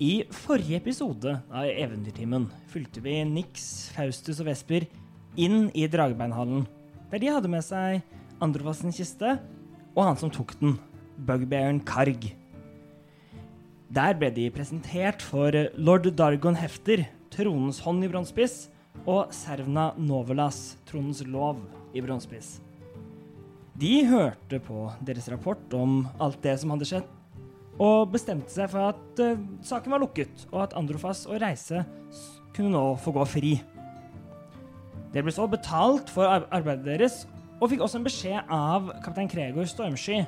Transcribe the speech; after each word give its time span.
I 0.00 0.22
forrige 0.32 0.78
episode 0.78 1.34
av 1.52 1.66
Eventyrtimen 1.68 2.46
fulgte 2.72 3.02
vi 3.04 3.18
Nix, 3.28 3.90
Faustus 3.92 4.38
og 4.40 4.46
Vesper 4.48 4.86
inn 5.36 5.66
i 5.76 5.84
Dragebeinhallen, 5.92 6.62
der 7.10 7.20
de 7.20 7.28
hadde 7.28 7.50
med 7.52 7.60
seg 7.66 8.00
Androfas 8.40 8.80
kiste 8.96 9.34
og 9.92 10.00
han 10.06 10.16
som 10.16 10.32
tok 10.32 10.54
den, 10.62 10.78
bugbearen 11.20 11.82
Karg. 11.84 12.30
Der 13.92 14.16
ble 14.16 14.32
de 14.32 14.48
presentert 14.56 15.20
for 15.20 15.52
lord 15.76 16.08
Dargon 16.16 16.56
Hefter, 16.56 17.04
tronens 17.28 17.84
hånd 17.84 18.00
i 18.00 18.08
bronsepiss, 18.08 18.70
og 19.04 19.36
Servna 19.36 19.90
Novelas, 20.00 20.78
tronens 20.88 21.20
lov 21.28 21.60
i 21.92 22.00
bronsepiss. 22.00 22.56
De 23.76 23.98
hørte 24.08 24.64
på 24.64 24.88
deres 25.04 25.28
rapport 25.28 25.76
om 25.76 26.06
alt 26.16 26.40
det 26.40 26.56
som 26.62 26.72
hadde 26.72 26.88
skjedd, 26.88 27.16
og 27.80 28.10
bestemte 28.12 28.52
seg 28.52 28.68
for 28.72 28.92
at 28.92 29.22
uh, 29.24 29.40
saken 29.64 29.94
var 29.94 30.02
lukket, 30.02 30.46
og 30.52 30.66
at 30.66 30.76
Androfas 30.78 31.24
og 31.30 31.40
Reise 31.40 31.84
kunne 32.54 32.72
nå 32.74 32.84
få 33.00 33.14
gå 33.16 33.26
fri. 33.28 33.52
Dere 35.10 35.26
ble 35.26 35.34
så 35.34 35.48
betalt 35.50 36.10
for 36.12 36.28
arbeidet 36.28 36.86
deres, 36.86 37.22
og 37.60 37.72
fikk 37.72 37.82
også 37.84 38.00
en 38.00 38.06
beskjed 38.06 38.52
av 38.52 38.92
kaptein 39.04 39.28
Kregor 39.30 39.68
Stormsky 39.68 40.22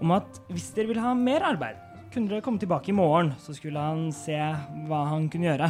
om 0.00 0.14
at 0.16 0.38
hvis 0.48 0.70
dere 0.76 0.88
ville 0.88 1.04
ha 1.04 1.12
mer 1.16 1.44
arbeid, 1.44 1.76
kunne 2.10 2.30
dere 2.30 2.44
komme 2.44 2.60
tilbake 2.60 2.90
i 2.90 2.96
morgen, 2.96 3.34
så 3.42 3.54
skulle 3.54 3.80
han 3.80 4.08
se 4.16 4.38
hva 4.88 5.02
han 5.10 5.28
kunne 5.32 5.50
gjøre. 5.50 5.68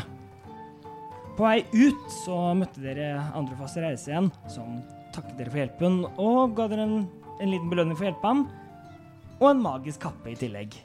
På 1.36 1.46
vei 1.46 1.64
ut 1.72 2.06
så 2.20 2.38
møtte 2.58 2.82
dere 2.84 3.14
Androfas 3.38 3.76
og 3.78 3.86
Reise 3.86 4.12
igjen, 4.12 4.30
som 4.50 4.80
takket 5.14 5.36
dere 5.38 5.52
for 5.52 5.62
hjelpen 5.62 6.00
og 6.12 6.54
ga 6.58 6.68
dere 6.70 6.86
en, 6.86 6.96
en 7.40 7.52
liten 7.52 7.70
belønning 7.72 7.98
for 7.98 8.06
å 8.06 8.10
hjelpe 8.10 8.32
ham, 8.32 8.46
og 9.40 9.50
en 9.50 9.62
magisk 9.64 10.04
kappe 10.04 10.32
i 10.32 10.38
tillegg. 10.38 10.76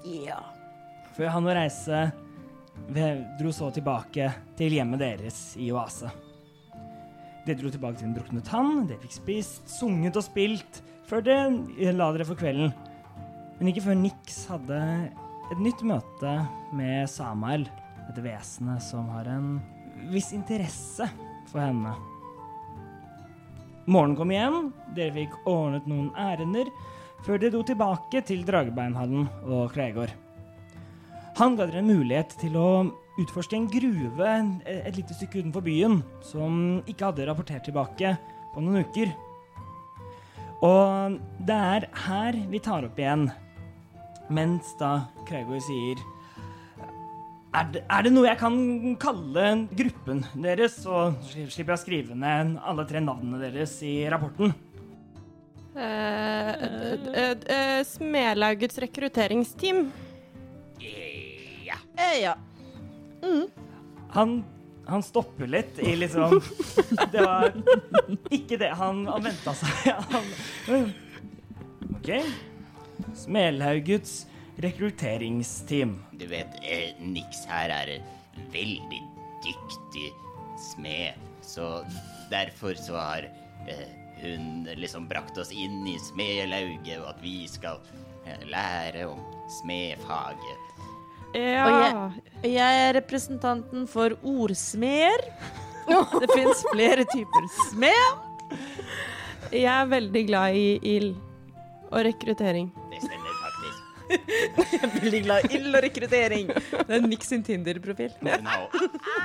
Yeah. 0.00 0.44
Før 1.16 1.34
han 1.34 1.48
og 1.48 1.56
Reise 1.56 2.04
dro 3.38 3.52
så 3.52 3.68
tilbake 3.74 4.30
til 4.58 4.76
hjemmet 4.76 5.02
deres 5.02 5.40
i 5.60 5.68
Oase. 5.74 6.10
Dere 7.46 7.58
dro 7.58 7.72
tilbake 7.74 7.98
til 7.98 8.08
den 8.08 8.16
drukne 8.16 8.42
tann, 8.46 8.86
dere 8.88 9.02
fikk 9.02 9.16
spist, 9.16 9.66
sunget 9.68 10.16
og 10.18 10.24
spilt, 10.24 10.80
før 11.08 11.24
dere 11.26 11.92
la 11.96 12.08
dere 12.14 12.26
for 12.28 12.38
kvelden. 12.38 12.72
Men 13.58 13.70
ikke 13.70 13.84
før 13.84 13.98
Nix 13.98 14.44
hadde 14.50 14.78
et 15.52 15.60
nytt 15.60 15.82
møte 15.86 16.36
med 16.74 17.10
Samael, 17.10 17.66
dette 18.06 18.24
vesenet 18.24 18.82
som 18.84 19.10
har 19.12 19.28
en 19.30 19.58
viss 20.14 20.32
interesse 20.34 21.06
for 21.50 21.60
henne. 21.60 21.92
Morgenen 23.90 24.16
kom 24.16 24.30
igjen, 24.32 24.70
dere 24.96 25.14
fikk 25.16 25.36
ordnet 25.50 25.88
noen 25.90 26.12
ærender, 26.18 26.70
før 27.22 27.38
de 27.38 27.50
dro 27.52 27.62
tilbake 27.66 28.22
til 28.26 28.42
Dragebeinhallen 28.46 29.28
og 29.46 29.70
Kregor. 29.74 30.10
Han 31.38 31.56
ga 31.56 31.66
dere 31.68 31.80
en 31.80 31.90
mulighet 31.90 32.34
til 32.40 32.56
å 32.60 32.68
utforske 33.22 33.56
en 33.56 33.68
gruve 33.70 34.30
et 34.68 34.96
lite 34.96 35.14
stykke 35.16 35.42
utenfor 35.42 35.64
byen, 35.64 36.00
som 36.24 36.80
ikke 36.88 37.10
hadde 37.10 37.28
rapportert 37.28 37.64
tilbake 37.68 38.16
på 38.52 38.64
noen 38.64 38.84
uker. 38.84 39.12
Og 40.62 41.18
det 41.42 41.58
er 41.74 41.88
her 42.04 42.38
vi 42.50 42.60
tar 42.62 42.86
opp 42.86 42.98
igjen, 43.00 43.28
mens 44.32 44.74
da 44.80 45.08
Kregor 45.28 45.62
sier 45.64 46.02
er 47.52 47.66
det, 47.68 47.82
er 47.84 48.04
det 48.06 48.12
noe 48.14 48.28
jeg 48.30 48.40
kan 48.40 48.54
kalle 49.00 49.48
gruppen 49.76 50.22
deres, 50.40 50.78
så 50.84 51.10
slipper 51.28 51.74
jeg 51.74 51.78
å 51.78 51.82
skrive 51.82 52.16
ned 52.16 52.54
alle 52.64 52.86
tre 52.88 53.02
navnene 53.04 53.40
deres 53.42 53.74
i 53.84 53.98
rapporten? 54.08 54.54
Eh, 55.76 56.48
eh, 56.48 57.36
eh, 57.46 57.84
Smelaugets 57.84 58.78
rekrutteringsteam. 58.78 59.92
Ja. 61.64 61.76
Eh, 61.96 62.22
ja. 62.22 62.36
Han, 64.10 64.44
han 64.86 65.02
stopper 65.02 65.46
litt 65.46 65.78
i 65.78 65.94
liksom 65.96 66.40
Det 67.12 67.22
var 67.22 67.54
ikke 68.30 68.58
det 68.60 68.72
han, 68.76 69.06
han 69.08 69.24
venta 69.24 69.54
seg. 69.56 69.94
Han, 70.12 70.90
OK. 71.96 72.10
Smelhaugets 73.16 74.26
rekrutteringsteam. 74.62 75.96
Du 76.18 76.26
vet, 76.28 76.60
eh, 76.66 76.92
Nix 77.00 77.46
her 77.48 77.72
er 77.72 77.96
en 77.96 78.12
veldig 78.52 79.00
dyktig 79.46 80.10
smed, 80.60 81.16
så 81.42 81.84
derfor 82.30 82.76
så 82.78 82.98
har 82.98 83.28
eh, 83.70 84.01
hun 84.22 84.68
liksom 84.78 85.08
brakte 85.10 85.42
oss 85.44 85.52
inn 85.54 85.82
i 85.90 85.98
smedlauget, 86.00 86.98
og 87.00 87.12
at 87.14 87.22
vi 87.24 87.36
skal 87.50 87.80
eh, 88.26 88.44
lære 88.50 89.06
om 89.10 89.20
smedfaget. 89.60 90.68
Ja. 91.32 91.64
Og 91.64 91.72
jeg, 91.72 92.52
jeg 92.52 92.80
er 92.86 92.94
representanten 92.98 93.86
for 93.88 94.16
ordsmeder. 94.22 95.26
Det 96.22 96.28
fins 96.30 96.62
flere 96.70 97.06
typer 97.10 97.48
smed. 97.70 98.58
Jeg 99.52 99.72
er 99.72 99.88
veldig 99.90 100.22
glad 100.28 100.56
i 100.56 100.78
ild 100.96 101.14
og 101.90 102.04
rekruttering. 102.06 102.70
Jeg 104.12 104.80
er 104.82 104.92
veldig 105.00 105.20
glad 105.24 105.46
i 105.48 105.56
ild 105.58 105.74
og 105.78 105.82
rekruttering. 105.84 106.50
Det 106.52 106.96
er 106.98 107.04
Nick 107.06 107.24
sin 107.26 107.42
Tinder-profil. 107.46 108.12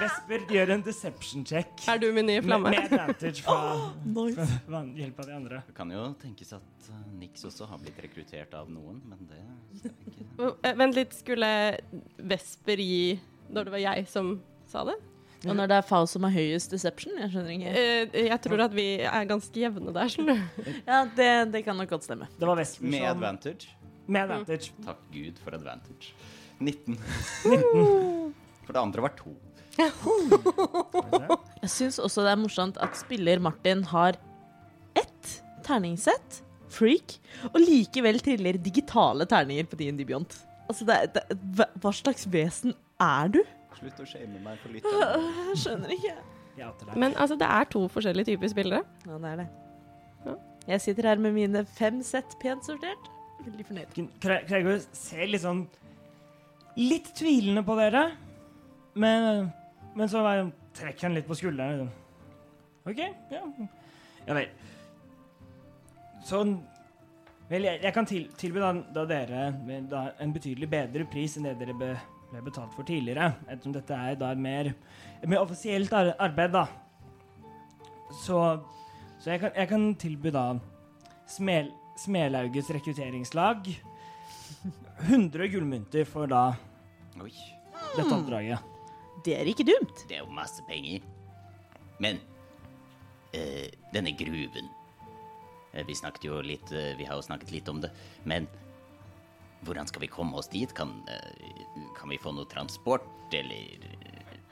Vesper 0.01 0.45
gjør 0.51 0.71
en 0.77 0.83
deception 0.85 1.45
check. 1.47 1.71
Er 1.89 1.99
du 2.01 2.07
min 2.15 2.27
nye 2.29 2.41
flamme? 2.45 2.71
med 2.73 2.85
advantage 2.87 3.43
fra, 3.45 3.57
Nice. 4.05 4.47
fra 4.67 4.81
hjelp 4.97 5.19
av 5.23 5.29
de 5.31 5.35
andre. 5.37 5.61
det 5.67 5.75
kan 5.77 5.91
jo 5.93 6.05
tenkes 6.21 6.53
at 6.57 6.89
eh, 6.91 7.03
Nix 7.19 7.45
også 7.47 7.67
har 7.69 7.81
blitt 7.81 7.99
rekruttert 8.03 8.53
av 8.57 8.69
noen, 8.71 9.01
men 9.07 9.27
det 9.29 9.41
ikke 9.77 9.93
Eh, 10.37 10.73
Vent 10.77 10.93
litt, 10.93 11.13
skulle 11.17 11.47
Vesper 12.29 12.77
gi 12.81 13.19
når 13.49 13.65
det 13.65 13.71
var 13.73 13.81
jeg 13.81 14.03
som 14.11 14.35
sa 14.69 14.83
det? 14.85 14.93
Og 15.47 15.53
når 15.55 15.69
det 15.69 15.75
er 15.79 15.85
Faust 15.85 16.13
som 16.15 16.25
har 16.25 16.33
høyest 16.33 16.71
deception? 16.73 17.13
Jeg 17.21 17.29
skjønner 17.33 17.53
ikke. 17.53 17.73
Eh, 18.13 18.25
Jeg 18.27 18.39
tror 18.43 18.61
at 18.65 18.73
vi 18.73 18.85
er 19.05 19.27
ganske 19.29 19.61
jevne 19.61 19.93
der, 19.95 20.09
skjønner 20.13 20.39
du. 20.57 20.69
Ja, 20.87 21.03
det, 21.17 21.27
det 21.53 21.61
kan 21.65 21.77
nok 21.77 21.89
godt 21.93 22.05
stemme. 22.05 22.27
Det 22.37 22.49
var 22.49 22.57
Vesper 22.57 22.89
Med 22.89 23.05
advantage. 23.09 23.69
Med 24.07 24.24
advantage. 24.27 24.71
Takk 24.86 25.00
Gud 25.13 25.39
for 25.44 25.56
advantage. 25.57 26.13
19. 26.59 26.98
19. 27.45 28.33
For 28.68 28.74
det 28.75 28.81
andre 28.81 29.04
var 29.06 29.13
to. 29.15 29.31
Jeg 29.77 31.69
syns 31.71 32.00
også 32.04 32.24
det 32.25 32.31
er 32.33 32.39
morsomt 32.42 32.80
at 32.83 32.98
spiller 33.00 33.39
Martin 33.44 33.83
har 33.92 34.18
ett 34.98 35.30
terningsett, 35.65 36.42
freak, 36.74 37.18
og 37.54 37.59
likevel 37.62 38.19
triller 38.25 38.57
digitale 38.59 39.27
terninger 39.30 39.68
på 39.69 39.77
D&D 39.80 40.04
Beyond. 40.09 40.36
Altså, 40.68 40.88
det, 40.89 40.98
er- 40.98 41.12
det, 41.15 41.68
hva- 41.80 41.94
slags 41.95 42.25
vesen 42.33 42.74
er 43.00 43.31
du? 43.38 43.39
Slutt 43.77 44.01
å 44.04 44.07
shame 44.09 44.42
meg 44.44 44.57
for 44.63 44.74
litt. 44.74 44.88
Jeg 45.54 45.62
skjønner 45.63 45.94
ikke. 45.95 46.15
Men 46.98 47.13
altså, 47.21 47.38
det 47.39 47.48
er 47.48 47.69
to 47.69 47.83
forskjellige 47.94 48.31
typer 48.33 48.50
spillere. 48.51 48.81
Ja, 49.06 49.19
det 49.21 49.30
er 49.36 49.42
det. 49.44 49.48
Ja. 50.25 50.33
Jeg 50.74 50.83
sitter 50.89 51.07
her 51.13 51.21
med 51.24 51.36
mine 51.38 51.62
fem 51.77 52.01
sett 52.04 52.33
pent 52.42 52.65
sortert. 52.68 53.12
Veldig 53.45 53.65
fornøyd. 53.67 53.97
Kre- 54.23 54.43
Gregor 54.49 54.79
ser 54.97 55.27
litt 55.29 55.43
sånn 55.43 55.65
Litt 56.77 57.07
tvilende 57.17 57.63
på 57.65 57.73
dere, 57.79 58.03
men, 59.01 59.47
men 59.97 60.09
så 60.11 60.21
trekker 60.77 61.07
han 61.07 61.15
litt 61.17 61.25
på 61.25 61.33
skulderen. 61.39 61.87
sånn. 61.87 62.91
OK, 62.91 62.99
ja. 63.33 63.41
Ja 64.27 64.35
vel. 64.37 64.49
Sånn 66.27 66.57
Vel, 67.47 67.63
jeg, 67.63 67.79
jeg 67.85 67.93
kan 67.95 68.05
til, 68.09 68.25
tilby 68.35 68.59
da, 68.59 68.73
da 68.91 69.05
dere 69.07 69.45
da, 69.87 70.01
en 70.19 70.33
betydelig 70.35 70.67
bedre 70.67 71.05
pris 71.07 71.37
enn 71.39 71.45
det 71.47 71.53
dere 71.61 71.73
be, 71.79 71.93
ble 72.33 72.41
betalt 72.43 72.73
for 72.75 72.83
tidligere, 72.83 73.29
ettersom 73.47 73.71
dette 73.77 73.95
er 73.95 74.17
da 74.19 74.33
mer, 74.35 74.73
mer 75.23 75.39
offisielt 75.45 75.93
ar 75.95 76.09
arbeid, 76.25 76.51
da. 76.51 76.65
Så, 78.25 78.41
så 79.23 79.31
jeg, 79.31 79.39
kan, 79.45 79.53
jeg 79.55 79.69
kan 79.71 79.85
tilby 80.03 80.33
da 80.35 80.43
Smel, 81.31 81.71
Smelauges 81.97 82.69
rekrutteringslag 82.69 83.67
100 85.07 85.47
gullmynter 85.53 86.05
for 86.09 86.29
da 86.29 86.51
Oi, 87.17 87.33
dette 87.95 88.13
oppdraget. 88.13 88.61
Det 89.25 89.33
er 89.33 89.49
ikke 89.49 89.65
dumt. 89.65 90.03
det 90.07 90.19
er 90.19 90.21
jo 90.21 90.33
masse 90.33 90.61
penger. 90.67 91.01
Men 91.97 92.19
eh, 93.33 93.73
denne 93.94 94.13
gruven 94.13 94.69
eh, 95.73 95.81
Vi 95.88 95.95
snakket 95.97 96.27
jo 96.29 96.38
litt 96.45 96.69
eh, 96.69 96.94
Vi 96.99 97.07
har 97.09 97.17
jo 97.17 97.25
snakket 97.25 97.55
litt 97.55 97.69
om 97.73 97.81
det, 97.81 97.89
men 98.29 98.45
hvordan 99.65 99.89
skal 99.89 100.03
vi 100.05 100.11
komme 100.13 100.38
oss 100.38 100.49
dit? 100.53 100.73
Kan, 100.77 101.01
eh, 101.09 101.63
kan 101.97 102.09
vi 102.13 102.19
få 102.21 102.31
noe 102.38 102.45
transport, 102.49 103.07
eller 103.33 103.88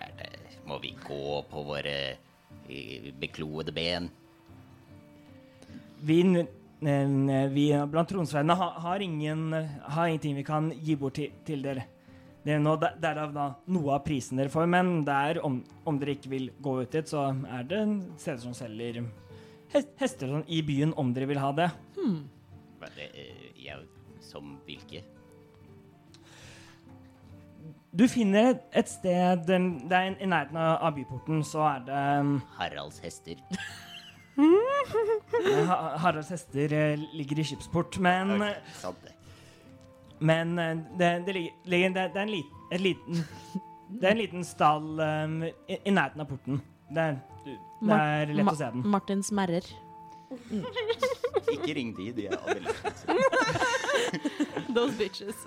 er 0.02 0.16
det, 0.18 0.32
må 0.66 0.80
vi 0.82 0.96
gå 1.06 1.42
på 1.52 1.66
våre 1.68 1.98
eh, 2.66 3.12
bekloede 3.22 3.72
ben? 3.76 4.10
Vi, 6.06 6.24
vi 6.80 7.66
blant 7.92 8.10
tronsveiene 8.10 8.56
har, 8.58 8.80
har, 8.84 9.00
ingen, 9.00 9.54
har 9.82 10.08
ingenting 10.08 10.36
vi 10.36 10.44
kan 10.44 10.72
gi 10.76 10.96
bort 11.00 11.16
til, 11.18 11.32
til 11.48 11.64
dere. 11.64 11.88
Det 12.46 12.54
er 12.54 12.60
noe, 12.62 12.78
derav 13.02 13.32
da 13.34 13.46
noe 13.74 13.96
av 13.96 14.04
prisen 14.06 14.38
dere 14.38 14.54
får, 14.54 14.68
men 14.70 15.00
der, 15.08 15.40
om, 15.46 15.64
om 15.88 15.98
dere 15.98 16.14
ikke 16.14 16.30
vil 16.30 16.52
gå 16.62 16.76
ut 16.84 16.92
dit, 16.94 17.10
så 17.10 17.32
er 17.34 17.66
det 17.66 17.82
steder 18.22 18.44
som 18.44 18.54
selger 18.54 19.02
hester 20.00 20.30
sånn 20.30 20.46
i 20.48 20.62
byen, 20.66 20.94
om 20.94 21.10
dere 21.16 21.30
vil 21.32 21.42
ha 21.42 21.52
det. 21.58 21.72
Hva 21.98 22.92
det, 22.96 23.10
er, 23.18 23.50
ja, 23.58 23.80
som 24.22 24.60
hvilke? 24.68 25.02
Du 27.96 28.04
finner 28.12 28.58
et, 28.76 28.90
sted 28.92 29.46
Det 29.48 29.56
er 29.56 30.18
i 30.20 30.28
nærheten 30.28 30.60
av 30.60 30.92
byporten, 30.98 31.42
så 31.48 31.64
er 31.70 31.86
det 31.88 32.04
um, 32.20 32.38
Haralds 32.60 33.00
hester. 33.04 33.40
Ha- 35.70 35.98
Haralds 35.98 36.30
hester 36.30 36.74
eh, 36.74 37.00
ligger 37.16 37.40
i 37.40 37.46
skipsport, 37.48 37.98
men 38.04 38.36
okay, 38.42 38.56
det. 39.04 39.14
Men 40.20 40.60
eh, 40.60 40.76
det, 41.00 41.12
det, 41.26 41.34
ligger, 41.34 41.90
det, 41.96 42.10
det 42.14 42.20
er 42.20 42.22
en 42.26 42.34
lit, 42.34 42.52
et 42.72 42.82
liten 42.82 43.24
Det 43.90 44.08
er 44.10 44.12
en 44.12 44.18
liten 44.20 44.44
stall 44.44 45.00
um, 45.00 45.42
i, 45.46 45.78
i 45.78 45.94
nærheten 45.94 46.24
av 46.24 46.30
porten. 46.30 46.62
Det 46.90 47.02
er, 47.02 47.18
det 47.46 47.98
er 48.00 48.34
lett 48.34 48.50
å 48.52 48.58
se 48.58 48.70
den. 48.74 48.86
Martin 48.96 49.22
smerrer. 49.24 49.68
Ikke 51.54 51.76
ring 51.78 51.92
de, 51.96 52.10
de 52.18 52.26
er 52.28 52.38
slitsomme. 52.80 53.28
Those 54.76 54.96
bitches. 54.98 55.46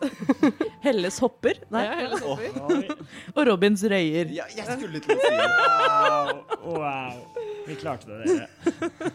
Helles 0.81 1.19
hopper. 1.20 1.58
Nei. 1.75 1.82
Ja, 1.85 1.96
hele 1.99 2.20
topper. 2.23 2.50
Oh. 2.62 3.02
Og 3.35 3.43
Robins 3.50 3.82
røyer. 3.90 4.31
Ja, 4.32 4.46
jeg 4.55 4.79
skulle 4.79 5.02
til 5.05 5.12
å 5.12 5.19
si 5.20 5.32
det. 5.35 5.49
Wow, 5.82 6.79
wow. 6.79 7.38
Vi 7.69 7.76
klarte 7.76 8.09
det, 8.09 8.25
dere. 8.25 9.12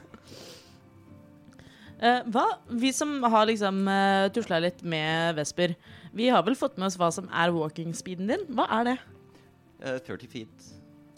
Uh, 2.03 2.21
hva? 2.33 2.45
Vi 2.69 2.93
som 2.93 3.15
har 3.23 3.47
liksom 3.49 3.83
uh, 3.89 4.29
tusla 4.35 4.59
litt 4.61 4.83
med 4.85 5.35
Vesper, 5.39 5.73
vi 6.13 6.29
har 6.29 6.45
vel 6.45 6.57
fått 6.59 6.77
med 6.77 6.91
oss 6.91 6.99
hva 7.01 7.09
som 7.15 7.29
er 7.33 7.53
walking 7.55 7.95
speeden 7.97 8.29
din? 8.29 8.45
Hva 8.53 8.67
er 8.79 8.91
det? 8.91 8.97
Uh, 9.81 9.97
30 10.05 10.29
feet. 10.29 10.71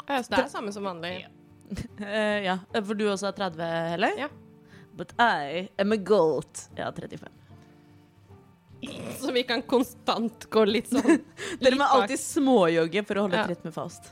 Ja, 0.06 0.22
så 0.22 0.32
det 0.32 0.44
er 0.46 0.52
samme 0.54 0.76
som 0.76 0.88
vanlig. 0.88 1.18
Ja. 1.26 1.32
Uh, 1.98 2.40
ja, 2.46 2.54
For 2.78 2.94
du 2.94 3.08
også 3.10 3.32
er 3.32 3.38
30, 3.40 3.62
heller? 3.96 4.20
Ja. 4.20 4.28
But 4.96 5.16
I 5.18 5.66
am 5.82 5.96
a 5.96 5.98
goat. 5.98 6.68
Ja, 6.78 6.92
35. 6.94 7.26
Så 9.20 9.32
vi 9.34 9.44
kan 9.44 9.64
konstant 9.66 10.46
gå 10.54 10.62
litt 10.68 10.92
sånn 10.92 11.24
Dere 11.60 11.80
må 11.80 11.88
alltid 11.90 12.22
småjogge 12.22 13.02
for 13.08 13.18
å 13.18 13.26
holde 13.26 13.40
Ja. 13.42 13.48
tritt 13.50 13.66
med 13.66 13.74
fast. 13.74 14.12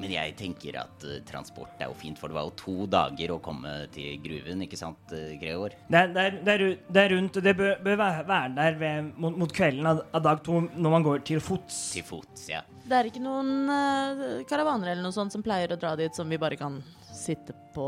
Men 0.00 0.10
jeg 0.10 0.34
tenker 0.38 0.78
at 0.80 1.04
uh, 1.06 1.18
transport 1.28 1.78
er 1.78 1.90
jo 1.90 1.96
fint, 1.98 2.18
for 2.18 2.30
det 2.30 2.38
var 2.38 2.48
jo 2.48 2.54
to 2.58 2.86
dager 2.90 3.34
å 3.34 3.40
komme 3.42 3.74
til 3.94 4.18
gruven, 4.24 4.64
ikke 4.66 4.78
sant, 4.78 5.14
uh, 5.14 5.34
Gregor? 5.40 5.76
Det 5.86 6.00
er, 6.00 6.10
det 6.14 6.24
er, 6.24 6.38
det 6.40 6.54
er, 6.54 6.64
det 6.88 7.04
er 7.04 7.14
rundt, 7.14 7.38
det 7.46 7.54
bør, 7.58 7.76
bør 7.84 8.00
være 8.00 8.48
der 8.56 8.80
ved, 8.80 9.12
mot, 9.22 9.38
mot 9.44 9.54
kvelden 9.54 9.90
av, 9.90 10.02
av 10.14 10.24
dag 10.26 10.42
to 10.46 10.64
når 10.74 10.96
man 10.96 11.06
går 11.06 11.22
til 11.30 11.42
fots. 11.44 11.78
Til 11.94 12.06
fots, 12.06 12.48
ja. 12.50 12.64
Det 12.84 12.98
er 12.98 13.08
ikke 13.08 13.22
noen 13.22 13.70
uh, 13.70 14.42
karavaner 14.50 14.92
eller 14.92 15.06
noe 15.06 15.14
sånt 15.14 15.34
som 15.34 15.44
pleier 15.44 15.72
å 15.72 15.80
dra 15.80 15.94
dit 16.00 16.14
som 16.16 16.28
vi 16.28 16.40
bare 16.40 16.58
kan 16.60 16.82
sitte 17.14 17.54
på 17.74 17.86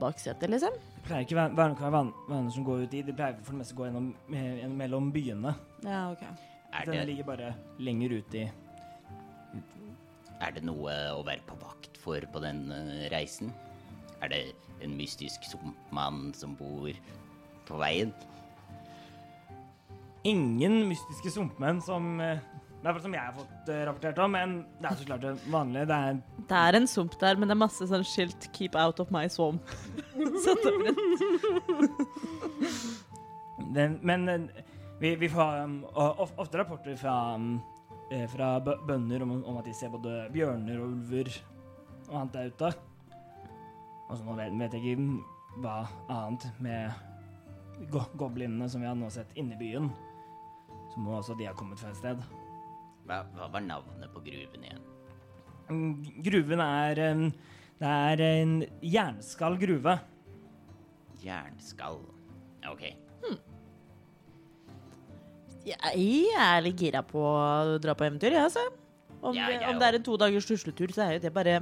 baksetet, 0.00 0.50
liksom? 0.50 0.74
Det 0.98 1.06
pleier 1.06 1.26
ikke 1.26 1.36
å 1.36 1.40
være 1.42 1.56
være 1.58 1.70
noen 1.70 1.78
karavaner 1.78 2.50
som 2.54 2.66
går 2.66 2.84
ut 2.84 2.96
i, 2.96 3.04
De 3.06 3.14
pleier 3.14 3.38
for 3.44 3.54
det 3.54 3.62
meste 3.62 3.76
å 3.76 3.78
gå 3.78 3.88
gjennom, 3.88 4.10
eh, 4.34 4.66
mellom 4.82 5.08
byene. 5.14 5.54
Ja, 5.84 6.08
ok. 6.10 6.26
Er 6.74 6.86
det... 6.88 6.98
Den 6.98 7.08
ligger 7.12 7.28
bare 7.28 7.54
lenger 7.78 8.18
ut 8.18 8.34
i 8.34 8.44
er 10.44 10.54
det 10.56 10.64
noe 10.66 10.94
å 11.14 11.24
være 11.26 11.44
på 11.48 11.58
vakt 11.62 11.98
for 12.00 12.24
på 12.32 12.44
den 12.44 12.66
eh, 12.74 13.08
reisen? 13.12 13.52
Er 14.22 14.32
det 14.32 14.44
en 14.84 14.94
mystisk 14.98 15.44
sumpmann 15.48 16.30
som 16.36 16.54
bor 16.58 16.92
på 17.64 17.80
veien? 17.80 18.12
ingen 20.24 20.84
mystiske 20.88 21.32
sumpmenn 21.34 21.80
som 21.84 22.20
eh, 22.22 22.40
i 22.40 22.84
hvert 22.84 22.98
fall 22.98 23.04
som 23.06 23.14
jeg 23.16 23.24
har 23.24 23.36
fått 23.36 23.70
eh, 23.72 23.82
rapportert 23.88 24.18
om, 24.20 24.34
men 24.34 24.54
det 24.80 24.88
er 24.90 24.98
så 25.00 25.06
klart 25.08 25.22
det 25.24 25.32
vanlige. 25.52 25.86
Det 25.88 25.98
er 26.08 26.18
Det 26.50 26.58
er 26.60 26.78
en 26.78 26.88
sump 26.90 27.14
der, 27.20 27.38
men 27.38 27.48
det 27.48 27.54
er 27.54 27.62
masse 27.62 27.88
sånn 27.88 28.04
skilt 28.04 28.48
'Keep 28.52 28.76
out 28.76 29.00
of 29.00 29.12
my 29.14 29.24
swamp'. 29.32 29.64
Sette 30.44 30.72
den, 33.74 33.98
Men 34.02 34.50
vi, 35.00 35.14
vi 35.16 35.28
får 35.28 35.64
um, 35.64 35.78
ofte 35.96 36.58
rapporter 36.60 36.96
fra, 36.96 37.34
um, 37.34 37.62
fra 38.30 38.58
bø- 38.60 38.78
bønder 38.86 39.22
om, 39.24 39.32
om 39.44 39.56
at 39.58 39.64
de 39.68 39.74
ser 39.74 39.88
både 39.92 40.28
bjørner 40.34 40.80
og 40.80 40.92
ulver 40.92 41.30
og 42.08 42.18
annet 42.20 42.32
der 42.36 42.50
ute. 42.52 42.70
Og 44.08 44.16
så 44.18 44.24
nå 44.26 44.34
vet, 44.38 44.52
vet 44.60 44.74
jeg 44.76 44.84
ikke 44.94 45.60
hva 45.64 45.76
annet 46.12 46.44
med 46.62 47.88
go 47.90 48.02
goblinene 48.20 48.68
som 48.70 48.82
vi 48.82 48.86
har 48.90 48.94
nå 48.98 49.08
sett 49.10 49.30
inne 49.40 49.56
i 49.56 49.60
byen. 49.60 49.88
Så 50.92 51.00
må 51.02 51.16
også 51.16 51.34
de 51.38 51.46
ha 51.48 51.54
kommet 51.56 51.80
fra 51.80 51.90
et 51.90 51.98
sted. 51.98 52.20
Hva, 53.08 53.22
hva 53.34 53.48
var 53.52 53.64
navnet 53.64 54.12
på 54.14 54.22
gruven 54.24 54.62
igjen? 54.68 54.84
Mm, 55.64 55.94
Gruven 56.24 56.60
er 56.60 56.98
Det 57.80 57.88
er 57.88 58.20
en 58.20 58.58
jernskall 58.84 59.56
gruve. 59.60 59.96
Jernskall. 61.24 62.02
Ok. 62.70 62.84
Jeg 65.64 66.32
er 66.36 66.64
litt 66.64 66.80
gira 66.80 67.00
på 67.06 67.20
å 67.24 67.78
dra 67.82 67.94
på 67.96 68.06
eventyr, 68.06 68.34
jeg, 68.36 68.48
altså. 68.48 68.64
Om, 69.24 69.32
Ja, 69.32 69.48
det, 69.48 69.56
jeg 69.62 69.70
om 69.70 69.80
det 69.80 69.86
er 69.88 69.96
en 69.96 70.04
to 70.04 70.16
dagers 70.20 70.48
tusletur, 70.48 70.92
så 70.92 71.06
er 71.06 71.16
jo 71.16 71.22
det 71.24 71.32
bare 71.32 71.60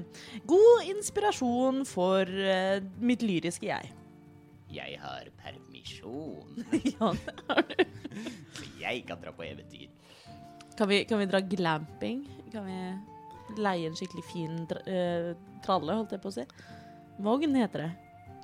god 0.50 0.88
inspirasjon 0.90 1.85
for 1.87 2.26
uh, 2.26 2.82
mitt 2.99 3.23
lyriske 3.23 3.68
jeg. 3.68 3.92
Jeg 4.73 4.99
har 4.99 5.28
permisjon, 5.38 6.64
ja. 6.97 7.12
så 8.56 8.66
jeg 8.80 9.04
kan 9.06 9.21
dra 9.23 9.35
på 9.37 9.47
eventyr. 9.47 9.87
kan, 10.78 10.88
vi, 10.88 11.04
kan 11.06 11.23
vi 11.23 11.30
dra 11.30 11.42
glamping? 11.44 12.25
Kan 12.50 12.66
vi 12.66 13.61
leie 13.62 13.87
en 13.87 13.99
skikkelig 13.99 14.25
fin 14.32 14.62
tra 14.66 14.82
uh, 14.82 15.32
tralle, 15.62 15.94
holdt 16.00 16.16
jeg 16.16 16.25
på 16.25 16.32
å 16.32 16.38
si? 16.40 16.47
Vogn 17.23 17.54
heter 17.54 17.87
det. 17.87 17.92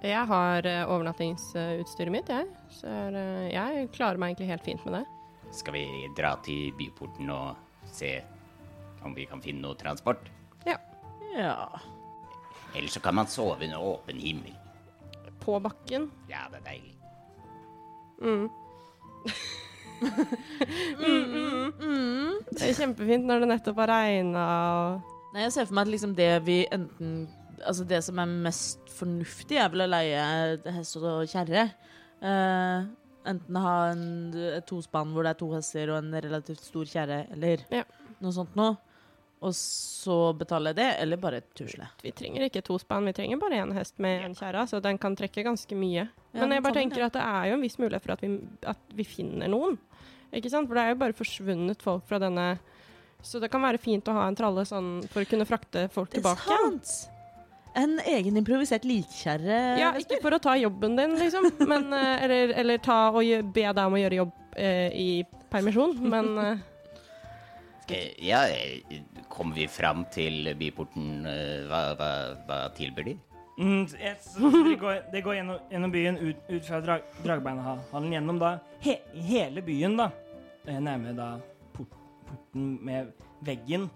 Jeg 0.06 0.26
har 0.30 0.66
uh, 0.68 0.92
overnattingsutstyret 0.94 2.14
mitt, 2.14 2.28
jeg. 2.30 2.46
Så 2.70 2.86
er, 2.86 3.16
eh, 3.18 3.46
jeg 3.50 3.88
klarer 3.96 4.20
meg 4.20 4.36
egentlig 4.36 4.52
helt 4.52 4.66
fint 4.66 4.84
med 4.86 5.00
det. 5.00 5.06
Skal 5.54 5.74
vi 5.74 5.84
dra 6.16 6.34
til 6.44 6.72
byporten 6.78 7.30
og 7.32 7.56
se 7.92 8.18
om 9.06 9.14
vi 9.16 9.26
kan 9.30 9.42
finne 9.42 9.62
noe 9.64 9.78
transport? 9.78 10.28
Ja. 10.66 10.76
Ja. 11.34 11.66
Eller 12.76 12.88
så 12.92 13.00
kan 13.00 13.16
man 13.16 13.26
sove 13.30 13.64
under 13.64 13.78
åpen 13.80 14.20
himmel. 14.20 14.54
På 15.40 15.58
bakken. 15.62 16.10
Ja, 16.28 16.46
det 16.52 16.60
er 16.60 16.66
deilig. 16.72 16.94
Mm. 18.20 18.48
Det 22.48 22.64
er 22.68 22.76
kjempefint 22.78 23.26
når 23.26 23.42
det 23.42 23.48
nettopp 23.50 23.80
har 23.82 23.90
regna 23.90 24.44
og 24.78 25.14
Nei, 25.34 25.42
jeg 25.44 25.52
ser 25.52 25.66
for 25.68 25.76
meg 25.76 25.88
at 25.88 25.92
liksom 25.92 26.14
det 26.16 26.30
vi 26.46 26.62
enten 26.72 27.26
Altså 27.58 27.84
det 27.88 27.98
som 28.06 28.20
er 28.22 28.30
mest 28.46 28.92
fornuftig, 28.94 29.58
er 29.58 29.68
vel 29.72 29.82
å 29.82 29.88
leie 29.90 30.20
hest 30.76 30.94
og 31.00 31.26
kjerre. 31.26 31.64
Eh, 32.22 32.86
enten 33.28 33.56
ha 33.62 33.76
en, 33.92 34.04
et 34.58 34.66
tospann 34.68 35.12
hvor 35.14 35.26
det 35.26 35.34
er 35.36 35.40
to 35.42 35.48
hester 35.54 35.92
og 35.94 36.00
en 36.02 36.12
relativt 36.24 36.64
stor 36.64 36.84
kjerre, 36.88 37.26
eller 37.36 37.64
Ja. 37.70 37.84
noe 38.20 38.32
sånt 38.34 38.56
noe. 38.58 38.76
Og 39.40 39.52
så 39.54 40.32
betale 40.34 40.72
det, 40.74 40.86
eller 40.98 41.16
bare 41.22 41.38
tusle. 41.54 41.86
Vi 42.02 42.10
trenger 42.10 42.42
ikke 42.48 42.62
to 42.66 42.74
spann, 42.82 43.04
vi 43.06 43.12
trenger 43.14 43.38
bare 43.38 43.60
én 43.62 43.70
hest 43.76 43.94
med 44.02 44.24
en 44.26 44.34
kjerre, 44.34 44.64
så 44.66 44.80
den 44.82 44.98
kan 44.98 45.14
trekke 45.14 45.44
ganske 45.46 45.76
mye. 45.78 46.08
Ja, 46.34 46.40
Men 46.40 46.56
jeg 46.56 46.62
bare 46.64 46.74
tenker 46.80 47.04
at 47.06 47.12
det 47.14 47.22
er 47.22 47.44
jo 47.46 47.54
en 47.54 47.62
viss 47.62 47.78
mulighet 47.78 48.02
for 48.02 48.12
at 48.16 48.20
vi, 48.24 48.32
at 48.66 48.78
vi 48.98 49.04
finner 49.06 49.46
noen. 49.52 49.78
Ikke 50.34 50.50
sant? 50.50 50.66
For 50.66 50.74
det 50.74 50.82
er 50.82 50.90
jo 50.90 50.98
bare 51.04 51.14
forsvunnet 51.16 51.80
folk 51.80 52.02
fra 52.10 52.18
denne 52.18 52.58
Så 53.22 53.40
det 53.40 53.48
kan 53.50 53.62
være 53.62 53.78
fint 53.82 54.04
å 54.06 54.12
ha 54.14 54.26
en 54.28 54.36
tralle 54.38 54.62
sånn 54.68 55.02
for 55.10 55.22
å 55.24 55.26
kunne 55.26 55.46
frakte 55.48 55.88
folk 55.90 56.10
Det 56.10 56.18
er 56.18 56.22
tilbake. 56.22 56.58
sant! 56.58 57.08
En 57.76 57.98
egen 58.06 58.36
improvisert 58.40 58.84
likkjerre. 58.88 59.58
Ja, 59.78 59.92
ikke 60.00 60.20
for 60.22 60.34
å 60.34 60.40
ta 60.42 60.54
jobben 60.58 60.96
din, 60.98 61.14
liksom, 61.20 61.50
men, 61.68 61.92
eh, 61.98 62.24
eller, 62.24 62.54
eller 62.62 62.78
ta 62.82 63.10
og 63.12 63.52
be 63.54 63.66
deg 63.68 63.84
om 63.84 63.94
å 63.94 64.00
gjøre 64.02 64.18
jobb 64.22 64.32
eh, 64.56 64.88
i 64.92 65.08
permisjon, 65.52 65.96
men 66.08 66.34
eh, 66.38 66.66
Eh, 67.88 68.10
Ja, 68.20 68.42
kommer 69.32 69.54
vi 69.56 69.64
fram 69.72 70.02
til 70.12 70.50
byporten? 70.60 71.24
eh, 71.24 71.62
Hva, 71.70 71.78
hva, 71.96 72.08
hva 72.44 72.58
tilbyr 72.76 73.06
de? 73.06 73.14
Mm, 73.58 73.86
det 73.88 74.74
går, 74.78 74.98
det 75.12 75.22
går 75.24 75.34
gjennom, 75.38 75.56
gjennom 75.72 75.90
byen 75.94 76.18
ut, 76.20 76.42
ut 76.52 76.66
fra 76.68 76.82
drag, 76.84 77.06
Dragbeinhallen 77.24 78.12
gjennom 78.12 78.38
da 78.38 78.50
he, 78.84 78.98
hele 79.30 79.64
byen, 79.64 79.96
da. 79.98 80.10
Eh, 80.68 80.76
Nærme 80.84 81.14
da 81.16 81.30
port, 81.72 81.96
porten 82.28 82.76
med 82.84 83.08
veggen, 83.42 83.88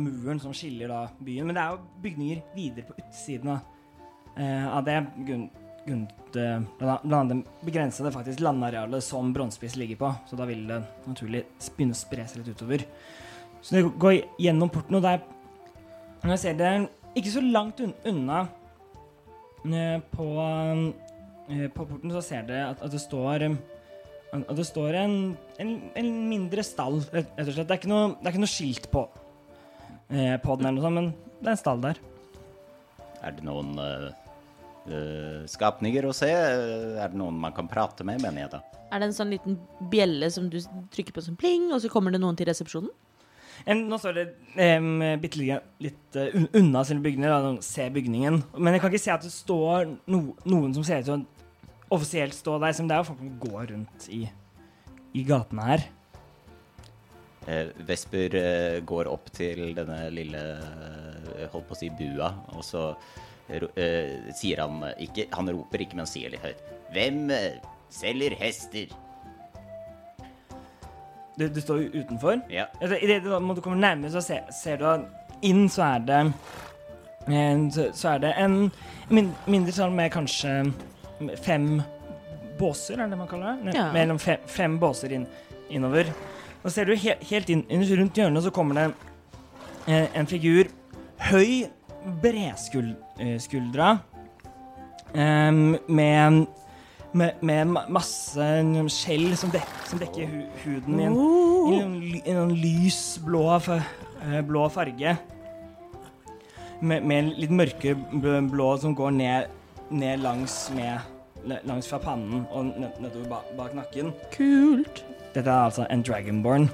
muren 0.00 0.40
som 0.42 0.54
skiller 0.56 0.90
da 0.92 1.00
byen. 1.18 1.48
Men 1.48 1.56
det 1.56 1.62
er 1.64 1.74
jo 1.74 2.02
bygninger 2.04 2.42
videre 2.54 2.86
på 2.88 2.98
utsiden 3.00 3.54
av, 3.54 3.60
eh, 4.36 4.68
av 4.68 4.84
det. 4.84 4.98
Grunn- 5.26 5.50
grunnet 5.86 6.36
eh, 6.36 6.60
blant 6.78 7.04
annet 7.04 7.32
annet 7.32 7.46
det 8.04 8.12
faktisk 8.14 8.42
landarealet 8.44 9.04
som 9.04 9.32
Bronsespiss 9.32 9.76
ligger 9.80 9.96
på. 9.96 10.12
Så 10.28 10.38
da 10.38 10.46
vil 10.48 10.66
det 10.68 10.82
naturlig 11.06 11.44
begynne 11.76 11.96
å 11.96 12.00
spre 12.00 12.26
seg 12.28 12.42
litt 12.42 12.54
utover. 12.54 12.84
Så 13.60 13.76
det 13.76 13.84
går 14.00 14.20
gjennom 14.40 14.70
porten, 14.72 14.96
og 14.96 15.04
der 15.04 15.20
når 16.22 16.34
jeg 16.34 16.42
ser 16.44 16.56
det 16.58 16.70
ikke 17.16 17.32
så 17.32 17.42
langt 17.44 17.80
un 17.80 17.94
unna 18.06 18.40
eh, 19.64 19.98
på, 20.12 20.28
eh, 21.48 21.66
på 21.72 21.86
porten, 21.86 22.12
så 22.12 22.22
ser 22.24 22.48
dere 22.48 22.70
at, 22.70 22.82
at 22.84 22.92
det 22.92 23.00
står 23.00 23.48
at 24.30 24.52
det 24.54 24.66
står 24.68 24.94
en, 24.94 25.14
en, 25.58 25.70
en 25.98 26.10
mindre 26.30 26.62
stall, 26.62 27.00
rett 27.10 27.32
og 27.34 27.48
slett. 27.50 27.66
Det 27.66 27.74
er 27.74 27.80
ikke 27.80 27.90
noe, 27.90 28.12
er 28.20 28.30
ikke 28.30 28.44
noe 28.44 28.52
skilt 28.52 28.86
på, 28.92 29.00
eh, 30.10 30.36
på 30.42 30.56
den, 30.58 30.66
eller 30.68 30.78
noe 30.78 30.86
sånt, 30.86 30.98
men 31.00 31.12
det 31.40 31.48
er 31.48 31.54
en 31.56 31.60
stall 31.60 31.84
der. 31.84 32.00
Er 33.20 33.36
det 33.36 33.44
noen 33.44 33.74
eh, 33.80 34.08
eh, 34.90 35.42
skapninger 35.50 36.08
å 36.08 36.14
se? 36.16 36.30
Eh, 36.30 36.98
Er 37.00 37.12
det 37.12 37.20
noen 37.20 37.38
man 37.40 37.54
kan 37.56 37.68
prate 37.70 38.06
med, 38.06 38.22
mener 38.22 38.46
jeg 38.46 38.52
da? 38.54 38.62
Er 38.90 39.02
det 39.02 39.10
en 39.10 39.16
sånn 39.16 39.30
liten 39.30 39.58
bjelle 39.92 40.30
som 40.34 40.48
du 40.50 40.58
trykker 40.90 41.14
på 41.14 41.22
som 41.22 41.36
pling, 41.38 41.68
og 41.70 41.82
så 41.82 41.90
kommer 41.92 42.14
det 42.14 42.20
noen 42.22 42.38
til 42.38 42.48
resepsjonen? 42.50 42.90
En, 43.68 43.82
nå 43.90 43.98
står 44.00 44.14
det 44.16 44.22
um, 44.80 45.02
bitte 45.20 45.36
litt, 45.36 45.66
litt 45.84 46.16
uh, 46.16 46.32
unna 46.56 46.80
selve 46.88 47.04
bygningen, 47.04 47.28
da, 47.28 47.50
de 47.52 47.66
ser 47.66 47.90
bygningen. 47.92 48.38
Men 48.56 48.72
jeg 48.72 48.80
kan 48.80 48.90
ikke 48.90 49.02
se 49.02 49.12
at 49.12 49.26
det 49.26 49.32
står 49.34 49.90
no 50.08 50.20
noen 50.48 50.72
som 50.72 50.86
ser 50.86 51.02
ut 51.02 51.10
til 51.10 51.18
å 51.18 51.96
offisielt 51.98 52.32
stå 52.38 52.56
der, 52.62 52.72
som 52.72 52.88
det 52.88 52.96
er 52.96 53.02
jo 53.02 53.10
folk 53.10 53.20
som 53.20 53.34
går 53.42 53.66
rundt 53.74 54.06
i, 54.16 54.22
i 55.12 55.24
gatene 55.28 55.66
her. 55.66 55.84
Eh, 57.50 57.70
Vesper 57.88 58.34
eh, 58.38 58.78
går 58.86 59.08
opp 59.10 59.30
til 59.34 59.72
denne 59.74 60.04
lille 60.14 60.38
eh, 60.38 61.48
holdt 61.50 61.66
på 61.66 61.74
å 61.74 61.78
si 61.80 61.90
bua, 61.98 62.30
og 62.54 62.62
så 62.66 62.84
eh, 63.50 64.30
sier 64.36 64.62
han 64.62 64.84
ikke 65.02 65.26
Han 65.34 65.50
roper 65.50 65.82
ikke, 65.82 65.98
men 65.98 66.06
sier 66.06 66.30
litt 66.30 66.44
høyt. 66.44 66.60
Hvem 66.94 67.24
eh, 67.34 67.58
selger 67.90 68.36
hester? 68.38 68.92
Du, 71.40 71.48
du 71.48 71.60
står 71.62 71.86
jo 71.86 72.02
utenfor. 72.04 72.42
Ja. 72.52 72.68
Altså, 72.80 72.98
I 73.00 73.08
det 73.08 73.22
du, 73.24 73.30
når 73.32 73.58
du 73.58 73.64
kommer 73.64 73.80
nærmere, 73.80 74.12
så 74.12 74.22
ser, 74.22 74.46
ser 74.54 74.78
du 74.80 74.86
at 74.90 75.40
inn 75.46 75.66
så 75.72 75.86
er 75.96 76.02
det 76.06 76.24
så, 77.74 77.86
så 77.94 78.14
er 78.14 78.22
det 78.24 78.30
en 78.40 78.70
mindre 79.10 79.72
sal 79.76 79.92
med 79.94 80.10
kanskje 80.12 80.72
fem 81.44 81.80
båser, 82.58 82.96
er 82.96 83.06
det 83.06 83.14
det 83.14 83.18
man 83.20 83.28
kaller 83.30 83.60
det? 83.64 83.74
Ja. 83.76 83.88
Mellom 83.94 84.18
fem, 84.20 84.40
fem 84.48 84.76
båser 84.80 85.14
inn, 85.16 85.26
innover. 85.72 86.08
Og 86.62 86.72
ser 86.72 86.88
du 86.88 86.94
he, 86.94 87.16
helt 87.30 87.50
inn, 87.52 87.64
rundt 87.70 88.18
hjørnet, 88.18 88.44
så 88.44 88.52
kommer 88.52 88.76
det 88.76 88.86
eh, 89.88 90.08
en 90.16 90.28
figur. 90.28 90.68
Høy, 91.30 91.66
bredskuldra, 92.22 93.90
eh, 95.14 95.52
med, 95.52 96.46
med, 97.12 97.42
med 97.42 97.76
masse 97.88 98.50
skjell 98.92 99.30
som, 99.36 99.52
dek, 99.52 99.76
som 99.88 100.00
dekker 100.00 100.28
hu, 100.28 100.40
huden 100.64 101.00
i 101.00 101.08
en 101.08 101.18
i 101.70 101.80
en, 101.80 101.96
i 102.02 102.34
en 102.34 102.54
lys 102.56 103.18
blå, 103.24 103.44
eh, 103.56 104.40
blå 104.46 104.68
farge. 104.72 105.16
Med, 106.80 107.04
med 107.04 107.34
litt 107.36 107.52
mørke 107.52 107.94
blå 108.50 108.70
som 108.80 108.94
går 108.96 109.10
ned, 109.12 109.56
ned 109.90 110.22
langs, 110.24 110.70
med, 110.76 111.00
langs 111.68 111.88
fra 111.90 112.00
pannen 112.00 112.46
og 112.50 112.72
nedover 112.80 113.44
bak 113.58 113.76
nakken. 113.76 114.14
Kult. 114.32 115.04
Dette 115.34 115.50
er 115.50 115.64
altså 115.68 115.86
en 115.90 116.02
dragonborn. 116.02 116.70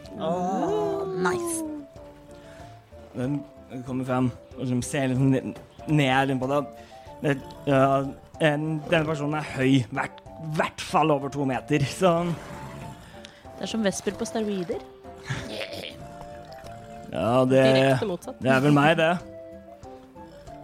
Nice. 1.27 1.65
Den 3.17 3.41
kommer 3.87 4.05
frem 4.05 4.31
og 4.59 4.67
som 4.69 4.83
ser 4.83 5.07
liksom 5.07 5.27
ned, 5.27 5.43
ned 5.89 6.39
på 6.41 6.47
det. 6.51 6.61
det 7.23 7.37
uh, 7.69 8.09
en, 8.41 8.83
denne 8.91 9.05
personen 9.09 9.39
er 9.39 9.49
høy, 9.57 9.71
i 9.81 9.87
hvert, 9.91 10.23
hvert 10.57 10.81
fall 10.81 11.11
over 11.11 11.29
to 11.33 11.45
meter. 11.45 11.85
Så 12.01 12.13
Det 13.57 13.63
er 13.63 13.67
som 13.67 13.85
Vesper 13.85 14.13
på 14.17 14.25
steroider. 14.25 14.81
ja, 17.13 17.45
det, 17.45 17.63
direkte 17.63 18.07
motsatt. 18.07 18.43
det 18.43 18.51
er 18.53 18.61
vel 18.61 18.77
meg, 18.77 18.97
det. 19.01 19.17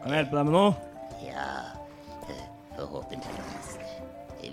Kan 0.02 0.12
jeg 0.12 0.22
hjelpe 0.22 0.36
deg 0.36 0.44
med 0.48 0.54
noe? 0.56 0.70
Ja, 1.22 1.48
eh, 2.28 2.44
forhåpentligvis. 2.76 3.41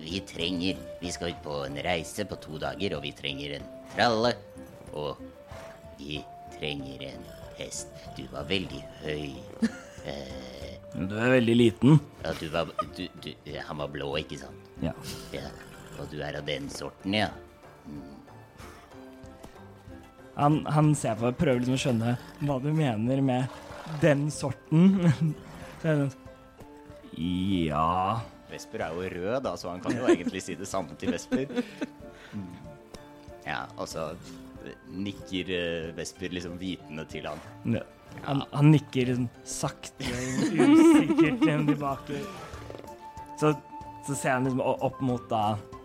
Vi 0.09 0.19
trenger 0.25 0.77
Vi 1.01 1.11
skal 1.13 1.29
ut 1.29 1.43
på 1.43 1.55
en 1.65 1.77
reise 1.85 2.25
på 2.25 2.35
to 2.41 2.57
dager, 2.61 2.95
og 2.97 3.03
vi 3.05 3.11
trenger 3.13 3.57
en 3.59 3.67
tralle. 3.93 4.31
Og 4.97 5.19
vi 5.99 6.23
trenger 6.57 7.03
en 7.11 7.27
hest. 7.59 7.91
Du 8.17 8.23
var 8.33 8.47
veldig 8.49 8.81
høy. 9.03 9.35
Eh, 10.09 10.75
Du 10.95 11.13
er 11.19 11.29
veldig 11.35 11.55
liten. 11.55 11.99
ja, 12.23 12.31
du 12.39 12.47
var 12.49 12.65
du, 12.97 13.03
du, 13.21 13.33
Han 13.67 13.77
var 13.77 13.87
blå, 13.93 14.15
ikke 14.17 14.39
sant? 14.41 14.71
Ja. 14.81 14.93
Ja. 15.33 15.45
Og 15.99 16.09
du 16.09 16.17
er 16.23 16.39
av 16.39 16.45
den 16.47 16.69
sorten, 16.69 17.13
ja? 17.13 17.27
Han, 20.39 20.65
han 20.65 20.95
ser 20.95 21.15
på 21.19 21.27
deg, 21.27 21.37
prøver 21.37 21.59
liksom 21.59 21.75
å 21.75 21.83
skjønne 21.83 22.15
hva 22.47 22.57
du 22.63 22.71
mener 22.73 23.21
med 23.21 23.47
den 24.01 24.29
sorten. 24.31 25.13
Ja 27.19 28.21
Vesper 28.49 28.83
er 28.85 28.97
jo 28.97 29.07
rød, 29.13 29.37
da, 29.45 29.55
så 29.57 29.71
han 29.71 29.81
kan 29.83 29.95
jo 29.97 30.07
egentlig 30.09 30.41
si 30.45 30.55
det 30.59 30.67
samme 30.69 30.97
til 30.99 31.13
Vesper. 31.15 31.51
Ja, 33.45 33.63
altså 33.79 34.11
eh, 34.65 34.75
nikker 34.93 35.49
eh, 35.55 35.87
Vesper 35.97 36.35
liksom 36.35 36.59
vitende 36.61 37.05
til 37.09 37.25
han. 37.29 37.41
Ja. 37.77 37.85
Han, 38.25 38.43
han 38.51 38.71
nikker 38.73 39.09
liksom 39.11 39.29
sakte, 39.47 40.05
usikkert 40.05 41.45
hjem 41.45 41.67
tilbake. 41.69 42.21
Så, 43.39 43.53
så 44.07 44.15
ser 44.15 44.35
han 44.35 44.49
liksom 44.49 44.63
opp 44.65 44.99
mot 45.05 45.29
da 45.31 45.43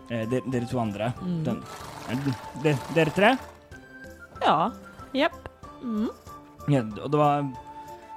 de, 0.09 0.41
dere, 0.51 0.65
to 0.69 0.81
andre. 0.81 1.11
Den, 1.45 1.61
er 2.09 2.19
de, 2.65 2.73
dere 2.97 3.13
tre? 3.15 3.35
Ja. 4.43 4.57
Jepp. 5.15 5.37
Mm. 5.81 6.09
Ja, 6.69 6.81
og 6.81 7.11
det 7.13 7.19
var, 7.21 7.45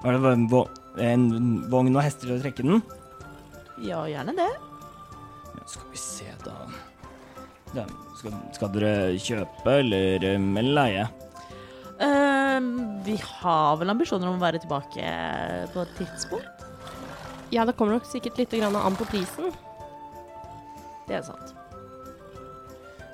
var 0.03 0.19
det 0.19 0.33
en 1.05 1.29
vogn 1.71 1.95
og 1.95 2.03
hester 2.03 2.33
til 2.33 2.39
å 2.39 2.43
trekke 2.43 2.65
den? 2.67 2.83
Ja, 3.85 4.03
gjerne 4.09 4.35
det. 4.37 4.49
Skal 5.69 5.91
vi 5.93 6.01
se, 6.01 6.27
da. 6.45 6.55
da 7.75 7.85
skal, 8.17 8.37
skal 8.57 8.71
dere 8.75 8.93
kjøpe 9.21 9.75
eller, 9.83 10.25
um, 10.37 10.57
leie? 10.57 11.05
Uh, 11.99 12.59
vi 13.05 13.17
har 13.21 13.77
vel 13.81 13.91
ambisjoner 13.93 14.31
om 14.31 14.39
å 14.39 14.43
være 14.43 14.63
tilbake 14.63 15.13
på 15.75 15.83
et 15.85 15.93
tidspunkt. 15.99 16.65
Ja, 17.53 17.65
det 17.65 17.77
kommer 17.79 17.97
nok 17.97 18.09
sikkert 18.09 18.39
litt 18.41 18.55
an 18.63 18.97
på 18.99 19.07
prisen. 19.09 19.53
Det 21.09 21.17
er 21.21 21.25
sant. 21.25 21.55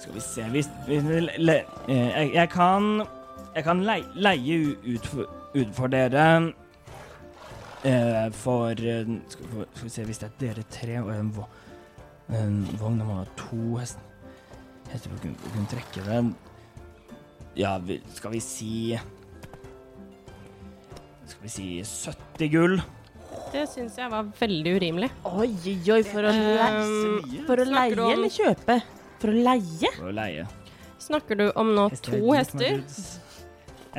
Skal 0.03 0.15
vi 0.17 0.21
se 0.21 0.43
Hvis, 0.53 0.67
hvis 0.87 1.05
le, 1.39 1.55
eh, 1.89 2.09
jeg, 2.11 2.33
jeg 2.35 2.49
kan 2.53 3.07
Jeg 3.55 3.65
kan 3.65 3.81
leie, 3.87 4.05
leie 4.19 4.57
u- 4.59 4.97
ut 4.97 5.07
for, 5.07 5.31
ut 5.55 5.71
for 5.73 5.87
dere 5.89 6.53
eh, 7.85 8.31
For 8.33 8.71
eh, 8.73 9.05
skal, 9.29 9.47
vi- 9.53 9.67
skal 9.75 9.85
vi 9.85 9.91
se 9.91 10.05
Hvis 10.09 10.19
det 10.23 10.29
er 10.31 10.39
dere 10.41 10.65
tre 10.71 10.99
og 11.03 11.11
en, 11.15 11.31
vo- 11.33 11.49
en 12.35 12.65
vogn 12.81 12.99
Da 12.99 13.05
må 13.05 13.19
ha 13.21 13.25
to 13.37 13.77
hest, 13.81 13.99
hester 14.93 15.11
for 15.11 15.19
å 15.19 15.23
kunne, 15.23 15.53
kunne 15.53 15.71
trekke 15.73 16.05
den. 16.09 16.35
Ja, 17.57 17.77
vi, 17.79 18.01
skal 18.15 18.33
vi 18.35 18.41
si 18.41 18.99
Skal 21.27 21.43
vi 21.43 21.49
si 21.53 21.69
70 21.85 22.51
gull? 22.53 22.77
Det 23.55 23.69
syns 23.71 23.97
jeg 23.99 24.11
var 24.11 24.27
veldig 24.39 24.73
urimelig. 24.81 25.09
Oi, 25.31 25.47
oi, 25.95 26.01
for 26.07 26.27
å, 26.27 26.31
Ehm, 26.33 27.21
leie, 27.23 27.45
for 27.47 27.57
å 27.63 27.65
leie 27.69 27.99
om- 28.03 28.11
eller 28.13 28.29
kjøpe? 28.35 28.77
for 29.21 29.29
å 29.31 29.45
leie? 29.47 29.91
For 29.97 30.11
å 30.11 30.15
leie. 30.15 30.47
Snakker 30.99 31.37
du 31.39 31.45
om 31.55 31.71
nå 31.75 31.89
Hester 31.91 32.15
er 32.15 32.21
to 32.21 32.33
hester? 32.33 33.24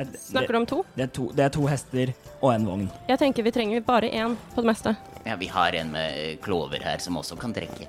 Ut. 0.04 0.12
Det, 0.12 0.20
Snakker 0.20 0.52
du 0.52 0.58
om 0.58 0.66
to? 0.66 0.78
det, 0.94 1.02
er 1.08 1.12
to, 1.16 1.28
det 1.32 1.44
er 1.46 1.52
to 1.54 1.66
hester 1.70 2.12
og 2.40 2.48
en 2.54 2.66
vogn. 2.68 2.86
Jeg 3.08 3.18
tenker 3.22 3.46
vi 3.46 3.52
trenger 3.54 3.80
bare 3.86 4.10
én 4.12 4.36
på 4.54 4.60
det 4.64 4.70
meste. 4.70 4.96
Ja, 5.26 5.36
vi 5.40 5.48
har 5.50 5.74
en 5.74 5.90
med 5.94 6.18
eh, 6.20 6.36
klover 6.42 6.82
her 6.84 6.98
som 7.02 7.16
også 7.16 7.36
kan 7.40 7.54
trekke. 7.56 7.88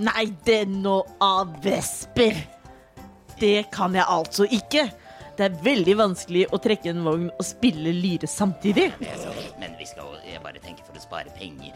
Nei, 0.00 0.26
det 0.46 0.62
er 0.62 0.70
noe 0.72 1.02
av 1.20 1.50
vesper. 1.64 2.38
Det 3.40 3.66
kan 3.74 3.94
jeg 3.98 4.06
altså 4.08 4.46
ikke. 4.48 4.86
Det 5.36 5.46
er 5.48 5.56
veldig 5.64 5.94
vanskelig 5.98 6.46
å 6.52 6.58
trekke 6.60 6.92
en 6.92 7.02
vogn 7.04 7.28
og 7.32 7.44
spille 7.44 7.92
lyre 7.96 8.28
samtidig. 8.28 8.90
Men 9.60 9.74
vi 9.78 9.86
skal 9.88 10.14
jeg 10.28 10.40
bare 10.44 10.60
tenke 10.62 10.84
for 10.86 10.96
å 10.96 11.02
spare 11.02 11.32
penger. 11.36 11.72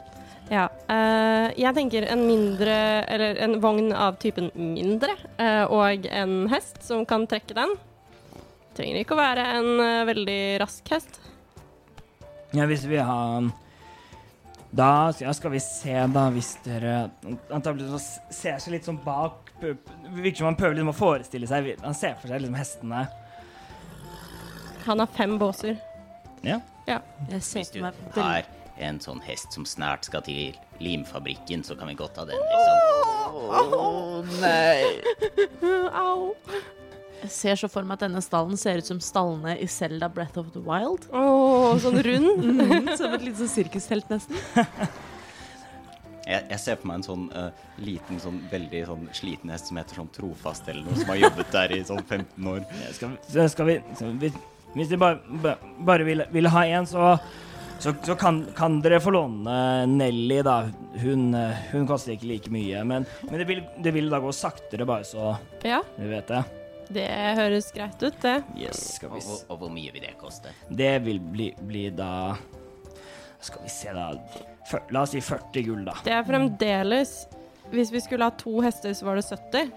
Ja. 0.47 0.69
eh, 0.93 1.51
jeg 1.59 1.75
tenker 1.75 2.05
en 2.07 2.21
mindre 2.23 2.75
Eller 3.11 3.41
en 3.43 3.57
vogn 3.59 3.89
av 3.91 4.15
typen 4.23 4.53
mindre, 4.55 5.17
eh, 5.43 5.65
og 5.67 6.07
en 6.07 6.47
hest 6.53 6.79
som 6.87 7.03
kan 7.09 7.27
trekke 7.27 7.57
den. 7.57 7.75
Trenger 8.77 9.01
ikke 9.01 9.17
å 9.17 9.21
være 9.21 9.45
en 9.57 9.69
eh, 9.81 10.03
veldig 10.09 10.41
rask 10.61 10.91
hest. 10.93 11.21
Ja, 12.55 12.67
hvis 12.69 12.85
vi 12.89 12.97
har 13.03 13.47
Da 14.77 14.89
ja, 15.21 15.33
skal 15.35 15.51
vi 15.55 15.61
se, 15.61 15.95
da, 16.13 16.27
hvis 16.35 16.53
dere 16.65 17.11
så 17.51 17.99
s- 17.99 18.21
ser 18.31 18.59
seg 18.63 18.73
litt 18.77 18.85
sånn 18.87 19.01
bak 19.05 19.51
Det 19.61 19.73
virker 20.15 20.37
som 20.43 20.47
han 20.51 20.57
prøver 20.59 20.77
liksom 20.79 20.93
å 20.93 20.97
forestille 20.97 21.49
seg 21.51 21.73
Han 21.83 21.95
ser 21.97 22.15
for 22.21 22.29
seg 22.31 22.41
liksom 22.45 22.57
hestene. 22.61 23.07
Han 24.87 25.01
har 25.03 25.09
fem 25.17 25.35
båser. 25.41 25.79
Ja. 26.47 26.61
Ja. 26.87 27.01
Jeg 27.33 27.43
ser 27.43 27.65
Hvis 27.65 27.73
du 27.75 27.81
meg 27.83 27.95
har 28.15 28.45
en 28.79 29.01
sånn 29.01 29.23
hest 29.25 29.57
som 29.57 29.65
snart 29.67 30.05
skal 30.07 30.21
til 30.23 30.55
limfabrikken, 30.85 31.65
så 31.65 31.75
kan 31.81 31.89
vi 31.89 31.95
godt 31.97 32.19
ha 32.21 32.27
den, 32.29 32.37
liksom. 32.37 32.77
Å 33.73 34.23
nei. 34.43 34.85
Au. 35.97 36.35
Jeg 37.23 37.31
ser 37.33 37.57
så 37.59 37.69
for 37.73 37.83
meg 37.87 37.97
at 37.97 38.05
denne 38.07 38.21
stallen 38.23 38.59
ser 38.61 38.79
ut 38.83 38.87
som 38.87 38.99
stallene 39.03 39.57
i 39.63 39.67
Zelda 39.71 40.09
Breath 40.13 40.37
of 40.39 40.51
the 40.55 40.61
Wild. 40.63 41.07
Oh, 41.17 41.75
sånn 41.83 41.97
rund. 42.05 42.61
Som 43.01 43.15
et 43.17 43.25
lite 43.25 43.41
sånn 43.43 43.53
sirkustelt, 43.57 44.09
nesten. 44.13 44.37
Jeg, 46.27 46.43
jeg 46.51 46.59
ser 46.59 46.75
for 46.81 46.89
meg 46.91 46.97
en 46.99 47.05
sånn 47.07 47.27
uh, 47.39 47.67
liten, 47.79 48.17
sånn 48.19 48.41
veldig 48.51 48.81
sånn 48.89 49.05
sliten 49.15 49.53
hest 49.55 49.69
som 49.71 49.77
heter 49.79 50.01
sånn 50.01 50.09
Trofast 50.11 50.67
eller 50.73 50.83
noe, 50.83 50.97
som 50.99 51.13
har 51.13 51.21
jobbet 51.21 51.53
der 51.55 51.75
i 51.77 51.79
sånn 51.87 52.01
15 52.03 52.49
år. 52.51 52.65
Ja, 52.81 52.89
Skal, 52.97 53.13
vi- 53.15 53.45
skal 53.53 53.69
vi 53.69 53.77
så 54.01 54.09
vi, 54.19 54.33
Hvis 54.75 54.91
de 54.91 54.99
bare, 54.99 55.55
bare 55.87 56.03
vil, 56.09 56.25
vil 56.35 56.51
ha 56.51 56.65
en, 56.67 56.89
så, 56.91 57.13
så, 57.79 57.95
så 58.03 58.17
kan, 58.19 58.43
kan 58.59 58.81
dere 58.83 58.99
få 59.05 59.15
låne 59.15 59.55
Nelly, 59.87 60.41
da. 60.43 60.57
Hun, 60.99 61.29
eh, 61.39 61.63
hun 61.71 61.87
koster 61.87 62.17
ikke 62.17 62.27
like 62.33 62.51
mye. 62.51 62.83
Men, 62.83 63.07
men 63.31 63.39
det, 63.39 63.47
vil, 63.47 63.63
det 63.87 63.95
vil 63.95 64.11
da 64.11 64.19
gå 64.27 64.35
saktere, 64.35 64.83
bare 64.89 65.07
så 65.07 65.31
Ja, 65.63 65.79
vi 65.95 66.11
vet 66.11 66.27
det. 66.35 66.43
Det 66.93 67.07
høres 67.39 67.71
greit 67.75 68.03
ut, 68.03 68.19
det. 68.23 68.37
Yes, 68.59 68.81
skal 68.97 69.11
Og, 69.11 69.17
vi 69.19 69.25
og, 69.27 69.41
og 69.51 69.59
hvor 69.63 69.73
mye 69.75 69.93
vil 69.95 70.05
det 70.07 70.15
koste? 70.21 70.53
Det 70.71 70.93
vil 71.07 71.19
bli, 71.21 71.51
bli 71.67 71.89
da 71.91 72.11
Skal 73.41 73.63
vi 73.67 73.71
se, 73.73 73.93
da 73.95 74.07
fyr, 74.71 74.85
La 74.95 75.03
oss 75.07 75.13
si 75.15 75.21
40 75.23 75.67
gull, 75.67 75.83
da. 75.87 75.97
Det 76.07 76.15
er 76.17 76.25
fremdeles 76.27 77.17
Hvis 77.73 77.91
vi 77.95 78.01
skulle 78.05 78.25
ha 78.29 78.35
to 78.39 78.61
hester, 78.65 78.95
så 78.95 79.09
var 79.09 79.19
det 79.19 79.27
70. 79.29 79.73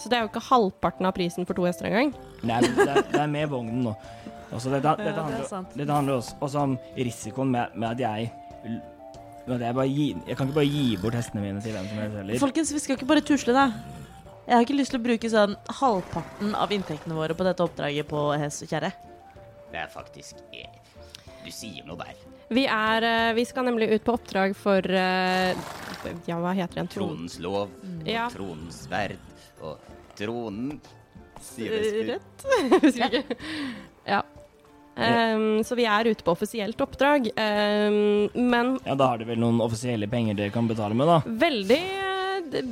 Så 0.00 0.08
det 0.12 0.16
er 0.18 0.24
jo 0.26 0.30
ikke 0.30 0.42
halvparten 0.50 1.06
av 1.08 1.12
prisen 1.16 1.46
for 1.48 1.56
to 1.56 1.64
hester 1.64 1.86
engang. 1.88 2.10
Nei, 2.44 2.58
det, 2.64 2.84
er- 2.88 3.06
det 3.12 3.20
er 3.22 3.30
med 3.32 3.48
vognen 3.52 3.82
nå. 3.86 3.92
Også 4.52 4.70
dette, 4.72 4.82
dette, 4.84 5.04
det 5.04 5.12
er 5.12 5.22
handler, 5.22 5.64
dette 5.76 5.92
handler 5.92 6.18
også, 6.20 6.34
også 6.44 6.60
om 6.66 6.74
risikoen 6.96 7.50
med, 7.52 7.72
med 7.74 7.88
at 7.96 8.02
jeg 8.04 8.30
med 9.46 9.56
at 9.60 9.64
jeg, 9.68 9.74
bare 9.78 9.88
gi, 9.88 10.06
jeg 10.26 10.36
kan 10.36 10.48
ikke 10.48 10.56
bare 10.58 10.70
gi 10.70 10.84
bort 11.02 11.14
hestene 11.18 11.42
mine 11.44 11.60
til 11.62 11.74
hvem 11.76 11.86
som 11.88 11.98
helst 12.02 12.16
heller. 12.18 12.38
Folkens, 12.42 12.72
vi 12.74 12.80
skal 12.82 12.96
ikke 12.98 13.08
bare 13.12 13.22
tusle, 13.26 13.54
da. 13.56 13.66
Jeg 14.46 14.54
har 14.54 14.62
ikke 14.62 14.76
lyst 14.78 14.92
til 14.94 15.00
å 15.00 15.04
bruke 15.06 15.28
sånn 15.32 15.56
halvparten 15.80 16.52
av 16.54 16.70
inntektene 16.74 17.16
våre 17.18 17.34
på 17.34 17.46
dette 17.46 17.64
oppdraget 17.64 18.06
på 18.10 18.20
hest 18.38 18.62
og 18.62 18.70
kjerre. 18.70 18.92
Det 19.72 19.80
er 19.82 19.88
faktisk 19.90 20.38
eh, 20.54 20.70
Du 21.44 21.50
sier 21.50 21.82
noe 21.88 21.98
der. 21.98 22.14
Vi 22.54 22.62
er 22.70 23.02
eh, 23.08 23.32
Vi 23.34 23.42
skal 23.48 23.66
nemlig 23.66 23.88
ut 23.96 24.04
på 24.06 24.14
oppdrag 24.14 24.54
for 24.58 24.86
eh, 24.86 25.58
Ja, 26.30 26.38
hva 26.38 26.52
heter 26.54 26.78
den? 26.84 26.90
Tronens 26.94 27.40
lov, 27.42 27.74
Ja. 28.06 28.28
tronens 28.30 28.84
verd 28.90 29.18
og 29.66 29.82
tronen. 30.16 30.78
Rett? 31.58 32.46
Husker 32.86 33.18
ikke. 33.20 33.36
Ja. 34.06 34.22
Um, 34.96 35.58
så 35.66 35.76
vi 35.76 35.84
er 35.84 36.08
ute 36.08 36.24
på 36.24 36.32
offisielt 36.32 36.80
oppdrag. 36.80 37.26
um, 37.36 38.30
men 38.48 38.78
Ja, 38.86 38.94
da 38.96 39.10
har 39.10 39.18
dere 39.20 39.34
vel 39.34 39.42
noen 39.42 39.58
offisielle 39.60 40.08
penger 40.08 40.38
dere 40.38 40.54
kan 40.54 40.70
betale 40.70 40.96
med, 40.96 41.10
da. 41.10 41.18
veldig 41.26 41.80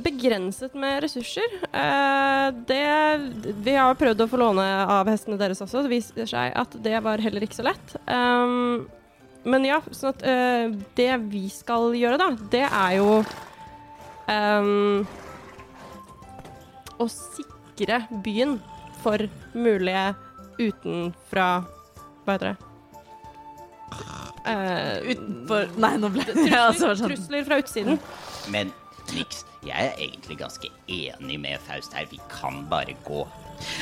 begrenset 0.03 0.73
med 0.77 1.03
ressurser. 1.03 1.55
Eh, 1.71 2.47
det 2.67 3.55
Vi 3.65 3.75
har 3.75 3.97
prøvd 3.99 4.25
å 4.25 4.29
få 4.31 4.39
låne 4.41 4.65
av 4.83 5.09
hestene 5.11 5.39
deres 5.39 5.61
også. 5.63 5.83
Det 5.85 5.93
viser 5.93 6.29
seg 6.29 6.53
at 6.55 6.77
det 6.83 6.99
var 7.05 7.23
heller 7.23 7.45
ikke 7.45 7.59
så 7.59 7.67
lett. 7.67 7.95
Ehm, 8.11 8.85
men 9.45 9.67
ja, 9.67 9.79
sånn 9.91 10.13
at 10.15 10.23
eh, 10.25 10.69
det 10.97 11.11
vi 11.29 11.45
skal 11.53 11.93
gjøre, 11.97 12.17
da, 12.21 12.31
det 12.51 12.63
er 12.65 12.95
jo 12.97 13.19
um, 14.29 15.05
å 16.97 17.07
sikre 17.11 18.01
byen 18.25 18.57
for 19.03 19.27
mulige 19.53 20.15
utenfra 20.57 21.49
Hva 22.25 22.37
heter 22.37 22.53
det? 22.53 22.57
Uh, 24.45 25.11
Utenfor 25.11 25.69
Nei, 25.81 25.91
nå 26.01 26.09
ble 26.13 26.25
altså, 26.25 26.41
trusler, 26.45 26.97
sånn. 26.97 27.13
trusler 27.13 27.45
fra 27.45 27.59
utsiden. 27.61 28.01
Men 28.53 28.73
niks. 29.13 29.45
Jeg 29.65 29.85
er 29.91 30.01
egentlig 30.01 30.37
ganske 30.37 30.69
enig 30.87 31.39
med 31.39 31.59
Faust 31.59 31.93
her. 31.93 32.05
Vi 32.11 32.19
kan 32.29 32.65
bare 32.69 32.95
gå. 33.05 33.27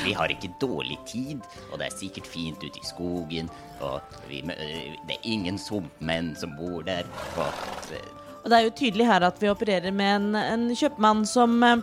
Vi 0.04 0.12
har 0.12 0.30
ikke 0.32 0.52
dårlig 0.60 0.98
tid, 1.06 1.40
og 1.72 1.78
det 1.78 1.86
er 1.86 1.96
sikkert 1.98 2.26
fint 2.26 2.64
ute 2.64 2.78
i 2.78 2.88
skogen. 2.88 3.50
Og 3.80 4.00
vi, 4.28 4.40
det 4.40 5.16
er 5.16 5.24
ingen 5.24 5.58
sumpmenn 5.58 6.34
som 6.36 6.54
bor 6.58 6.82
der. 6.82 7.08
Og 7.36 7.48
eh, 7.92 8.23
Og 8.44 8.50
det 8.52 8.56
er 8.58 8.66
jo 8.66 8.74
tydelig 8.76 9.06
her 9.08 9.24
at 9.24 9.38
vi 9.40 9.48
opererer 9.48 9.94
med 9.96 10.16
en, 10.18 10.34
en 10.36 10.64
kjøpmann 10.76 11.22
som 11.24 11.54
eh, 11.64 11.80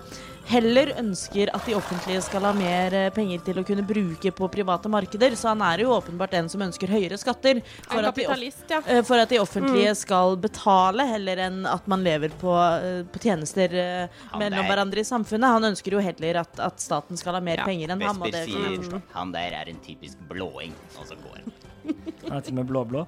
heller 0.52 0.92
ønsker 1.00 1.50
at 1.56 1.66
de 1.66 1.74
offentlige 1.78 2.22
skal 2.22 2.44
ha 2.46 2.52
mer 2.54 2.94
eh, 2.98 3.08
penger 3.16 3.42
til 3.48 3.58
å 3.58 3.64
kunne 3.66 3.82
bruke 3.88 4.30
på 4.38 4.50
private 4.54 4.90
markeder. 4.94 5.34
Så 5.40 5.50
han 5.50 5.64
er 5.66 5.82
jo 5.82 5.90
åpenbart 5.96 6.36
en 6.38 6.50
som 6.54 6.62
ønsker 6.62 6.92
høyere 6.94 7.18
skatter. 7.18 7.64
For 7.90 8.06
at 8.06 8.20
de, 8.20 8.28
ja. 8.70 8.78
eh, 8.86 9.02
for 9.08 9.18
at 9.24 9.34
de 9.34 9.40
offentlige 9.42 9.96
skal 10.04 10.38
betale, 10.44 11.08
heller 11.10 11.42
enn 11.48 11.64
at 11.70 11.88
man 11.90 12.06
lever 12.06 12.34
på, 12.42 12.54
på 13.10 13.24
tjenester 13.26 13.74
Han 13.80 14.44
mellom 14.44 14.60
der- 14.62 14.70
hverandre 14.70 15.02
i 15.02 15.08
samfunnet. 15.10 15.56
Han 15.58 15.66
ønsker 15.72 15.98
jo 15.98 16.04
heller 16.06 16.44
at, 16.44 16.62
at 16.62 16.84
staten 16.84 17.18
skal 17.18 17.40
ha 17.40 17.42
mer 17.42 17.64
Ja, 17.64 17.70
penger 17.72 17.96
enn 17.96 18.06
ham. 18.06 18.22
det 18.30 18.46
sier 18.46 19.02
han 19.18 19.34
der 19.34 19.58
er 19.64 19.74
en 19.74 19.82
typisk 19.82 20.22
blåing, 20.30 20.78
og 21.00 21.10
så 21.10 21.18
går 21.26 21.42
han. 21.42 21.58
Han 22.28 22.38
er 22.38 22.46
til 22.46 22.54
og 22.54 22.62
med 22.62 22.70
blå-blå. 22.70 23.08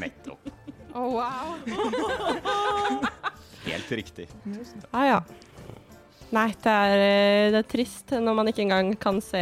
Nettopp. 0.00 0.54
Å, 0.94 1.00
wow. 1.00 1.56
Helt 3.68 3.92
riktig. 3.92 4.28
Ah, 4.90 5.06
ja. 5.06 5.22
Nei, 6.34 6.50
det 6.62 6.72
er, 6.72 7.02
eh, 7.02 7.50
det 7.52 7.58
er 7.62 7.68
trist 7.68 8.10
når 8.12 8.34
man 8.36 8.48
ikke 8.50 8.64
engang 8.66 8.92
kan 9.00 9.20
se 9.24 9.40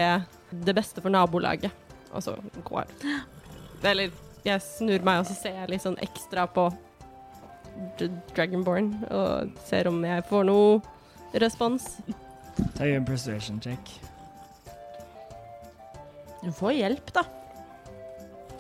det 0.50 0.74
beste 0.76 1.02
for 1.02 1.10
nabolaget, 1.10 1.72
og 2.14 2.22
så 2.22 2.36
går 2.64 2.84
Eller 3.82 4.10
jeg 4.46 4.62
snur 4.62 5.02
meg, 5.02 5.20
og 5.20 5.26
så 5.26 5.34
ser 5.34 5.56
jeg 5.58 5.70
litt 5.72 5.82
sånn 5.82 5.98
ekstra 6.02 6.46
på 6.46 6.68
D 7.98 8.06
Dragonborn 8.32 8.92
og 9.12 9.50
ser 9.66 9.88
om 9.90 9.98
jeg 10.06 10.24
får 10.30 10.46
noe 10.48 10.78
respons. 11.42 11.96
Ta 12.78 12.86
en 12.86 13.04
persuasion 13.04 13.58
check. 13.60 13.90
Du 16.44 16.52
får 16.54 16.72
hjelp, 16.78 17.12
da. 17.16 17.26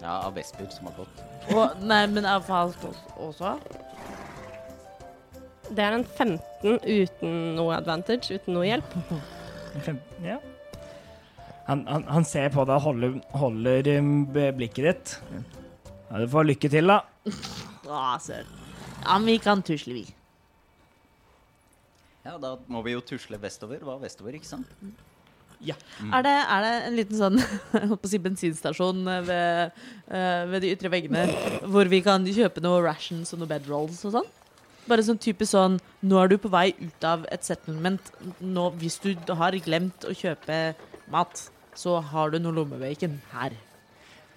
Ja, 0.02 0.18
av 0.26 0.34
Vesper 0.36 0.68
som 0.70 0.90
har 0.90 0.96
gått. 0.98 1.22
Og, 1.54 1.78
nei, 1.86 2.02
men 2.10 2.26
av 2.28 2.44
Falk 2.46 2.82
også? 3.22 3.56
Det 5.66 5.82
er 5.82 5.96
en 5.96 6.04
15 6.04 6.78
uten 6.84 7.38
noe 7.56 7.74
advantage, 7.78 8.36
uten 8.36 8.54
noe 8.54 8.66
hjelp. 8.68 8.92
Fem, 9.82 9.98
ja. 10.24 10.38
Han, 11.66 11.82
han, 11.90 12.04
han 12.06 12.26
ser 12.26 12.52
på 12.54 12.62
deg 12.68 12.76
og 12.76 12.84
holder, 12.84 13.16
holder 13.34 13.90
um, 13.98 14.12
blikket 14.30 14.86
ditt. 14.86 15.16
Ja, 16.06 16.20
du 16.22 16.28
får 16.30 16.46
lykke 16.52 16.70
til, 16.70 16.92
da. 16.92 17.00
Å, 17.26 18.04
søren. 18.22 18.52
Ja, 19.02 19.16
men 19.18 19.26
vi 19.32 19.40
kan 19.42 19.64
tusle, 19.66 19.96
vi. 19.98 20.04
Ja, 22.26 22.36
da 22.42 22.56
må 22.70 22.82
vi 22.86 22.94
jo 22.94 23.02
tusle 23.06 23.38
vestover. 23.42 23.82
Hva 23.86 23.98
vestover, 24.02 24.38
ikke 24.38 24.48
sant? 24.48 24.70
Er, 26.12 26.24
det, 26.26 26.32
er 26.32 26.64
det 26.64 26.72
en 26.88 26.96
liten 26.98 27.18
sånn 27.18 27.38
si 28.10 28.20
bensinstasjon 28.22 29.04
ved, 29.26 29.76
eh, 30.10 30.42
ved 30.52 30.64
de 30.64 30.72
ytre 30.74 30.92
veggene 30.92 31.26
hvor 31.64 31.88
vi 31.90 32.02
kan 32.04 32.26
kjøpe 32.26 32.62
noe 32.64 32.82
rations 32.84 33.32
og 33.32 33.42
noe 33.42 33.50
bedrolls 33.50 34.02
og 34.08 34.18
sånn? 34.18 34.32
Bare 34.86 35.02
sånn 35.02 35.18
typisk 35.18 35.50
sånn 35.54 35.80
Nå 36.06 36.20
er 36.22 36.30
du 36.30 36.36
på 36.38 36.50
vei 36.52 36.68
ut 36.78 37.06
av 37.06 37.24
et 37.34 37.42
settlement. 37.46 38.12
Nå, 38.38 38.68
hvis 38.78 39.00
du 39.02 39.14
har 39.40 39.56
glemt 39.64 40.06
å 40.06 40.14
kjøpe 40.14 40.76
mat, 41.10 41.46
så 41.76 41.98
har 42.12 42.30
du 42.30 42.38
noe 42.42 42.54
lommebacon 42.54 43.18
her. 43.32 43.56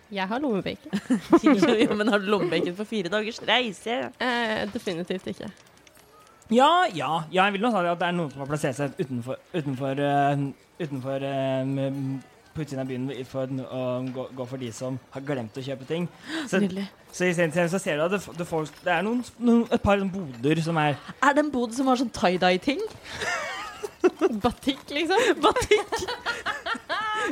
Jeg 0.10 0.26
har 0.26 0.42
lommebacon. 0.42 0.90
jo, 1.46 1.94
men 1.94 2.10
har 2.10 2.22
du 2.24 2.32
lommebacon 2.32 2.74
for 2.80 2.90
fire 2.90 3.12
dagers 3.14 3.38
reise? 3.46 4.00
Eh, 4.18 4.64
definitivt 4.74 5.30
ikke. 5.30 5.52
Ja, 6.50 6.88
ja, 6.96 7.24
ja, 7.30 7.44
jeg 7.44 7.54
vil 7.54 7.62
nok 7.62 7.76
si 7.76 7.90
at 7.92 8.00
det 8.02 8.08
er 8.08 8.16
noen 8.18 8.32
som 8.34 8.42
har 8.42 8.50
plassert 8.50 8.78
seg 8.78 8.98
utenfor 8.98 9.38
Utenfor, 9.54 10.00
uh, 10.02 10.48
utenfor 10.80 11.26
um, 11.30 12.22
på 12.56 12.64
utsiden 12.64 12.82
av 12.82 12.90
byen 12.90 13.26
for 13.30 13.52
å 13.70 13.82
gå, 14.16 14.26
gå 14.36 14.48
for 14.50 14.62
de 14.62 14.72
som 14.74 14.98
har 15.14 15.24
glemt 15.28 15.60
å 15.60 15.64
kjøpe 15.64 15.86
ting. 15.88 16.08
Så, 16.50 16.60
Nydelig. 16.64 16.88
så 17.14 17.30
i 17.30 17.36
stedet 17.38 17.68
så 17.72 17.80
ser 17.82 18.00
du 18.00 18.08
at 18.08 18.16
det, 18.16 18.22
det, 18.40 18.48
folk, 18.50 18.82
det 18.84 18.96
er 18.96 19.06
noen, 19.06 19.22
noen, 19.38 19.68
et 19.70 19.84
par 19.84 20.02
sånne 20.02 20.12
boder 20.16 20.64
som 20.66 20.80
er 20.82 20.98
Er 21.22 21.38
det 21.38 21.46
en 21.46 21.54
bod 21.54 21.78
som 21.78 21.92
har 21.92 22.02
sånn 22.02 22.12
tie-dye-ting? 22.18 22.82
Batikk, 24.44 24.84
liksom. 24.96 25.42
Batikk! 25.44 25.96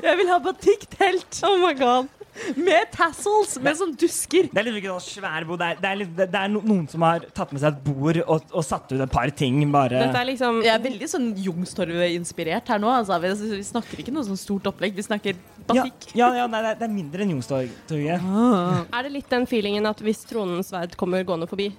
Jeg 0.03 0.19
vil 0.19 0.30
ha 0.30 0.38
batikk-telt. 0.43 1.41
Oh 1.47 1.58
my 1.63 1.73
god. 1.77 2.12
Med 2.58 2.91
tassels, 2.93 3.56
med 3.63 3.78
sånn 3.80 3.93
dusker. 3.97 4.47
Det 4.52 4.62
er 4.62 4.67
liksom 4.67 4.80
ikke 4.82 4.95
sånn 4.95 5.06
svær 5.06 5.47
bod. 5.47 5.62
Det 5.62 5.69
er, 5.69 5.80
det 5.82 5.89
er, 5.89 6.00
litt, 6.02 6.12
det, 6.17 6.28
er 6.41 6.52
noen 6.54 6.86
som 6.91 7.06
har 7.08 7.26
tatt 7.36 7.54
med 7.56 7.63
seg 7.63 7.76
et 7.76 7.84
bord 7.86 8.19
og, 8.23 8.52
og 8.52 8.65
satt 8.65 8.93
ut 8.93 9.02
et 9.04 9.13
par 9.13 9.32
ting, 9.38 9.60
bare 9.73 10.02
Dette 10.06 10.21
er 10.21 10.30
liksom 10.30 10.62
Jeg 10.65 10.73
er 10.76 10.84
veldig 10.84 11.10
sånn 11.12 11.28
Youngstorget-inspirert 11.45 12.73
her 12.73 12.82
nå. 12.84 12.91
Altså. 13.00 13.19
Vi, 13.23 13.34
vi 13.58 13.63
snakker 13.67 14.04
ikke 14.04 14.15
noe 14.15 14.28
sånn 14.28 14.39
stort 14.39 14.69
opplegg, 14.71 14.95
vi 14.97 15.06
snakker 15.08 15.34
Ja, 15.36 15.67
batikk. 15.71 16.10
ja, 16.13 16.32
ja 16.41 16.50
det, 16.52 16.62
er, 16.63 16.80
det 16.80 16.88
er 16.89 16.93
mindre 16.93 17.26
enn 17.26 17.34
Youngstorget. 17.36 17.93
Er 17.93 19.08
det 19.08 19.13
litt 19.15 19.32
den 19.34 19.47
feelingen 19.50 19.89
at 19.89 20.04
hvis 20.06 20.23
tronens 20.30 20.71
sverd 20.73 20.95
kommer 21.00 21.26
gående 21.28 21.50
forbi 21.50 21.71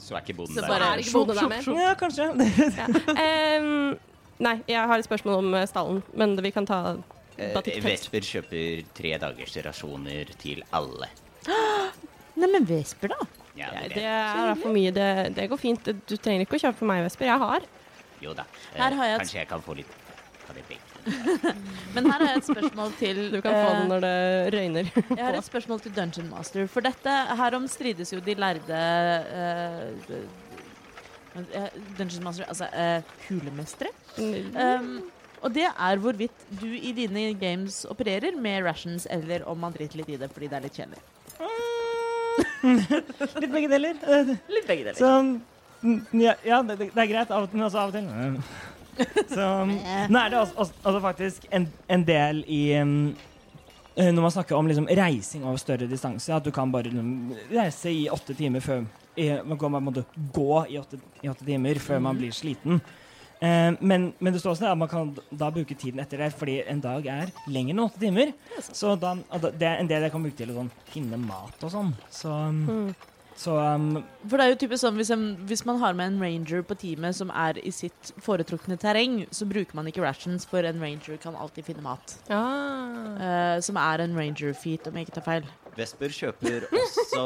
Så 0.00 0.14
er 0.16 0.22
ikke 0.24 0.38
bonden 0.42 0.56
Så 0.56 0.62
der. 0.62 0.70
bare 0.70 0.94
er 0.94 1.02
ikke 1.02 1.18
boden 1.18 1.40
der 1.40 1.50
mer? 1.50 1.74
Ja, 1.82 1.96
kanskje. 1.98 2.30
ja. 2.80 3.58
Um, 3.58 3.98
Nei, 4.40 4.56
jeg 4.70 4.80
har 4.88 4.96
et 4.96 5.04
spørsmål 5.04 5.42
om 5.42 5.54
eh, 5.54 5.66
stallen, 5.68 5.98
men 6.16 6.32
vi 6.40 6.52
kan 6.54 6.64
ta. 6.64 6.96
Vesper 7.84 8.26
kjøper 8.26 8.84
tre 8.96 9.12
dagers 9.22 9.56
rasjoner 9.64 10.32
til 10.40 10.62
alle. 10.76 11.08
Neimen, 12.40 12.66
Vesper, 12.68 13.12
da. 13.14 13.28
Ja, 13.58 13.70
det, 13.82 13.94
det 13.96 14.04
er 14.06 14.54
for 14.60 14.72
mye. 14.74 14.92
Det, 14.94 15.08
det 15.36 15.48
går 15.50 15.60
fint. 15.60 15.90
Du 16.08 16.14
trenger 16.16 16.46
ikke 16.46 16.58
å 16.58 16.62
kjøpe 16.66 16.78
for 16.82 16.90
meg, 16.90 17.02
Vesper. 17.06 17.28
Jeg 17.28 17.42
har. 17.42 17.66
Jo 18.20 18.34
da. 18.36 18.44
Eh, 18.74 18.78
Her 18.80 18.96
har 18.98 19.10
jeg 19.10 19.14
et- 19.14 19.24
Kanskje 19.24 19.40
jeg 19.40 19.48
kan 19.50 19.62
få 19.64 19.76
litt 19.80 19.98
av 20.48 20.54
det 20.56 20.64
begge. 20.68 20.86
Men 21.94 22.10
her 22.10 22.18
har 22.20 22.26
jeg 22.28 22.40
et 22.42 22.48
spørsmål 22.50 22.90
til 22.98 23.20
Du 23.32 23.38
kan 23.40 23.54
få 23.54 23.60
eh, 23.60 23.78
den 23.78 23.88
når 23.88 24.00
det 24.04 24.16
røyner. 24.54 24.90
Jeg 25.16 25.24
har 25.24 25.38
et 25.38 25.46
spørsmål 25.46 25.80
til 25.80 25.94
Dungeon 25.96 26.28
Master. 26.28 26.66
For 26.68 26.84
dette 26.84 27.14
herom 27.40 27.64
strides 27.72 28.12
jo 28.12 28.20
de 28.20 28.34
lærde 28.36 28.80
eh, 29.40 30.18
eh, 31.40 31.78
Dungeon 31.96 32.26
Master 32.26 32.44
Altså 32.50 32.68
uh, 32.68 33.00
hulemestere. 33.30 33.88
Um, 34.18 35.00
og 35.40 35.54
det 35.54 35.66
er 35.68 36.00
hvorvidt 36.02 36.46
du 36.60 36.68
i 36.68 36.92
dine 36.96 37.30
games 37.40 37.82
opererer 37.88 38.36
med 38.36 38.64
rations, 38.66 39.06
eller 39.10 39.46
om 39.48 39.58
man 39.60 39.72
driter 39.72 40.02
litt 40.02 40.12
i 40.12 40.18
det 40.20 40.28
fordi 40.32 40.50
det 40.50 40.58
er 40.58 40.66
litt 40.66 40.76
kjedelig. 40.76 41.06
Litt 43.40 43.52
begge 43.52 43.68
deler. 43.72 43.96
Litt 44.52 44.66
begge 44.68 44.84
deler. 44.84 44.98
Så 44.98 45.08
mm, 45.80 46.20
ja, 46.20 46.34
ja 46.44 46.60
det, 46.64 46.76
det 46.82 46.92
er 46.92 47.08
greit 47.08 47.32
av 47.32 47.46
og 47.46 47.50
til, 47.50 47.60
men 47.60 47.66
også 47.66 47.80
av 47.80 47.92
og 47.92 47.96
til 47.96 48.04
mm. 48.04 48.36
Så 49.34 49.48
mm, 49.64 49.74
nå 50.12 50.20
er 50.20 50.32
det 50.32 50.38
også, 50.42 50.56
også, 50.60 50.78
også 50.84 51.02
faktisk 51.04 51.48
en, 51.56 51.66
en 51.88 52.04
del 52.04 52.42
i 52.44 52.62
mm, 52.84 53.04
eh, 53.96 54.10
Når 54.12 54.22
man 54.26 54.34
snakker 54.34 54.58
om 54.58 54.68
liksom, 54.68 54.88
reising 55.00 55.44
over 55.46 55.60
større 55.62 55.88
distanse, 55.88 56.34
at 56.36 56.44
du 56.44 56.52
kan 56.54 56.72
bare 56.72 56.90
liksom, 56.90 57.36
reise 57.52 57.92
i 57.92 58.08
åtte 58.12 58.36
timer 58.36 58.64
før 58.64 58.84
i, 59.16 59.30
Man 59.44 59.58
kan 59.58 59.80
måtte 59.80 60.04
gå 60.34 60.64
i 60.68 60.78
åtte, 60.80 61.00
i 61.22 61.32
åtte 61.32 61.48
timer 61.48 61.80
før 61.82 62.04
man 62.04 62.20
blir 62.20 62.34
sliten. 62.34 62.80
Eh, 63.40 63.70
men, 63.80 64.10
men 64.20 64.34
det 64.34 64.40
står 64.42 64.52
også 64.52 64.66
at 64.68 64.76
man 64.78 64.88
kan 64.90 65.14
da 65.32 65.48
bruke 65.54 65.76
tiden 65.78 66.00
etter 66.02 66.20
det, 66.20 66.32
fordi 66.36 66.58
en 66.68 66.82
dag 66.84 67.06
er 67.08 67.30
lenger 67.48 67.72
enn 67.72 67.84
åtte 67.86 68.02
timer. 68.02 68.34
Så 68.60 68.92
da, 69.00 69.14
det 69.48 69.64
er 69.64 69.78
en 69.80 69.88
del 69.88 70.04
jeg 70.04 70.12
kan 70.12 70.26
bruke 70.26 70.36
til 70.36 70.52
å 70.52 70.58
sånn, 70.58 70.74
finne 70.92 71.16
mat 71.22 71.64
og 71.64 71.72
sånn. 71.72 71.94
Så, 72.12 72.34
Mm. 72.60 72.90
så 73.40 73.54
um, 73.56 74.02
For 74.28 74.36
det 74.36 74.44
er 74.44 74.50
jo 74.52 74.58
typisk 74.60 74.82
sånn 74.84 74.98
hvis, 75.00 75.10
en, 75.14 75.22
hvis 75.48 75.62
man 75.64 75.78
har 75.80 75.94
med 75.96 76.10
en 76.12 76.18
ranger 76.20 76.60
på 76.68 76.76
teamet 76.82 77.16
som 77.16 77.30
er 77.32 77.56
i 77.64 77.72
sitt 77.72 78.12
foretrukne 78.20 78.76
terreng, 78.76 79.22
så 79.32 79.48
bruker 79.48 79.74
man 79.78 79.88
ikke 79.88 80.04
rations, 80.04 80.44
for 80.44 80.60
en 80.68 80.82
ranger 80.82 81.16
kan 81.22 81.38
alltid 81.40 81.64
finne 81.70 81.84
mat. 81.86 82.18
Ah. 82.28 83.16
Eh, 83.16 83.56
som 83.64 83.80
er 83.80 84.04
en 84.04 84.16
ranger-feat, 84.20 84.90
om 84.90 85.00
jeg 85.00 85.08
ikke 85.08 85.16
tar 85.16 85.28
feil. 85.30 85.48
Vesper 85.80 86.12
kjøper 86.12 86.68
også 86.76 87.24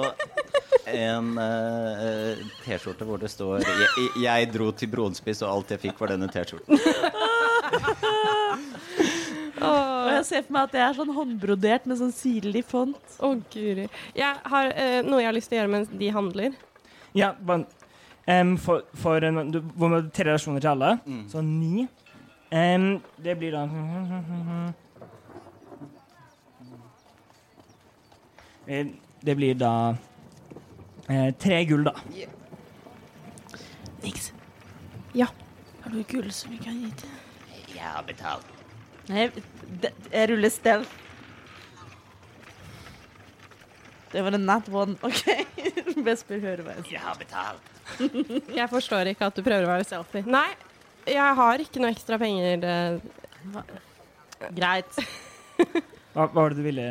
en 0.91 1.39
uh, 1.39 2.37
T-skjorte 2.65 3.05
hvor 3.09 3.19
det 3.23 3.31
står 3.33 3.61
jeg, 3.65 3.89
'Jeg 4.23 4.53
dro 4.53 4.71
til 4.73 4.89
Bronspiss, 4.93 5.43
og 5.43 5.51
alt 5.57 5.71
jeg 5.75 5.81
fikk, 5.87 5.97
var 6.01 6.09
denne 6.15 6.29
T-skjorten'. 6.29 6.79
Og 9.65 10.11
jeg 10.13 10.25
ser 10.29 10.43
for 10.45 10.53
meg 10.53 10.63
at 10.67 10.73
det 10.75 10.81
er 10.85 10.97
sånn 10.99 11.13
håndbrodert 11.15 11.85
med 11.89 11.97
sånn 11.97 12.11
sirlig 12.13 12.61
font. 12.69 13.01
Å, 13.25 13.31
guri. 13.55 13.87
Jeg 14.19 14.33
har 14.53 14.67
uh, 14.75 15.01
noe 15.07 15.23
jeg 15.23 15.29
har 15.31 15.37
lyst 15.37 15.49
til 15.49 15.57
å 15.57 15.61
gjøre 15.63 15.73
mens 15.73 15.89
de 15.89 16.09
handler. 16.13 16.51
Ja, 17.17 17.31
em, 18.27 18.57
for, 18.61 18.83
for 19.01 19.25
en, 19.25 19.51
du, 19.55 19.61
hvor 19.79 19.89
med 19.93 20.11
tre 20.13 20.25
relasjoner 20.29 20.61
til 20.61 20.71
alle, 20.75 20.91
Mm. 21.07 21.25
så 21.33 21.41
ni. 21.45 21.87
Um, 22.53 23.01
det 23.25 23.39
blir 23.41 23.53
da 23.57 23.63
Eh, 28.67 28.87
Det 29.25 29.35
blir 29.37 29.55
da 29.55 29.97
eh, 31.09 31.31
tre 31.41 31.61
gull, 31.69 31.85
da. 31.87 31.95
Niks. 34.05 34.33
Ja. 35.17 35.29
Har 35.85 35.91
du 35.95 36.03
gull 36.09 36.31
som 36.33 36.51
vi 36.55 36.59
kan 36.65 36.81
gi 36.81 36.91
til? 37.01 37.15
Jeg 37.75 37.85
har 37.91 38.05
betalt. 38.07 38.51
Nei, 39.11 39.27
det, 39.83 39.91
jeg 40.13 40.31
ruller 40.31 40.53
stealth. 40.53 40.93
Det 44.15 44.23
var 44.23 44.37
en 44.37 44.45
nat 44.47 44.69
one. 44.71 44.95
OK. 45.07 45.25
Vesper 46.07 46.41
hører 46.43 46.63
hva 46.67 46.77
jeg 46.79 46.85
sier. 46.87 46.93
Jeg 46.99 47.03
har 47.05 47.17
betalt. 47.19 47.71
Jeg 48.61 48.65
forstår 48.73 49.11
ikke 49.11 49.27
at 49.29 49.37
du 49.37 49.43
prøver 49.45 49.67
å 49.67 49.73
være 49.75 49.85
selfie. 49.85 50.23
Nei, 50.25 50.47
jeg 51.05 51.35
har 51.37 51.61
ikke 51.61 51.83
noe 51.83 51.91
ekstra 51.93 52.17
penger. 52.19 52.63
eh, 52.65 52.95
Greit. 54.57 54.97
Hva, 56.15 56.25
hva 56.25 56.29
var 56.39 56.55
det 56.55 56.63
du 56.63 56.65
ville? 56.65 56.87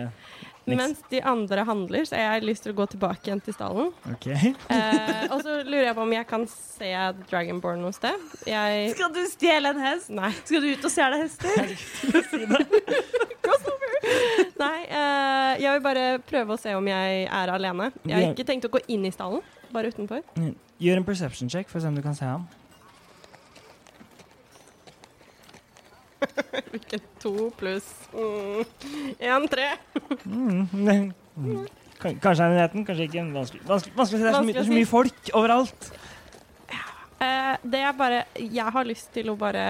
Niks. 0.64 0.80
Mens 0.80 1.00
de 1.12 1.20
andre 1.28 1.64
handler, 1.68 2.06
så 2.08 2.16
har 2.16 2.38
jeg 2.38 2.46
lyst 2.48 2.64
til 2.64 2.72
å 2.72 2.78
gå 2.78 2.86
tilbake 2.94 3.28
igjen 3.28 3.42
til 3.44 3.56
stallen. 3.56 3.90
OK. 4.14 4.28
Eh, 4.32 5.26
og 5.28 5.42
så 5.44 5.58
lurer 5.68 5.90
jeg 5.90 5.98
på 5.98 6.06
om 6.06 6.14
jeg 6.16 6.28
kan 6.30 6.46
se 6.48 6.92
Dragonborn 7.28 7.84
noe 7.84 7.92
sted. 7.96 8.24
Jeg 8.48 8.94
Skal 8.96 9.12
du 9.12 9.20
stjele 9.28 9.74
en 9.76 9.84
hest? 9.84 10.14
Nei. 10.16 10.32
Skal 10.46 10.64
du 10.64 10.70
ut 10.72 10.88
og 10.88 10.94
stjele 10.94 11.20
hester? 11.26 11.76
Nei, 14.64 14.80
eh, 15.00 15.52
jeg 15.66 15.68
vil 15.68 15.84
bare 15.84 16.08
prøve 16.32 16.56
å 16.56 16.62
se 16.62 16.76
om 16.80 16.88
jeg 16.94 17.28
er 17.28 17.56
alene. 17.58 17.92
Jeg 18.08 18.16
har 18.16 18.30
ikke 18.32 18.48
tenkt 18.48 18.70
å 18.70 18.72
gå 18.72 18.86
inn 18.88 19.04
i 19.10 19.12
stallen, 19.12 19.44
bare 19.76 19.92
utenfor. 19.92 20.24
Gjør 20.84 21.00
en 21.04 21.08
perception 21.08 21.52
check 21.52 21.68
for 21.72 21.82
å 21.82 21.84
se 21.84 21.92
om 21.92 22.00
du 22.00 22.06
kan 22.06 22.16
se 22.16 22.28
ham. 22.28 22.48
Hvilken 26.74 27.06
to 27.22 27.50
pluss 27.58 27.88
én, 28.14 29.48
tre. 29.52 29.70
Mm. 30.26 30.68
mm. 31.36 31.64
Kanskje 32.04 32.44
er 32.44 32.52
nærheten, 32.52 32.84
kanskje 32.86 33.08
ikke. 33.08 33.24
Vanskelig, 33.34 33.64
vanskelig, 33.68 33.96
vanskelig 33.98 34.20
å 34.20 34.22
si. 34.22 34.24
Det 34.24 34.30
er 34.30 34.36
så, 34.36 34.44
mye, 34.44 34.54
det 34.54 34.62
er 34.62 34.70
så 34.70 34.78
mye 34.78 34.90
folk 34.90 35.32
overalt. 35.40 35.90
Uh, 37.24 37.56
det 37.64 37.80
er 37.80 37.94
bare 37.96 38.24
Jeg 38.36 38.72
har 38.76 38.88
lyst 38.88 39.14
til 39.16 39.30
å 39.32 39.38
bare 39.40 39.66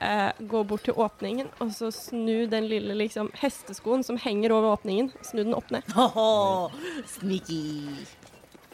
uh, 0.00 0.32
gå 0.40 0.62
bort 0.66 0.82
til 0.88 0.96
åpningen 0.98 1.52
og 1.62 1.70
så 1.76 1.92
snu 1.94 2.48
den 2.50 2.66
lille 2.66 2.96
liksom, 2.98 3.30
hesteskoen 3.38 4.02
som 4.06 4.18
henger 4.20 4.56
over 4.56 4.74
åpningen. 4.74 5.12
Snu 5.26 5.44
den 5.44 5.54
opp 5.56 5.70
ned. 5.74 5.86
Oh, 5.94 6.74
sneaky. 7.16 7.92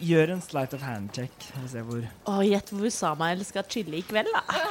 Gjør 0.02 0.32
en 0.34 0.42
slight 0.42 0.72
of 0.74 0.82
hand 0.82 1.12
check. 1.14 1.34
For 1.52 1.66
å 1.66 1.70
se 1.70 1.84
hvor 1.86 2.02
Å, 2.02 2.40
Gjett 2.46 2.72
hvor 2.74 2.90
Samael 2.94 3.44
skal 3.46 3.68
chille 3.70 4.00
i 4.00 4.06
kveld, 4.06 4.32
da. 4.32 4.62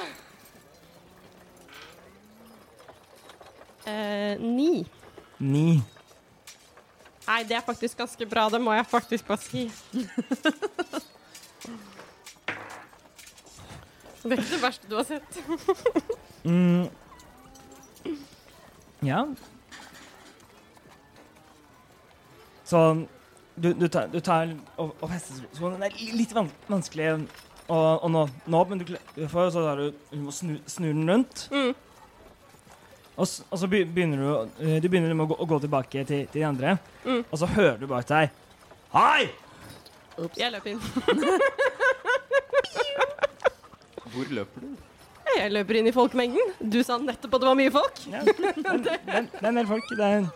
Eh, 3.88 4.38
ni. 4.40 4.86
Ni. 5.40 5.82
Nei, 7.28 7.44
det 7.48 7.56
er 7.58 7.64
faktisk 7.66 7.98
ganske 8.02 8.26
bra. 8.30 8.48
Det 8.50 8.60
må 8.62 8.74
jeg 8.76 8.86
faktisk 8.92 9.28
bare 9.28 9.42
si. 9.42 9.68
Det 14.22 14.36
er 14.36 14.38
ikke 14.38 14.52
det 14.54 14.62
verste 14.62 14.90
du 14.90 14.96
har 15.00 15.06
sett. 15.08 15.38
Mm. 16.46 16.84
Ja. 19.02 19.24
Så 22.70 22.82
du, 23.58 23.72
du 23.74 23.88
tar, 23.88 24.12
du 24.14 24.20
tar 24.22 24.54
og, 24.78 24.92
og 25.02 25.10
fester 25.10 25.42
skoene. 25.58 25.80
Det 25.82 25.90
er 25.90 26.14
litt 26.20 26.36
van 26.38 26.52
vanskelig 26.70 27.08
å, 27.66 27.80
å 28.06 28.12
nå, 28.14 28.28
nå 28.46 28.62
men 28.70 28.84
du 28.84 28.86
kle- 28.92 29.28
for 29.32 29.50
så 29.54 29.66
tar 29.66 29.82
du, 29.82 29.98
du 30.14 30.20
må 30.28 30.36
snu, 30.36 30.54
snu 30.70 30.92
den 30.92 31.10
rundt. 31.10 31.48
Mm. 31.52 31.74
Og, 33.22 33.28
så, 33.30 33.44
og 33.54 33.60
så 33.62 33.68
begynner 33.70 34.18
du, 34.18 34.28
eh, 34.66 34.78
du 34.82 34.88
begynner 34.90 35.14
med 35.14 35.28
å 35.28 35.32
gå, 35.32 35.38
å 35.44 35.48
gå 35.52 35.60
tilbake 35.62 36.02
til, 36.10 36.24
til 36.26 36.40
de 36.42 36.46
andre. 36.48 36.74
Mm. 37.06 37.20
Og 37.28 37.36
så 37.38 37.50
hører 37.54 37.78
du 37.82 37.86
bak 37.92 38.08
deg 38.10 38.32
Hei! 38.96 39.28
Jeg 40.38 40.52
løper 40.52 40.74
inn. 40.74 40.82
Hvor 44.12 44.34
løper 44.36 44.66
du? 44.66 44.72
Jeg 45.38 45.52
løper 45.54 45.78
inn 45.80 45.88
i 45.88 45.94
folkemengden. 45.96 46.50
Du 46.60 46.82
sa 46.84 46.98
nettopp 47.00 47.38
at 47.38 47.44
det 47.46 47.48
var 47.48 47.56
mye 47.62 47.72
folk. 47.72 48.02
Ja, 48.12 48.20
det, 48.28 48.36
det, 48.60 48.98
det 49.32 49.46
er 49.48 49.56
mer 49.56 49.70
folk. 49.70 49.88
Det 49.96 50.10
er, 50.18 50.28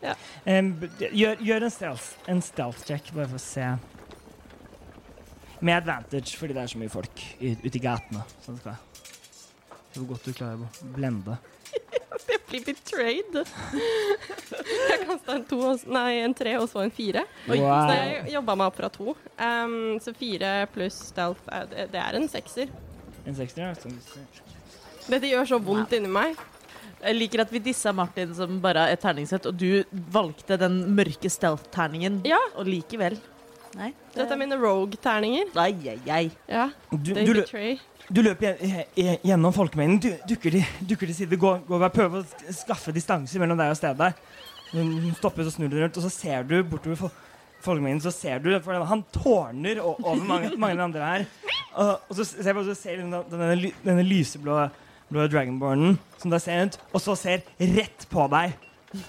Ja. 0.00 0.14
Um, 0.48 0.70
gjør, 1.12 1.42
gjør 1.44 1.66
en 1.66 1.72
stealth, 1.74 2.06
en 2.30 2.38
stealth 2.44 2.86
check, 2.88 3.10
bare 3.12 3.26
for 3.28 3.36
å 3.36 3.42
se. 3.42 3.66
med 5.60 5.76
advantage 5.76 6.38
fordi 6.40 6.54
det 6.56 6.62
er 6.62 6.70
så 6.72 6.78
mye 6.80 6.92
folk 6.92 7.20
ute 7.42 7.74
i 7.76 7.82
gatene. 7.84 8.22
Sånn 8.46 8.56
skal 8.62 8.78
jeg. 8.78 8.80
Hvor 9.98 10.06
godt 10.14 10.24
du 10.24 10.32
klarer 10.32 10.62
å 10.62 10.92
blende. 10.94 11.36
Blir 12.50 12.64
betrayed. 12.66 13.36
Jeg 14.90 15.00
kasta 15.06 15.36
en, 15.38 15.46
nei, 15.94 16.10
en 16.24 16.34
tre 16.34 16.56
og 16.58 16.68
så 16.70 16.82
en 16.84 16.92
fire. 16.94 17.22
Så 17.46 17.56
jeg 17.56 18.32
jobba 18.34 18.56
meg 18.58 18.70
opp 18.70 18.78
fra 18.80 18.90
to. 18.92 19.14
Um, 19.38 19.98
så 20.02 20.14
fire 20.16 20.52
pluss 20.74 20.98
stealth, 21.12 21.46
er, 21.54 21.68
det 21.70 21.88
det 21.94 22.00
er 22.02 22.18
en 22.18 22.26
sekser. 22.30 22.72
En 23.26 23.36
60, 23.36 23.60
ja. 23.62 23.74
Vi. 23.84 24.46
Dette 25.10 25.30
gjør 25.30 25.48
så 25.52 25.60
vondt 25.62 25.94
inni 25.96 26.10
meg. 26.10 26.38
Jeg 27.00 27.16
liker 27.16 27.44
at 27.44 27.52
vi 27.52 27.62
dissa 27.64 27.92
Martin 27.96 28.32
som 28.36 28.58
bare 28.60 28.88
et 28.92 29.00
terningssett, 29.00 29.46
og 29.48 29.56
du 29.56 29.84
valgte 30.12 30.58
den 30.60 30.82
mørke 30.96 31.30
stealth-terningen. 31.32 32.20
Ja. 32.28 32.40
Og 32.60 32.68
likevel. 32.68 33.16
Nei. 33.78 33.92
Dette 34.16 34.34
er 34.34 34.40
mine 34.40 34.58
rogue-terninger. 34.60 35.52
Ai, 35.62 35.72
ai, 35.94 35.98
ai. 36.10 36.24
Ja, 36.50 36.68
Du, 36.90 37.14
du. 37.14 37.44
Du 38.10 38.20
løper 38.26 38.56
gjennom 38.96 39.52
folkemengden, 39.54 40.00
du, 40.02 40.10
dukker, 40.34 40.50
til, 40.56 40.64
dukker 40.90 41.06
til 41.10 41.16
side, 41.22 41.36
går, 41.40 41.60
går 41.68 41.84
og 41.86 41.92
prøver 41.94 42.16
å 42.24 42.54
skaffe 42.56 42.90
distanse 42.96 43.38
mellom 43.42 43.58
deg 43.60 43.70
og 43.72 43.78
stedet. 43.78 44.12
Hun 44.72 45.14
stopper 45.18 45.46
og 45.46 45.52
snur 45.54 45.70
deg 45.72 45.84
rundt, 45.84 45.98
og 45.98 46.04
så 46.06 46.10
ser 46.14 46.42
du 46.46 46.56
bortover 46.66 46.98
fol- 47.04 47.16
folkemengden, 47.60 48.00
så 48.04 48.12
ser 48.14 48.38
du 48.42 48.50
for 48.64 48.72
han 48.88 49.02
tårner 49.14 49.80
over 49.84 50.14
mange, 50.26 50.52
mange 50.62 50.82
andre 50.82 51.02
her. 51.06 51.26
Og, 51.74 51.90
og 52.08 52.12
så 52.18 52.24
ser 52.30 52.54
du 52.58 52.74
ser 52.74 52.96
denne, 53.02 53.20
denne, 53.30 53.72
denne 53.84 54.04
lyseblå 54.06 54.56
blå 55.10 55.24
dragonbornen 55.26 55.96
som 56.22 56.30
deg 56.30 56.40
ser 56.44 56.60
rundt, 56.62 56.76
og 56.94 57.00
så 57.02 57.16
ser 57.18 57.42
rett 57.58 58.06
på 58.12 58.26
deg. 58.30 58.54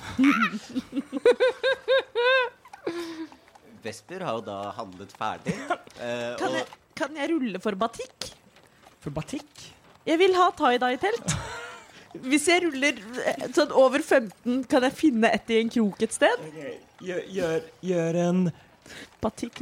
Vesper 3.82 4.22
har 4.26 4.38
jo 4.38 4.44
da 4.46 4.58
handlet 4.78 5.14
ferdig. 5.18 5.56
eh, 6.02 6.36
Kan 6.42 6.54
jeg, 6.58 6.66
kan 6.98 7.16
jeg 7.18 7.32
rulle 7.34 7.62
for 7.64 7.78
batikk? 7.82 8.32
For 9.02 9.14
batikk? 9.16 9.68
Jeg 10.08 10.18
vil 10.22 10.36
ha 10.38 10.50
tie-dye-telt. 10.58 11.36
Hvis 12.28 12.48
jeg 12.50 12.66
ruller 12.66 12.98
eh, 13.24 13.46
sånn 13.56 13.72
over 13.78 14.02
15, 14.04 14.66
kan 14.70 14.84
jeg 14.84 14.98
finne 14.98 15.30
et 15.32 15.54
i 15.54 15.62
en 15.62 15.70
krok 15.72 16.02
et 16.04 16.14
sted? 16.16 16.42
Gjør, 17.02 17.22
gjør, 17.32 17.70
gjør, 17.88 18.20
en, 18.26 18.42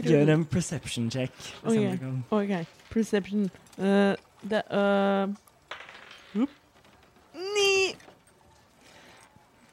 gjør 0.10 0.32
en 0.34 0.45
perception 0.49 1.12
check. 1.13 1.36
Okay. 1.63 1.69
om 1.69 1.75
Ok. 1.75 1.91
du 1.91 2.02
kan- 2.06 2.23
OK. 2.39 2.80
Perception. 2.89 3.45
Uh, 3.78 4.15
det 4.49 4.63
uh, 4.73 5.30
Ni! 7.36 7.95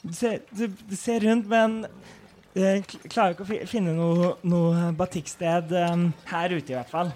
Du 0.03 0.13
ser, 0.15 0.39
du, 0.53 0.67
du 0.91 0.95
ser 0.97 1.25
rundt, 1.25 1.49
men 1.51 1.81
eh, 2.55 2.83
klarer 3.09 3.35
ikke 3.35 3.47
å 3.47 3.67
finne 3.67 3.95
noe, 3.97 4.35
noe 4.47 4.93
batikksted 4.99 5.73
um, 5.81 6.11
her 6.31 6.55
ute, 6.55 6.71
i 6.75 6.77
hvert 6.77 6.93
fall. 6.93 7.11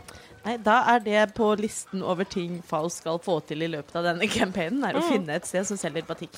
Nei, 0.44 0.57
da 0.64 0.79
er 0.94 1.03
det 1.05 1.35
på 1.37 1.50
listen 1.61 2.03
over 2.03 2.24
ting 2.24 2.62
Faust 2.64 3.03
skal 3.03 3.18
få 3.20 3.38
til 3.44 3.62
i 3.66 3.68
løpet 3.68 3.96
av 4.00 4.07
denne 4.09 4.29
campaignen, 4.33 4.83
er 4.88 4.96
å 4.96 5.03
Mm. 5.03 5.09
finne 5.12 5.35
et 5.37 5.44
sted 5.46 5.66
som 5.68 5.76
selger 5.76 6.03
batikk. 6.09 6.33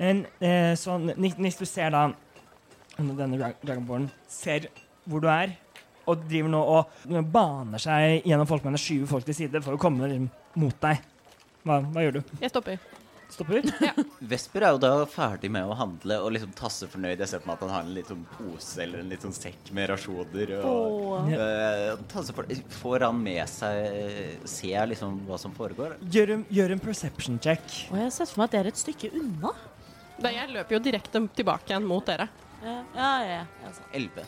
En, 0.00 0.26
eh, 0.40 0.72
sånn, 0.80 1.12
hvis 1.16 1.58
du 1.58 1.66
ser 1.66 1.90
da 1.90 2.06
denne 2.96 3.36
dra 3.38 3.52
dragonbornen 3.64 4.10
ser 4.28 4.68
hvor 5.08 5.20
du 5.20 5.28
er, 5.28 5.52
og 6.08 6.24
driver 6.28 6.48
nå 6.48 6.60
og 6.66 6.86
baner 7.32 7.78
seg 7.78 8.24
gjennom 8.24 8.46
folkemennene, 8.48 8.80
skyver 8.80 9.06
folk 9.06 9.24
til 9.28 9.34
side 9.34 9.62
for 9.62 9.76
å 9.76 9.78
komme 9.78 10.08
liksom 10.08 10.30
mot 10.56 10.80
deg. 10.80 10.98
Hva, 11.64 11.80
hva 11.92 12.00
gjør 12.06 12.12
du? 12.14 12.22
Jeg 12.40 12.50
stopper. 12.50 12.78
Stopper? 13.30 13.62
Vesper 14.30 14.64
er 14.66 14.74
jo 14.74 14.80
da 14.82 14.90
ferdig 15.10 15.50
med 15.54 15.68
å 15.70 15.76
handle 15.78 16.16
og 16.24 16.32
liksom 16.34 16.50
tasse 16.58 16.88
fornøyd. 16.90 17.20
Jeg 17.22 17.30
ser 17.30 17.42
på 17.44 17.50
meg 17.50 17.56
at 17.58 17.64
han 17.66 17.72
har 17.76 17.86
en 17.86 17.94
liten 17.94 18.24
pose 18.34 18.82
eller 18.84 19.02
en 19.04 19.12
liten 19.12 19.34
sekk 19.36 19.70
med 19.76 19.90
rasjoner. 19.92 20.52
Og, 20.66 21.30
eh, 21.30 21.94
for, 22.10 22.50
får 22.80 23.06
han 23.06 23.22
med 23.22 23.42
seg 23.50 24.46
Ser 24.50 24.90
liksom 24.90 25.20
hva 25.28 25.38
som 25.40 25.54
foregår? 25.56 25.96
Gjør, 26.10 26.34
en- 26.36 26.46
gjør 26.50 26.74
en 26.76 26.82
perception 26.82 27.38
check. 27.42 27.62
Og 27.90 27.98
jeg 28.00 28.08
har 28.08 28.14
sett 28.18 28.32
for 28.34 28.42
meg 28.42 28.50
at 28.50 28.56
det 28.56 28.60
er 28.64 28.70
et 28.72 28.82
stykke 28.82 29.12
unna. 29.22 29.54
Da 30.20 30.34
jeg 30.34 30.52
løper 30.52 30.76
jo 30.76 30.84
direkte 30.84 31.22
tilbake 31.38 31.70
igjen 31.72 31.86
mot 31.88 32.04
dere. 32.06 32.28
Ja, 32.60 32.76
ja, 32.92 33.10
ja. 33.24 33.40
ja, 33.40 33.44
altså. 33.70 33.86
Elleve. 33.96 34.24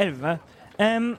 Elleve. 0.00 0.38
Um, 0.80 1.12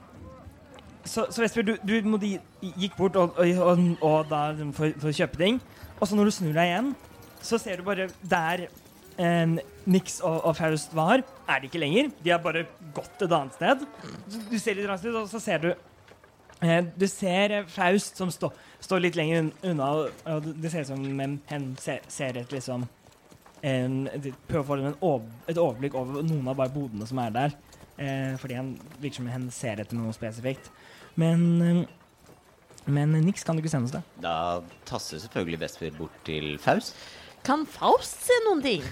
så, 1.04 1.24
så 1.34 1.42
Vesper, 1.42 1.64
du, 1.66 1.72
du 1.82 1.96
må 2.06 2.18
gikk 2.22 2.94
bort 2.98 3.16
og, 3.18 3.38
og, 3.42 3.58
og, 3.58 3.80
og 4.06 4.28
da 4.30 4.42
for, 4.76 4.92
for 5.02 5.10
å 5.10 5.16
kjøpe 5.16 5.40
ting. 5.40 5.58
Og 6.02 6.08
så 6.10 6.18
når 6.18 6.28
du 6.28 6.34
snur 6.34 6.56
deg 6.56 6.72
igjen, 6.72 6.88
så 7.42 7.58
ser 7.62 7.78
du 7.78 7.86
bare 7.86 8.08
der 8.26 8.66
em, 9.22 9.58
Nix 9.86 10.18
og, 10.20 10.40
og 10.48 10.56
Faust 10.58 10.94
var, 10.98 11.22
er 11.46 11.62
de 11.62 11.70
ikke 11.70 11.82
lenger. 11.82 12.10
De 12.24 12.32
har 12.34 12.42
bare 12.42 12.64
gått 12.94 13.22
et 13.22 13.34
annet 13.36 13.54
sted. 13.54 13.84
Du, 14.26 14.38
du 14.50 14.56
ser 14.58 14.78
litt 14.78 14.88
rart 14.90 15.06
ut, 15.06 15.14
og 15.22 15.30
så 15.30 15.40
ser 15.42 15.62
du 15.62 15.70
eh, 15.70 16.80
Du 16.98 17.06
ser 17.10 17.54
eh, 17.60 17.70
Faust 17.70 18.18
som 18.18 18.32
stå, 18.34 18.50
står 18.82 19.06
litt 19.06 19.18
lenger 19.18 19.52
unna, 19.70 19.92
og, 20.26 20.50
det 20.58 20.74
ser 20.74 20.86
ut 20.86 20.90
som 20.90 21.06
em, 21.06 21.38
hen 21.50 21.70
ser, 21.82 22.02
ser 22.10 22.42
et 22.42 22.54
liksom 22.54 22.88
en, 23.62 23.98
prøver 24.48 24.62
å 24.62 24.66
få 24.66 24.78
en 24.80 24.88
et 25.50 25.58
overblikk 25.60 25.94
over 25.94 26.26
noen 26.26 26.50
av 26.50 26.58
bare 26.58 26.74
bodene 26.74 27.06
som 27.06 27.20
er 27.22 27.34
der. 27.34 27.58
Eh, 28.02 28.34
fordi 28.42 28.58
han 28.58 28.74
virker 28.98 29.20
som 29.20 29.30
hen 29.30 29.50
ser 29.54 29.82
etter 29.82 29.98
noe 29.98 30.14
spesifikt. 30.16 30.70
Men, 31.14 31.44
eh, 31.62 31.84
men 32.86 33.14
niks 33.22 33.44
kan 33.46 33.56
du 33.56 33.62
ikke 33.62 33.70
sende 33.72 33.90
oss 33.90 33.94
det. 33.94 34.02
Da 34.24 34.34
tasser 34.88 35.22
selvfølgelig 35.22 35.60
Vesper 35.62 35.94
bort 35.96 36.14
til 36.26 36.56
Faust. 36.62 36.96
Kan 37.46 37.66
Faust 37.66 38.26
se 38.26 38.38
noen 38.46 38.62
ting? 38.64 38.84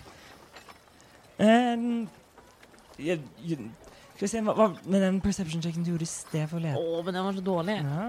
Eh, 1.41 1.87
jeg, 3.01 3.23
jeg, 3.47 3.71
skal 4.15 4.27
vi 4.27 4.31
se, 4.35 4.41
hva, 4.45 4.55
hva 4.59 4.67
med 4.93 5.01
den 5.01 5.19
perception-checken 5.25 5.85
du 5.87 5.95
gjorde 5.95 6.05
i 6.05 6.11
sted 6.11 6.43
for 6.51 6.61
å 6.61 6.65
men 7.07 7.17
den 7.17 7.25
var 7.25 7.37
så 7.39 7.45
dårlig. 7.45 7.77
Ja, 7.81 8.09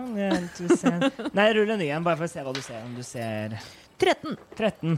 jeg. 0.92 1.12
Nei, 1.38 1.46
rull 1.56 1.72
en 1.72 1.80
ny 1.80 1.88
en, 1.88 2.04
bare 2.04 2.20
for 2.20 2.28
å 2.28 2.32
se 2.34 2.44
hva 2.44 2.52
du 2.56 2.60
ser. 2.66 2.82
Om 2.84 2.98
du 2.98 3.04
ser 3.08 3.56
13. 4.02 4.36
13. 4.60 4.98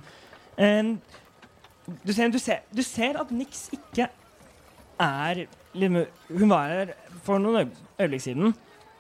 Um, 0.58 0.96
du, 2.02 2.14
ser, 2.16 2.34
du, 2.34 2.40
ser, 2.42 2.64
du 2.74 2.82
ser 2.88 3.20
at 3.22 3.32
Nix 3.36 3.68
ikke 3.76 4.08
er 5.04 5.46
Hun 5.74 6.52
var 6.52 6.70
her 6.74 6.92
for 7.26 7.42
noen 7.42 7.72
øyeblikk 7.98 8.22
siden, 8.24 8.54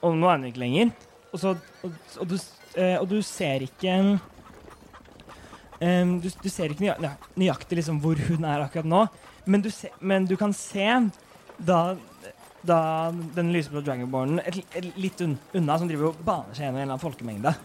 og 0.03 0.15
nå 0.17 0.29
er 0.29 0.39
hun 0.39 0.47
ikke 0.49 0.63
lenger. 0.63 0.93
Og, 1.33 1.39
så, 1.41 1.55
og, 1.83 1.91
og, 2.21 2.27
du, 2.29 2.35
eh, 2.77 2.95
og 3.01 3.07
du 3.09 3.17
ser 3.25 3.65
ikke 3.65 3.95
um, 5.81 6.11
du, 6.21 6.27
du 6.29 6.49
ser 6.53 6.69
ikke 6.73 6.85
nøya- 6.85 7.15
nøyaktig 7.41 7.79
liksom, 7.81 7.99
hvor 8.03 8.19
hun 8.29 8.45
er 8.45 8.65
akkurat 8.67 8.85
nå, 8.89 9.03
men 9.49 9.63
du, 9.65 9.69
se, 9.73 9.89
men 9.99 10.27
du 10.29 10.35
kan 10.39 10.53
se 10.55 10.85
da, 11.57 11.79
da 12.65 12.77
den 13.35 13.49
lyseblå 13.55 13.81
dragonbornen 13.85 14.39
et, 14.45 14.61
et, 14.77 14.91
litt 14.97 15.21
un, 15.25 15.33
unna, 15.57 15.77
som 15.81 15.89
driver 15.89 16.11
og 16.11 16.21
baner 16.25 16.53
seg 16.55 16.67
gjennom 16.67 16.79
en 16.79 16.85
eller 16.85 16.93
annen 16.95 17.03
folkemengde. 17.03 17.55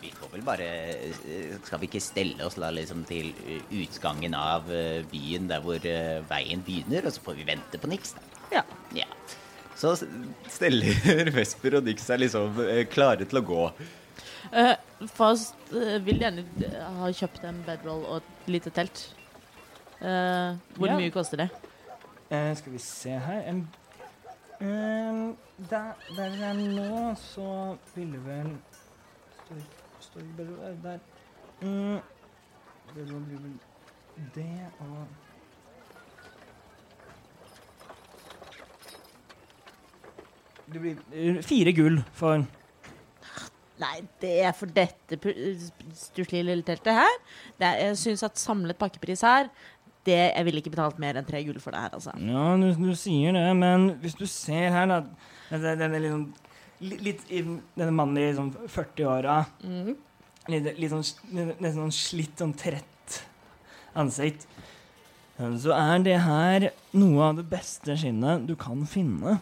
Vi 0.00 0.10
får 0.14 0.30
vel 0.36 0.42
bare 0.46 0.66
eh, 0.68 1.54
Skal 1.66 1.80
vi 1.82 1.88
ikke 1.88 2.00
stelle 2.04 2.44
oss 2.46 2.54
da 2.60 2.68
liksom 2.70 3.00
til 3.08 3.32
utgangen 3.74 4.36
av 4.38 4.68
eh, 4.70 5.00
byen 5.10 5.48
der 5.50 5.64
hvor 5.64 5.82
veien 6.30 6.62
begynner, 6.66 7.08
og 7.08 7.16
så 7.16 7.24
får 7.26 7.40
vi 7.40 7.48
vente 7.48 7.80
på 7.82 7.90
niks? 7.90 8.14
da? 8.14 8.22
Ja. 8.60 8.62
Ja. 8.94 9.08
Så 9.76 9.92
steller 10.48 11.30
Vesper 11.36 11.78
og 11.78 11.86
Dix 11.86 12.06
seg 12.08 12.22
liksom 12.22 12.60
eh, 12.64 12.84
klare 12.88 13.26
til 13.28 13.42
å 13.42 13.44
gå. 13.44 13.62
Uh, 14.46 14.74
fast 15.12 15.56
uh, 15.74 15.98
vil 16.06 16.22
gjerne 16.22 16.44
ha 17.00 17.10
kjøpt 17.12 17.44
en 17.48 17.58
bedroll 17.66 18.04
og 18.06 18.20
et 18.22 18.50
lite 18.56 18.72
telt. 18.72 19.08
Uh, 20.00 20.56
hvor 20.76 20.88
Ja. 20.92 20.96
mye 20.96 21.12
koster 21.12 21.44
det? 21.44 21.48
Uh, 22.30 22.54
skal 22.56 22.72
vi 22.72 22.78
se 22.82 23.10
her 23.10 23.50
um, 23.50 23.60
eh, 24.60 25.20
der, 25.70 25.92
der 26.16 26.32
jeg 26.40 26.48
er 26.48 26.54
nå, 26.54 27.14
så 27.20 27.76
ville 27.94 28.20
vel 28.24 28.56
Står 29.46 29.60
står 30.00 30.24
bedroll 30.36 30.78
Der. 30.82 30.98
Um, 31.62 32.00
det 32.94 33.04
blir 33.06 33.38
vel 33.44 33.54
det 34.34 34.48
og 34.80 35.06
Det 40.72 40.82
blir 40.82 40.96
eh, 41.14 41.42
fire 41.46 41.72
gull 41.76 42.00
for 42.16 42.44
Nei, 43.76 43.96
det 44.22 44.30
er 44.48 44.54
for 44.56 44.72
dette 44.72 45.18
stusslige 45.20 46.46
lille 46.46 46.64
teltet 46.64 46.96
her. 46.96 47.16
Det 47.60 47.66
er, 47.68 47.80
jeg 47.90 47.98
syns 48.00 48.22
at 48.24 48.40
samlet 48.40 48.78
pakkepris 48.80 49.20
her 49.26 49.50
det, 50.06 50.16
Jeg 50.16 50.46
ville 50.46 50.62
ikke 50.62 50.72
betalt 50.72 51.00
mer 51.02 51.18
enn 51.18 51.26
tre 51.28 51.42
gull 51.44 51.58
for 51.60 51.74
det 51.74 51.82
her, 51.82 51.92
altså. 51.98 52.14
Ja, 52.16 52.44
du, 52.56 52.70
du 52.78 52.94
sier 52.96 53.36
det, 53.36 53.44
men 53.58 53.90
hvis 54.00 54.16
du 54.16 54.24
ser 54.30 54.70
her, 54.72 54.88
da 54.88 55.02
Denne, 55.50 55.74
denne 55.82 56.00
liksom 56.02 56.22
litt, 56.80 57.02
litt 57.04 57.26
Denne 57.76 57.92
mannen 57.92 58.20
i 58.22 58.28
liksom 58.30 58.52
40-åra 58.72 59.36
litt, 60.48 60.70
litt 60.78 60.92
sånn, 60.94 61.04
nesten 61.34 61.80
sånn 61.82 61.94
slitt, 61.94 62.36
sånn 62.40 62.54
trett 62.56 63.20
ansikt. 63.96 64.46
Så 65.60 65.72
er 65.74 66.00
det 66.04 66.16
her 66.24 66.68
noe 66.96 67.30
av 67.30 67.40
det 67.40 67.46
beste 67.50 67.96
skinnet 67.98 68.46
du 68.48 68.54
kan 68.60 68.86
finne. 68.88 69.38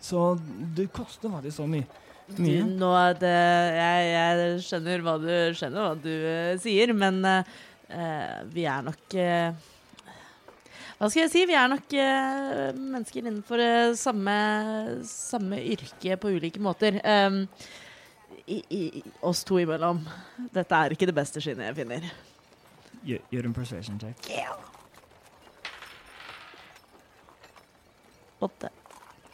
Så 0.00 0.34
det 0.76 0.88
koster 0.94 1.32
faktisk 1.32 1.60
så 1.60 1.66
mye. 1.70 1.88
Du, 2.30 2.46
nå 2.78 2.92
det 3.18 3.34
jeg, 3.74 4.06
jeg 4.06 4.62
skjønner 4.62 5.02
hva 5.02 5.16
du 5.18 5.32
skjønner 5.58 5.82
hva 5.82 5.96
du 5.98 6.12
uh, 6.14 6.54
sier, 6.62 6.92
men 6.94 7.18
eh, 7.26 8.36
vi 8.54 8.66
er 8.70 8.84
nok 8.86 9.16
uh, 9.18 9.50
Hva 11.00 11.08
skal 11.08 11.24
jeg 11.24 11.32
si? 11.32 11.42
Vi 11.50 11.58
er 11.58 11.70
nok 11.72 11.96
uh, 11.98 12.70
mennesker 12.78 13.24
innenfor 13.24 13.64
uh, 13.64 13.98
samme, 13.98 14.36
samme 15.10 15.58
yrke 15.74 16.20
på 16.22 16.34
ulike 16.36 16.62
måter. 16.62 17.00
Um, 17.02 17.42
i, 18.46 18.62
i, 18.78 19.02
oss 19.26 19.42
to 19.46 19.58
imellom. 19.62 20.02
Dette 20.54 20.82
er 20.84 20.94
ikke 20.94 21.10
det 21.10 21.16
beste 21.18 21.42
skinnet 21.42 21.70
jeg 21.70 21.80
finner. 21.82 22.10
Gjør, 23.06 23.46
en 23.46 23.56
persuasion 23.56 23.98
check. 24.00 24.30
Åtte. 28.40 28.70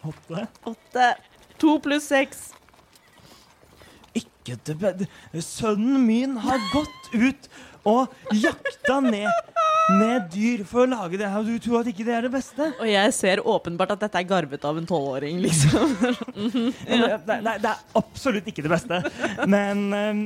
Åtte. 0.07 0.47
Åtte. 0.73 1.09
To 1.63 1.79
pluss 1.85 2.07
seks. 2.13 2.51
Ikke 4.17 4.57
det 4.65 4.77
bedre. 4.81 5.07
Sønnen 5.45 6.01
min 6.07 6.37
har 6.41 6.61
gått 6.73 7.11
ut 7.17 7.49
og 7.87 8.15
jakta 8.35 8.97
ned, 9.05 9.29
ned 10.01 10.25
dyr 10.33 10.63
for 10.67 10.83
å 10.83 10.89
lage 10.91 11.19
det 11.21 11.29
her, 11.31 11.43
og 11.45 11.47
du 11.51 11.61
tror 11.63 11.83
at 11.85 11.91
ikke 11.93 12.07
det 12.09 12.15
er 12.17 12.25
det 12.27 12.33
beste? 12.33 12.71
Og 12.81 12.89
jeg 12.91 13.13
ser 13.15 13.43
åpenbart 13.47 13.93
at 13.95 14.01
dette 14.07 14.19
er 14.23 14.27
garvet 14.27 14.65
av 14.67 14.81
en 14.81 14.89
tolvåring, 14.89 15.39
liksom. 15.45 15.93
Nei, 16.89 17.39
nei, 17.45 17.55
det 17.63 17.71
er 17.71 17.85
absolutt 18.01 18.49
ikke 18.51 18.65
det 18.67 18.73
beste. 18.73 18.99
Men 19.47 19.85
um, 19.95 20.25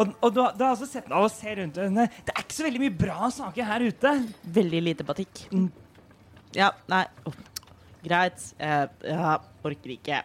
Og, 0.00 0.14
og 0.24 0.30
du, 0.34 0.40
har- 0.40 0.54
du 0.56 0.64
har 0.64 0.72
altså 0.72 0.88
sett 0.88 1.10
av 1.12 1.26
å 1.26 1.30
se 1.30 1.54
rundt. 1.60 1.76
Det 1.76 2.32
er 2.32 2.40
ikke 2.42 2.56
så 2.56 2.64
veldig 2.66 2.82
mye 2.86 2.96
bra 3.04 3.28
saker 3.30 3.66
her 3.68 3.84
ute. 3.84 4.14
Veldig 4.58 4.80
lite 4.88 5.04
batikk. 5.06 5.44
Mm. 5.52 5.68
Ja, 6.56 6.70
nei. 6.90 7.04
Åh, 7.28 7.36
Greit. 8.04 8.42
Jeg, 8.60 8.90
jeg 9.06 9.38
orker 9.64 9.94
ikke. 9.96 10.20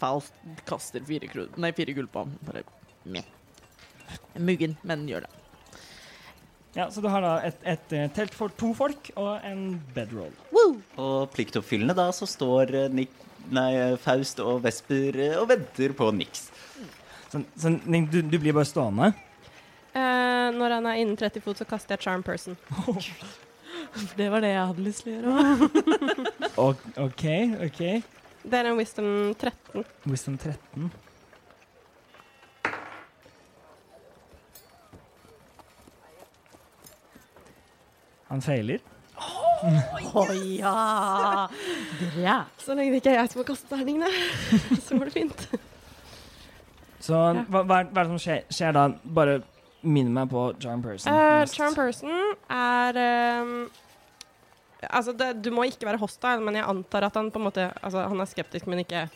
Falsk 0.00 0.62
kaster 0.68 1.02
fire, 1.08 1.28
kro- 1.30 1.48
nei, 1.60 1.72
fire 1.76 1.94
gull 1.96 2.08
på 2.12 2.24
ham. 2.24 2.36
Bare 2.46 2.62
meh. 3.08 3.26
Muggen, 4.38 4.76
men 4.88 5.02
gjør 5.10 5.26
det. 5.26 5.34
Ja, 6.76 6.86
Så 6.94 7.00
du 7.02 7.08
har 7.10 7.24
da 7.24 7.32
et, 7.48 7.58
et 7.66 7.92
eh, 7.96 8.06
telt 8.14 8.34
for 8.36 8.52
to 8.60 8.70
folk 8.76 9.08
og 9.18 9.40
en 9.48 9.80
bedroll. 9.96 10.34
Og 11.00 11.30
pliktoppfyllende 11.34 11.96
da, 11.98 12.10
så 12.14 12.28
står 12.28 12.74
eh, 12.84 12.90
Nick, 12.94 13.14
nei, 13.50 13.70
eh, 13.74 13.96
Faust 14.00 14.38
og 14.44 14.60
Vesper 14.66 15.18
og 15.40 15.48
venter 15.50 15.94
på 15.98 16.10
Nix. 16.14 16.46
Så, 17.32 17.42
så 17.58 17.72
du, 17.74 18.20
du 18.22 18.38
blir 18.38 18.54
bare 18.56 18.68
stående. 18.68 19.10
Eh, 19.96 20.48
når 20.54 20.76
han 20.78 20.86
er 20.92 21.00
innen 21.02 21.18
30 21.18 21.42
fot, 21.44 21.58
så 21.58 21.66
kaster 21.68 21.96
jeg 21.96 22.06
charm 22.06 22.22
person. 22.24 22.56
Det 24.18 24.26
var 24.30 24.42
det 24.42 24.50
jeg 24.52 24.68
hadde 24.68 24.84
lyst 24.84 25.04
til 25.06 25.14
å 25.16 25.32
gjøre. 25.32 25.68
OK, 26.58 27.24
OK. 27.64 27.82
Det 28.42 28.58
er 28.58 28.66
en 28.66 28.78
wisdom 28.78 29.34
13. 29.38 29.84
Wisdom 30.10 30.38
13. 30.38 30.90
Han 38.28 38.42
feiler. 38.44 38.82
Å 39.18 40.24
ja! 40.34 40.74
Bra. 42.14 42.36
Så 42.60 42.74
lenge 42.76 42.92
det 42.92 43.00
ikke 43.02 43.14
er 43.14 43.20
jeg 43.22 43.32
som 43.32 43.40
må 43.40 43.46
kaste 43.48 43.70
terningene, 43.70 44.10
så 44.84 44.98
går 44.98 45.08
det 45.08 45.14
fint. 45.14 45.46
Så 47.02 47.16
hva, 47.16 47.62
hva, 47.62 47.64
hva 47.64 47.80
er 47.80 47.88
det 48.02 48.08
som 48.10 48.20
skjer, 48.22 48.44
skjer 48.52 48.76
da? 48.76 48.84
Bare 49.16 49.40
minn 49.86 50.10
meg 50.14 50.30
på 50.30 50.48
Charm 50.62 50.82
Person. 50.84 51.14
Uh, 51.14 51.46
charm 51.54 51.74
person 51.78 52.34
er 52.50 52.98
ehm, 52.98 53.52
Altså, 54.86 55.12
det, 55.12 55.32
du 55.42 55.50
må 55.50 55.64
ikke 55.66 55.88
være 55.88 55.98
hostile, 55.98 56.42
men 56.44 56.54
jeg 56.54 56.68
antar 56.68 57.08
at 57.08 57.16
han 57.18 57.32
på 57.34 57.40
en 57.40 57.48
måte 57.48 57.64
Altså, 57.82 58.04
han 58.06 58.20
er 58.22 58.30
skeptisk, 58.30 58.68
men 58.70 58.84
ikke 58.84 59.08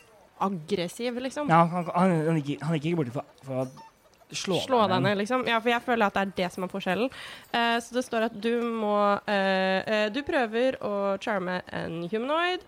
aggressiv, 0.42 1.18
liksom. 1.22 1.51
Ja, 1.51 1.62
han, 1.70 1.88
han, 1.94 2.14
han, 2.27 2.42
gikk, 2.42 2.62
han 2.62 2.79
gikk 2.79 2.90
ikke 2.90 3.03
borti 3.03 3.14
for, 3.14 3.35
for 3.46 3.62
å 3.62 4.37
slå, 4.37 4.59
Slå 4.64 4.81
deg 4.90 5.05
ned, 5.05 5.18
liksom. 5.20 5.44
Ja, 5.48 5.61
for 5.62 5.72
jeg 5.72 5.85
føler 5.85 6.09
at 6.09 6.16
det 6.16 6.25
er 6.25 6.33
det 6.40 6.48
som 6.55 6.66
er 6.66 6.72
forskjellen. 6.72 7.12
Uh, 7.53 7.77
så 7.85 7.98
det 7.98 8.05
står 8.07 8.27
at 8.31 8.38
du 8.42 8.55
må 8.64 8.96
uh, 8.96 9.29
eh, 9.29 10.09
Du 10.14 10.22
prøver 10.27 10.81
å 10.85 10.94
charme 11.22 11.61
en 11.70 12.03
humanoid, 12.11 12.64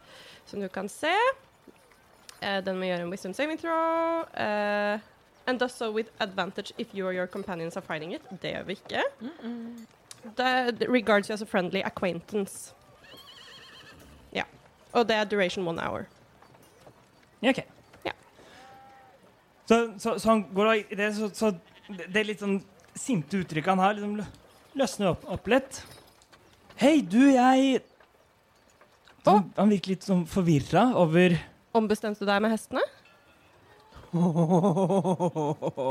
som 0.50 0.62
du 0.62 0.68
kan 0.72 0.90
se. 0.92 1.14
Uh, 2.42 2.61
den 2.64 2.78
må 2.78 2.90
gjøre 2.90 3.09
en 3.09 3.11
wisdom 3.14 3.35
saving 3.35 3.59
throw. 3.59 4.22
Uh, 4.37 5.00
and 5.46 5.59
does 5.61 5.74
so 5.74 5.90
with 5.92 6.12
advantage 6.20 6.72
if 6.78 6.94
you 6.94 7.07
or 7.07 7.12
your 7.12 7.26
companions 7.26 7.76
are 7.76 7.85
fighting 7.85 8.14
it. 8.14 8.22
Det 8.40 8.54
gjør 8.54 8.70
vi 8.70 8.78
ikke. 8.78 9.04
Det, 10.37 10.78
det 10.80 10.88
regards 10.88 11.28
you 11.28 11.35
as 11.35 11.42
a 11.42 11.46
friendly 11.46 11.83
acquaintance. 11.85 12.72
Og 14.94 15.07
det 15.09 15.16
er 15.18 15.28
duration 15.28 15.66
one 15.66 15.83
hour. 15.83 16.07
Ja, 17.42 17.50
OK. 17.50 17.61
Ja. 18.07 18.12
Så, 19.68 19.78
så, 19.98 20.14
så 20.22 20.30
han 20.30 20.44
går 20.54 20.70
da 20.70 20.74
i 20.78 20.98
det, 21.00 21.11
så, 21.16 21.30
så 21.35 21.50
det 22.14 22.24
litt 22.28 22.42
sånn 22.44 22.61
sinte 22.96 23.40
uttrykket 23.42 23.74
han 23.74 23.83
har, 23.83 23.96
liksom 23.98 24.20
løsner 24.78 25.11
opp, 25.12 25.24
opp 25.35 25.50
litt. 25.50 25.83
Hei, 26.80 27.00
du, 27.07 27.20
jeg 27.30 27.83
Han, 29.26 29.44
han 29.57 29.70
virker 29.70 29.94
litt 29.94 30.04
sånn 30.04 30.24
forvirra 30.28 30.88
over 30.98 31.37
Ombestemte 31.74 32.22
du 32.22 32.28
deg 32.28 32.42
med 32.44 32.52
hestene? 32.54 32.83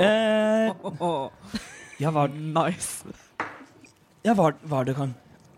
eh, 0.03 0.71
Ja, 2.03 2.11
var, 2.15 2.27
Nice. 2.31 3.03
ja, 4.23 4.33
var, 4.37 4.55
var 4.63 4.87
det 4.87 4.95
kan 4.97 5.11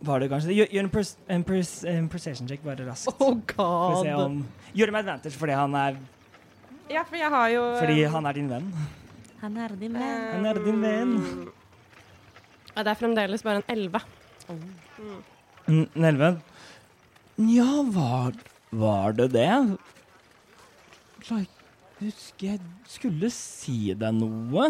Var 0.06 0.22
det 0.22 0.28
kanskje 0.32 0.52
det? 0.52 0.58
Gjør, 0.60 0.70
gjør 0.76 0.86
en, 0.86 0.92
pers, 0.94 1.12
en, 1.36 1.44
pers, 1.48 1.72
en 1.90 2.10
perception 2.12 2.50
check 2.50 2.64
bare 2.66 2.86
raskt. 2.88 3.16
Oh 3.24 3.40
For 3.56 3.96
å 3.96 4.04
se 4.04 4.12
god. 4.12 4.26
om 4.26 4.40
Gjør 4.76 4.92
det 4.92 4.96
med 4.96 5.06
advantage 5.06 5.40
fordi 5.40 5.56
han 5.58 5.76
er, 5.80 6.00
Ja, 6.92 7.02
for 7.08 7.18
jeg 7.18 7.32
har 7.34 7.50
jo 7.54 7.64
fordi 7.80 8.04
han 8.14 8.30
er 8.30 8.38
din 8.38 8.50
venn. 8.52 8.68
Han 9.42 9.58
er 9.62 9.76
din 9.80 9.96
venn. 9.98 10.26
Han 10.36 10.46
er 10.50 10.60
din 10.66 10.82
venn. 10.84 11.16
Ja, 12.76 12.84
det 12.84 12.92
er 12.92 13.00
fremdeles 13.00 13.44
bare 13.46 13.62
en 13.62 13.70
11. 13.72 14.02
En 15.72 16.06
elleve? 16.06 16.30
Ja, 17.50 17.82
var, 17.96 18.36
var 18.72 19.16
det 19.18 19.30
det? 19.34 19.50
Like, 21.26 21.70
husker 22.02 22.52
jeg 22.52 22.60
skulle 22.90 23.32
si 23.34 23.94
deg 23.98 24.14
noe, 24.20 24.68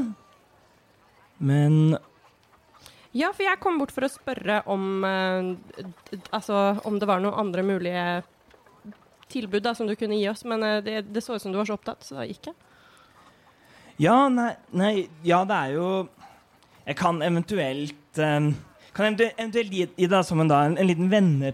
men 1.43 1.97
Ja, 3.15 3.29
for 3.31 3.45
jeg 3.47 3.61
kom 3.63 3.77
bort 3.79 3.93
for 3.95 4.03
å 4.03 4.11
spørre 4.11 4.59
om 4.71 5.05
eh, 5.07 5.53
Altså 6.35 6.75
om 6.87 6.97
det 6.99 7.07
var 7.07 7.21
noen 7.23 7.37
andre 7.45 7.63
mulige 7.63 8.05
tilbud 9.31 9.63
da, 9.63 9.73
som 9.75 9.87
du 9.87 9.95
kunne 9.97 10.17
gi 10.19 10.27
oss, 10.29 10.43
men 10.47 10.63
eh, 10.63 10.81
det, 10.83 10.95
det 11.15 11.23
så 11.23 11.37
ut 11.37 11.43
som 11.43 11.53
du 11.53 11.59
var 11.59 11.67
så 11.69 11.77
opptatt, 11.77 12.03
så 12.05 12.19
da 12.19 12.25
gikk 12.27 12.51
jeg. 12.51 12.57
Ja, 14.03 14.27
nei, 14.27 14.51
nei 14.75 14.93
Ja, 15.23 15.45
det 15.47 15.55
er 15.55 15.77
jo 15.77 15.85
Jeg 16.83 16.97
kan 16.99 17.21
eventuelt 17.23 18.19
um, 18.19 18.49
Kan 18.91 19.07
eventuelt, 19.07 19.37
eventuelt 19.39 19.71
gi, 19.71 19.87
gi 19.95 20.09
deg 20.11 20.27
som 20.27 20.43
en, 20.43 20.51
da, 20.51 20.65
en, 20.67 20.75
en 20.79 20.89
liten 20.89 21.07
venne, 21.11 21.53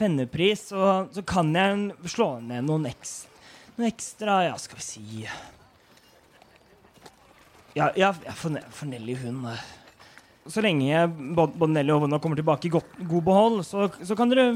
vennepris, 0.00 0.70
så, 0.72 0.94
så 1.12 1.24
kan 1.28 1.52
jeg 1.52 1.92
slå 2.14 2.38
ned 2.40 2.64
noen, 2.70 2.88
ekstra, 2.88 3.28
noen 3.76 3.90
ekstra 3.90 4.38
Ja, 4.48 4.56
skal 4.60 4.80
vi 4.80 4.88
si 4.88 5.04
Ja, 7.76 7.92
ja 7.96 8.14
for, 8.16 8.56
for 8.72 8.88
Nelly, 8.88 9.20
hun 9.20 9.44
eh, 9.52 9.68
Så 10.50 10.62
lenge 10.64 11.04
både 11.36 11.82
og 11.94 12.00
Wanda 12.02 12.18
kommer 12.18 12.38
tilbake 12.38 12.66
i 12.66 12.72
godt, 12.74 12.96
god 13.08 13.22
behold, 13.28 13.60
så, 13.66 13.86
så 14.02 14.16
kan 14.18 14.30
dere, 14.32 14.46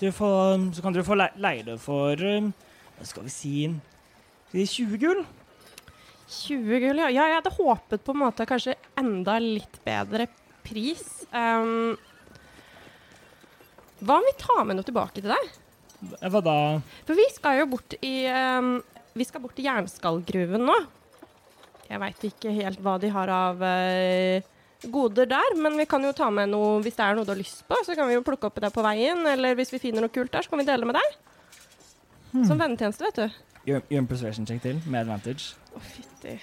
dere 0.00 0.14
få, 0.14 0.30
så 0.74 0.82
kan 0.82 0.96
dere 0.96 1.06
få 1.06 1.14
le- 1.14 1.34
leie 1.38 1.62
det 1.68 1.76
for 1.78 2.18
eh, 2.18 2.48
hva 2.96 3.06
Skal 3.06 3.28
vi 3.28 3.30
si 3.30 3.52
skal 4.46 4.58
vi 4.60 4.64
si 4.66 4.82
20 4.86 4.98
gull? 5.02 5.20
20 6.30 6.80
gull, 6.82 6.98
ja. 7.04 7.08
ja. 7.14 7.28
Jeg 7.30 7.38
hadde 7.40 7.54
håpet 7.54 8.02
på 8.06 8.14
en 8.14 8.20
måte 8.24 8.46
kanskje 8.48 8.74
enda 8.98 9.36
litt 9.42 9.78
bedre 9.86 10.26
pris. 10.66 11.04
Um, 11.30 11.94
hva 14.02 14.18
om 14.18 14.26
vi 14.26 14.34
tar 14.40 14.64
med 14.66 14.78
noe 14.78 14.86
tilbake 14.86 15.18
til 15.22 15.30
deg? 15.30 15.52
Hva 16.30 16.42
da? 16.44 16.56
For 17.08 17.18
vi 17.18 17.26
skal 17.34 17.62
jo 17.62 17.68
bort 17.72 17.94
i 18.04 18.14
um, 18.28 18.74
Vi 19.16 19.24
skal 19.26 19.42
bort 19.44 19.54
til 19.56 19.66
jernskallgruven 19.68 20.66
nå. 20.68 20.76
Jeg 21.86 22.02
veit 22.02 22.26
ikke 22.28 22.52
helt 22.56 22.82
hva 22.82 22.96
de 23.02 23.10
har 23.14 23.30
av 23.32 23.62
eh, 23.62 24.42
goder 24.84 25.28
der, 25.30 25.56
men 25.56 25.78
vi 25.78 25.86
kan 25.88 26.04
jo 26.04 26.12
ta 26.16 26.28
med 26.30 26.50
noe 26.52 26.80
hvis 26.84 26.98
det 26.98 27.04
er 27.04 27.16
noe 27.16 27.26
du 27.26 27.32
har 27.32 27.40
lyst 27.40 27.64
på. 27.68 27.78
Så 27.86 27.96
kan 27.96 28.08
vi 28.08 28.16
jo 28.16 28.24
plukke 28.26 28.50
opp 28.50 28.60
det 28.62 28.72
på 28.74 28.84
veien, 28.84 29.24
eller 29.30 29.56
hvis 29.58 29.72
vi 29.74 29.82
finner 29.82 30.04
noe 30.04 30.12
kult 30.12 30.32
der, 30.32 30.44
så 30.44 30.52
kan 30.52 30.62
vi 30.62 30.68
dele 30.68 30.88
med 30.88 30.98
deg. 30.98 31.16
Som 32.44 32.60
vennetjeneste, 32.60 33.06
vet 33.08 33.16
du. 33.22 33.42
Gjør, 33.66 33.82
en 33.98 34.06
persuasion 34.06 34.46
check 34.46 34.62
til 34.62 34.80
med 34.86 35.00
advantage. 35.00 35.56
Å, 35.74 35.80
fytti. 35.82 36.36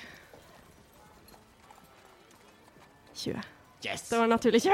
20. 3.16 3.44
Yes! 3.86 4.10
Det 4.10 4.20
var 4.20 4.28
naturlig 4.28 4.62
20. 4.62 4.74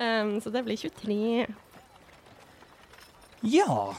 um, 0.00 0.36
så 0.42 0.50
det 0.54 0.64
blir 0.64 0.76
23. 0.76 1.46
Ja. 3.42 3.94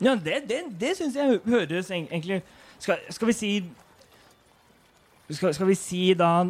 ja 0.00 0.14
det 0.14 0.42
det, 0.48 0.62
det 0.80 0.96
syns 0.96 1.16
jeg 1.16 1.40
høres 1.44 1.90
egentlig 1.90 2.42
skal, 2.78 2.96
skal 3.10 3.26
vi 3.26 3.32
si 3.32 3.52
Skal, 5.30 5.54
skal 5.54 5.66
vi 5.68 5.74
si 5.78 6.14
da, 6.18 6.44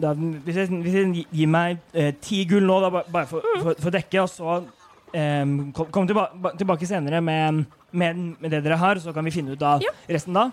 da 0.00 0.12
Hvis 0.16 0.56
jeg, 0.56 0.68
hvis 0.82 0.94
jeg 0.98 1.12
gi- 1.14 1.26
gir 1.40 1.50
meg 1.52 1.78
eh, 1.94 2.10
ti 2.22 2.42
gull 2.50 2.64
nå, 2.68 2.80
da, 2.84 2.90
bare 3.04 3.26
for, 3.30 3.44
for, 3.62 3.74
for 3.78 3.90
å 3.90 3.94
dekke, 3.94 4.22
og 4.24 4.28
så 4.32 4.56
um, 4.64 5.54
kom, 5.76 5.90
kom 5.92 6.08
tilba 6.10 6.28
tilbake 6.58 6.86
senere 6.88 7.20
med, 7.24 7.64
med, 7.92 8.20
med 8.40 8.50
det 8.54 8.62
dere 8.66 8.78
har, 8.80 9.00
så 9.02 9.12
kan 9.16 9.24
vi 9.26 9.34
finne 9.34 9.52
ut 9.56 9.62
av 9.62 9.82
Ja. 9.84 9.92
resten 10.08 10.36
da. 10.36 10.48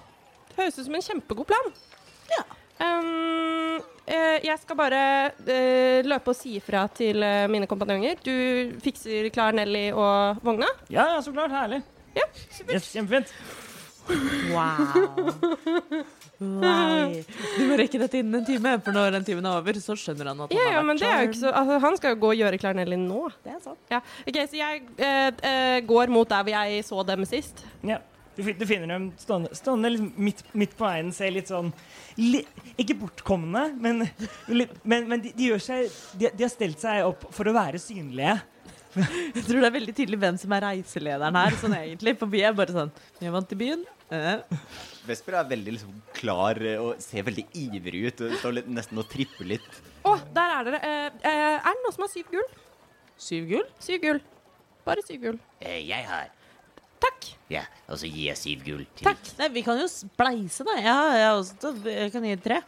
Det 0.50 0.58
høres 0.64 0.80
ut 0.80 0.86
som 0.88 0.96
en 0.98 1.06
kjempegod 1.06 1.48
plan. 1.50 1.68
Ja. 2.34 2.44
Um, 2.78 3.80
eh, 4.06 4.38
jeg 4.46 4.58
skal 4.62 4.78
bare 4.78 5.02
eh, 5.50 6.06
løpe 6.06 6.30
og 6.34 6.38
si 6.38 6.56
ifra 6.60 6.84
til 6.94 7.24
eh, 7.26 7.46
mine 7.50 7.66
kompanjonger. 7.70 8.20
Du 8.26 8.78
fikser 8.84 9.30
klar 9.34 9.56
Nelly 9.58 9.88
og 9.94 10.44
vogna? 10.46 10.70
Ja, 10.94 11.08
ja, 11.16 11.22
så 11.26 11.34
klart. 11.34 11.54
Herlig. 11.54 11.82
Ja, 12.18 12.26
Yes, 12.74 12.92
Kjempefint. 12.94 13.34
Wow. 14.54 15.34
wow. 16.40 17.14
Du 17.58 17.64
må 17.70 17.78
rekke 17.80 18.02
dette 18.02 18.20
innen 18.22 18.42
en 18.42 18.48
time, 18.48 18.76
for 18.86 18.96
når 18.96 19.16
den 19.18 19.28
timen 19.28 19.48
er 19.48 19.62
over, 19.62 19.80
så 19.84 19.96
skjønner 20.00 20.32
han 20.32 20.44
at 20.46 20.52
han 20.52 20.58
Ja, 20.58 20.68
har 20.68 20.76
ja, 20.76 20.82
vært 20.82 20.90
men 20.90 21.02
det 21.02 21.08
er 21.10 21.24
jo 21.24 21.32
ikke 21.32 21.42
så 21.42 21.56
altså, 21.62 21.80
Han 21.86 21.98
skal 22.02 22.14
jo 22.14 22.20
gå 22.26 22.34
og 22.34 22.44
gjøre 22.44 22.60
klærne 22.62 22.84
Nelly 22.84 23.00
nå. 23.02 23.24
Det 23.46 23.56
er 23.56 23.64
sant. 23.64 23.82
Ja. 23.94 24.04
OK, 24.28 24.44
så 24.44 24.60
jeg 24.60 24.86
eh, 24.98 25.32
eh, 25.52 25.80
går 25.88 26.14
mot 26.14 26.30
der 26.30 26.46
hvor 26.46 26.56
jeg 26.58 26.86
så 26.86 27.04
dem 27.08 27.26
sist. 27.30 27.66
Ja. 27.88 28.02
Du, 28.38 28.44
du 28.54 28.66
finner 28.70 28.92
dem 28.92 29.08
stående, 29.18 29.50
stående 29.58 29.90
liksom 29.90 30.12
midt, 30.22 30.44
midt 30.54 30.76
på 30.78 30.86
veien, 30.86 31.10
ser 31.16 31.32
litt 31.34 31.50
sånn 31.50 31.72
li, 32.22 32.44
Ikke 32.78 32.94
bortkomne, 33.00 33.64
men, 33.82 34.06
men, 34.86 35.08
men 35.10 35.24
de, 35.24 35.32
de 35.34 35.50
gjør 35.50 35.64
seg 35.64 35.88
de, 36.14 36.30
de 36.30 36.46
har 36.46 36.54
stelt 36.54 36.84
seg 36.84 37.08
opp 37.08 37.26
for 37.34 37.50
å 37.50 37.56
være 37.58 37.82
synlige. 37.82 38.38
Jeg 38.96 39.44
tror 39.44 39.60
det 39.60 39.68
er 39.68 39.76
veldig 39.76 39.96
tydelig 39.98 40.20
hvem 40.22 40.38
som 40.42 40.54
er 40.56 40.66
reiselederen 40.70 41.40
her, 41.42 41.58
sånn 41.62 41.76
egentlig. 41.78 42.14
For 42.20 42.32
vi 42.32 42.44
er 42.48 42.56
bare 42.58 42.76
sånn 42.76 42.94
Vi 43.20 43.28
er 43.30 43.36
vant 43.36 43.50
til 43.50 43.60
byen. 43.60 43.84
Eh. 44.14 44.62
Vesper 45.08 45.36
er 45.40 45.50
veldig 45.50 45.74
liksom, 45.76 45.98
klar 46.16 46.60
eh, 46.64 46.80
og 46.80 47.02
ser 47.04 47.28
veldig 47.28 47.46
ivrig 47.60 48.06
ut. 48.08 48.24
og 48.24 48.40
Står 48.40 48.58
litt, 48.60 48.72
nesten 48.72 49.02
og 49.02 49.10
tripper 49.12 49.52
litt. 49.56 49.68
Å, 50.08 50.16
der 50.36 50.56
er 50.56 50.70
dere. 50.70 50.82
Eh, 50.88 51.20
eh, 51.28 51.58
er 51.58 51.68
det 51.68 51.84
noen 51.84 51.96
som 51.96 52.08
har 52.08 52.14
syv 52.14 52.32
gull? 52.32 52.50
Syv 53.28 53.52
gull? 53.52 53.68
Syv 53.84 54.02
gull. 54.04 54.24
Bare 54.88 55.04
syv 55.06 55.22
gull. 55.26 55.40
Eh, 55.60 55.82
jeg 55.90 56.08
har. 56.08 56.32
Takk. 57.04 57.30
Ja, 57.54 57.66
og 57.92 58.00
så 58.02 58.10
gir 58.10 58.32
jeg 58.32 58.40
syv 58.40 58.64
gull 58.66 58.86
til 58.98 59.06
Takk. 59.06 59.30
Nei, 59.42 59.52
vi 59.54 59.64
kan 59.66 59.80
jo 59.80 59.86
spleise, 59.92 60.66
da. 60.66 60.78
Ja, 60.80 60.98
jeg, 61.14 61.28
har 61.28 61.42
også, 61.42 61.74
jeg 61.86 62.14
kan 62.16 62.26
gi 62.26 62.38
tre. 62.42 62.62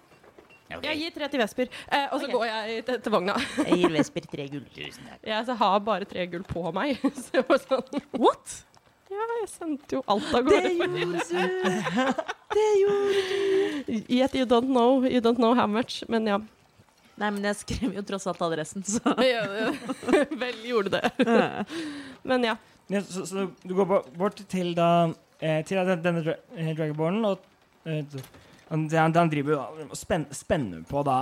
Ok, 0.77 0.85
Jeg 0.85 0.99
gir 0.99 1.13
tre 1.15 1.27
til 1.33 1.41
Vesper, 1.41 1.69
eh, 1.89 2.07
og 2.11 2.19
så 2.19 2.27
okay. 2.27 2.33
går 2.35 2.43
jeg 2.45 2.83
til, 2.85 2.97
til 3.05 3.13
vogna. 3.13 3.35
Jeg 3.65 3.79
gir 3.81 3.93
Vesper 3.95 4.27
tre 4.29 4.47
gull. 4.51 4.65
Tusen 4.75 5.07
takk. 5.09 5.21
Jeg 5.31 5.47
så 5.47 5.55
har 5.61 5.79
bare 5.87 6.09
tre 6.09 6.25
gull 6.29 6.43
på 6.45 6.63
meg. 6.75 6.99
Så 7.23 7.39
jeg 7.39 7.47
var 7.49 7.63
sånn 7.63 8.03
What? 8.21 8.59
Ja, 9.09 9.25
jeg 9.39 9.47
sendte 9.49 9.97
jo 9.97 10.03
alt 10.05 10.29
av 10.37 10.45
Det 10.45 10.59
gårde. 10.61 10.73
gjorde 10.77 11.23
du! 11.25 11.89
Det 12.59 12.67
gjorde 12.83 13.23
du! 13.25 13.93
Yet 14.13 14.35
you 14.37 14.45
don't 14.49 14.69
know, 14.69 15.01
you 15.09 15.21
don't 15.25 15.41
know 15.41 15.55
how 15.57 15.65
much. 15.65 16.03
Men 16.07 16.29
ja. 16.29 16.37
Nei, 17.19 17.31
men 17.35 17.43
jeg 17.49 17.57
skrev 17.63 17.97
jo 17.97 18.03
tross 18.05 18.29
alt 18.29 18.41
adressen, 18.45 18.85
så 18.85 19.15
Ja, 19.25 19.41
ja. 19.43 19.71
Vel 20.29 20.61
gjorde 20.69 20.99
det. 20.99 21.09
Men 22.23 22.45
ja. 22.45 22.55
Ja, 22.89 23.01
så, 23.05 23.25
så 23.25 23.49
du 23.63 23.73
går 23.77 23.89
bort 24.17 24.39
til 24.49 24.71
da 24.77 25.09
eh, 25.41 25.59
Til 25.67 25.81
denne 26.01 26.23
dra 26.25 26.37
eh, 26.57 26.71
dragonbornen, 26.77 27.25
og 27.25 27.43
eh, 27.85 28.05
han, 28.69 28.89
han, 28.93 29.29
driver 29.31 29.63
og 29.89 29.95
spen, 29.97 30.27
spenner 30.35 30.83
på 30.89 31.01
da, 31.07 31.17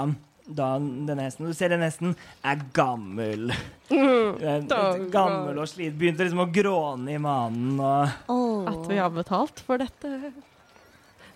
da 0.48 0.74
denne 0.80 1.24
hesten. 1.24 1.48
Du 1.48 1.56
ser 1.56 1.72
den 1.72 1.86
hesten 1.86 2.16
er 2.44 2.60
gammel. 2.76 3.52
Mm, 3.88 4.68
gammel 5.14 5.62
og 5.64 5.70
slit. 5.72 5.96
Begynte 5.96 6.28
liksom 6.28 6.44
å 6.44 6.50
gråne 6.52 7.16
i 7.16 7.22
manen 7.24 7.80
og 7.80 8.68
At 8.68 8.84
vi 8.92 9.00
har 9.00 9.12
betalt 9.16 9.64
for 9.64 9.80
dette. 9.80 10.12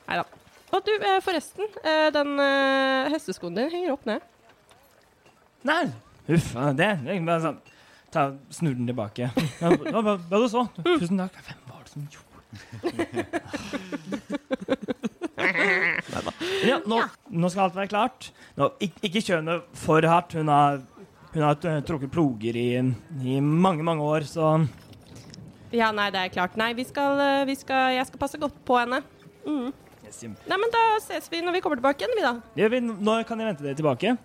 Nei 0.10 0.20
da. 0.20 0.26
Og 0.72 0.86
du, 0.88 0.92
eh, 0.96 1.20
forresten. 1.24 1.68
eh, 1.84 2.08
Den 2.16 2.40
eh, 2.40 3.12
hesteskoen 3.12 3.56
din 3.56 3.72
henger 3.72 3.92
opp 3.96 4.06
ned. 4.08 4.22
Nei, 5.68 5.84
huff 6.28 6.56
a 6.58 6.72
det. 6.74 6.94
det 7.06 7.20
bare 7.28 7.42
sånn, 7.44 7.60
ta, 8.12 8.32
Snur 8.50 8.74
den 8.76 8.88
tilbake. 8.90 9.32
Hva, 9.60 9.68
hva, 10.02 10.16
hva 10.18 10.40
du 10.42 10.48
så? 10.50 10.64
Tusen 10.80 11.20
takk. 11.20 11.36
Hvem 11.48 11.62
var 11.68 11.84
det 11.84 11.92
som 11.92 12.02
gjorde 12.08 12.30
ja, 16.70 16.80
nå, 16.88 17.02
nå 17.30 17.52
skal 17.52 17.68
alt 17.68 17.78
være 17.78 17.92
klart. 17.92 18.30
Nå, 18.60 18.72
ikke, 18.84 19.04
ikke 19.10 19.24
kjør 19.26 19.42
henne 19.42 19.58
for 19.78 20.08
hardt. 20.08 20.36
Hun 20.38 20.52
har, 20.52 20.82
hun 21.34 21.46
har 21.46 21.60
trukket 21.88 22.12
ploger 22.14 22.58
i, 22.60 22.68
i 22.80 23.40
mange, 23.42 23.86
mange 23.88 24.06
år, 24.06 24.28
så 24.30 24.54
Ja, 25.72 25.92
nei, 25.96 26.10
det 26.12 26.26
er 26.26 26.34
klart. 26.34 26.58
Nei, 26.60 26.74
vi 26.76 26.84
skal, 26.88 27.20
eh, 27.24 27.46
vi 27.48 27.56
skal 27.56 27.96
Jeg 27.96 28.10
skal 28.10 28.20
passe 28.20 28.40
godt 28.42 28.58
på 28.68 28.80
henne. 28.82 29.02
Mm. 29.46 29.72
Nei, 30.12 30.58
men 30.60 30.74
da 30.74 30.82
ses 31.00 31.30
vi 31.32 31.40
når 31.42 31.56
vi 31.56 31.62
kommer 31.64 31.80
tilbake 31.80 32.04
igjen, 32.04 32.18
vi, 32.18 32.26
da. 32.26 32.34
Ja, 32.60 32.68
vi, 32.72 32.82
Når 32.84 33.24
kan 33.30 33.40
jeg 33.40 33.54
vente 33.54 33.64
dere 33.64 33.80
tilbake? 33.80 34.18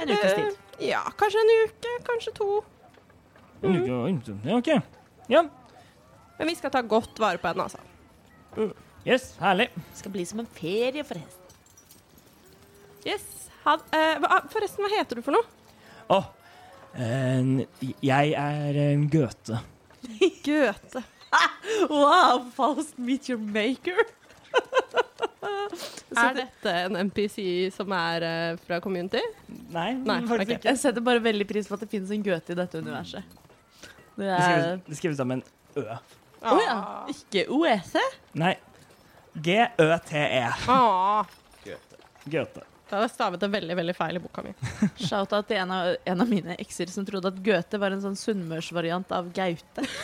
En 0.00 0.10
ukes 0.10 0.32
tid. 0.32 0.46
Eh, 0.78 0.88
ja, 0.88 1.02
kanskje 1.18 1.42
en 1.42 1.52
uke, 1.66 1.92
kanskje 2.08 2.32
to. 2.38 2.48
En 3.62 3.76
uke? 3.78 3.98
oi, 4.00 4.14
Ja, 4.48 4.56
OK. 4.58 4.70
Ja. 5.30 5.44
Men 6.38 6.50
vi 6.50 6.56
skal 6.58 6.72
ta 6.74 6.82
godt 6.82 7.20
vare 7.22 7.38
på 7.38 7.52
henne, 7.52 7.68
altså. 7.68 8.72
Yes, 9.04 9.34
herlig. 9.40 9.68
Det 9.74 9.98
skal 10.00 10.12
bli 10.14 10.24
som 10.26 10.40
en 10.40 10.48
ferie 10.48 11.04
for 11.04 11.20
hesten. 11.20 11.40
Yes. 13.04 13.26
Ha, 13.64 13.76
eh, 13.96 14.16
hva, 14.20 14.40
forresten, 14.52 14.84
hva 14.84 14.90
heter 14.92 15.20
du 15.20 15.24
for 15.24 15.36
noe? 15.36 15.44
Å, 16.12 16.20
eh, 16.96 17.64
jeg 18.04 18.32
er 18.40 18.78
eh, 18.80 19.04
Goethe. 19.12 19.60
Goethe. 20.46 21.04
Wow, 21.90 22.44
false 22.54 22.94
meet 22.96 23.28
your 23.28 23.40
maker. 23.40 23.98
Er 26.14 26.36
dette 26.36 26.72
en 26.86 26.94
NPC 27.08 27.72
som 27.74 27.90
er 27.96 28.22
uh, 28.22 28.58
fra 28.68 28.76
community? 28.84 29.18
Nei, 29.74 29.96
Nei, 29.98 30.20
faktisk 30.28 30.52
ok. 30.52 30.52
ikke. 30.60 30.68
Jeg 30.68 30.78
setter 30.78 31.02
bare 31.04 31.22
veldig 31.24 31.46
pris 31.48 31.66
på 31.66 31.74
at 31.74 31.82
det 31.82 31.88
finnes 31.90 32.12
en 32.14 32.22
Goethe 32.22 32.54
i 32.54 32.58
dette 32.60 32.78
universet. 32.78 33.40
Det 34.14 34.28
Det 34.28 34.36
er 34.38 34.78
det 34.86 34.98
skrives 35.00 35.18
da 35.18 35.26
en 35.26 35.42
Ø. 35.74 35.82
Å 36.44 36.54
ja. 36.62 36.76
Ikke 37.10 37.48
OEC? 37.50 37.96
Nei. 38.38 38.52
G-Ø-T-E. 39.34 40.44
Ah, 40.68 41.26
Goethe. 42.24 42.62
da 42.88 42.96
har 42.96 43.02
jeg 43.04 43.10
stavet 43.14 43.40
det 43.42 43.48
veldig 43.50 43.76
veldig 43.76 43.94
feil 43.98 44.16
i 44.16 44.22
boka 44.22 44.42
mi. 44.46 44.52
Shout-out 45.08 45.48
til 45.48 45.56
en 45.58 45.70
av, 45.74 45.96
en 46.04 46.20
av 46.22 46.28
mine 46.30 46.54
ekser 46.62 46.86
som 46.92 47.06
trodde 47.08 47.28
at 47.32 47.40
Goethe 47.44 47.80
var 47.82 47.90
en 47.96 48.04
sånn 48.04 48.16
sunnmørsvariant 48.18 49.10
av 49.16 49.32
Gaute. 49.34 49.82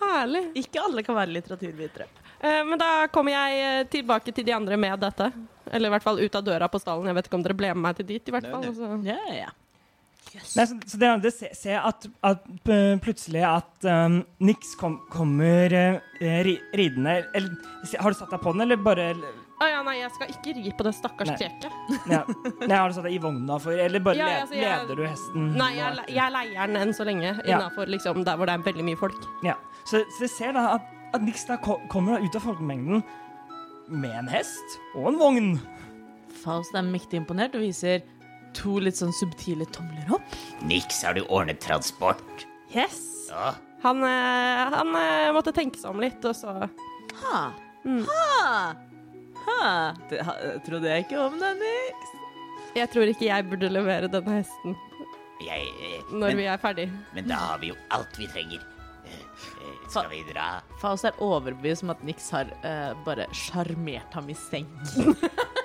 Herlig. 0.00 0.44
Ikke 0.62 0.80
alle 0.84 1.02
kan 1.04 1.16
være 1.18 1.34
litteraturvitere. 1.34 2.06
Eh, 2.40 2.62
men 2.68 2.78
da 2.80 3.08
kommer 3.12 3.32
jeg 3.34 3.60
eh, 3.64 3.86
tilbake 3.90 4.32
til 4.32 4.46
de 4.46 4.54
andre 4.54 4.76
med 4.80 5.00
dette. 5.02 5.30
Eller 5.72 5.90
i 5.90 5.94
hvert 5.96 6.04
fall 6.06 6.20
ut 6.22 6.34
av 6.38 6.44
døra 6.46 6.68
på 6.70 6.78
stallen. 6.80 7.08
Jeg 7.10 7.16
vet 7.18 7.28
ikke 7.30 7.38
om 7.40 7.44
dere 7.46 7.58
ble 7.58 7.72
med 7.74 7.82
meg 7.88 7.98
til 7.98 8.08
dit. 8.14 8.22
i 8.28 8.34
hvert 8.34 8.48
fall. 8.50 8.66
Altså. 8.70 8.90
Ja, 9.08 9.18
ja, 9.26 9.46
ja. 9.46 9.50
Nei, 10.56 10.66
så, 10.68 10.76
så 10.86 10.98
det, 11.00 11.10
det 11.24 11.32
ser 11.34 11.54
se 11.56 11.74
at, 11.78 12.06
at 12.26 12.44
plutselig 13.04 13.42
at 13.46 13.86
um, 13.88 14.20
Nix 14.44 14.74
kom, 14.80 14.98
kommer 15.12 15.72
uh, 15.72 15.98
ri, 16.46 16.56
ridende 16.76 17.18
Eller 17.34 17.52
se- 17.88 17.98
har 18.02 18.12
du 18.14 18.18
satt 18.18 18.32
deg 18.34 18.40
på 18.44 18.52
den, 18.54 18.64
eller 18.66 18.80
bare 18.82 19.10
Å 19.56 19.68
ja, 19.70 19.78
nei, 19.86 19.94
jeg 20.02 20.10
skal 20.12 20.32
ikke 20.34 20.52
ri 20.58 20.72
på 20.76 20.84
det 20.84 20.92
stakkars 20.98 21.30
treket. 21.40 21.68
ja. 22.12 22.22
Nei, 22.60 22.76
har 22.76 22.90
du 22.92 22.96
satt 22.98 23.06
deg 23.08 23.14
i 23.16 23.20
vogna 23.22 23.56
for 23.62 23.72
Eller 23.72 24.02
bare 24.04 24.18
Ja, 24.20 24.26
le- 24.28 24.40
altså, 24.44 24.58
jeg- 24.58 24.82
leder 24.82 25.00
du 25.00 25.04
hesten? 25.08 25.46
Nei, 25.56 25.70
jeg, 25.78 26.02
jeg 26.18 26.34
leier 26.34 26.66
den 26.72 26.80
enn 26.82 26.92
så 26.96 27.06
lenge. 27.08 27.30
Ja. 27.38 27.56
Innafor 27.56 27.88
liksom, 27.88 28.20
der 28.26 28.36
hvor 28.36 28.50
det 28.50 28.58
er 28.58 28.66
veldig 28.66 28.84
mye 28.90 29.00
folk. 29.00 29.16
Ja. 29.46 29.54
Så, 29.88 30.02
så 30.18 30.26
jeg 30.26 30.34
ser 30.34 30.52
da 30.58 30.66
at, 30.76 30.90
at 31.16 31.24
Nix 31.24 31.46
da 31.48 31.56
ko- 31.62 31.80
kommer 31.92 32.18
da 32.18 32.26
ut 32.26 32.36
av 32.36 32.44
folkemengden 32.50 33.00
med 33.88 34.12
en 34.18 34.28
hest 34.28 34.76
og 34.98 35.12
en 35.12 35.18
vogn. 35.20 35.50
Faust 36.42 36.74
er 36.76 36.84
mektig 36.86 37.20
imponert 37.22 37.54
og 37.56 37.62
viser 37.64 38.02
to 38.56 38.78
litt 38.82 38.96
sånn 38.98 39.12
subtile 39.16 39.66
tomler 39.76 40.16
opp. 40.16 40.36
Niks, 40.66 41.02
har 41.06 41.14
du 41.18 41.22
ordnet 41.28 41.60
transport? 41.64 42.46
Yes! 42.74 42.98
Ja. 43.30 43.52
Han, 43.84 44.00
eh, 44.06 44.74
han 44.74 44.94
eh, 44.98 45.30
måtte 45.36 45.52
tenke 45.54 45.78
seg 45.78 45.92
om 45.92 46.00
litt, 46.02 46.24
og 46.26 46.34
så 46.36 46.56
Ha. 47.20 47.40
Mm. 47.86 48.02
Ha. 48.08 48.74
Ha. 49.46 49.66
Det 50.10 50.20
ha, 50.26 50.32
trodde 50.66 50.90
jeg 50.90 51.04
ikke 51.06 51.20
om 51.22 51.36
denne. 51.40 51.74
Jeg 52.76 52.90
tror 52.92 53.08
ikke 53.08 53.28
jeg 53.28 53.46
burde 53.48 53.70
levere 53.72 54.08
denne 54.12 54.40
hesten 54.40 54.74
Jeg, 55.40 55.68
eh, 55.86 56.00
når 56.10 56.32
men, 56.32 56.40
vi 56.40 56.48
er 56.50 56.58
ferdig. 56.60 56.88
men 57.16 57.28
da 57.30 57.38
har 57.52 57.60
vi 57.62 57.70
jo 57.70 57.76
alt 57.94 58.18
vi 58.20 58.26
trenger. 58.32 58.64
Eh, 59.06 59.22
eh, 59.62 59.76
skal 59.88 60.08
vi 60.10 60.22
dra? 60.32 60.48
Faust 60.82 61.06
er 61.08 61.16
overbevist 61.22 61.84
om 61.86 61.92
at 61.94 62.02
Nix 62.04 62.28
har 62.34 62.50
eh, 62.66 62.92
bare 63.06 63.28
sjarmert 63.36 64.16
ham 64.18 64.28
i 64.32 64.36
senk. 64.36 64.72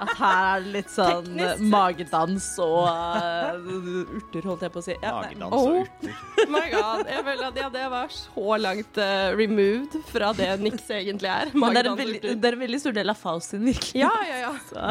At 0.00 0.10
her 0.16 0.36
er 0.40 0.62
det 0.64 0.70
litt 0.78 0.90
sånn 0.92 1.26
Teknisk 1.28 1.64
magedans 1.72 2.46
og 2.64 2.86
uh, 2.88 3.70
urter, 4.16 4.46
holdt 4.48 4.62
jeg 4.64 4.72
på 4.72 4.80
å 4.80 4.84
si. 4.86 4.94
Ja. 5.02 5.12
Magedans 5.20 5.52
og 5.52 5.58
Oh. 5.60 5.80
urter. 5.82 6.14
My 6.54 6.62
God, 6.72 7.04
jeg 7.10 7.24
føler 7.26 7.44
at 7.50 7.58
ja, 7.60 7.68
det 7.74 7.84
var 7.92 8.14
så 8.14 8.56
langt 8.60 9.00
uh, 9.02 9.28
removed 9.36 9.98
fra 10.08 10.30
det 10.36 10.48
Nix 10.64 10.88
egentlig 10.96 11.28
er. 11.30 11.50
Er, 11.50 11.58
Magedans 11.60 12.00
veldig, 12.00 12.20
urter. 12.22 12.38
det 12.40 12.50
er 12.50 12.56
en 12.58 12.62
veldig 12.64 12.80
stor 12.82 12.96
del 12.96 13.12
av 13.12 13.20
Faust 13.20 13.54
sin 13.54 13.64
virkelig. 13.68 14.00
Ja, 14.00 14.10
ja, 14.28 14.38
ja. 14.46 14.52
Så. 14.70 14.86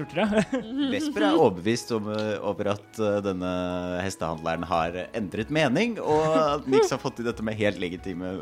urter, 0.00 0.22
ja. 0.24 0.44
Vesper 0.94 1.26
er 1.28 1.36
overbevist 1.38 1.92
om, 1.96 2.08
eh, 2.14 2.36
over 2.50 2.72
at 2.74 3.00
uh, 3.02 3.18
denne 3.24 3.52
hestehandleren 4.04 4.64
har 4.70 5.00
endret 5.16 5.52
mening, 5.52 5.98
og 6.00 6.36
at 6.40 6.68
Nix 6.70 6.92
har 6.94 7.02
fått 7.02 7.20
til 7.20 7.28
dette 7.28 7.44
med 7.44 7.58
helt 7.60 7.80
legitime 7.82 8.36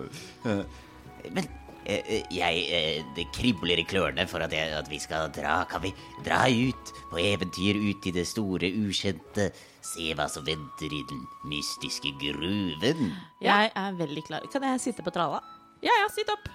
Men 1.34 1.48
jeg 1.86 2.64
eh, 2.74 3.04
Det 3.16 3.26
kribler 3.32 3.80
i 3.80 3.86
klørne 3.88 4.26
for 4.28 4.44
at, 4.44 4.52
jeg, 4.52 4.72
at 4.76 4.88
vi 4.90 4.98
skal 5.02 5.30
dra. 5.34 5.62
Kan 5.70 5.82
vi 5.82 5.92
dra 6.26 6.44
ut 6.48 6.92
på 7.10 7.20
eventyr 7.22 7.78
ut 7.78 8.08
i 8.08 8.14
det 8.14 8.26
store, 8.28 8.70
ukjente? 8.84 9.50
Se 9.84 10.10
hva 10.16 10.26
som 10.28 10.44
venter 10.44 10.92
i 10.92 11.02
den 11.08 11.22
mystiske 11.48 12.12
gruven? 12.20 13.14
Jeg 13.44 13.70
er 13.72 13.96
veldig 13.96 14.24
klar. 14.26 14.44
Kan 14.52 14.66
jeg 14.68 14.82
sitte 14.84 15.04
på 15.06 15.14
tralla? 15.14 15.40
Ja, 15.80 15.94
ja, 15.94 16.08
sitt 16.10 16.28
opp. 16.32 16.48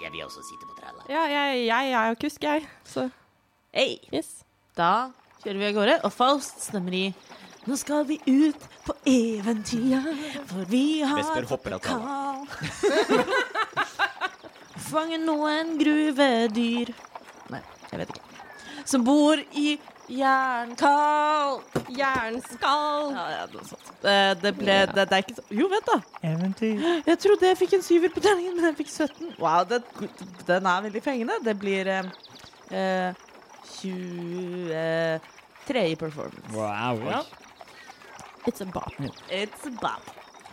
Jeg 0.00 0.12
vil 0.14 0.24
også 0.24 0.42
sitte 0.46 0.66
på 0.66 0.78
tralla. 0.78 1.04
Ja, 1.12 1.26
jeg, 1.28 1.66
jeg 1.68 1.92
er 1.92 2.12
jo 2.14 2.20
kusk, 2.22 2.42
jeg. 2.42 2.64
Så 2.88 3.10
Hei. 3.76 4.00
yes. 4.14 4.40
Da 4.74 5.10
kjører 5.44 5.60
vi 5.60 5.68
av 5.68 5.76
gårde, 5.76 5.98
og 6.06 6.14
Faust 6.14 6.64
stemmer 6.70 6.96
i 6.96 7.04
Nå 7.68 7.76
skal 7.76 8.06
vi 8.08 8.16
ut 8.24 8.62
på 8.86 8.94
eventyr, 9.04 10.06
for 10.48 10.64
vi 10.70 11.02
har 11.04 11.20
Vesper 11.20 11.44
hopper 11.50 11.76
av 11.76 11.82
kal. 11.84 12.00
Fange 14.90 15.18
noen 15.22 15.76
gruvedyr 15.80 16.90
Nei, 17.50 17.60
jeg 17.90 17.98
vet 18.02 18.12
ikke. 18.14 18.26
Som 18.90 19.02
bor 19.06 19.38
i 19.58 19.72
jernkall. 20.10 21.60
Jernskall. 21.94 23.10
Ja, 23.14 23.24
ja, 23.30 23.42
noe 23.52 23.64
sånt. 23.68 23.90
Det, 24.02 24.14
det 24.42 24.52
ble 24.58 24.76
det, 24.90 25.04
det 25.10 25.16
er 25.18 25.22
ikke 25.24 25.36
så 25.36 25.44
Jo, 25.54 25.68
vent, 25.70 25.86
da. 25.90 25.98
Eventyr. 26.26 26.80
Jeg 27.06 27.18
trodde 27.22 27.46
jeg 27.50 27.58
fikk 27.60 27.72
en 27.78 27.84
syver 27.86 28.10
på 28.14 28.22
terningen, 28.24 28.56
men 28.56 28.64
jeg 28.70 28.78
fikk 28.80 28.90
17. 28.90 29.34
Wow, 29.42 29.62
det, 29.70 29.78
den 30.48 30.66
er 30.66 30.82
veldig 30.88 31.02
fengende. 31.04 31.36
Det 31.46 31.54
blir 31.62 31.90
eh, 31.90 32.10
eh, 32.74 33.10
23 33.80 35.84
i 35.92 35.94
performance. 36.00 36.50
Wow. 36.54 37.02
Ja. 37.10 37.22
It's 38.46 38.60
a 38.64 38.66
bop. 38.66 38.90
It's 39.30 39.66
a 39.66 39.70
bop. 39.82 40.02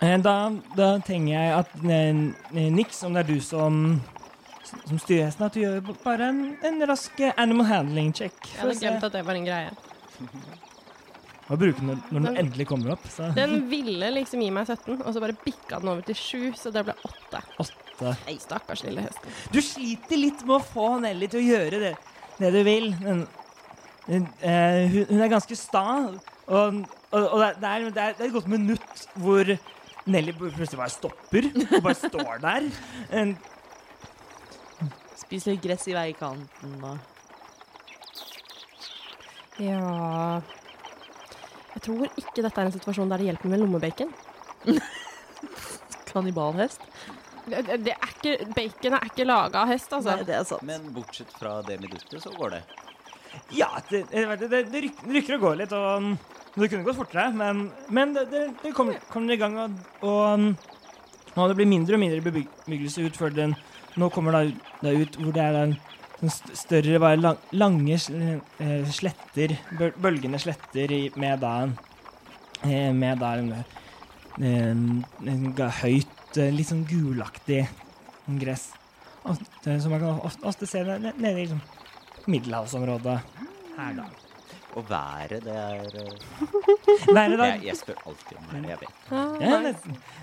Eh, 0.02 0.18
Da, 0.22 0.36
da 0.78 0.92
tenker 1.02 1.34
jeg 1.34 1.54
at 1.58 1.70
eh, 1.82 2.14
Nix, 2.70 3.02
om 3.08 3.14
det 3.18 3.24
er 3.26 3.30
du 3.34 3.40
som 3.42 3.98
som 4.68 5.00
styrer 5.02 5.28
hesten, 5.30 5.48
at 5.48 5.56
du 5.56 5.62
gjør 5.62 5.82
bare 6.04 6.30
en, 6.32 6.42
en 6.68 6.86
rask 6.90 7.20
animal 7.36 7.70
handling 7.70 8.14
check. 8.16 8.36
Jeg 8.52 8.62
hadde 8.62 8.80
glemt 8.82 9.06
at 9.08 9.16
det 9.16 9.24
var 9.28 9.40
en 9.40 9.48
greie. 9.48 9.72
hva 11.48 11.58
bruker 11.60 11.80
den 11.80 11.90
når, 11.92 12.02
når 12.12 12.26
den 12.26 12.40
endelig 12.44 12.68
kommer 12.68 12.96
opp. 12.98 13.08
Så 13.12 13.30
Den 13.38 13.62
ville 13.72 14.12
liksom 14.18 14.44
gi 14.44 14.50
meg 14.54 14.68
17, 14.68 15.00
og 15.00 15.10
så 15.16 15.24
bare 15.24 15.38
bikka 15.46 15.80
den 15.82 15.92
over 15.94 16.04
til 16.08 16.20
7, 16.20 16.60
så 16.60 16.74
det 16.76 16.84
ble 16.90 16.98
8. 17.08 17.44
8. 17.64 18.14
Hei, 18.28 18.36
stakkars 18.42 18.84
lille 18.86 19.06
hest. 19.06 19.24
Du 19.54 19.62
sliter 19.64 20.20
litt 20.20 20.44
med 20.46 20.60
å 20.60 20.64
få 20.64 20.90
Nelly 21.04 21.32
til 21.32 21.42
å 21.42 21.48
gjøre 21.48 21.82
det, 21.86 21.94
det 22.38 22.54
du 22.54 22.60
vil. 22.68 22.92
Men, 23.02 23.24
men, 24.08 24.28
eh, 24.42 24.84
hun, 24.92 25.08
hun 25.14 25.24
er 25.24 25.34
ganske 25.34 25.58
sta, 25.58 25.88
og, 26.48 26.84
og, 27.12 27.24
og 27.24 27.42
det, 27.42 27.50
det, 27.64 27.72
er, 27.72 27.90
det 27.96 28.06
er 28.06 28.28
et 28.28 28.36
godt 28.36 28.52
minutt 28.52 29.08
hvor 29.18 29.56
Nelly 30.08 30.32
plutselig 30.38 30.80
bare 30.80 30.94
stopper 30.94 31.50
og 31.52 31.80
bare 31.84 31.98
står 32.00 32.44
der. 32.44 32.68
Spis 35.18 35.48
litt 35.50 35.64
gress 35.64 35.88
i 35.90 35.96
veikanten 35.98 36.76
og 36.86 36.98
Ja 39.62 40.42
Jeg 41.74 41.82
tror 41.88 42.06
ikke 42.14 42.44
dette 42.46 42.62
er 42.62 42.70
en 42.70 42.76
situasjon 42.76 43.10
der 43.10 43.22
det 43.22 43.30
hjelper 43.32 43.52
med 43.52 43.62
lommebacon. 43.64 44.12
kannibalhest. 46.18 46.82
Det, 47.48 47.62
det 47.68 47.78
det 47.86 47.94
er 47.94 48.10
ikke, 48.12 48.34
baconet 48.56 48.98
er 48.98 49.12
ikke 49.12 49.28
laga 49.28 49.62
av 49.64 49.72
hest, 49.72 49.94
altså. 49.94 50.16
Nei, 50.18 50.26
det 50.28 50.36
er 50.36 50.48
sant. 50.48 50.66
Men 50.68 50.90
bortsett 50.96 51.32
fra 51.38 51.60
det 51.68 51.78
minuttet, 51.84 52.18
så 52.24 52.34
går 52.36 52.58
det. 52.58 52.62
ja, 53.56 53.70
det, 53.90 54.04
det, 54.12 54.24
det, 54.50 54.64
det 54.72 54.82
ryk- 54.88 55.06
rykker 55.06 55.38
og 55.38 55.46
går 55.46 55.60
litt, 55.62 55.76
og 55.78 56.02
um, 56.02 56.10
det 56.58 56.70
kunne 56.72 56.88
gått 56.88 56.98
fortere, 56.98 57.30
men, 57.38 57.68
men 57.94 58.16
det, 58.18 58.26
det, 58.34 58.44
det 58.64 58.74
kommer, 58.76 59.00
kommer 59.12 59.36
i 59.36 59.40
gang, 59.40 59.58
og, 59.62 59.78
og, 60.02 60.22
um, 60.34 60.50
og 61.38 61.52
det 61.52 61.58
blir 61.60 61.70
mindre 61.70 61.96
og 61.96 62.02
mindre 62.02 62.24
bebyggelse 62.26 63.06
ut 63.06 63.20
før 63.20 63.36
den 63.36 63.54
Nå 63.98 64.10
kommer 64.14 64.38
det 64.82 64.94
ut, 64.94 65.18
hvor 65.18 65.34
det 65.34 65.42
er 65.42 65.58
en, 65.64 65.74
en 66.22 66.34
større, 66.34 67.00
bare 67.02 67.18
lang, 67.18 67.40
lange 67.58 67.98
eh, 67.98 68.92
sletter, 68.94 69.56
bøl, 69.80 69.96
bølgende 69.98 70.42
sletter 70.42 70.94
med 71.18 71.42
da 71.42 71.54
eh, 72.62 72.94
Med 72.94 73.18
da 73.24 73.34
en, 73.40 73.50
en, 74.38 74.86
en 75.26 75.48
høyt, 75.82 76.38
eh, 76.38 76.54
litt 76.54 76.70
sånn 76.70 76.86
gulaktig 76.90 77.64
gress. 78.38 78.70
Som 79.64 79.92
man 79.92 80.00
kan 80.04 80.22
ofte, 80.22 80.46
ofte 80.48 80.70
se 80.70 80.86
nede 80.86 81.34
i 81.34 81.42
liksom, 81.42 81.64
middelhavsområdet 82.30 83.20
her, 83.78 83.98
da. 83.98 84.08
Og 84.78 84.84
været, 84.90 85.44
det 85.44 85.54
er 85.56 85.74
eh, 85.74 87.16
Været 87.16 87.34
i 87.34 87.38
dag 87.38 87.48
jeg, 87.48 87.66
jeg 87.66 87.78
spør 87.78 87.94
alltid 88.06 88.38
om 88.38 88.44
været, 88.52 88.70
jeg 88.70 88.78
vet. 88.82 89.42
ja, 89.42 89.58
det, 89.64 89.76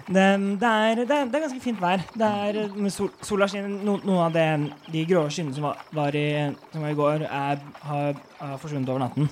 det, 0.06 0.14
det, 0.60 0.68
er, 0.68 0.94
det, 0.94 1.10
er, 1.10 1.24
det 1.24 1.34
er 1.34 1.40
ganske 1.40 1.60
fint 1.60 1.80
vær. 1.82 2.04
Det 2.14 2.28
er 2.28 2.68
med 2.76 2.90
sol, 2.90 3.10
sola 3.22 3.48
skinner. 3.50 3.68
No, 3.68 3.96
noen 4.04 4.20
av 4.28 4.36
det, 4.36 4.46
de 4.92 5.02
grå 5.10 5.24
skyene 5.28 5.54
som 5.56 5.66
var, 5.66 5.82
var, 5.96 6.14
i, 6.14 6.54
som 6.72 6.86
var 6.86 6.94
i 6.94 6.98
går, 7.00 7.26
er, 7.26 7.66
har, 7.88 8.22
har 8.38 8.56
forsvunnet 8.62 8.94
over 8.94 9.02
natten. 9.08 9.30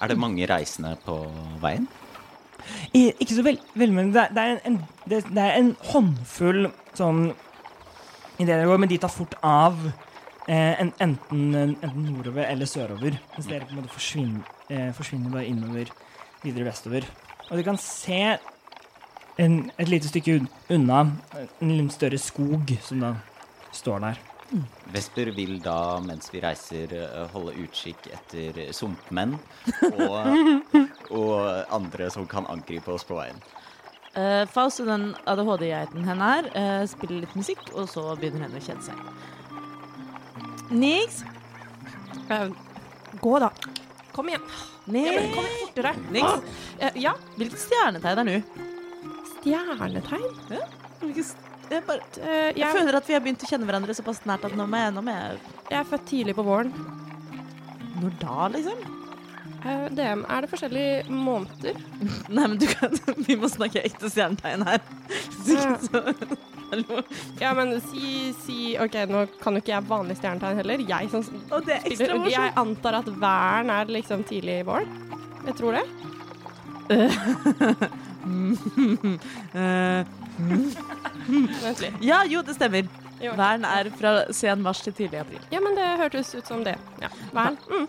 Er 0.00 0.12
det 0.12 0.18
mange 0.22 0.46
reisende 0.46 0.94
på 1.04 1.18
veien? 1.62 1.88
I, 2.94 3.08
ikke 3.18 3.34
så 3.34 3.42
vel, 3.42 3.58
veldig, 3.74 3.96
men 3.96 4.14
det, 4.14 4.28
det, 4.36 4.44
er 4.44 4.62
en, 4.70 4.78
det, 5.10 5.24
det 5.34 5.48
er 5.48 5.58
en 5.58 5.74
håndfull 5.90 6.68
sånn 6.94 7.26
i 8.38 8.46
det 8.46 8.54
det 8.58 8.66
går, 8.70 8.80
men 8.82 8.90
de 8.90 8.98
tar 9.02 9.12
fort 9.12 9.34
av. 9.42 9.78
Eh, 10.44 10.80
en, 10.80 10.92
enten, 11.00 11.54
enten 11.56 12.02
nordover 12.04 12.44
eller 12.44 12.68
sørover. 12.68 13.16
Mens 13.36 13.46
dere 13.48 13.64
på 13.64 13.72
en 13.72 13.80
måte 13.80 13.94
forsvinner, 13.94 14.50
eh, 14.68 14.90
forsvinner 14.92 15.32
bare 15.32 15.46
innover, 15.48 15.92
videre 16.42 16.66
vestover. 16.68 17.06
Og 17.50 17.56
du 17.56 17.62
kan 17.64 17.78
se 17.80 18.36
en, 19.38 19.70
et 19.78 19.88
lite 19.88 20.10
stykke 20.10 20.42
unna 20.70 21.00
en 21.60 21.72
litt 21.72 21.96
større 21.96 22.20
skog 22.20 22.76
som 22.84 23.00
da 23.00 23.14
står 23.72 24.04
der. 24.04 24.20
Vesper 24.92 25.30
vil 25.34 25.56
da, 25.64 25.98
mens 26.04 26.28
vi 26.30 26.42
reiser, 26.44 26.92
eh, 26.92 27.24
holde 27.32 27.56
utkikk 27.64 28.10
etter 28.12 28.60
sumpmenn 28.76 29.38
og, 29.94 30.18
og 31.18 31.72
andre 31.72 32.10
som 32.12 32.28
kan 32.28 32.44
angripe 32.52 32.92
oss 32.92 33.06
på 33.08 33.16
veien. 33.16 33.40
Uh, 34.14 34.44
Faust 34.46 34.78
og 34.78 34.86
den 34.86 35.08
ADHD-geiten 35.26 36.04
henne 36.06 36.26
her 36.28 36.46
uh, 36.54 36.84
spiller 36.86 37.24
litt 37.24 37.32
musikk, 37.34 37.64
og 37.72 37.88
så 37.90 38.12
begynner 38.14 38.44
henne 38.44 38.60
å 38.60 38.62
kjede 38.62 38.84
seg. 38.92 39.00
Nix, 40.70 41.24
Eh, 42.30 42.48
Gå, 43.20 43.38
da. 43.38 43.50
Kom 44.12 44.28
igjen. 44.28 44.40
Niks. 44.84 45.34
kom 45.34 45.44
igjen 45.44 45.58
fortere. 45.66 45.94
Niks. 46.10 46.58
Eh, 46.78 46.90
ja. 46.94 47.14
Hvilket 47.36 47.60
stjernetegn 47.60 48.18
er 48.22 48.30
du? 48.30 48.62
Stjernetegn? 49.34 50.24
Hvilket 51.00 51.34
Jeg, 51.70 51.82
bare, 51.86 52.00
Eh, 52.20 52.52
jeg 52.52 52.58
jeg, 52.60 52.72
føler 52.76 52.96
at 52.96 53.06
vi 53.08 53.14
har 53.16 53.20
begynt 53.24 53.42
å 53.42 53.48
kjenne 53.48 53.66
hverandre 53.68 53.94
såpass 53.96 54.20
nært 54.28 54.44
at 54.44 54.56
nå 54.56 54.66
må 54.68 54.76
jeg, 54.76 54.92
nå 54.94 55.02
må 55.04 55.14
jeg 55.14 55.38
jeg 55.70 55.78
er 55.80 55.88
født 55.88 56.06
tidlig 56.06 56.34
på 56.36 56.44
våren. 56.44 56.72
Når 58.02 58.18
da, 58.20 58.48
liksom? 58.52 58.82
Uh, 59.64 59.88
DM, 59.96 60.26
er 60.28 60.44
det 60.44 60.50
forskjellige 60.52 61.04
måneder. 61.08 61.78
Nei, 62.36 62.46
men 62.46 62.58
du 62.60 62.66
kan 62.68 62.92
Vi 63.28 63.36
må 63.40 63.48
snakke 63.48 63.80
ekte 63.80 64.10
stjernetegn 64.12 64.66
her. 64.68 64.84
Så, 65.44 65.56
ikke 65.56 65.78
så 65.88 66.53
Hallo. 66.74 67.02
Ja, 67.38 67.52
men 67.54 67.76
si, 67.80 68.32
si 68.42 68.74
OK, 68.80 68.96
nå 69.06 69.24
kan 69.38 69.54
jo 69.54 69.62
ikke 69.62 69.74
jeg 69.76 69.86
vanlig 69.86 70.16
stjernetegn 70.18 70.58
heller. 70.58 70.82
Jeg 70.88 71.10
som 71.12 71.22
Og 71.54 71.66
det 71.66 71.76
er 71.76 71.84
spiller 71.84 72.16
spiller 72.16 72.32
Jeg 72.32 72.54
antar 72.64 72.98
at 72.98 73.10
væren 73.22 73.70
er 73.70 73.92
liksom 73.94 74.24
tidlig 74.26 74.56
i 74.62 74.66
våren. 74.66 74.90
Jeg 75.46 75.54
tror 75.60 75.78
det. 75.78 75.84
Eh, 79.54 80.06
Vent 81.62 81.80
litt. 81.82 81.96
ja, 82.02 82.22
jo, 82.26 82.40
det 82.42 82.56
stemmer. 82.56 82.88
Jo. 83.22 83.34
Væren 83.38 83.64
er 83.68 83.90
fra 83.94 84.14
sen 84.34 84.62
mars 84.64 84.80
til 84.82 84.96
tidlig 84.96 85.20
april. 85.20 85.42
Ja, 85.52 85.60
men 85.62 85.76
det 85.78 85.86
hørtes 86.00 86.34
ut 86.34 86.48
som 86.50 86.64
det. 86.66 86.74
Ja. 87.04 87.12
Væren. 87.36 87.58
Mm. 87.70 87.86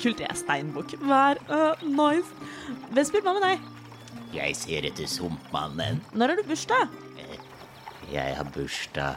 Kult, 0.00 0.22
jeg 0.22 0.30
er 0.30 0.38
steinbukk. 0.40 0.96
Vær 1.04 1.42
uh, 1.50 1.84
nice. 1.84 2.30
Vesper, 2.96 3.26
hva 3.26 3.36
med 3.36 3.44
deg? 3.50 3.70
Jeg 4.34 4.56
ser 4.58 4.88
etter 4.88 5.10
sumpmannen. 5.10 6.00
Når 6.14 6.32
har 6.32 6.40
du 6.40 6.48
bursdag? 6.48 7.03
Jeg 8.12 8.36
har 8.38 8.50
bursdag 8.54 9.16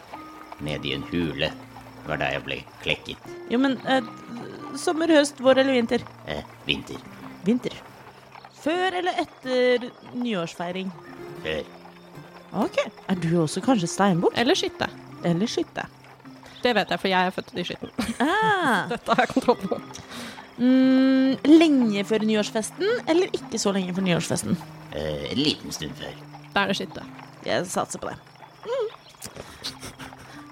nede 0.64 0.88
i 0.90 0.94
en 0.96 1.06
hule. 1.12 1.52
Det 1.52 2.08
var 2.08 2.22
da 2.22 2.30
jeg 2.32 2.44
ble 2.46 2.62
klekket. 2.84 3.28
Jo, 3.52 3.60
men 3.60 3.76
eh, 3.90 4.06
sommer, 4.80 5.12
høst, 5.12 5.42
vår 5.44 5.64
eller 5.64 5.76
vinter? 5.80 6.06
Eh, 6.32 6.44
vinter. 6.68 7.02
Vinter. 7.48 7.76
Før 8.62 8.98
eller 9.00 9.20
etter 9.22 9.90
nyårsfeiring? 10.16 10.92
Før. 11.44 11.68
Ok. 12.64 12.80
Er 13.12 13.20
du 13.22 13.30
også 13.42 13.62
kanskje 13.64 13.90
steinbukk? 13.92 14.38
Eller 14.40 14.58
skytte. 14.58 14.88
Eller 15.28 15.52
skytte? 15.52 15.86
Det 16.64 16.74
vet 16.74 16.90
jeg, 16.90 17.00
for 17.00 17.12
jeg 17.12 17.28
er 17.30 17.36
født 17.36 17.54
i 17.54 17.66
skytten. 17.68 17.92
Ah. 18.24 18.88
Dette 18.92 19.14
har 19.14 19.26
jeg 19.26 19.34
kontroll 19.36 19.60
på. 19.62 19.82
Mm, 20.58 21.36
lenge 21.46 22.02
før 22.10 22.26
nyårsfesten, 22.26 23.04
eller 23.12 23.30
ikke 23.36 23.60
så 23.62 23.72
lenge 23.76 23.94
før 23.94 24.08
nyårsfesten? 24.08 24.58
Eh, 24.96 25.28
en 25.32 25.44
liten 25.44 25.76
stund 25.76 25.94
før. 26.00 26.16
Da 26.56 26.64
er 26.64 26.72
det 26.74 26.80
skytte. 26.80 27.04
Jeg 27.46 27.68
satser 27.70 28.02
på 28.02 28.10
det. 28.10 28.18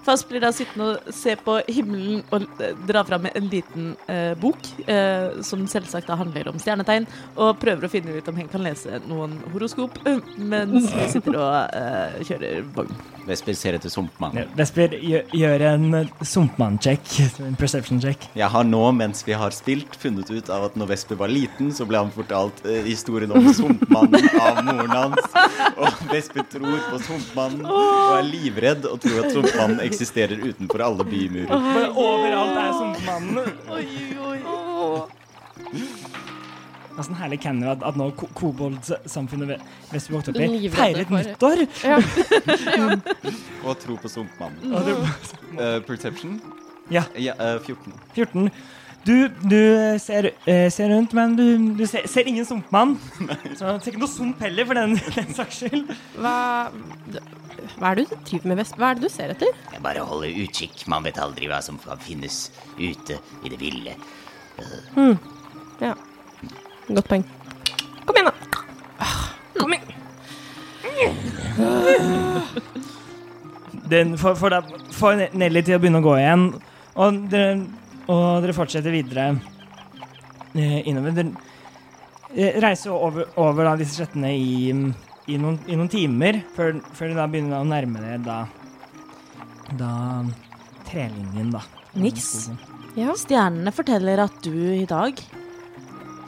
Fast 0.06 0.28
blir 0.30 0.38
da 0.44 0.52
sittende 0.54 0.92
og 0.92 1.14
se 1.14 1.32
på 1.42 1.56
himmelen 1.66 2.20
og 2.30 2.44
eh, 2.62 2.76
dra 2.86 3.02
fram 3.08 3.26
en 3.26 3.48
liten 3.50 3.88
eh, 4.06 4.36
bok, 4.38 4.68
eh, 4.86 5.40
som 5.42 5.64
selvsagt 5.66 6.06
da 6.06 6.14
handler 6.20 6.52
om 6.52 6.60
stjernetegn, 6.62 7.08
og 7.34 7.56
prøver 7.58 7.88
å 7.88 7.90
finne 7.90 8.14
ut 8.14 8.30
om 8.30 8.38
hen 8.38 8.46
kan 8.52 8.62
lese 8.62 9.00
noen 9.10 9.34
horoskop 9.50 9.98
eh, 10.06 10.20
mens 10.38 10.86
vi 10.94 11.08
sitter 11.10 11.38
og 11.40 11.74
eh, 11.74 12.20
kjører 12.28 12.62
vogn. 12.76 12.94
Vesper 13.26 13.56
ser 13.58 13.74
etter 13.74 13.90
sumpmannen. 13.90 14.46
Vesper 14.54 14.92
gjør, 15.02 15.24
gjør 15.34 15.64
en 15.72 15.86
sumpmann-check. 16.22 17.08
En 17.42 17.56
perception-check. 17.58 18.28
Jeg 18.38 18.50
har 18.54 18.68
nå, 18.68 18.84
mens 18.94 19.24
vi 19.26 19.34
har 19.34 19.50
spilt, 19.50 19.98
funnet 19.98 20.30
ut 20.30 20.52
av 20.54 20.68
at 20.68 20.78
når 20.78 20.92
Vesper 20.92 21.18
var 21.18 21.32
liten, 21.34 21.72
så 21.74 21.88
ble 21.90 22.04
han 22.04 22.14
fortalt 22.14 22.62
eh, 22.62 22.86
historien 22.86 23.34
om 23.34 23.50
sumpmannen 23.50 24.30
av 24.38 24.62
moren 24.68 24.94
hans. 24.94 25.34
Og 25.74 26.06
Vesper 26.12 26.46
tror 26.54 26.78
på 26.92 27.02
sumpmannen 27.08 27.66
og 27.66 28.14
er 28.20 28.30
livredd 28.30 28.86
og 28.86 29.02
tror 29.02 29.24
at 29.24 29.34
sumpmannen 29.34 29.82
eksisterer 29.82 29.95
utenfor 30.00 30.82
alle 30.84 31.04
bymurer. 31.04 31.48
Bare 31.48 31.90
overalt 31.90 32.60
er 32.62 32.72
sumpmannen. 32.80 33.52
Oi, 33.70 33.86
oi. 34.20 34.38
Det 36.96 37.02
er 37.02 37.08
sånn 37.10 37.18
herlig 37.18 37.36
canyon 37.42 37.68
at, 37.74 37.82
at 37.84 37.96
nå 38.00 38.06
koboldsamfunnet 38.38 39.58
hvis 39.90 40.06
vi 40.08 40.14
vokste 40.14 40.32
opp 40.32 40.38
i, 40.40 40.70
feiret 40.72 41.10
nyttår. 41.12 41.66
Ja. 41.84 41.98
Og 43.66 43.74
tro 43.82 43.98
på 44.00 44.08
sumpmannen. 44.08 44.62
Mm. 44.64 44.78
det, 44.86 44.96
Eh, 45.56 45.76
perception? 45.84 46.40
Ja. 46.92 47.04
Ja, 47.20 47.34
uh, 47.36 47.60
14. 47.60 47.92
14. 48.14 48.50
Du, 49.06 49.28
du 49.44 49.60
ser, 50.02 50.30
uh, 50.48 50.70
ser 50.72 50.88
rundt, 50.90 51.12
men 51.14 51.36
du, 51.36 51.44
du 51.78 51.84
ser, 51.86 52.08
ser 52.08 52.28
ingen 52.28 52.48
sumpmann. 52.48 52.96
Så 53.58 53.60
det 53.60 53.74
er 53.74 53.92
ikke 53.92 54.02
noe 54.02 54.10
sump 54.10 54.40
heller, 54.42 54.66
for 54.68 54.80
den, 54.80 54.96
den 55.18 55.36
saks 55.36 55.60
skyld. 55.62 55.92
Hva, 56.16 56.34
hva 57.76 57.90
er 57.90 58.00
det 58.00 58.06
du 58.10 58.16
driver 58.28 58.50
med, 58.52 58.60
Vesp? 58.60 58.76
Hva 58.80 58.90
er 58.90 58.98
det 58.98 59.06
du 59.06 59.12
ser 59.12 59.32
etter? 59.34 59.50
Jeg 59.72 59.82
bare 59.84 60.04
holder 60.06 60.38
utkikk. 60.44 60.86
Man 60.92 61.06
vet 61.06 61.18
aldri 61.22 61.48
hva 61.50 61.60
som 61.64 61.78
kan 61.82 62.00
finnes 62.02 62.46
ute 62.78 63.18
i 63.42 63.52
det 63.52 63.58
ville. 63.60 63.96
Ja. 65.82 65.92
Godt 66.88 67.08
poeng. 67.10 67.24
Kom 68.06 68.16
igjen, 68.16 68.30
da. 68.30 68.32
Kom 69.58 69.74
igjen. 69.74 69.92
Den 73.90 74.18
får, 74.18 74.34
får, 74.34 74.50
da, 74.50 74.62
får 74.92 75.20
Nelly 75.38 75.62
til 75.62 75.76
å 75.76 75.80
begynne 75.82 76.00
å 76.02 76.06
gå 76.06 76.16
igjen, 76.18 76.46
og 76.98 77.20
dere, 77.30 77.52
og 78.10 78.42
dere 78.42 78.54
fortsetter 78.56 78.90
videre 78.94 79.28
eh, 80.56 80.80
innover. 80.88 81.14
Dere 81.14 81.30
eh, 82.34 82.58
reiser 82.62 82.90
over, 82.94 83.28
over 83.38 83.68
da, 83.68 83.76
disse 83.78 84.00
slettene 84.00 84.32
i, 84.34 84.72
i, 85.26 85.36
noen, 85.40 85.58
i 85.66 85.76
noen 85.78 85.90
timer, 85.90 86.40
før, 86.54 86.78
før 86.94 87.10
dere 87.10 87.18
da 87.18 87.26
begynner 87.30 87.62
å 87.62 87.66
nærme 87.66 88.02
dere 88.02 88.18
da, 88.22 88.38
da 89.78 89.92
trelinjen, 90.86 91.50
da. 91.54 91.62
Niks. 91.96 92.50
Ja. 92.96 93.14
Stjernene 93.18 93.72
forteller 93.74 94.22
at 94.26 94.38
du 94.44 94.54
i 94.54 94.86
dag 94.88 95.18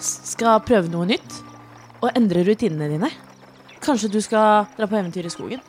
skal 0.02 0.60
prøve 0.66 0.90
noe 0.92 1.08
nytt 1.08 1.40
og 2.02 2.10
endre 2.12 2.44
rutinene 2.46 2.90
dine. 2.90 3.10
Kanskje 3.84 4.10
du 4.12 4.20
skal 4.24 4.66
dra 4.76 4.88
på 4.88 4.98
eventyr 4.98 5.28
i 5.28 5.32
skogen 5.32 5.62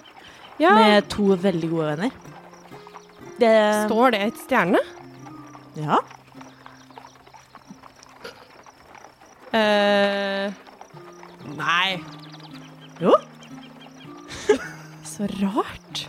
ja. 0.60 0.74
med 0.76 1.10
to 1.12 1.36
veldig 1.40 1.70
gode 1.72 1.92
venner. 1.94 2.16
Det 3.40 3.52
Står 3.88 4.16
det 4.16 4.24
et 4.28 4.42
stjerne? 4.44 4.82
Ja. 5.80 6.02
Uh, 9.50 10.52
nei. 11.56 12.19
Jo. 13.04 13.16
Så 15.08 15.28
rart. 15.42 16.06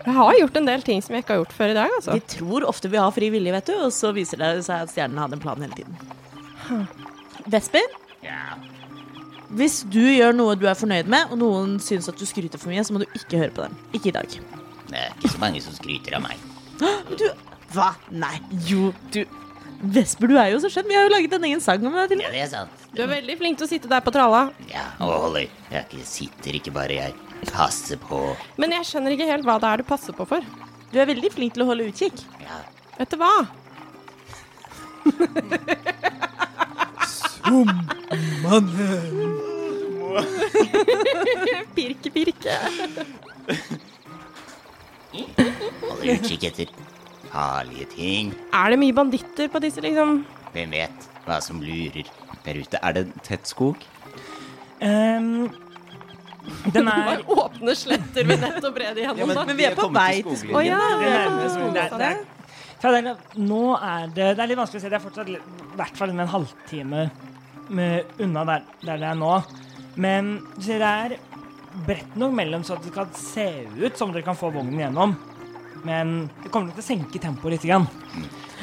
Jeg 0.00 0.14
har 0.16 0.38
gjort 0.40 0.56
en 0.56 0.68
del 0.70 0.82
ting 0.86 1.02
som 1.04 1.14
jeg 1.14 1.24
ikke 1.24 1.34
har 1.36 1.42
gjort 1.42 1.54
før 1.58 1.72
i 1.72 1.76
dag, 1.76 1.92
altså. 1.98 2.16
De 2.16 2.24
tror 2.34 2.64
ofte 2.70 2.88
vi 2.90 2.98
har 2.98 3.12
fri 3.14 3.28
vilje, 3.34 3.52
vet 3.54 3.68
du, 3.68 3.74
og 3.84 3.92
så 3.94 4.14
viser 4.16 4.40
det 4.40 4.52
seg 4.66 4.86
at 4.86 4.92
stjernene 4.94 5.26
hadde 5.26 5.36
en 5.38 5.42
plan 5.44 5.60
hele 5.60 5.76
tiden. 5.76 6.86
Vesper, 7.50 7.86
Ja, 8.24 8.56
hvis 9.50 9.80
du 9.90 9.98
gjør 9.98 10.34
noe 10.36 10.54
du 10.58 10.66
er 10.70 10.76
fornøyd 10.78 11.08
med, 11.10 11.32
og 11.34 11.40
noen 11.40 11.78
syns 11.82 12.06
at 12.10 12.18
du 12.20 12.26
skryter 12.28 12.60
for 12.60 12.70
mye, 12.70 12.84
så 12.86 12.94
må 12.94 13.00
du 13.02 13.06
ikke 13.18 13.40
høre 13.40 13.54
på 13.54 13.64
dem. 13.66 13.74
Ikke 13.96 14.12
i 14.12 14.14
dag. 14.14 14.36
det 14.90 14.98
er 15.00 15.14
ikke 15.16 15.32
så 15.32 15.40
mange 15.42 15.62
som 15.64 15.74
skryter 15.74 16.14
av 16.18 16.22
meg. 16.22 16.44
Du 17.18 17.26
Hva? 17.74 17.92
Nei, 18.10 18.36
jo, 18.66 18.92
du 19.14 19.24
Vesper, 19.80 20.28
du 20.28 20.36
er 20.36 20.50
jo 20.52 20.60
så 20.62 20.68
skjønn. 20.70 20.88
Vi 20.90 20.96
har 20.98 21.06
jo 21.06 21.12
laget 21.14 21.34
en 21.34 21.44
egen 21.48 21.62
sang 21.64 21.82
om 21.86 21.94
deg 21.96 22.12
til 22.12 22.20
og 22.20 22.26
Ja, 22.28 22.32
det 22.34 22.42
er 22.44 22.50
sant. 22.52 22.79
Du 22.90 23.02
er 23.04 23.10
veldig 23.12 23.36
flink 23.38 23.58
til 23.60 23.66
å 23.68 23.70
sitte 23.70 23.90
der 23.90 24.02
på 24.02 24.12
tralla. 24.14 24.40
Ja, 24.70 24.88
og 25.04 25.12
holder. 25.26 25.46
Jeg 25.70 25.86
ikke 25.86 26.06
sitter 26.10 26.56
ikke 26.58 26.72
bare, 26.74 26.96
jeg 26.98 27.50
passer 27.52 28.00
på. 28.02 28.18
Men 28.60 28.74
jeg 28.74 28.88
skjønner 28.88 29.14
ikke 29.14 29.28
helt 29.30 29.46
hva 29.46 29.58
det 29.62 29.70
er 29.70 29.82
du 29.82 29.86
passer 29.88 30.16
på 30.16 30.26
for. 30.28 30.44
Du 30.90 30.98
er 30.98 31.06
veldig 31.06 31.30
flink 31.32 31.54
til 31.54 31.62
å 31.64 31.70
holde 31.70 31.86
utkikk. 31.92 32.24
Ja, 32.42 32.58
Vet 32.98 33.14
du 33.14 33.16
hva? 33.22 33.30
pirke, 41.74 42.10
pirke. 42.14 42.56
holder 45.10 46.12
utkikk 46.14 46.46
etter 46.50 46.72
farlige 47.30 47.86
ting. 47.94 48.32
Er 48.54 48.72
det 48.74 48.80
mye 48.82 48.96
banditter 48.96 49.50
på 49.52 49.62
disse, 49.62 49.82
liksom? 49.84 50.22
Hvem 50.54 50.72
vet 50.74 51.08
hva 51.30 51.40
som 51.44 51.62
lurer 51.62 52.08
der 52.44 52.60
ute? 52.60 52.80
Er 52.82 52.96
det 52.98 53.06
tett 53.26 53.46
skog? 53.48 53.80
Um, 54.80 55.50
den 56.72 56.72
Det 56.72 56.80
er 56.82 57.06
var 57.06 57.24
åpne 57.44 57.74
sletter 57.76 58.26
vi 58.26 58.36
nettopp 58.40 58.78
red 58.80 58.98
igjennom. 58.98 59.32
Ja, 59.34 59.44
Men 59.46 59.56
vi 59.58 59.66
er 59.68 59.76
på 59.78 59.88
vei 59.94 60.22
til 60.24 60.38
skogen. 60.40 60.56
nå 63.36 63.64
er 63.76 64.06
det 64.08 64.28
Det 64.36 64.42
er 64.42 64.48
litt 64.48 64.58
vanskelig 64.58 64.80
å 64.80 64.84
si. 64.84 64.88
Det 64.88 64.98
er 64.98 65.04
fortsatt 65.04 65.28
i 65.28 65.40
hvert 65.76 65.96
fall 66.00 66.14
en 66.14 66.32
halvtime 66.34 67.10
med, 67.70 68.14
unna 68.18 68.44
der, 68.48 68.64
der 68.82 69.02
det 69.02 69.10
er 69.12 69.18
nå. 69.20 69.34
Men 70.00 70.38
du 70.56 70.62
ser, 70.64 70.80
det 70.82 70.90
er 70.90 71.18
bredt 71.86 72.16
nok 72.18 72.34
mellom 72.34 72.64
så 72.66 72.78
at 72.78 72.86
det 72.86 72.94
kan 72.94 73.12
se 73.14 73.46
ut 73.78 73.98
som 73.98 74.14
dere 74.14 74.26
kan 74.26 74.38
få 74.38 74.50
vognen 74.54 74.80
gjennom. 74.80 75.14
Men 75.86 76.30
det 76.42 76.50
kommer 76.50 76.70
nok 76.70 76.80
til 76.80 76.84
å 76.84 76.88
senke 76.88 77.22
tempoet 77.22 77.56
litt. 77.56 77.68
Grann. 77.68 77.86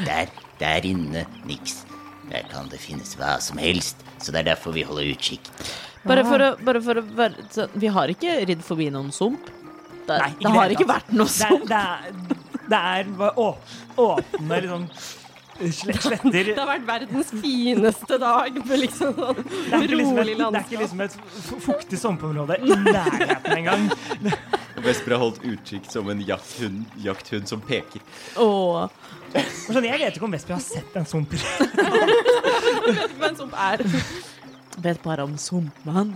Der, 0.06 0.34
der 0.60 0.86
inne, 0.86 1.24
niks. 1.48 1.87
Der 2.32 2.48
kan 2.52 2.68
det 2.72 2.80
finnes 2.84 3.14
hva 3.20 3.38
som 3.44 3.60
helst, 3.62 4.02
så 4.20 4.34
det 4.36 4.42
er 4.44 4.50
derfor 4.54 4.76
vi 4.76 4.84
holder 4.88 5.12
utkikk. 5.14 5.48
Bare 6.08 6.24
for 6.28 6.44
å, 6.44 6.50
bare 6.64 6.82
for 6.84 7.00
å 7.00 7.04
være 7.18 7.48
så, 7.52 7.68
Vi 7.76 7.90
har 7.92 8.12
ikke 8.12 8.40
ridd 8.48 8.64
forbi 8.64 8.90
noen 8.94 9.12
sump. 9.16 9.50
Det, 10.08 10.16
Nei, 10.16 10.32
det 10.40 10.52
har 10.56 10.70
det 10.70 10.78
ikke 10.78 10.90
vært 10.92 11.10
noe 11.16 11.32
sump. 11.32 11.66
det 11.68 11.80
er, 11.80 12.12
det 12.72 12.80
er 12.80 13.10
å, 13.36 13.48
åpne 14.00 14.62
liksom 14.64 14.86
sletter. 15.58 16.52
Det 16.52 16.58
har 16.58 16.70
vært 16.70 16.86
verdens 16.88 17.32
fineste 17.34 18.20
dag 18.22 18.60
med 18.62 18.82
liksom 18.84 19.16
sånn 19.18 19.42
Det 19.48 19.78
er 19.78 19.86
ikke 19.88 20.00
liksom 20.00 20.18
et, 20.18 20.22
rolig 20.22 20.38
det 20.38 20.48
er 20.48 20.66
ikke 20.66 20.82
liksom 20.84 21.04
et 21.06 21.18
fuktig 21.66 22.00
sumpområde 22.02 22.60
i 22.62 22.78
nærheten 22.88 23.58
engang. 23.58 23.88
Vesper 24.86 25.16
har 25.16 25.24
holdt 25.24 25.42
utkikk 25.48 25.90
som 25.92 26.10
en 26.14 26.22
jakthund, 26.22 26.86
jakthund 27.02 27.50
som 27.50 27.64
peker. 27.66 28.04
Åh. 28.40 28.86
Sånn, 29.68 29.88
jeg 29.88 30.00
vet 30.00 30.16
ikke 30.16 30.28
om 30.30 30.36
Vesper 30.38 30.58
har 30.58 30.64
sett 30.64 30.96
en 30.98 31.08
sump. 31.10 31.34
Vet 32.88 33.12
du 33.12 33.20
hva 33.20 33.32
en 33.32 33.42
sump 33.42 33.58
er 33.58 33.84
Vet 34.78 35.02
bare 35.02 35.26
om 35.26 35.34
sumpmann. 35.42 36.14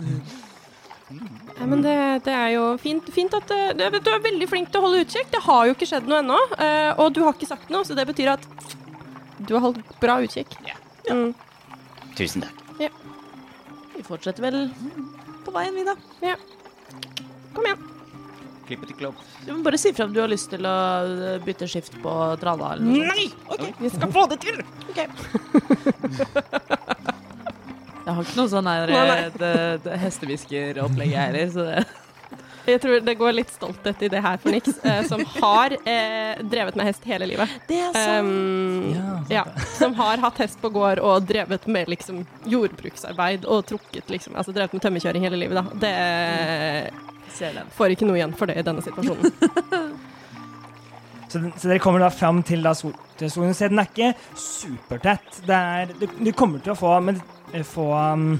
Ja, 1.58 1.66
men 1.66 1.82
det, 1.82 1.94
det 2.24 2.32
er 2.32 2.52
jo 2.54 2.68
fint, 2.80 3.08
fint 3.12 3.34
at 3.36 3.48
det, 3.50 3.74
det, 3.80 4.00
Du 4.04 4.10
er 4.12 4.22
veldig 4.22 4.48
flink 4.48 4.70
til 4.72 4.80
å 4.80 4.86
holde 4.86 5.02
utkikk. 5.04 5.28
Det 5.34 5.42
har 5.44 5.66
jo 5.68 5.74
ikke 5.76 5.88
skjedd 5.90 6.06
noe 6.08 6.22
ennå. 6.22 6.38
eh, 6.56 6.92
og 7.02 7.12
du 7.12 7.20
har 7.26 7.34
ikke 7.34 7.50
sagt 7.50 7.72
noe, 7.74 7.84
så 7.84 7.96
det 7.98 8.06
betyr 8.08 8.32
at 8.36 8.46
du 9.38 9.54
har 9.54 9.60
holdt 9.68 9.80
bra 10.00 10.18
utkikk. 10.24 10.52
Ja. 10.66 10.76
Mm, 11.12 11.32
Tusen 12.18 12.42
takk. 12.44 12.58
Vi 13.96 14.02
fortsetter 14.06 14.42
vel 14.42 14.56
på 15.44 15.52
veien, 15.54 15.74
vi, 15.76 15.84
da. 15.86 15.94
ja. 16.24 16.36
Kom 17.54 17.64
igjen. 17.68 17.82
Klippet 18.66 18.90
i 18.90 18.96
klopp. 18.96 19.18
Du 19.44 19.52
må 19.52 19.62
bare 19.66 19.78
si 19.78 19.92
fra 19.92 20.04
om 20.08 20.12
du 20.14 20.20
har 20.22 20.30
lyst 20.30 20.48
til 20.52 20.64
å 20.66 20.72
eh, 21.06 21.38
bytte 21.44 21.66
skift 21.68 21.94
på 22.02 22.12
sånt. 22.40 22.80
Nei! 22.82 23.26
OK, 23.52 23.64
vi 23.82 23.90
skal 23.92 24.12
få 24.14 24.26
det 24.32 24.38
til! 24.44 24.62
Jeg 28.02 28.14
har 28.16 28.24
ikke 28.24 28.38
noe 28.40 28.50
sånn 28.50 28.66
her 28.66 28.90
eh, 28.90 29.26
det- 29.38 29.80
det 29.84 29.98
hestehviskeropplegg 30.02 31.12
heller, 31.14 31.50
så 31.54 31.66
det 31.68 31.84
Jeg 32.66 32.80
tror 32.82 33.00
det 33.02 33.14
går 33.18 33.34
litt 33.34 33.50
stolthet 33.50 34.02
i 34.06 34.10
det 34.12 34.20
her 34.22 34.38
for 34.42 34.54
Nix, 34.54 34.76
eh, 34.84 35.02
som 35.08 35.24
har 35.38 35.74
eh, 35.82 36.42
drevet 36.46 36.78
med 36.78 36.86
hest 36.86 37.06
hele 37.08 37.26
livet. 37.30 37.56
Det 37.68 37.80
er 37.80 37.90
Um, 38.22 38.92
Ja, 38.92 39.16
sant 39.22 39.32
ja, 39.32 39.42
som 39.78 39.94
har 39.94 40.18
hatt 40.22 40.38
hest 40.42 40.60
på 40.62 40.70
gård 40.72 41.00
og 41.02 41.26
drevet 41.28 41.66
med 41.66 41.90
liksom 41.90 42.22
jordbruksarbeid 42.48 43.44
og 43.44 43.66
trukket 43.68 44.10
liksom 44.10 44.36
Altså 44.36 44.54
drevet 44.54 44.72
med 44.72 44.82
tømmerkjøring 44.82 45.26
hele 45.26 45.40
livet, 45.40 45.58
da. 45.58 45.64
Det 45.82 45.92
mm. 46.92 47.70
får 47.76 47.94
ikke 47.94 48.08
noe 48.08 48.18
igjen 48.20 48.34
for 48.36 48.50
det 48.50 48.58
i 48.60 48.66
denne 48.66 48.84
situasjonen. 48.84 50.00
Så, 51.32 51.40
så 51.56 51.68
dere 51.70 51.80
kommer 51.80 52.02
da 52.02 52.10
fram 52.12 52.42
til 52.44 52.60
da 52.60 52.74
sol, 52.76 52.92
til 53.16 53.30
solen. 53.32 53.54
Se, 53.56 53.70
den 53.72 53.80
er 53.80 53.86
ikke 53.88 54.10
supertett. 54.36 55.38
Det 55.46 55.56
er, 55.56 55.94
du, 55.96 56.04
du 56.18 56.28
kommer 56.36 56.60
til 56.60 56.74
å 56.74 56.76
få, 56.76 56.90
men, 57.00 57.22
eh, 57.54 57.64
få 57.64 57.86
um, 57.88 58.34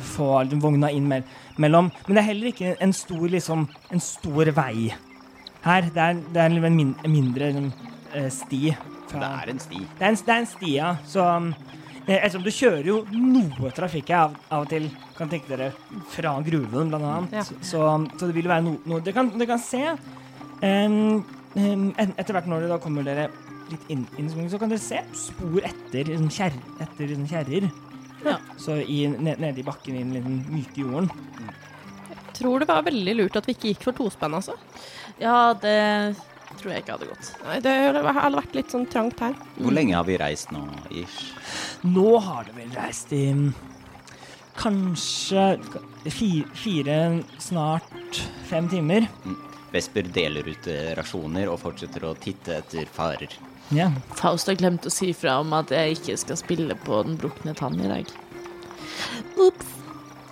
få 0.00 0.30
vogna 0.62 0.88
inn 0.96 1.10
mer, 1.10 1.26
mellom. 1.62 1.90
Men 2.06 2.16
det 2.16 2.22
er 2.22 2.28
heller 2.30 2.50
ikke 2.52 2.74
en 2.82 2.92
stor, 2.96 3.26
liksom, 3.32 3.66
en 3.92 4.00
stor 4.04 4.52
vei 4.56 4.92
Her. 5.66 5.88
Det 5.90 5.98
er, 6.02 6.20
det 6.32 6.42
er 6.42 6.52
en 6.66 6.76
min, 6.76 6.92
mindre 7.10 7.52
sånn, 7.56 7.72
eh, 8.14 8.28
sti. 8.30 8.76
Fra, 9.06 9.18
Det 9.20 9.26
er 9.30 9.50
en 9.52 9.58
sti. 9.62 9.78
det 9.98 10.02
er 10.02 10.08
en, 10.08 10.16
det 10.26 10.34
er 10.34 10.38
en 10.42 10.46
sti, 10.50 10.70
ja. 10.76 10.92
Så 11.06 11.22
eh, 12.06 12.18
ettersom 12.20 12.42
du 12.44 12.50
kjører 12.50 12.86
jo 12.86 13.00
noe 13.12 13.70
trafikk 13.74 14.10
av, 14.10 14.36
av 14.50 14.66
og 14.66 14.70
til, 14.70 14.88
kan 15.16 15.28
tenke 15.32 15.50
dere, 15.50 15.72
fra 16.14 16.36
gruven 16.46 16.90
blant 16.92 17.04
annet. 17.04 17.32
Ja. 17.40 17.44
Så, 17.62 17.82
så 18.18 18.26
det 18.28 18.34
vil 18.36 18.46
jo 18.46 18.52
være 18.54 18.66
noe, 18.66 18.80
no, 18.86 19.00
dere, 19.00 19.14
kan, 19.14 19.30
dere 19.34 19.50
kan 19.54 19.62
se. 19.62 19.82
Um, 20.62 21.24
et- 21.56 22.14
etter 22.18 22.32
hvert 22.36 22.48
når 22.48 22.64
dere 22.64 22.74
da 22.74 22.78
kommer 22.82 23.04
dere 23.06 23.28
litt 23.70 23.88
inn, 23.90 24.06
inn 24.18 24.28
så 24.30 24.58
kan 24.60 24.70
dere 24.70 24.82
se 24.82 25.00
spor 25.16 25.64
etter 25.66 26.04
liksom, 26.12 26.28
etter 26.80 27.08
liksom, 27.10 27.26
kjerrer. 27.30 27.70
Ja. 28.26 28.38
Så 28.60 28.80
i, 28.82 29.04
ned, 29.12 29.40
nede 29.42 29.62
i 29.62 29.66
bakken 29.66 29.96
i 29.96 30.02
den 30.04 30.14
liten 30.16 30.38
myke 30.50 30.82
jorden. 30.82 31.10
Tror 32.36 32.60
det 32.60 32.68
var 32.68 32.84
veldig 32.86 33.14
lurt 33.16 33.38
at 33.38 33.46
vi 33.48 33.54
ikke 33.56 33.70
gikk 33.72 33.86
for 33.86 33.96
tospenn, 33.96 34.36
altså. 34.36 34.56
Ja, 35.22 35.54
det 35.56 35.76
tror 36.56 36.72
jeg 36.72 36.84
ikke 36.84 36.96
hadde 36.96 37.08
gått. 37.10 37.30
Nei, 37.44 37.56
det 37.64 37.72
hadde 37.96 38.36
vært 38.36 38.58
litt 38.58 38.74
sånn 38.74 38.86
trangt 38.90 39.22
her. 39.24 39.36
Hvor 39.56 39.74
lenge 39.74 39.96
har 39.96 40.06
vi 40.08 40.18
reist 40.20 40.52
nå, 40.54 40.62
ish? 40.90 41.32
Nå 41.86 42.18
har 42.24 42.46
det 42.48 42.56
vel 42.56 42.76
reist 42.76 43.12
i 43.16 43.24
mm, 43.36 43.48
kanskje 44.56 45.48
fire, 46.10 46.46
fire, 46.56 47.00
snart 47.42 48.22
fem 48.50 48.68
timer. 48.72 49.08
Vesper 49.72 50.08
deler 50.14 50.46
ut 50.48 50.70
eh, 50.72 50.94
rasjoner 50.96 51.50
og 51.52 51.60
fortsetter 51.60 52.06
å 52.08 52.14
titte 52.20 52.60
etter 52.60 52.88
farer. 52.92 53.32
Ja. 53.74 53.88
Faust 54.14 54.46
har 54.50 54.54
glemt 54.60 54.86
å 54.86 54.92
si 54.92 55.12
fra 55.16 55.40
om 55.42 55.52
at 55.56 55.72
jeg 55.74 55.96
ikke 55.98 56.16
skal 56.20 56.38
spille 56.38 56.76
på 56.86 57.00
Den 57.06 57.16
brukne 57.18 57.54
tann 57.58 57.78
i 57.82 57.88
dag. 57.90 58.12
Ops. 59.42 59.72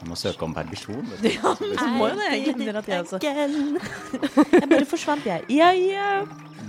Du 0.01 0.11
må 0.11 0.16
søke 0.20 0.45
om 0.45 0.55
permisjon. 0.55 1.03
Ja, 1.24 1.55
men 1.61 1.74
så 1.80 1.89
må 1.97 2.09
jo 2.12 2.18
det. 2.20 2.30
Jeg 2.35 2.55
glemmer 2.55 2.78
at 2.82 2.89
jeg 2.93 3.05
også 3.05 3.20
Jeg 4.61 4.68
bare 4.70 4.87
forsvant, 4.89 5.26
jeg. 5.26 5.47
Ja, 5.57 5.70
ja. 5.72 6.09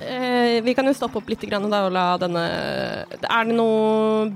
Eh, 0.01 0.57
vi 0.65 0.73
kan 0.75 0.87
jo 0.89 0.95
stoppe 0.95 1.19
opp 1.21 1.29
litt 1.31 1.43
grann, 1.47 1.69
da, 1.71 1.85
og 1.87 1.93
la 1.95 2.05
denne 2.19 2.41
Er 3.15 3.47
det 3.47 3.55
noe 3.55 4.31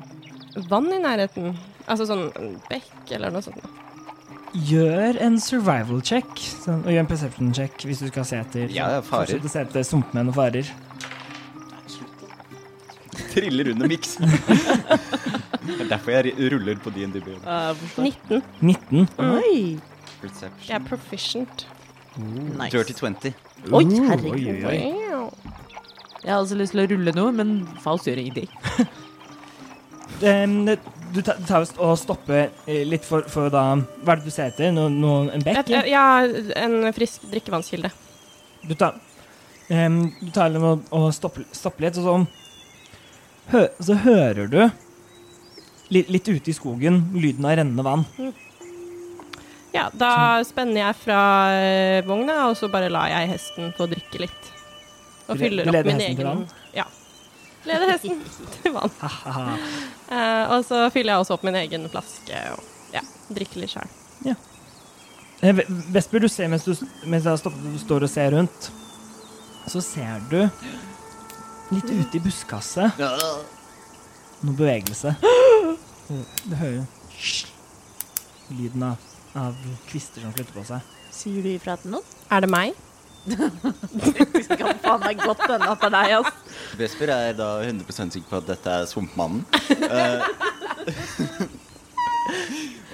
vann 0.69 0.87
i 0.95 0.99
nærheten? 1.03 1.53
Altså 1.89 2.05
sånn 2.07 2.27
bekk 2.69 3.15
eller 3.17 3.33
noe 3.33 3.43
sånt? 3.43 3.63
Gjør 4.69 5.17
en 5.21 5.35
survival 5.41 5.99
check, 6.05 6.29
sånn, 6.63 6.81
og 6.85 6.89
gjør 6.93 7.03
en 7.03 7.09
perception 7.11 7.51
check 7.53 7.83
hvis 7.85 7.99
du 8.01 8.07
skal 8.09 8.25
se 8.25 8.39
etter 8.41 8.71
Ja, 8.73 8.87
farer. 9.05 9.41
se 9.45 9.61
etter 9.61 9.85
sumpmenn 9.85 10.31
og 10.31 10.37
farer. 10.39 10.69
Triller 13.33 13.71
under 13.73 13.87
miks. 13.87 14.15
det 14.19 15.75
er 15.79 15.89
derfor 15.89 16.11
jeg 16.17 16.51
ruller 16.53 16.79
på 16.83 16.93
DND. 16.95 17.21
Uh, 17.45 17.75
19. 17.97 18.41
19. 18.61 19.07
Oi. 19.19 19.79
Jeg 20.67 20.75
er 20.75 20.83
proficient. 20.87 21.67
Nice. 22.17 22.71
Dirty 22.77 22.93
20. 22.93 23.33
Oi, 23.71 23.83
herregud. 23.83 24.33
oi, 24.33 24.51
oi, 24.51 24.63
oi. 24.65 25.29
Jeg 26.23 26.33
har 26.33 26.41
også 26.41 26.57
lyst 26.59 26.75
til 26.75 26.83
å 26.83 26.87
rulle 26.91 27.13
noe, 27.15 27.31
men 27.35 27.51
Faust 27.83 28.09
gjør 28.09 28.19
ingenting. 28.19 28.49
um, 30.29 30.57
du 31.13 31.21
tar, 31.25 31.39
du 31.39 31.45
tar 31.47 31.63
og 31.79 31.93
stopper 31.97 32.49
eh, 32.67 32.83
litt 32.87 33.05
for, 33.07 33.23
for 33.31 33.49
da 33.53 33.63
Hva 33.79 34.13
er 34.13 34.19
det 34.19 34.27
du 34.27 34.33
ser 34.33 34.51
etter? 34.51 34.73
No, 34.75 34.89
no, 34.91 35.13
en 35.31 35.45
bekk? 35.45 35.71
Ja, 35.89 36.21
en 36.59 36.91
frisk 36.95 37.29
drikkevannskilde. 37.31 37.91
Du 38.67 38.75
tar, 38.77 38.99
um, 39.71 40.01
du 40.19 40.29
tar 40.35 40.53
og, 40.59 40.83
og 40.91 41.07
stopper, 41.15 41.47
stopper 41.55 41.87
litt, 41.87 42.01
og 42.01 42.09
så, 42.09 42.38
hø, 43.51 43.65
så 43.79 43.97
hører 44.03 44.47
du 44.51 44.59
litt, 45.89 46.09
litt 46.09 46.27
ute 46.29 46.51
i 46.51 46.55
skogen 46.55 47.01
lyden 47.17 47.47
av 47.49 47.57
rennende 47.59 47.85
vann. 47.85 48.05
Ja, 49.73 49.87
da 49.93 50.41
spenner 50.47 50.81
jeg 50.81 50.97
fra 51.03 51.19
eh, 51.53 51.99
vogna, 52.07 52.47
og 52.49 52.57
så 52.57 52.69
bare 52.73 52.89
lar 52.89 53.09
jeg 53.11 53.29
hesten 53.35 53.73
få 53.77 53.85
drikke 53.91 54.23
litt. 54.23 54.49
Og 55.27 55.37
Du 55.37 55.43
fyller 55.43 55.69
opp 55.69 55.85
min 55.85 56.01
egen 56.07 56.47
Ja. 56.73 56.87
Leder 57.67 57.91
hesten 57.91 58.21
til 58.55 58.73
vann. 58.73 58.93
Eh, 60.09 60.53
og 60.55 60.63
så 60.65 60.87
fyller 60.93 61.13
jeg 61.13 61.25
også 61.25 61.37
opp 61.37 61.45
min 61.45 61.59
egen 61.59 61.85
flaske 61.91 62.43
og 62.55 62.95
ja, 62.95 63.03
drikker 63.29 63.61
litt 63.61 63.75
sjøl. 63.75 63.91
Ja. 64.25 64.35
Vesper, 65.93 66.19
du 66.19 66.27
ser 66.27 66.49
mens 66.51 66.65
du, 66.65 66.73
mens 67.07 67.23
du 67.23 67.77
står 67.79 68.07
og 68.07 68.11
ser 68.11 68.33
rundt, 68.35 68.71
så 69.69 69.83
ser 69.85 70.17
du 70.31 70.41
litt 71.69 71.89
ute 71.89 72.17
i 72.17 72.23
buskaset 72.23 72.99
noe 74.45 74.55
bevegelse. 74.55 75.15
Du, 76.07 76.15
du 76.47 76.55
hører 76.57 76.85
lyden 78.49 78.85
av, 78.87 79.09
av 79.37 79.57
kvister 79.89 80.23
som 80.23 80.33
flytter 80.35 80.55
på 80.55 80.63
seg. 80.69 80.93
Sier 81.13 81.43
du 81.45 81.51
ifra 81.51 81.75
til 81.79 81.93
noen? 81.93 82.15
Er 82.31 82.45
det 82.45 82.51
meg? 82.51 82.77
Det 83.29 84.55
kan 84.57 84.79
faen 84.79 85.01
meg 85.03 85.19
godt 85.19 85.43
hende 85.43 85.67
at 85.69 85.81
det 85.83 85.89
er 85.89 85.95
deg, 85.95 86.13
ass. 86.21 86.61
Vesper 86.79 87.11
er 87.13 87.35
da 87.37 87.49
100 87.65 88.13
sikker 88.15 88.29
på 88.29 88.39
at 88.39 88.47
dette 88.47 88.77
er 88.79 88.87
Svampmannen. 88.89 89.43
Eh, 89.89 90.19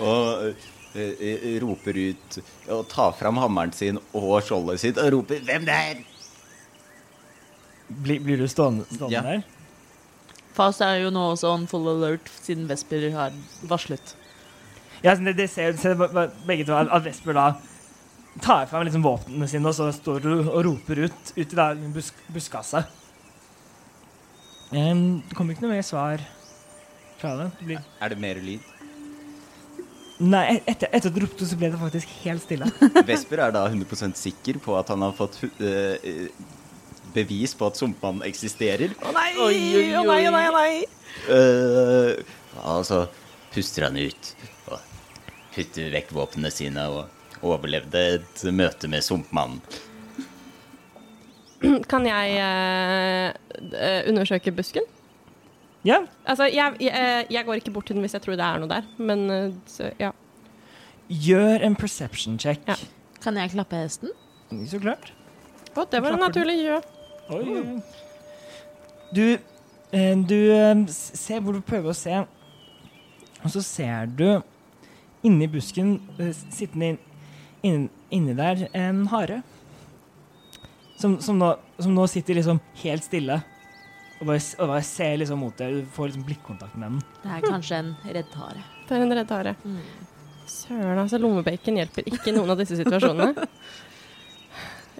og 0.10 0.50
eh, 0.98 1.46
roper 1.64 2.02
ut 2.02 2.40
og 2.74 2.84
tar 2.92 3.16
fram 3.20 3.40
hammeren 3.44 3.76
sin 3.76 4.02
og 4.18 4.42
skjoldet 4.44 4.82
sitt 4.82 5.00
og 5.00 5.14
roper 5.20 5.46
'Hvem 5.46 5.70
der?' 5.70 6.04
Blir, 7.90 8.20
blir 8.26 8.38
du 8.42 8.48
stående, 8.50 8.86
stående 8.90 9.14
Ja. 9.14 9.22
der? 9.22 9.44
Faust 10.56 10.82
er 10.82 11.02
jo 11.04 11.10
nå 11.12 11.26
også 11.34 11.50
on 11.54 11.66
full 11.68 11.86
alert 11.92 12.30
siden 12.42 12.66
Vesper 12.70 13.10
har 13.14 13.34
varslet. 13.68 14.14
Ja, 15.04 15.14
så 15.16 15.24
det, 15.26 15.36
det 15.38 15.50
ser, 15.52 15.76
ser 15.78 15.96
begge 16.48 16.66
to 16.66 16.74
at 16.74 16.88
at 16.90 17.04
Vesper 17.06 17.34
da 17.36 17.50
tar 18.42 18.66
fram 18.72 18.86
liksom 18.88 19.04
våpnene 19.04 19.48
sine, 19.48 19.68
og 19.68 19.76
så 19.76 19.90
står 19.94 20.22
du 20.24 20.32
og 20.50 20.64
roper 20.66 21.04
ut, 21.06 21.34
ut 21.38 21.54
i 21.54 21.56
da 21.56 21.74
busk, 21.76 22.16
buskaset. 22.34 22.88
Em, 24.76 25.22
det 25.28 25.36
kommer 25.38 25.54
ikke 25.56 25.66
noe 25.68 25.76
mer 25.76 25.86
svar 25.86 26.24
fra 27.20 27.36
det. 27.40 27.52
det 27.60 27.68
blir, 27.70 27.84
Er 28.02 28.10
det 28.16 28.18
mer 28.20 28.40
lyd? 28.44 28.72
nei, 30.20 30.62
etter, 30.66 30.88
etter 30.96 31.12
at 31.12 31.16
du 31.16 31.20
ropte, 31.26 31.46
så 31.48 31.58
ble 31.60 31.70
det 31.74 31.80
faktisk 31.80 32.12
helt 32.24 32.42
stille. 32.44 32.68
Vesper 33.08 33.42
er 33.46 33.52
da 33.56 33.66
100 33.68 34.16
sikker 34.16 34.60
på 34.64 34.76
at 34.80 34.88
han 34.94 35.04
har 35.04 35.12
fått 35.18 35.36
hu- 35.44 35.52
eh, 35.60 35.98
eh, 36.02 36.30
bevis 37.16 37.56
på 37.58 37.70
at 37.70 37.80
Sumpmannen 37.80 38.26
eksisterer. 38.28 38.94
Å 39.02 39.14
nei! 39.16 39.30
Å 39.40 39.50
nei, 40.06 40.22
å 40.28 40.34
nei, 40.36 40.48
å 40.50 40.56
nei! 40.56 40.74
Uh, 41.32 42.12
Og 42.66 42.84
så 42.88 43.06
puster 43.56 43.88
han 43.88 43.98
ut 43.98 44.32
og 44.70 44.80
putter 45.56 45.92
vekk 45.94 46.12
våpnene 46.16 46.52
sine 46.52 46.84
og 46.92 47.46
overlevde 47.46 48.02
et 48.18 48.44
møte 48.56 48.90
med 48.92 49.04
Sumpmannen. 49.06 49.62
Kan 51.92 52.06
jeg 52.08 52.36
eh, 52.42 53.32
eh, 53.72 54.02
undersøke 54.10 54.54
busken? 54.56 54.86
Ja, 55.86 56.02
Altså, 56.26 56.48
jeg, 56.50 56.80
jeg, 56.82 57.26
jeg 57.30 57.46
går 57.46 57.62
ikke 57.62 57.72
bort 57.76 57.86
til 57.86 57.98
den 57.98 58.06
hvis 58.06 58.16
jeg 58.18 58.24
tror 58.26 58.38
det 58.40 58.46
er 58.46 58.62
noe 58.62 58.72
der, 58.72 58.88
men 58.98 59.28
eh, 59.30 59.52
så, 59.70 59.92
ja. 60.02 60.12
gjør 61.08 61.68
en 61.68 61.78
perception 61.78 62.40
check. 62.42 62.64
Ja. 62.68 62.78
Kan 63.22 63.38
jeg 63.38 63.54
klappe 63.54 63.78
hesten? 63.78 64.14
Så 64.70 64.82
klart. 64.82 65.12
Å, 65.76 65.86
det 65.92 66.02
var 66.02 66.16
en 66.16 66.24
naturlig 66.26 66.58
gjø. 66.64 66.80
Oi. 67.34 67.82
Du, 69.16 69.24
eh, 69.92 70.18
du 70.18 70.38
eh, 70.54 70.86
ser 70.92 71.42
hvor 71.42 71.56
du 71.56 71.64
prøver 71.66 71.90
å 71.90 71.98
se, 71.98 72.20
og 73.42 73.50
så 73.54 73.64
ser 73.66 74.12
du 74.14 74.28
inni 75.26 75.48
busken, 75.50 75.96
eh, 76.20 76.34
sittende 76.54 76.94
inn, 76.94 77.00
inn, 77.66 77.90
inni 78.14 78.38
der, 78.38 78.68
en 78.78 79.06
hare. 79.14 79.42
Som, 81.02 81.18
som, 81.20 81.38
nå, 81.42 81.56
som 81.82 81.92
nå 81.96 82.06
sitter 82.08 82.38
liksom 82.38 82.62
helt 82.86 83.04
stille 83.04 83.42
og 84.22 84.30
bare, 84.30 84.40
og 84.64 84.70
bare 84.70 84.84
ser 84.88 85.18
liksom 85.20 85.42
mot 85.44 85.58
deg. 85.60 85.82
Du 85.82 85.90
får 85.92 86.12
liksom 86.12 86.24
blikkontakt 86.30 86.78
med 86.80 86.94
den. 86.94 87.02
Det 87.24 87.34
er 87.36 87.44
kanskje 87.44 87.82
en 87.82 87.90
redd 88.06 88.38
hare. 88.40 88.64
Det 88.88 88.96
er 88.96 89.04
en 89.04 89.18
redd 89.20 89.34
hare. 89.36 89.56
Søren, 90.48 91.02
altså. 91.02 91.20
Lommebacon 91.20 91.82
hjelper 91.82 92.08
ikke 92.08 92.32
i 92.32 92.36
noen 92.38 92.54
av 92.54 92.62
disse 92.62 92.78
situasjonene. 92.80 93.48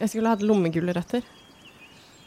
Jeg 0.02 0.12
skulle 0.12 0.34
hatt 0.34 0.44
lommegulrøtter. 0.44 1.24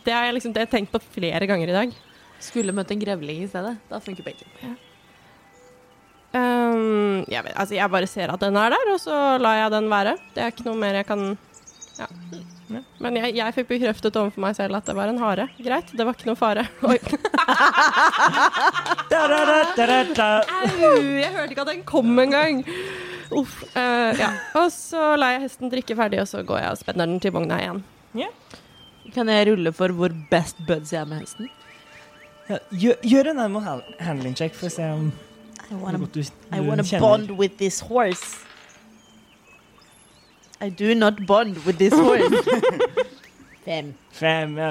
Det 0.04 0.14
har 0.14 0.28
jeg 0.28 0.38
liksom 0.38 0.54
det 0.54 0.62
har 0.62 0.68
jeg 0.68 0.74
tenkt 0.76 0.94
på 0.94 1.00
flere 1.18 1.48
ganger 1.50 1.72
i 1.72 1.78
dag. 1.78 1.96
Skulle 2.42 2.74
møtt 2.74 2.92
en 2.94 3.02
grevling 3.02 3.42
i 3.44 3.50
stedet. 3.50 3.74
Da 3.90 4.00
funker 4.02 4.26
bacon. 4.26 4.76
Um, 6.28 7.24
jeg, 7.24 7.40
vet, 7.40 7.54
altså 7.56 7.74
jeg 7.74 7.90
bare 7.90 8.08
ser 8.10 8.30
at 8.30 8.42
den 8.42 8.56
er 8.60 8.74
der, 8.74 8.90
og 8.92 9.00
så 9.00 9.18
lar 9.40 9.62
jeg 9.62 9.74
den 9.74 9.88
være. 9.90 10.16
Det 10.34 10.44
er 10.44 10.52
ikke 10.52 10.66
noe 10.68 10.80
mer 10.80 11.00
jeg 11.00 11.08
kan 11.08 11.30
ja. 11.98 12.06
Men 13.02 13.16
jeg, 13.16 13.32
jeg 13.38 13.54
fikk 13.56 13.68
bekreftet 13.72 14.16
overfor 14.20 14.42
meg 14.44 14.54
selv 14.58 14.78
at 14.78 14.86
det 14.86 14.94
var 14.94 15.10
en 15.10 15.18
hare. 15.22 15.48
Greit, 15.56 15.90
det 15.96 16.04
var 16.06 16.14
ikke 16.14 16.28
noe 16.28 16.38
fare. 16.38 16.66
Oi. 16.90 16.98
Au! 20.52 20.92
Jeg 21.18 21.32
hørte 21.34 21.50
ikke 21.54 21.64
at 21.64 21.72
den 21.72 21.82
kom 21.88 22.12
engang. 22.22 22.62
Uff. 23.34 23.62
Uh, 23.74 24.12
ja. 24.20 24.30
Og 24.60 24.70
så 24.74 25.14
lar 25.18 25.34
jeg 25.34 25.46
hesten 25.48 25.72
drikke 25.72 25.96
ferdig, 25.98 26.22
og 26.22 26.28
så 26.30 26.44
går 26.46 26.62
jeg 26.62 26.76
og 26.76 26.80
spenner 26.84 27.08
den 27.08 27.20
til 27.24 27.34
vogna 27.34 27.58
igjen. 27.64 27.82
Kan 29.14 29.28
jeg 29.32 29.46
rulle 29.48 29.72
for 29.72 29.88
hvor 29.96 30.12
best 30.30 30.58
buds 30.68 30.92
jeg 30.92 31.00
er 31.00 31.08
med 31.08 31.22
hesten? 31.24 31.48
Ja, 32.48 32.58
gjør, 32.72 32.98
gjør 33.04 33.30
en 33.32 33.40
animal 33.44 33.82
handling 34.00 34.36
check 34.38 34.54
for 34.56 34.68
å 34.70 34.72
se 34.72 34.84
om 34.94 35.08
I 35.70 35.74
wanna, 35.76 35.98
du, 36.00 36.22
du, 36.22 36.30
I 36.54 36.60
wanna 36.64 36.82
kjenner. 36.86 37.00
bond 37.04 37.30
with 37.36 37.58
this 37.60 37.80
horse. 37.84 38.38
I 40.60 40.70
do 40.70 40.94
not 40.94 41.20
bond 41.26 41.58
with 41.66 41.76
this 41.78 41.92
horse. 41.92 42.32
Fem. 43.68 43.92
Fem. 44.16 44.56
Ja. 44.58 44.70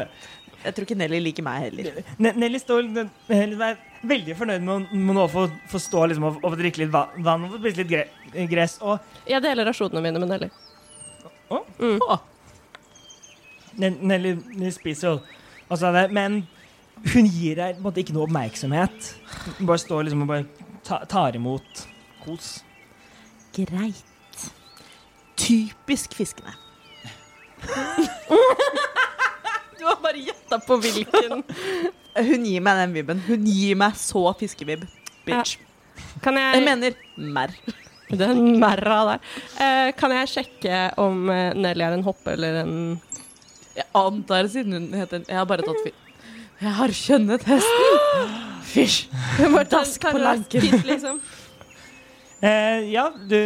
Jeg 0.64 0.74
tror 0.76 0.88
ikke 0.88 0.98
Nelly 1.00 1.20
liker 1.22 1.46
meg 1.46 1.68
heller. 1.68 2.00
N 2.18 2.32
Nelly 2.42 2.60
står 2.60 2.88
Nelly 2.90 3.60
er 3.62 3.78
veldig 4.10 4.36
fornøyd 4.40 4.66
med, 4.66 4.74
å- 4.90 5.04
med 5.12 5.20
å 5.22 5.28
få, 5.32 5.46
få 5.72 5.80
stå 5.80 6.02
liksom, 6.12 6.26
og, 6.32 6.40
og 6.44 6.58
drikke 6.60 6.82
litt 6.82 6.92
vann 6.92 7.46
og 7.46 7.54
få 7.54 7.60
spise 7.62 7.84
litt 7.84 7.92
gre, 7.94 8.04
gress. 8.52 8.80
Og 8.82 8.98
Jeg 9.30 9.44
deler 9.46 9.70
rasjonene 9.70 10.02
mine 10.04 10.20
med 10.24 10.34
Nelly. 10.34 10.50
Ne- 11.54 12.20
Nelly, 13.78 14.36
Nelly 14.56 14.72
Spiesel. 14.76 15.22
jo 15.70 15.78
men 16.16 16.42
hun 17.14 17.28
gir 17.30 17.60
deg 17.60 17.76
på 17.78 17.82
en 17.82 17.86
måte 17.86 18.02
ikke 18.02 18.16
noe 18.16 18.26
oppmerksomhet. 18.26 19.12
Hun 19.60 19.70
bare 19.70 19.82
står 19.84 20.08
liksom 20.08 20.24
og 20.26 20.32
bare 20.32 20.46
ta, 20.88 21.02
tar 21.10 21.38
imot 21.38 21.84
kos. 22.24 22.58
Greit. 23.58 24.48
Typisk 25.38 26.18
fiskene. 26.18 26.56
Du 29.78 29.86
har 29.86 30.00
bare 30.02 30.18
gjetta 30.20 30.58
på 30.66 30.76
hvilken. 30.82 31.44
Hun 32.18 32.46
gir 32.50 32.64
meg 32.66 32.80
den 32.82 32.96
vibben. 32.96 33.20
Hun 33.28 33.44
gir 33.46 33.78
meg 33.78 33.94
så 34.02 34.24
fiskevib. 34.40 34.88
Bitch. 35.24 35.60
Kan 36.24 36.40
Jeg 36.40 36.58
jeg 36.58 36.66
mener 36.66 36.98
merr. 37.38 37.54
Den 38.10 38.58
merra 38.60 38.98
der. 39.12 39.30
Eh, 39.62 39.92
kan 40.00 40.14
jeg 40.16 40.32
sjekke 40.32 40.80
om 41.04 41.30
eh, 41.30 41.54
Nelly 41.54 41.86
er 41.86 41.96
en 41.98 42.06
hoppe 42.08 42.34
eller 42.34 42.62
en 42.64 42.74
Jeg 43.78 43.86
antar 43.94 44.48
siden 44.50 44.74
hun 44.74 44.86
heter 44.98 45.24
Jeg 45.28 45.38
har 45.38 45.46
bare 45.50 45.66
tatt 45.66 45.82
fyr. 45.86 45.96
Jeg 46.58 46.74
har 46.80 46.94
skjønnet 46.98 47.44
hesten. 47.46 48.38
Fysj. 48.68 49.04
Dask 49.70 50.02
på 50.10 50.18
lanken. 50.22 50.62
Liksom. 50.88 51.20
Eh, 52.42 52.88
ja, 52.92 53.08
du, 53.30 53.38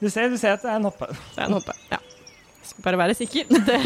du, 0.00 0.06
ser, 0.10 0.28
du 0.30 0.36
ser 0.38 0.56
at 0.56 0.62
det 0.64 0.70
er 0.72 0.80
en 0.80 0.88
hoppe. 0.90 1.06
Det 1.10 1.38
er 1.38 1.46
en 1.46 1.56
hoppe. 1.60 1.74
Ja. 1.92 2.00
Jeg 2.60 2.72
skal 2.72 2.86
bare 2.88 2.98
være 3.04 3.14
sikker. 3.18 3.44
Det, 3.68 3.78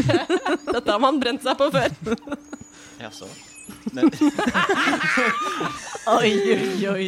dette 0.72 0.90
har 0.90 1.00
man 1.02 1.20
brent 1.20 1.44
seg 1.44 1.56
på 1.60 1.68
før. 1.72 1.90
Jaså. 3.04 3.28
Oi, 6.14 6.32
oi, 6.52 6.88
oi. 6.90 7.06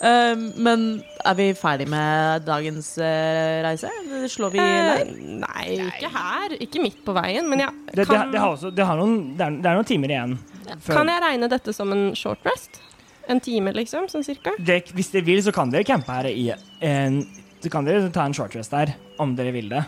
Um, 0.00 0.44
men 0.64 0.84
er 1.24 1.34
vi 1.38 1.46
ferdig 1.58 1.86
med 1.88 2.44
dagens 2.46 2.88
eh, 2.98 3.60
reise? 3.64 3.90
Slår 4.32 4.50
vi 4.54 4.58
Eh, 4.58 4.88
leir? 5.04 5.12
nei, 5.44 5.64
ikke 5.88 6.10
her. 6.14 6.56
Ikke 6.64 6.82
midt 6.82 6.98
på 7.06 7.14
veien. 7.16 7.46
Men 7.48 7.60
ja, 7.66 7.70
Det, 7.86 7.96
det, 8.02 8.06
kan, 8.08 8.32
det, 8.32 8.40
har 8.42 8.54
også, 8.56 8.72
det, 8.74 8.86
har 8.88 8.98
noen, 9.00 9.36
det, 9.38 9.46
er, 9.46 9.58
det 9.62 9.70
er 9.70 9.78
noen 9.78 9.88
timer 9.92 10.14
igjen. 10.14 10.36
før- 10.80 10.98
kan 10.98 11.12
jeg 11.12 11.22
regne 11.26 11.48
dette 11.52 11.74
som 11.76 11.92
en 11.92 12.04
short 12.18 12.42
rest? 12.48 12.80
En 13.28 13.40
time, 13.40 13.72
liksom? 13.72 14.08
Sånn 14.12 14.24
cirka? 14.26 14.52
det, 14.60 14.82
hvis 14.92 15.08
dere 15.14 15.24
vil, 15.24 15.42
så 15.42 15.52
kan 15.56 15.70
dere 15.72 15.84
campe 15.88 16.12
her 16.12 16.26
i 16.28 16.50
en 16.84 17.22
Så 17.64 17.70
kan 17.72 17.84
dere 17.86 18.10
ta 18.12 18.26
en 18.28 18.34
short 18.36 18.52
rest 18.58 18.70
der, 18.74 18.90
om 19.18 19.32
dere 19.36 19.52
vil 19.54 19.70
det. 19.72 19.84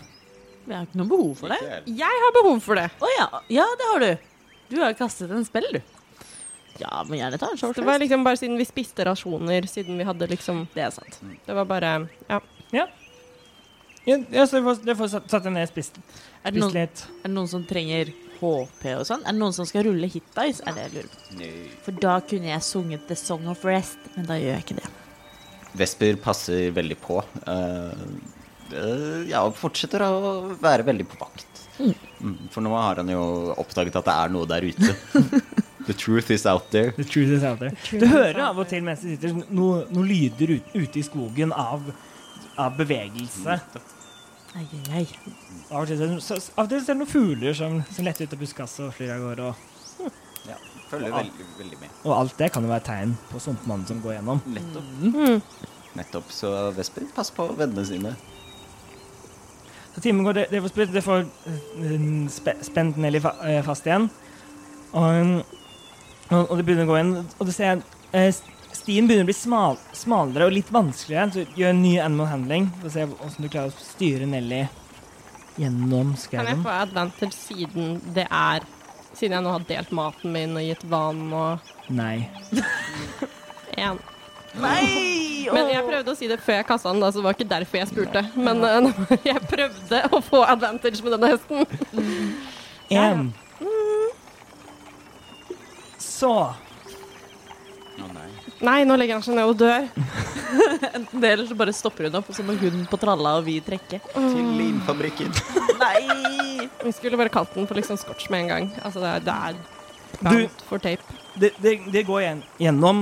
Vi 0.66 0.72
har 0.72 0.86
ikke 0.86 0.96
noe 1.02 1.10
behov 1.10 1.34
for 1.36 1.52
det. 1.52 1.58
Jeg 1.86 2.22
har 2.22 2.32
behov 2.32 2.62
for 2.64 2.74
det. 2.80 2.86
Å 2.98 3.10
ja. 3.18 3.26
ja, 3.60 3.66
det 3.76 3.90
har 3.92 4.00
du. 4.00 4.08
Du 4.72 4.80
har 4.80 4.94
kastet 4.98 5.30
en 5.30 5.44
spill, 5.44 5.66
du. 5.76 5.80
Ja, 6.82 7.00
må 7.08 7.18
gjerne 7.18 7.38
ta 7.40 7.48
en 7.52 7.58
short 7.60 7.78
Det 7.78 7.86
var 7.86 8.00
liksom 8.02 8.24
bare 8.26 8.38
siden 8.40 8.58
vi 8.60 8.66
spiste 8.68 9.06
rasjoner, 9.08 9.66
siden 9.70 9.98
vi 9.98 10.06
hadde 10.06 10.28
liksom 10.30 10.66
Det 10.74 10.84
er 10.86 10.94
sant. 10.94 11.18
Det 11.46 11.56
var 11.56 11.68
bare 11.68 11.96
Ja. 12.28 12.40
Ja, 14.06 14.18
ja 14.30 14.46
så 14.46 14.60
dere 14.60 14.68
får, 14.68 14.94
får 15.00 15.10
satt, 15.16 15.42
deg 15.42 15.52
ned 15.54 15.66
og 15.66 15.72
spist, 15.72 15.98
Er 16.44 16.54
det, 16.54 16.62
noen, 16.62 16.74
litt. 16.76 17.02
er 17.22 17.28
det 17.28 17.34
noen 17.34 17.50
som 17.50 17.64
trenger 17.66 18.12
HP 18.36 18.84
og 18.92 19.02
sånn? 19.08 19.24
Er 19.24 19.34
det 19.34 19.40
noen 19.40 19.56
som 19.56 19.66
skal 19.68 19.86
rulle 19.88 20.10
hitdice? 20.10 20.62
Er 20.62 20.76
det 20.76 20.86
jeg 20.86 20.94
lurer 20.94 21.10
på? 21.10 21.50
For 21.86 21.98
da 22.06 22.20
kunne 22.30 22.52
jeg 22.52 22.66
sunget 22.66 23.08
The 23.08 23.18
Song 23.18 23.48
of 23.50 23.64
Rest, 23.66 23.98
men 24.14 24.28
da 24.28 24.38
gjør 24.38 24.58
jeg 24.58 24.66
ikke 24.66 24.78
det. 24.78 24.90
Vesper 25.76 26.18
passer 26.22 26.70
veldig 26.76 26.96
på. 27.02 27.18
Uh, 27.48 27.92
eh, 28.70 29.22
ja, 29.32 29.42
og 29.42 29.56
fortsetter 29.58 30.04
å 30.06 30.56
være 30.62 30.86
veldig 30.86 31.08
på 31.10 31.18
vakt. 31.20 31.62
Mm, 31.76 32.48
for 32.52 32.64
nå 32.64 32.72
har 32.72 33.02
han 33.02 33.10
jo 33.12 33.22
oppdaget 33.60 33.98
at 34.00 34.06
det 34.06 34.16
er 34.16 34.36
noe 34.36 34.48
der 34.48 34.68
ute. 34.70 34.94
The 35.86 35.94
truth 35.94 36.30
is 36.34 36.46
out 36.46 36.70
there. 36.72 36.90
The 36.96 37.04
truth 37.04 37.30
is 37.36 37.44
out 37.46 37.60
there. 37.62 37.70
Du 37.92 38.06
hører 38.10 38.40
av 38.48 38.58
og 38.58 38.66
til 38.70 38.82
mens 38.86 39.04
du 39.04 39.10
sitter 39.12 39.34
noen 39.54 39.84
noe 39.94 40.06
lyder 40.08 40.56
ut, 40.56 40.72
ute 40.74 40.98
i 40.98 41.04
skogen 41.06 41.52
av, 41.54 41.84
av 42.58 42.74
bevegelse. 42.78 43.60
Ai, 44.56 44.64
ai, 44.66 45.02
ai. 45.02 45.06
Av 45.70 45.82
og 45.84 45.86
til, 45.90 46.00
så, 46.24 46.40
så, 46.40 46.52
av 46.56 46.64
og 46.66 46.72
til 46.72 46.80
så 46.82 46.90
er 46.90 46.96
det 46.96 47.00
noen 47.04 47.12
fugler 47.12 47.54
som, 47.58 47.78
som 47.92 48.06
letter 48.08 48.26
ut 48.26 48.34
av 48.34 48.42
buskaset 48.42 48.86
og 48.88 48.94
flyr 48.98 49.14
av 49.16 49.24
gårde. 49.28 49.50
Og, 49.52 50.12
Ja, 50.46 50.54
følger 50.90 51.10
veldig, 51.10 51.44
veldig 51.58 51.76
med. 51.80 51.94
og 52.06 52.12
alt 52.14 52.36
det 52.38 52.52
kan 52.54 52.62
jo 52.62 52.68
være 52.70 52.84
tegn 52.86 53.14
på 53.32 53.40
sumpmannen 53.42 53.86
som 53.88 53.98
går 54.04 54.12
gjennom. 54.20 54.38
Nettopp. 54.46 55.56
Nettopp. 55.98 56.28
Så 56.30 56.52
Vesper, 56.76 57.08
pass 57.16 57.32
på 57.34 57.48
vennene 57.58 57.82
sine. 57.88 58.12
Så 59.96 60.02
timen 60.04 60.22
går, 60.26 60.36
det, 60.38 60.44
det 60.52 60.60
får, 60.62 60.86
det 60.92 61.02
får 61.02 61.24
eh, 61.50 62.62
spent 62.68 62.98
Nelly 63.00 63.18
eh, 63.24 63.58
fast 63.66 63.86
igjen. 63.88 64.06
Og, 64.92 65.42
og, 66.30 66.42
og 66.50 66.56
det 66.58 66.66
begynner 66.66 66.86
å 66.86 66.90
gå 66.90 67.00
inn, 67.00 67.12
og 67.22 67.48
du 67.48 67.52
ser 67.54 67.82
eh, 68.16 68.30
stien 68.76 69.06
begynner 69.08 69.26
å 69.26 69.30
bli 69.30 69.36
smal, 69.36 69.78
smalere 69.96 70.48
og 70.48 70.56
litt 70.56 70.72
vanskeligere. 70.74 71.30
Så 71.32 71.58
gjør 71.58 71.72
en 71.72 71.84
ny 71.84 71.94
animal 72.02 72.30
handling 72.32 72.68
for 72.80 72.90
å 72.90 72.94
se 72.94 73.06
hvordan 73.10 73.46
du 73.46 73.52
klarer 73.52 73.72
å 73.72 73.86
styre 73.86 74.28
Nelly 74.30 74.64
gjennom 75.56 76.12
Kan 76.28 76.50
jeg 76.50 76.60
få 76.60 76.72
advantage 76.74 77.32
siden 77.32 77.94
det 78.12 78.26
er 78.28 78.66
Siden 79.16 79.38
jeg 79.38 79.44
nå 79.46 79.52
har 79.54 79.62
delt 79.64 79.92
maten 79.96 80.34
min 80.34 80.58
og 80.60 80.60
gitt 80.66 80.82
vann 80.92 81.22
og 81.32 81.70
Nei. 81.88 82.26
én. 83.80 83.96
Nei! 84.60 85.46
Men 85.48 85.70
jeg 85.70 85.86
prøvde 85.86 86.12
å 86.12 86.18
si 86.18 86.28
det 86.28 86.36
før 86.44 86.58
jeg 86.58 86.66
kasta 86.68 86.92
den, 86.92 87.00
da, 87.00 87.08
så 87.08 87.22
det 87.22 87.24
var 87.24 87.38
ikke 87.38 87.48
derfor 87.48 87.80
jeg 87.80 87.88
spurte. 87.88 88.22
Men 88.36 88.60
eh, 88.66 89.00
jeg 89.30 89.40
prøvde 89.48 90.02
å 90.12 90.20
få 90.26 90.42
advantage 90.44 91.00
med 91.00 91.16
denne 91.16 91.32
hesten. 91.32 91.64
Én. 92.92 93.30
Så 96.16 96.30
Å 97.96 98.06
nei. 98.12 98.28
Nei, 98.64 98.78
nå 98.88 98.96
legger 98.96 99.16
han 99.18 99.24
seg 99.24 99.36
ned 99.36 99.48
og 99.50 99.56
dør. 99.60 99.86
Enten 100.96 101.20
det, 101.22 101.30
eller 101.32 101.46
så 101.48 101.56
bare 101.58 101.72
stopper 101.76 102.08
hun 102.08 102.18
opp, 102.20 102.28
og 102.32 102.36
så 102.36 102.44
må 102.44 102.54
hun 102.60 102.82
på 102.90 102.98
tralla 103.00 103.34
og 103.38 103.44
vi 103.48 103.58
trekke. 103.64 104.00
Til 104.14 104.50
limfabrikken. 104.58 105.32
Nei! 105.82 106.68
Vi 106.84 106.92
skulle 106.96 107.18
bare 107.20 107.32
kalt 107.32 107.52
den 107.56 107.66
for 107.68 107.76
liksom 107.78 107.98
scotch 108.00 108.28
med 108.32 108.44
en 108.46 108.50
gang. 108.52 108.68
Altså, 108.84 109.00
det 109.02 109.12
er, 109.12 109.24
det 109.26 109.36
er 109.36 109.62
Du- 110.30 110.60
for 110.68 110.80
tape. 110.80 111.16
det, 111.40 111.50
det, 111.60 111.74
det 111.92 112.04
går 112.08 112.20
igjen, 112.22 112.38
gjennom 112.62 113.00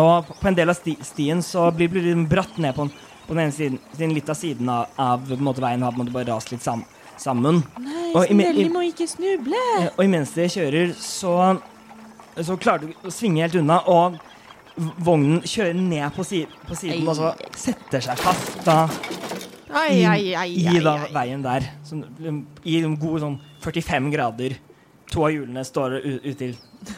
Og 0.00 0.28
på 0.40 0.48
en 0.48 0.56
del 0.56 0.70
av 0.72 0.76
sti, 0.78 0.94
stien 1.04 1.42
så 1.44 1.66
blir 1.76 1.90
blir 1.92 2.06
det 2.06 2.14
bratt 2.30 2.56
ned 2.62 2.72
på, 2.76 2.86
den- 2.86 3.10
på 3.26 3.34
den 3.36 3.42
ene 3.46 3.52
siden, 3.56 3.80
siden 3.92 4.14
litt 4.16 4.30
av 4.32 4.38
siden 4.40 4.70
av, 4.72 4.86
av 4.96 5.26
på 5.28 5.36
en 5.36 5.44
måte, 5.48 5.60
veien 5.64 5.82
har 5.84 5.92
på 5.92 6.00
en 6.00 6.04
måte 6.06 6.14
bare 6.14 6.30
rast 6.32 6.52
litt 6.54 6.64
sam, 6.64 6.84
sammen. 7.20 7.60
Nei, 7.84 8.12
Og 8.16 8.24
i- 8.30 8.36
Nelly 8.38 8.64
i- 8.64 8.72
må 8.72 8.84
ikke 8.88 9.08
snuble. 9.10 9.60
Eh, 9.82 9.90
Og 9.98 10.04
imens 10.06 10.32
dere 10.36 10.48
kjører, 10.54 10.94
så, 10.96 11.34
så 12.40 12.56
klarer 12.56 12.88
du 12.88 13.06
å 13.08 13.12
svinge 13.12 13.42
helt 13.44 13.56
unna, 13.60 13.80
og 13.90 14.18
vognen 15.04 15.42
kjører 15.44 15.76
ned 15.76 16.14
på, 16.16 16.24
si, 16.24 16.42
på 16.66 16.76
siden 16.78 17.08
og 17.08 17.18
så 17.18 17.32
setter 17.58 18.04
seg 18.04 18.20
fast 18.22 18.62
da, 18.64 18.86
i, 19.92 20.00
i 20.48 20.80
da 20.84 20.96
veien 21.12 21.44
der. 21.44 21.66
Um, 21.92 22.44
I 22.64 22.80
en 22.82 22.96
gode 23.00 23.22
sånn 23.24 23.38
45 23.64 24.10
grader. 24.12 24.56
To 25.12 25.26
av 25.26 25.34
hjulene 25.34 25.64
står 25.64 25.98
ut 26.00 26.36
til 26.40 26.54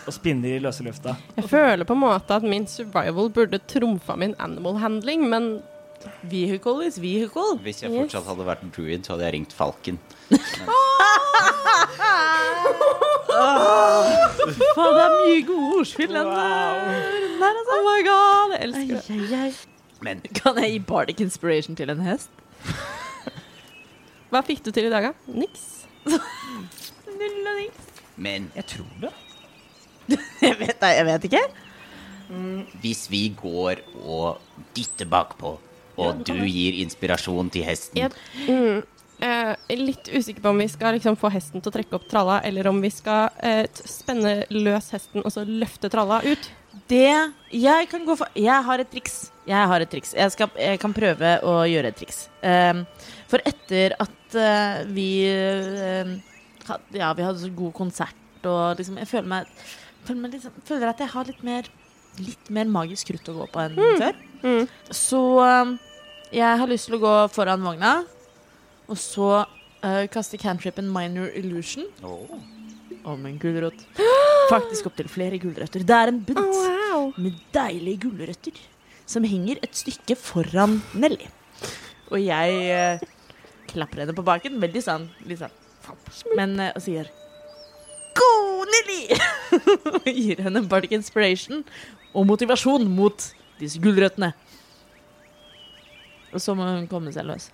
og 0.06 0.14
spinner 0.14 0.54
i 0.54 0.62
løse 0.62 0.84
lufta. 0.86 1.16
Jeg 1.36 1.48
føler 1.50 1.84
på 1.84 1.96
en 1.96 2.02
måte 2.04 2.36
at 2.38 2.46
min 2.46 2.64
survival 2.70 3.28
burde 3.34 3.60
trumfa 3.68 4.16
min 4.16 4.32
animal 4.42 4.78
handling, 4.80 5.26
men 5.28 5.48
Vehicle 6.30 6.80
is 6.86 6.96
vehicle. 7.02 7.56
Hvis 7.62 7.82
jeg 7.84 7.90
fortsatt 7.94 8.26
hadde 8.28 8.46
vært 8.48 8.62
en 8.66 8.72
druid, 8.74 9.04
så 9.04 9.14
hadde 9.14 9.24
jeg 9.28 9.34
ringt 9.38 9.52
Falken. 9.56 9.98
Faen, 14.74 14.94
det 14.94 15.02
er 15.04 15.14
mye 15.14 15.42
gode 15.48 15.78
ordspill 15.80 16.12
den 16.14 16.28
der, 16.28 16.34
altså. 16.80 17.76
Oh 17.76 17.82
my 17.86 18.00
god, 18.06 18.54
jeg 18.54 18.60
elsker 18.68 18.94
det. 18.94 19.04
ai, 19.10 19.40
ai. 19.46 19.52
Men 20.04 20.20
Kan 20.36 20.58
jeg 20.60 20.70
gi 20.74 20.78
Bardic 20.88 21.20
Inspiration 21.24 21.76
til 21.78 21.90
en 21.92 22.02
hest? 22.04 22.30
Hva 24.32 24.42
fikk 24.44 24.64
du 24.66 24.70
til 24.74 24.88
i 24.88 24.92
dag, 24.92 25.10
da? 25.10 25.12
Niks. 25.30 25.64
Null 27.18 27.50
og 27.50 27.60
niks. 27.60 27.84
Men 28.16 28.50
Jeg 28.56 28.66
tror 28.74 28.96
det. 29.04 29.12
Jeg 30.44 30.56
vet, 30.60 30.80
nei, 30.82 30.90
jeg 30.98 31.06
vet 31.08 31.22
ikke. 31.30 31.44
hvis 32.82 33.06
vi 33.10 33.22
går 33.40 33.80
og 34.04 34.40
dytter 34.76 35.06
bakpå, 35.08 35.54
og 36.00 36.24
du 36.26 36.34
gir 36.46 36.80
inspirasjon 36.82 37.50
til 37.54 37.66
hesten 37.66 38.00
Jeg 38.02 38.12
mm, 38.48 38.82
eh, 39.24 39.78
litt 39.78 40.10
usikker 40.10 40.42
på 40.44 40.52
om 40.52 40.60
vi 40.62 40.68
skal 40.72 40.96
liksom 40.96 41.16
få 41.20 41.30
hesten 41.34 41.62
til 41.62 41.70
å 41.72 41.74
trekke 41.74 41.98
opp 41.98 42.08
tralla, 42.10 42.40
eller 42.46 42.68
om 42.70 42.80
vi 42.82 42.90
skal 42.92 43.30
eh, 43.44 43.64
spenne 43.88 44.42
løs 44.54 44.90
hesten 44.94 45.24
og 45.24 45.32
så 45.34 45.46
løfte 45.48 45.90
tralla 45.92 46.20
ut. 46.26 46.50
Det 46.90 47.32
Jeg 47.54 47.86
kan 47.88 48.02
gå 48.04 48.16
for 48.18 48.28
Jeg 48.36 48.64
har 48.66 48.82
et 48.82 48.90
triks. 48.90 49.30
Jeg 49.48 49.68
har 49.70 49.80
et 49.80 49.90
triks. 49.90 50.12
Jeg, 50.16 50.32
skal, 50.34 50.50
jeg 50.58 50.80
kan 50.82 50.92
prøve 50.96 51.36
å 51.46 51.54
gjøre 51.68 51.92
et 51.92 51.96
triks. 52.00 52.26
Ehm, 52.44 52.82
for 53.30 53.44
etter 53.46 53.94
at 54.02 54.36
eh, 54.40 54.82
vi 54.92 55.08
eh, 55.30 56.12
had, 56.68 56.84
Ja, 56.96 57.12
vi 57.16 57.24
hadde 57.24 57.40
så 57.40 57.50
god 57.54 57.72
konsert, 57.76 58.20
og 58.44 58.76
liksom 58.80 58.98
Jeg 59.00 59.10
føler 59.10 59.30
meg 59.36 59.56
føler, 60.04 60.20
meg 60.20 60.36
liksom, 60.36 60.60
føler 60.68 60.90
at 60.90 61.00
jeg 61.04 61.12
har 61.14 61.30
litt 61.30 61.42
mer 61.46 61.70
Litt 62.20 62.50
mer 62.54 62.68
magisk 62.70 63.08
krutt 63.10 63.26
å 63.32 63.38
gå 63.40 63.46
på 63.50 63.62
enn 63.64 63.78
før. 63.98 64.18
Så 64.92 65.24
eh, 65.44 65.74
jeg 66.40 66.60
har 66.60 66.70
lyst 66.70 66.90
til 66.90 66.98
å 66.98 67.04
gå 67.04 67.14
foran 67.32 67.64
vogna, 67.64 67.96
og 68.88 69.00
så 69.00 69.44
Uh, 69.84 70.06
kaste 70.08 70.38
cantrip 70.40 70.78
and 70.78 70.88
minor 70.88 71.28
illusion 71.36 71.84
Oh. 72.02 72.40
om 73.04 73.26
en 73.26 73.38
gulrot. 73.38 73.82
Faktisk 74.54 74.86
opptil 74.88 75.10
flere 75.12 75.36
gulrøtter. 75.36 75.84
Det 75.84 75.96
er 75.96 76.08
en 76.08 76.22
bunt 76.24 76.40
wow. 76.40 77.10
med 77.20 77.36
deilige 77.52 78.06
gulrøtter 78.06 78.56
som 79.04 79.26
henger 79.28 79.60
et 79.60 79.76
stykke 79.76 80.16
foran 80.16 80.78
Nelly. 80.96 81.28
Og 82.08 82.16
jeg 82.24 82.56
uh, 82.72 83.04
klapper 83.68 84.06
henne 84.06 84.16
på 84.16 84.24
baken, 84.24 84.56
veldig 84.62 84.84
sånn, 84.86 85.04
litt 85.28 85.42
sånn. 85.42 85.52
Men, 86.32 86.56
uh, 86.56 86.70
og 86.72 86.80
sier 86.80 87.12
Go, 88.16 88.64
Nelly! 88.64 89.20
og 89.98 90.08
gir 90.08 90.40
henne 90.46 90.64
bardic 90.70 90.96
inspiration 90.96 91.60
og 92.14 92.24
motivasjon 92.30 92.88
mot 92.88 93.28
disse 93.66 93.80
gulrøttene. 93.82 94.32
Og 96.34 96.42
så 96.42 96.54
må 96.58 96.66
hun 96.66 96.88
komme 96.90 97.12
seg 97.14 97.26
løs. 97.28 97.50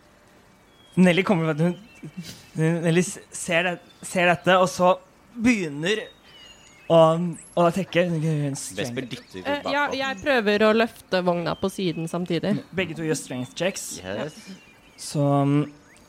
Nelly 1.01 1.23
kommer 1.27 1.53
hun, 1.55 1.75
hun 2.57 2.81
Nelly 2.85 3.03
ser, 3.05 3.67
det, 3.69 3.75
ser 4.03 4.31
dette, 4.33 4.57
og 4.59 4.67
så 4.73 4.95
begynner 5.37 6.01
å, 6.91 6.99
å 7.61 7.67
tenke. 7.77 8.07
Vesper 8.11 9.07
dytter 9.07 9.45
Eh, 9.45 9.61
bakpå. 9.63 9.75
ja, 9.77 9.85
jeg 10.01 10.19
prøver 10.25 10.65
å 10.67 10.73
løfte 10.75 11.21
vogna 11.27 11.55
på 11.61 11.71
siden 11.71 12.09
samtidig. 12.11 12.57
Begge 12.75 12.97
to 12.99 13.07
gjør 13.07 13.21
strength 13.21 13.55
checks, 13.55 13.85
Yes. 14.03 14.35
så, 14.99 15.29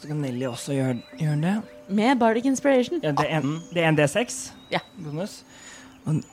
så 0.01 0.09
kan 0.09 0.23
Nelly 0.23 0.47
også 0.49 0.73
gjøre, 0.79 0.97
gjøre 1.21 1.39
det. 1.43 1.55
Med 1.91 2.17
bardic 2.23 2.47
inspiration. 2.49 3.01
Ja, 3.03 3.11
det, 3.11 3.27
er 3.27 3.43
en, 3.43 3.59
det 3.75 3.83
er 3.83 3.91
en 3.91 3.99
D6 3.99 4.39
Ja. 4.73 4.79
bonus. 4.97 5.43
Og 6.07 6.23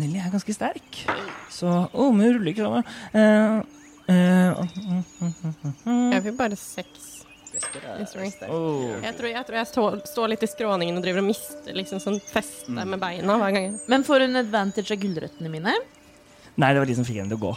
Nelly 0.00 0.18
er 0.18 0.30
ganske 0.32 0.54
sterk, 0.56 0.96
så 1.54 1.68
Å, 1.92 2.08
men 2.10 2.26
hun 2.26 2.34
ruller 2.38 2.50
ikke 2.50 2.64
sammen. 2.66 2.84
Uh, 3.14 3.62
Jeg 6.12 6.22
fikk 6.26 6.38
bare 6.40 6.56
seks. 6.58 7.10
Oh. 8.50 8.90
Jeg 8.98 9.14
tror 9.14 9.28
jeg, 9.30 9.44
tror 9.46 9.56
jeg 9.60 9.68
står, 9.70 9.98
står 10.10 10.32
litt 10.32 10.42
i 10.42 10.48
skråningen 10.50 10.96
og 10.98 11.04
driver 11.04 11.22
og 11.22 11.28
mister 11.28 11.76
liksom 11.78 12.00
sånn 12.02 12.18
feste 12.26 12.66
Mm. 12.74 12.88
med 12.90 12.98
beina 13.00 13.36
hver 13.38 13.52
gang. 13.54 13.68
Men 13.88 14.02
får 14.04 14.24
hun 14.26 14.36
advantage 14.40 14.90
av 14.90 14.98
gulrøttene 14.98 15.48
mine? 15.52 15.74
Nei, 16.56 16.72
det 16.74 16.80
var 16.82 16.86
de 16.90 16.96
som 16.98 17.06
fikk 17.06 17.20
henne 17.22 17.30
til 17.30 17.38
å 17.38 17.44
gå. 17.46 17.54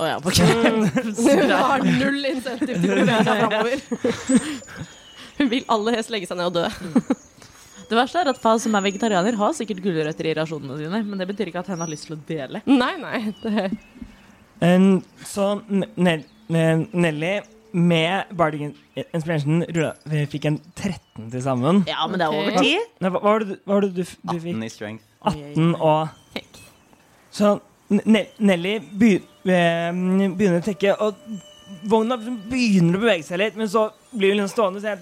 Å 0.00 0.06
ja, 0.06 0.16
ok. 0.22 0.38
Hun 1.26 1.50
har 1.50 1.82
null 1.82 2.24
insentiv 2.30 2.78
til 2.78 2.92
å 2.94 2.96
bevege 3.00 3.24
seg 3.26 3.36
framover. 3.42 3.78
Hun 5.40 5.48
vil 5.50 5.64
aller 5.74 5.98
helst 5.98 6.10
legge 6.14 6.30
seg 6.30 6.38
ned 6.38 6.46
og 6.46 6.54
dø. 6.54 6.66
Det 7.90 7.98
verste 7.98 8.20
er 8.22 8.30
at 8.30 8.38
Faz, 8.38 8.62
som 8.62 8.76
er 8.78 8.84
vegetarianer, 8.86 9.34
har 9.40 9.54
sikkert 9.56 9.82
gulrøtter 9.82 10.28
i 10.30 10.34
rasjonene 10.38 10.76
sine, 10.78 11.00
men 11.08 11.18
det 11.18 11.26
betyr 11.32 11.50
ikke 11.50 11.64
at 11.64 11.70
hun 11.72 11.82
har 11.82 11.90
lyst 11.90 12.06
til 12.06 12.14
å 12.14 12.20
dele. 12.28 12.62
Nei, 12.70 12.94
nei. 13.02 13.22
Det, 13.42 13.70
Um, 14.60 15.02
så 15.24 15.62
Nell- 15.96 16.26
Nelly 16.92 17.40
med 17.72 18.24
Bardic 18.36 18.74
Inspiration 19.14 19.62
vi 20.04 20.26
fikk 20.28 20.44
en 20.50 20.58
13 20.76 21.30
til 21.30 21.42
sammen. 21.42 21.84
Ja, 21.88 22.06
men 22.06 22.20
det 22.20 22.26
er 22.26 22.36
over 22.36 22.58
tid. 22.58 22.90
Nei, 23.00 23.08
hva, 23.08 23.22
hva 23.22 23.32
var 23.32 23.40
det 23.40 23.48
du, 23.48 23.54
hva 23.64 23.76
var 23.78 23.86
det 23.86 23.94
du, 23.94 24.02
du, 24.02 24.10
fikk? 24.10 24.58
18 24.58 24.66
i 24.66 24.68
strength. 24.68 25.04
18 25.24 25.74
og 25.80 26.08
Så 27.32 27.54
Nelly 27.88 28.74
eh, 28.76 29.22
begynner 29.94 30.60
å 30.60 30.66
trekke, 30.66 30.96
og 31.00 31.16
vogna 31.88 32.18
begynner 32.20 32.98
å 32.98 33.02
bevege 33.06 33.26
seg 33.30 33.40
litt, 33.40 33.56
men 33.56 33.70
så 33.70 33.88
blir 34.12 34.34
hun 34.34 34.42
liksom 34.42 34.52
stående. 34.52 34.82
og 34.82 34.84
sier 34.84 35.00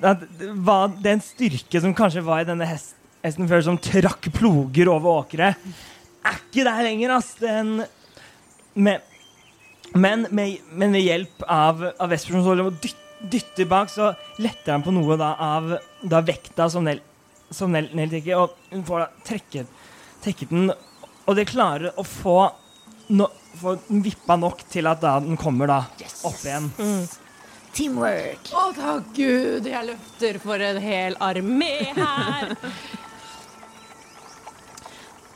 det 0.00 1.12
en 1.12 1.24
styrke 1.24 1.80
som 1.82 1.94
kanskje 1.96 2.24
var 2.26 2.42
i 2.42 2.48
denne 2.48 2.68
hest, 2.68 2.94
hesten 3.24 3.48
før, 3.50 3.64
som 3.64 3.78
trakk 3.80 4.28
ploger 4.36 4.90
over 4.92 5.22
åkre, 5.22 5.52
er 6.26 6.38
ikke 6.40 6.66
der 6.66 6.82
lenger, 6.86 7.16
ass. 7.16 7.32
Den, 7.40 7.80
med, 8.74 9.00
men, 9.94 10.26
med, 10.30 10.58
men 10.72 10.94
ved 10.96 11.06
hjelp 11.06 11.44
av, 11.48 11.82
av 11.96 12.10
Vesper 12.12 12.36
som 12.36 12.44
står 12.44 12.64
og 12.66 12.78
dyt- 12.82 13.02
dytter 13.32 13.68
bak, 13.70 13.88
så 13.88 14.10
letter 14.42 14.74
han 14.74 14.84
på 14.84 14.92
noe 14.92 15.16
da, 15.16 15.32
av 15.40 15.76
da 16.04 16.20
vekta 16.20 16.68
som 16.70 16.84
Nell 16.84 17.00
som 17.54 17.70
Nell, 17.72 17.86
Nell 17.94 18.10
trekker, 18.10 18.40
og 18.42 18.72
hun 18.72 18.82
får 18.86 19.04
da 19.04 19.06
trekket, 19.24 19.68
trekket 20.24 20.50
den, 20.50 20.72
og 21.26 21.36
det 21.38 21.44
klarer 21.48 21.94
å 21.94 22.02
få, 22.06 22.34
no, 23.14 23.28
få 23.56 23.76
den 23.86 24.02
vippa 24.04 24.34
nok 24.38 24.64
til 24.70 24.88
at 24.90 24.98
da 25.04 25.12
den 25.22 25.38
kommer 25.38 25.70
da 25.70 25.78
opp 26.26 26.42
igjen. 26.42 26.68
Teamwork. 27.76 28.50
Å, 28.56 28.66
takk 28.76 29.08
Gud, 29.16 29.66
jeg 29.68 29.88
løfter 29.90 30.38
for 30.40 30.62
en 30.64 30.78
hel 30.80 31.16
armé 31.20 31.72
her. 31.96 32.54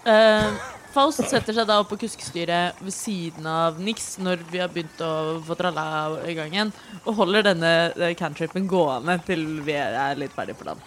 Uh, 0.08 0.52
Faust 0.94 1.22
setter 1.30 1.54
seg 1.54 1.68
da 1.68 1.76
opp 1.78 1.92
på 1.92 2.00
kuskestyret 2.02 2.80
ved 2.82 2.94
siden 2.94 3.44
av 3.46 3.76
Nix 3.78 4.16
når 4.18 4.40
vi 4.50 4.58
har 4.58 4.72
begynt 4.72 4.98
å 5.06 5.38
få 5.46 5.54
tralla 5.54 5.84
i 6.26 6.34
gang 6.34 6.50
igjen, 6.50 6.72
og 7.04 7.20
holder 7.20 7.46
denne 7.52 8.08
cantripen 8.18 8.66
gående 8.70 9.20
til 9.28 9.44
vi 9.66 9.76
er 9.78 10.18
litt 10.18 10.34
ferdig 10.34 10.56
på 10.58 10.66
land. 10.66 10.82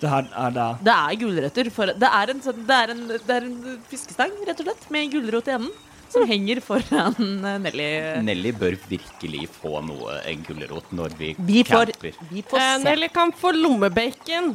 Det 0.00 0.08
her 0.08 0.28
er 0.44 0.54
da 0.54 0.66
Det 0.80 0.92
er 0.94 1.18
gulrøtter. 1.20 1.68
Det, 1.98 2.08
er 2.08 2.30
en, 2.32 2.44
sånn- 2.44 2.62
det, 2.68 2.76
er 2.76 2.94
det 3.10 3.34
er 3.40 3.48
en 3.48 3.80
fiskestang, 3.90 4.38
rett 4.46 4.62
og 4.62 4.68
slett, 4.70 4.86
med 4.94 5.10
gulrot 5.12 5.50
i 5.50 5.56
enden, 5.56 5.74
som 6.10 6.24
henger 6.28 6.60
foran 6.64 7.14
eh, 7.46 7.58
Nelly. 7.66 7.88
Nelly 8.26 8.52
bør 8.58 8.76
virkelig 8.90 9.44
få 9.60 9.80
noe 9.86 10.16
en 10.30 10.42
gulrot 10.46 10.90
når 10.96 11.14
vi, 11.18 11.34
Vi 11.38 11.62
får, 11.68 11.92
camper. 11.94 12.18
vi 12.32 12.42
får 12.50 12.58
Eh, 12.62 12.72
se. 12.78 12.84
Nelly 12.88 13.08
kan 13.14 13.32
få 13.36 13.52
lommebacon. 13.56 14.52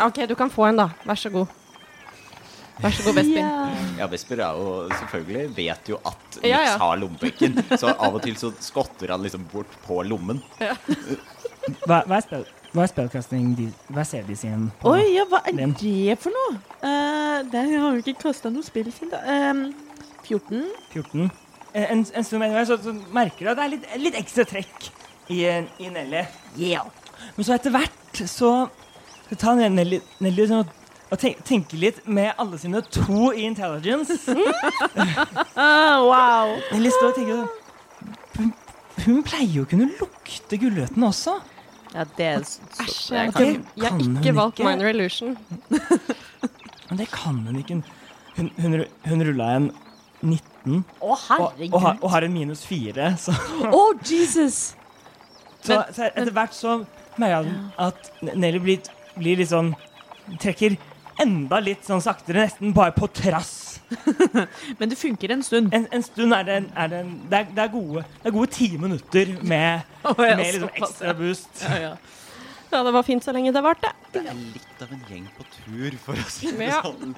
OK, 0.00 0.20
du 0.30 0.34
kan 0.38 0.50
få 0.52 0.68
en, 0.70 0.78
da. 0.80 0.88
Vær 1.08 1.18
så 1.18 1.30
god. 1.34 1.48
Vær 2.80 2.94
så 2.96 3.02
god, 3.04 3.16
Vesper. 3.18 3.40
Ja. 3.42 3.64
Ja, 4.00 4.06
Vesper 4.08 4.40
er 4.40 4.56
jo 4.56 4.70
selvfølgelig 4.96 5.50
vet 5.58 5.90
jo 5.92 5.98
at 6.08 6.38
Nix 6.38 6.46
Ja, 6.48 6.60
ja. 6.64 6.76
har 6.80 6.96
lommebacon, 7.02 7.58
så 7.76 7.90
av 7.92 8.14
og 8.16 8.22
til 8.24 8.38
så 8.40 8.48
skotter 8.64 9.12
han 9.12 9.20
liksom 9.26 9.44
bort 9.52 9.74
på 9.84 9.98
lommen. 10.08 10.40
Hva, 11.84 11.98
hva 12.08 12.16
er, 12.16 12.24
spell, 12.24 12.46
hva 12.72 12.84
er 12.84 12.90
spellcasting 12.92 13.52
de, 13.58 13.68
Hva 13.90 14.04
ser 14.06 14.22
de 14.28 14.36
sin 14.38 14.68
på? 14.80 14.92
Oi, 14.94 15.14
ja, 15.16 15.24
hva 15.30 15.40
er 15.46 15.56
Den. 15.58 15.72
det 15.80 16.16
for 16.22 16.30
noe? 16.34 16.58
Uh, 16.84 17.40
den 17.50 17.72
har 17.80 17.96
jo 17.96 18.02
ikke 18.04 18.18
kasta 18.22 18.50
noe 18.52 18.62
spill 18.66 18.90
siden 18.94 19.10
da. 19.14 19.22
Um, 19.50 19.64
14. 20.26 20.66
14. 20.92 21.30
Eh, 21.74 21.86
En, 21.90 22.04
en 22.14 22.24
stund 22.26 22.42
etter 22.46 22.66
så, 22.68 22.76
så 22.82 22.94
merker 23.14 23.46
du 23.46 23.50
at 23.52 23.58
det 23.58 23.64
er 23.64 23.72
litt, 23.74 23.88
litt 24.04 24.18
ekstra 24.20 24.44
trekk 24.46 24.90
i, 25.30 25.42
i 25.82 25.90
Nelly. 25.90 26.22
Men 27.36 27.46
så 27.46 27.54
etter 27.56 27.74
hvert 27.74 28.22
så 28.26 28.52
så 29.30 29.36
tar 29.38 29.60
Nelly, 29.70 30.00
Nelly 30.18 30.46
sånn 30.50 30.64
og, 30.64 30.70
og 31.14 31.18
tenke, 31.22 31.44
tenker 31.46 31.78
litt 31.78 32.00
med 32.10 32.32
alle 32.42 32.58
sine 32.58 32.80
to 32.90 33.28
i 33.30 33.44
intelligence. 33.46 34.16
Wow. 35.54 36.56
Nelly 36.72 36.90
står 36.90 37.12
og 37.12 37.18
sånn, 37.20 37.48
hun, 38.38 38.50
hun 39.04 39.22
pleier 39.26 39.52
jo 39.60 39.64
å 39.66 39.70
kunne 39.70 39.86
lukte 40.00 40.58
gulrøttene 40.58 41.10
også. 41.10 41.36
Ja, 41.94 42.04
det 42.16 42.26
er 42.26 42.42
så, 42.46 42.60
Æsj, 42.84 43.14
jeg, 43.14 43.32
kan- 43.34 43.46
jeg, 43.46 43.60
jeg 43.76 43.90
har 43.90 43.98
kan 43.98 44.16
ikke 44.20 44.34
valgt 44.36 44.58
ikke. 44.60 44.68
minor 44.70 44.88
illusion. 44.92 45.36
Men 46.90 46.98
det 47.00 47.08
kan 47.10 47.40
hun 47.46 47.56
ikke. 47.58 47.80
Hun, 48.36 48.50
hun, 48.62 48.84
hun 49.08 49.24
rulla 49.26 49.48
en 49.56 49.70
19 50.22 50.84
Å, 51.00 51.16
og, 51.16 51.62
og, 51.72 51.80
har, 51.82 51.96
og 52.02 52.10
har 52.12 52.22
en 52.28 52.32
minus 52.32 52.62
4. 52.68 53.10
Så, 53.24 53.32
Å, 53.66 53.82
Jesus! 54.06 54.60
så, 55.60 55.74
Men- 55.74 55.94
så 55.96 56.06
etter 56.08 56.30
hvert 56.32 56.54
så 56.56 56.78
merker 57.20 57.50
jeg 57.50 57.56
at 57.84 58.10
Nelly 58.30 58.60
blir, 58.64 58.86
blir 59.18 59.36
litt 59.42 59.50
sånn 59.50 59.74
Trekker 60.40 60.76
enda 61.20 61.58
litt 61.60 61.82
sånn 61.84 62.00
saktere, 62.00 62.46
nesten 62.46 62.70
bare 62.72 62.94
på 62.96 63.08
trass. 63.12 63.69
Men 64.78 64.88
det 64.92 64.98
funker 64.98 65.32
en 65.34 65.42
stund. 65.42 65.74
En, 65.74 65.86
en 65.92 66.02
stund 66.06 66.34
er 66.36 66.42
det, 66.46 66.56
en- 66.62 66.70
er 66.76 66.86
det, 66.92 67.00
en, 67.04 67.12
det, 67.30 67.38
er, 67.40 67.50
det, 67.56 67.64
er 67.64 67.72
gode, 67.74 68.04
det 68.22 68.30
er 68.30 68.36
gode 68.36 68.50
ti 68.54 68.68
minutter 68.78 69.32
med, 69.42 69.80
oh, 70.08 70.14
ja, 70.18 70.36
med 70.36 70.44
liksom 70.46 70.70
ekstra 70.74 71.14
boost. 71.18 71.64
Ja, 71.68 71.78
ja. 71.88 71.92
Ja, 72.70 72.84
det 72.86 72.92
var 72.94 73.02
fint 73.02 73.24
så 73.26 73.32
lenge 73.34 73.50
det 73.52 73.62
varte. 73.66 73.88
Det 74.14 74.20
er 74.30 74.36
litt 74.38 74.82
av 74.84 74.92
en 74.94 75.00
gjeng 75.10 75.24
på 75.34 75.42
tur, 75.56 75.96
for 76.04 76.14
å 76.14 76.26
si 76.30 76.52
det 76.54 76.68
Ja. 76.70 76.78
sånn. 76.86 77.16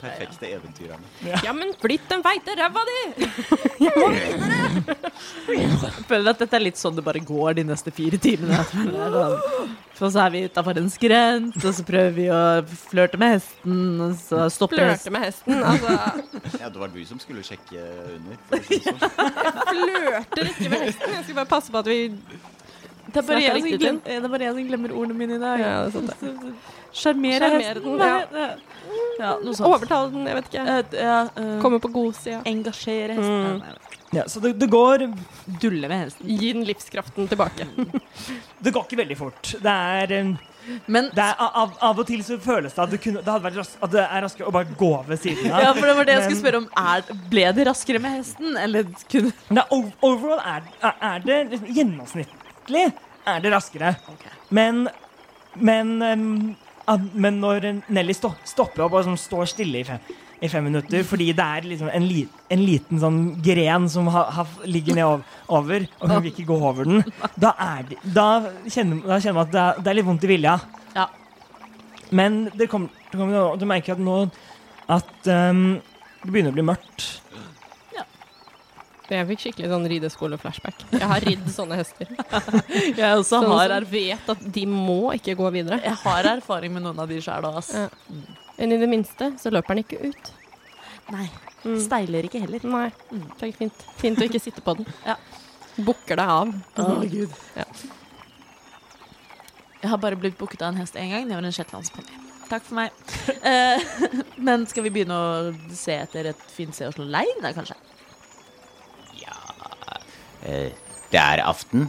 Perfekte 0.00 0.46
eventyrene. 0.52 1.08
Ja, 1.44 1.52
men 1.56 1.70
flytt 1.80 2.04
den 2.10 2.22
feite 2.24 2.52
ræva 2.58 2.82
di! 2.88 2.98
Jeg 5.46 6.04
føler 6.08 6.30
at 6.32 6.40
dette 6.42 6.56
er 6.58 6.62
litt 6.64 6.78
sånn 6.80 6.96
det 6.98 7.04
bare 7.06 7.20
går 7.24 7.56
de 7.58 7.64
neste 7.68 7.92
fire 7.94 8.18
timene. 8.20 8.58
Så 9.96 10.10
så 10.12 10.20
er 10.26 10.32
vi 10.34 10.42
utafor 10.50 10.76
en 10.80 10.90
skrent, 10.92 11.56
og 11.62 11.72
så 11.78 11.84
prøver 11.88 12.12
vi 12.16 12.26
å 12.32 12.40
flørte 12.90 13.16
med 13.20 13.36
hesten, 13.38 13.78
og 14.04 14.16
så 14.20 14.46
stopper 14.52 14.82
Flørte 14.82 14.92
hesten. 14.98 15.12
med 15.16 15.24
hesten. 15.24 15.54
Altså, 15.64 15.88
Ja, 16.62 16.68
det 16.68 16.82
var 16.82 16.92
du 16.92 17.00
som 17.08 17.22
skulle 17.22 17.44
sjekke 17.46 17.80
under. 18.18 18.36
For 18.50 18.60
å 18.60 18.62
si 18.68 18.80
det 18.84 18.92
sånn. 18.92 19.00
flørter 19.70 20.52
ikke 20.52 20.68
med 20.74 20.84
hesten. 20.90 21.16
Jeg 21.16 21.24
skal 21.30 21.38
bare 21.40 21.50
passe 21.56 21.72
på 21.72 21.80
at 21.80 21.88
vi 21.88 22.00
Det 23.12 23.22
er 23.30 23.40
jeg 23.40 23.60
som 23.62 23.78
glem- 23.80 24.00
det 24.04 24.16
er 24.16 24.28
bare 24.28 24.46
jeg 24.48 24.54
som 24.56 24.68
glemmer 24.70 24.94
ordene 24.96 25.14
mine 25.18 25.36
i 25.36 25.42
dag. 25.42 25.60
Ja, 25.60 25.74
det 25.86 26.02
er 26.02 26.16
sant 26.16 26.56
Sjarmere 26.96 27.50
Sjarmere 27.50 27.50
hesten. 27.60 27.98
ja. 28.00 28.48
Ja, 29.18 29.34
overtale 29.64 30.10
den, 30.12 30.26
jeg 30.28 30.36
vet 30.38 30.48
ikke. 30.50 30.64
Eh, 30.68 30.96
ja, 31.00 31.20
eh, 31.36 31.52
Komme 31.62 31.78
på 31.80 31.90
godsida. 31.92 32.42
Engasjere 32.48 33.16
hesten. 33.16 33.60
Mm. 33.60 33.86
Ja, 34.16 34.24
så 34.30 34.40
det, 34.40 34.52
det, 34.60 34.68
går, 34.70 35.06
Dulle 35.60 35.88
med 35.88 36.04
hesten. 36.06 36.28
Gi 36.28 36.52
den 36.52 36.64
livskraften 36.68 37.28
tilbake. 37.28 37.66
det 38.64 38.72
går 38.72 38.84
ikke 38.86 39.00
veldig 39.02 39.16
fort. 39.18 39.54
Det 39.62 39.72
er, 39.72 40.14
um, 40.22 40.36
Men 40.86 41.10
det 41.16 41.24
er 41.24 41.34
av, 41.40 41.74
av 41.82 41.98
og 42.02 42.06
til 42.08 42.22
så 42.26 42.38
føles 42.42 42.72
det 42.76 42.84
at 42.84 42.92
det, 42.94 43.00
kunne, 43.02 43.20
det, 43.24 43.28
hadde 43.32 43.44
vært 43.48 43.58
ras, 43.60 43.74
at 43.82 43.92
det 43.96 44.04
er 44.06 44.24
raskere 44.26 44.48
å 44.50 44.54
bare 44.54 44.78
gå 44.78 44.92
ved 45.08 45.20
siden 45.24 45.50
av. 45.52 45.62
ja, 45.66 45.74
for 45.76 45.88
det 45.90 45.96
var 45.98 46.08
det 46.08 46.16
jeg 46.18 46.24
skulle 46.28 46.42
spørre 46.44 46.62
om. 46.62 46.68
Er, 46.86 47.04
ble 47.32 47.46
det 47.58 47.68
raskere 47.70 48.02
med 48.04 48.16
hesten, 48.20 48.56
eller 48.62 48.88
kunne 49.12 49.66
ov- 49.74 49.92
overall 50.06 50.42
er, 50.44 50.68
er- 50.92 51.22
det 51.26 51.40
liksom 51.56 52.26
gjennomsnittlig 52.66 52.92
er 53.26 53.42
det 53.42 53.52
raskere. 53.52 53.96
Okay. 54.14 54.32
Men 54.50 54.88
Men, 55.58 56.02
um, 56.02 56.56
men 57.14 57.40
når 57.40 57.82
Nelly 57.88 58.12
sto, 58.12 58.34
stopper 58.44 58.84
opp 58.84 58.92
og 58.92 59.06
sånn 59.06 59.16
står 59.16 59.46
stille 59.48 59.78
i 59.80 59.84
fem, 59.84 59.98
i 60.44 60.48
fem 60.52 60.66
minutter 60.68 61.02
fordi 61.02 61.32
det 61.32 61.42
er 61.42 61.64
liksom 61.64 61.88
en, 61.88 62.04
li, 62.04 62.26
en 62.52 62.60
liten 62.60 63.00
sånn 63.00 63.40
gren 63.40 63.88
som 63.88 64.06
ha, 64.12 64.26
ha, 64.36 64.44
ligger 64.66 64.94
nedover, 64.94 65.88
og 65.98 66.10
hun 66.10 66.22
vil 66.26 66.34
ikke 66.34 66.44
gå 66.44 66.58
over 66.60 66.84
den, 66.84 67.00
da, 67.40 67.54
det, 67.88 67.96
da, 68.04 68.26
kjenner, 68.68 69.00
da 69.00 69.16
kjenner 69.16 69.38
man 69.38 69.46
at 69.46 69.54
det 69.54 69.62
er, 69.62 69.80
det 69.80 69.90
er 69.90 69.96
litt 69.96 70.08
vondt 70.10 70.28
i 70.28 70.32
vilja. 70.34 70.58
Ja. 70.92 71.08
Men 72.12 72.50
det 72.52 72.68
kommer, 72.68 72.92
det 73.08 73.16
kommer 73.16 73.56
du 73.56 73.64
merker 73.64 73.96
at 73.96 74.04
nå 74.04 74.26
at 74.92 75.32
um, 75.32 75.80
det 76.20 76.28
begynner 76.28 76.52
å 76.52 76.58
bli 76.60 76.68
mørkt. 76.68 77.15
Jeg 79.08 79.26
fikk 79.28 79.42
skikkelig 79.44 79.68
sånn 79.70 79.84
rideskole-flashback. 79.92 80.80
Jeg 80.96 81.06
har 81.12 81.20
ridd 81.22 81.44
sånne 81.54 81.76
hester. 81.78 82.08
Jeg 82.98 83.10
også 83.20 83.28
Sånn 83.36 83.46
har, 83.52 83.74
som 83.76 83.90
vet 83.92 84.30
at 84.34 84.40
de 84.56 84.64
må 84.66 85.12
ikke 85.14 85.36
gå 85.38 85.50
videre. 85.54 85.78
jeg 85.84 85.94
har 86.02 86.26
erfaring 86.32 86.72
med 86.74 86.82
noen 86.82 86.98
av 87.04 87.08
de 87.12 87.20
sjæl 87.22 87.46
òg. 87.46 87.60
Ja. 87.70 87.84
Men 88.58 88.72
i 88.74 88.78
det 88.82 88.88
minste 88.90 89.28
så 89.38 89.52
løper 89.54 89.76
den 89.76 89.84
ikke 89.84 90.00
ut. 90.10 90.32
Nei. 91.14 91.28
Mm. 91.62 91.78
Steiler 91.84 92.26
ikke 92.26 92.40
heller. 92.42 92.66
Nei, 92.66 92.88
Mm. 93.12 93.22
det 93.38 93.48
er 93.48 93.52
fint. 93.60 93.84
Fint 94.00 94.18
å 94.18 94.26
ikke 94.26 94.40
sitte 94.42 94.60
på 94.66 94.74
den. 94.80 94.86
Ja. 95.06 95.14
Bukker 95.78 96.16
deg 96.18 96.28
av. 96.34 96.54
Å, 96.82 96.88
gud. 97.10 97.30
Ja. 97.54 97.64
Jeg 99.82 99.90
har 99.92 99.98
bare 100.02 100.16
blitt 100.18 100.38
booket 100.38 100.62
av 100.64 100.72
en 100.72 100.80
hest 100.80 100.96
én 100.98 101.10
gang. 101.12 101.28
Det 101.28 101.36
var 101.36 101.44
en 101.46 101.54
shetlandsponni. 101.54 102.16
Takk 102.50 102.62
for 102.66 102.78
meg. 102.80 102.90
Eh, 103.46 103.78
men 104.46 104.64
skal 104.66 104.82
vi 104.86 104.90
begynne 104.90 105.14
å 105.14 105.52
se 105.76 105.94
etter 105.94 106.32
et 106.32 106.40
fint 106.50 106.74
sted 106.74 106.88
å 106.88 106.94
slå 106.96 107.04
leir, 107.06 107.30
der, 107.42 107.52
kanskje? 107.54 107.76
Eh, 110.46 110.72
Det 111.10 111.20
er 111.22 111.42
aften. 111.46 111.88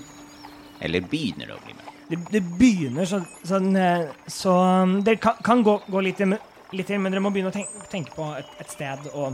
Eller 0.81 1.01
begynner 1.09 1.47
det 1.49 1.55
å 1.57 1.61
bli 1.65 1.73
mørkt? 1.73 1.93
Det, 2.07 2.17
det 2.31 2.41
begynner 2.59 3.07
sånn, 3.09 3.25
sånn 3.43 3.71
eh, 3.75 4.05
Så 4.31 4.51
um, 4.53 4.99
dere 5.03 5.17
kan, 5.19 5.39
kan 5.43 5.63
gå, 5.65 5.73
gå 5.91 6.03
litt, 6.05 6.19
til, 6.21 6.35
litt 6.77 6.87
til, 6.87 7.01
men 7.03 7.11
dere 7.11 7.23
må 7.25 7.31
begynne 7.33 7.49
å 7.51 7.55
tenke, 7.55 7.87
tenke 7.91 8.13
på 8.15 8.27
et, 8.37 8.51
et 8.61 8.69
sted 8.71 9.09
å 9.17 9.31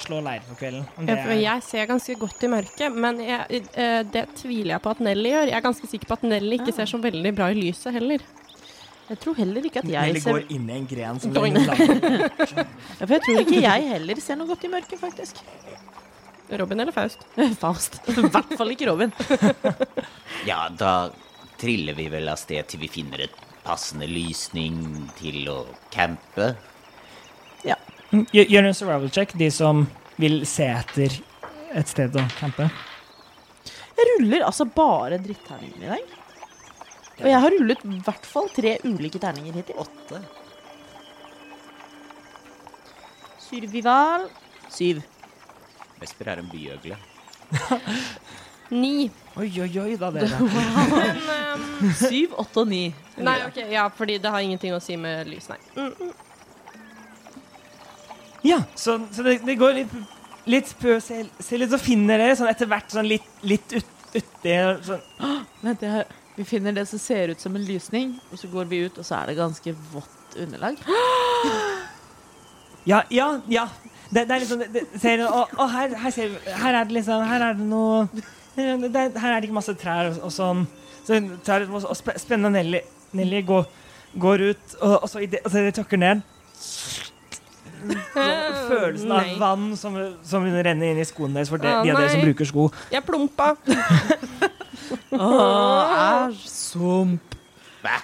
slå 0.00 0.18
leir 0.24 0.42
for 0.48 0.58
kvelden. 0.60 0.82
Om 0.98 1.06
Ja, 1.06 1.14
det 1.14 1.22
for 1.24 1.32
er- 1.36 1.42
jeg 1.44 1.62
ser 1.68 1.86
ganske 1.88 2.16
godt 2.20 2.42
i 2.44 2.50
mørket, 2.52 2.96
men 3.04 3.20
jeg, 3.24 3.62
eh, 3.76 4.00
det 4.12 4.24
tviler 4.40 4.74
jeg 4.74 4.82
på 4.84 4.90
at 4.96 5.04
Nelly 5.06 5.30
gjør. 5.32 5.46
Jeg 5.52 5.56
er 5.60 5.64
ganske 5.68 5.88
sikker 5.92 6.10
på 6.10 6.18
at 6.18 6.26
Nelly 6.32 6.58
ikke 6.58 6.72
Ah. 6.74 6.76
ser 6.80 6.90
så 6.90 7.00
veldig 7.00 7.34
bra 7.38 7.46
i 7.52 7.54
lyset 7.60 7.92
heller. 7.96 8.24
Jeg 9.08 9.20
tror 9.22 9.36
heller 9.38 9.62
ikke 9.68 9.78
at 9.84 9.84
Nelly 9.86 10.14
jeg 10.18 10.22
ser 10.22 10.32
går 10.34 10.50
inn 10.50 10.68
i 10.68 10.76
en 10.80 10.86
gren 10.90 11.20
som 11.22 11.32
ja, 11.36 12.64
For 12.98 13.14
jeg 13.14 13.22
tror 13.22 13.40
ikke 13.44 13.60
jeg 13.62 13.88
heller 13.92 14.20
ser 14.20 14.36
noe 14.36 14.48
godt 14.50 14.64
i 14.66 14.68
mørket, 14.72 14.98
faktisk. 14.98 15.40
Robin 16.48 16.80
eller 16.80 16.92
Faust? 16.92 17.26
Faust. 17.62 18.00
I 18.08 18.14
hvert 18.20 18.56
fall 18.58 18.74
ikke 18.74 18.90
Robin. 18.90 19.12
Ja, 20.46 20.68
da 20.70 21.10
triller 21.58 21.96
vi 21.96 22.04
vel 22.12 22.28
av 22.28 22.38
sted 22.38 22.68
til 22.70 22.82
vi 22.84 22.90
finner 22.92 23.24
et 23.24 23.38
passende 23.66 24.06
lysning 24.06 24.76
til 25.18 25.48
å 25.50 25.56
campe. 25.90 26.52
Ja. 27.66 27.74
Gjør 28.12 28.52
gjør 28.52 28.68
en 28.68 28.76
survival 28.76 29.10
check, 29.10 29.32
de 29.40 29.48
som 29.50 29.86
vil 30.20 30.44
se 30.46 30.68
etter 30.70 31.16
et 31.74 31.90
sted 31.90 32.14
å 32.14 32.22
campe. 32.36 32.68
Jeg 33.96 34.08
ruller 34.12 34.44
altså 34.46 34.68
bare 34.70 35.18
dritterninger 35.24 35.82
i 35.82 35.90
dag. 35.96 36.14
Og 37.16 37.28
jeg 37.32 37.42
har 37.42 37.54
rullet 37.56 37.84
i 37.88 37.98
hvert 38.04 38.28
fall 38.28 38.48
tre 38.52 38.76
ulike 38.84 39.18
terninger 39.22 39.56
hittil. 39.56 39.80
Åtte. 39.82 40.20
Survival 43.40 44.28
syv. 44.72 45.02
Vesper 46.00 46.32
er 46.32 46.42
en 46.42 46.50
byøgle. 46.50 46.98
Ni. 48.74 49.10
Oi, 49.36 49.50
oi, 49.62 49.70
oi, 49.78 49.96
da, 50.00 50.10
dere. 50.10 50.38
Men 50.96 51.20
um, 51.54 51.92
Syv, 52.00 52.34
åtte 52.40 52.64
og 52.64 52.70
ni. 52.70 52.88
Nei, 53.22 53.36
ok, 53.46 53.60
ja, 53.70 53.86
fordi 53.94 54.18
det 54.22 54.32
har 54.32 54.42
ingenting 54.42 54.74
å 54.74 54.80
si 54.82 54.96
med 54.98 55.28
lys, 55.30 55.46
nei. 55.52 55.58
Mm, 55.76 55.92
mm. 56.00 56.14
Ja, 58.46 58.60
så, 58.74 58.98
så 59.14 59.22
det, 59.26 59.38
det 59.46 59.56
går 59.58 59.74
litt, 59.80 59.94
litt 60.50 60.72
på 60.80 60.98
se, 61.02 61.22
se 61.38 61.58
litt, 61.58 61.70
så 61.70 61.78
finner 61.82 62.18
dere 62.22 62.36
sånn 62.38 62.50
etter 62.50 62.68
hvert 62.70 62.90
sånn 62.94 63.08
litt, 63.10 63.26
litt 63.46 63.76
ut, 63.76 63.94
uti 64.14 64.56
sånn. 64.86 65.06
Vent, 65.62 65.82
jeg 65.82 65.92
har, 65.94 66.12
vi 66.36 66.44
finner 66.46 66.74
det 66.76 66.86
som 66.90 67.00
ser 67.02 67.32
ut 67.32 67.42
som 67.42 67.54
en 67.56 67.64
lysning, 67.66 68.16
og 68.30 68.42
så 68.42 68.50
går 68.52 68.70
vi 68.70 68.82
ut, 68.86 68.98
og 68.98 69.06
så 69.06 69.20
er 69.20 69.32
det 69.32 69.38
ganske 69.38 69.74
vått 69.94 70.38
underlag. 70.42 70.78
Ja, 72.86 73.02
ja, 73.10 73.30
ja. 73.50 73.66
Det, 74.06 74.22
det 74.22 74.30
er 74.30 74.38
liksom 74.42 74.60
det, 74.72 74.82
ser, 75.02 75.22
og, 75.26 75.48
og 75.58 75.70
her, 75.72 75.94
her, 75.98 76.10
ser, 76.14 76.36
her 76.60 76.76
er 76.78 76.84
det 76.86 76.94
liksom 76.94 77.24
Her 77.26 77.42
er 77.48 77.56
det 77.58 77.66
noe 77.66 78.04
Her 78.56 79.32
er 79.32 79.40
det 79.40 79.48
ikke 79.48 79.56
masse 79.58 79.74
trær 79.80 80.12
og, 80.12 80.20
og 80.28 80.32
sånn. 80.32 80.62
Så 81.06 81.18
trær, 81.46 81.66
og, 81.68 81.82
og 81.90 81.96
spe- 81.98 82.18
spennende 82.22 82.54
Nelly, 82.60 82.80
Nelly 83.18 83.42
går, 83.46 83.66
går 84.22 84.44
ut, 84.52 84.76
og, 84.80 84.94
og 85.02 85.08
så 85.10 85.18
idet 85.26 85.42
altså, 85.44 85.64
tråkker 85.76 86.00
ned 86.00 86.22
Følelsen 87.86 89.12
av 89.12 89.20
Nei. 89.22 89.34
vann 89.38 89.66
som, 89.78 89.94
som 90.26 90.46
renner 90.48 90.90
inn 90.90 90.98
i 91.02 91.06
skoene 91.06 91.36
deres 91.38 91.50
for 91.52 91.62
de, 91.62 91.68
ah, 91.70 91.82
de 91.84 91.92
av 91.92 92.00
dere 92.00 92.10
som 92.14 92.24
bruker 92.24 92.48
sko. 92.48 92.64
Jeg 92.90 93.04
plumpa. 93.06 93.52
Åh, 95.14 95.82
æsj, 96.26 96.40
sump. 96.50 97.36
Hva? 97.84 97.96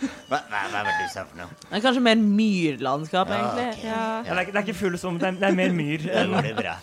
Hva, 0.31 0.37
hva, 0.47 0.59
hva 0.71 0.79
var 0.79 0.87
det 0.87 0.93
du 1.01 1.09
sa 1.11 1.25
for 1.27 1.35
noe? 1.41 1.49
Det 1.67 1.75
er 1.75 1.81
kanskje 1.83 2.01
mer 2.05 2.19
myrlandskap, 2.23 3.27
Ja, 3.33 3.39
egentlig. 3.41 3.65
ok. 3.73 3.83
Ja. 3.83 3.97
Ja, 3.99 4.23
det, 4.23 4.31
er, 4.31 4.41
ikke- 4.45 4.53
det 4.55 4.59
er 4.61 4.65
ikke 4.69 4.75
full 4.79 4.97
som 5.01 5.17
det, 5.19 5.27
er- 5.27 5.39
det 5.41 5.47
er 5.49 5.57
mer 5.57 5.73
myr. 5.75 6.05
Da 6.07 6.21
enn- 6.21 6.31
går 6.35 6.47
det 6.47 6.55
bra. 6.55 6.75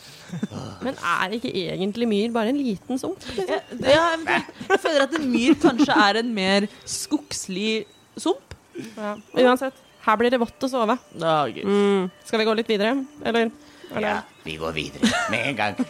Men 0.84 0.94
er 1.14 1.34
ikke 1.38 1.52
egentlig 1.56 2.08
myr 2.10 2.32
bare 2.34 2.52
en 2.52 2.58
liten 2.60 2.98
sump? 3.00 3.24
Liksom? 3.24 3.48
Ja, 3.48 3.94
ja, 3.94 4.04
jeg 4.26 4.44
jeg 4.68 4.80
føler 4.84 5.02
at 5.06 5.14
en 5.16 5.26
myr 5.32 5.54
kanskje 5.62 5.96
er 6.08 6.18
en 6.20 6.34
mer 6.36 6.68
skogslig 6.84 7.86
sump. 8.20 8.52
Ja. 8.98 9.14
Uansett, 9.34 9.72
her 10.04 10.16
blir 10.20 10.30
det 10.30 10.40
vått 10.44 10.60
å 10.60 10.68
sove. 10.70 10.98
Å, 11.16 11.38
gud. 11.54 11.64
Mm. 11.64 12.10
Skal 12.28 12.38
vi 12.44 12.44
gå 12.50 12.54
litt 12.60 12.68
videre, 12.68 12.92
eller? 13.24 13.48
eller? 13.94 14.08
Ja, 14.10 14.20
vi 14.44 14.58
går 14.60 14.76
videre 14.76 15.08
med 15.32 15.46
en 15.48 15.56
gang. 15.56 15.74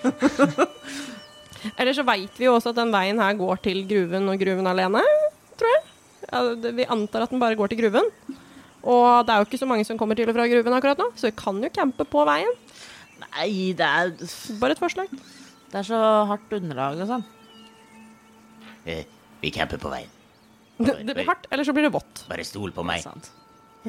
Eller 1.76 1.92
så 1.96 2.04
veit 2.06 2.36
vi 2.38 2.46
jo 2.46 2.52
også 2.54 2.70
at 2.70 2.78
den 2.78 2.92
veien 2.94 3.18
her 3.18 3.34
går 3.34 3.58
til 3.64 3.80
gruven 3.88 4.28
og 4.30 4.38
gruven 4.38 4.66
alene, 4.70 5.02
tror 5.58 5.72
jeg. 5.74 5.82
Vi 6.28 6.84
antar 6.92 7.24
at 7.24 7.32
den 7.32 7.40
bare 7.42 7.56
går 7.58 7.72
til 7.72 7.80
gruven. 7.82 8.08
Og 8.88 9.06
det 9.26 9.32
er 9.34 9.40
jo 9.42 9.46
ikke 9.48 9.60
så 9.60 9.66
mange 9.68 9.84
som 9.88 9.98
kommer 9.98 10.16
til 10.18 10.28
og 10.30 10.36
fra 10.36 10.46
gruven 10.48 10.76
akkurat 10.76 11.00
nå, 11.00 11.08
så 11.18 11.28
vi 11.30 11.36
kan 11.36 11.58
jo 11.64 11.70
campe 11.74 12.04
på 12.08 12.22
veien. 12.28 12.52
Nei, 13.18 13.48
det 13.76 13.84
er, 13.86 14.12
Bare 14.60 14.76
et 14.76 14.80
forslag. 14.80 15.10
det 15.72 15.80
er 15.80 15.86
så 15.88 15.98
hardt 16.30 16.52
underlag 16.54 17.00
og 17.02 17.08
sånn. 17.10 17.24
Eh, 18.86 19.02
Vi 19.42 19.50
camper 19.54 19.78
på 19.82 19.90
veien. 19.92 20.08
Det, 20.78 20.94
det 21.08 21.14
blir 21.18 21.26
hardt, 21.26 21.48
eller 21.50 21.66
så 21.66 21.74
blir 21.74 21.88
det 21.88 21.92
vått. 21.96 22.22
Bare 22.30 22.44
stol 22.46 22.70
på 22.72 22.84
meg. 22.86 23.02
Sant. 23.02 23.32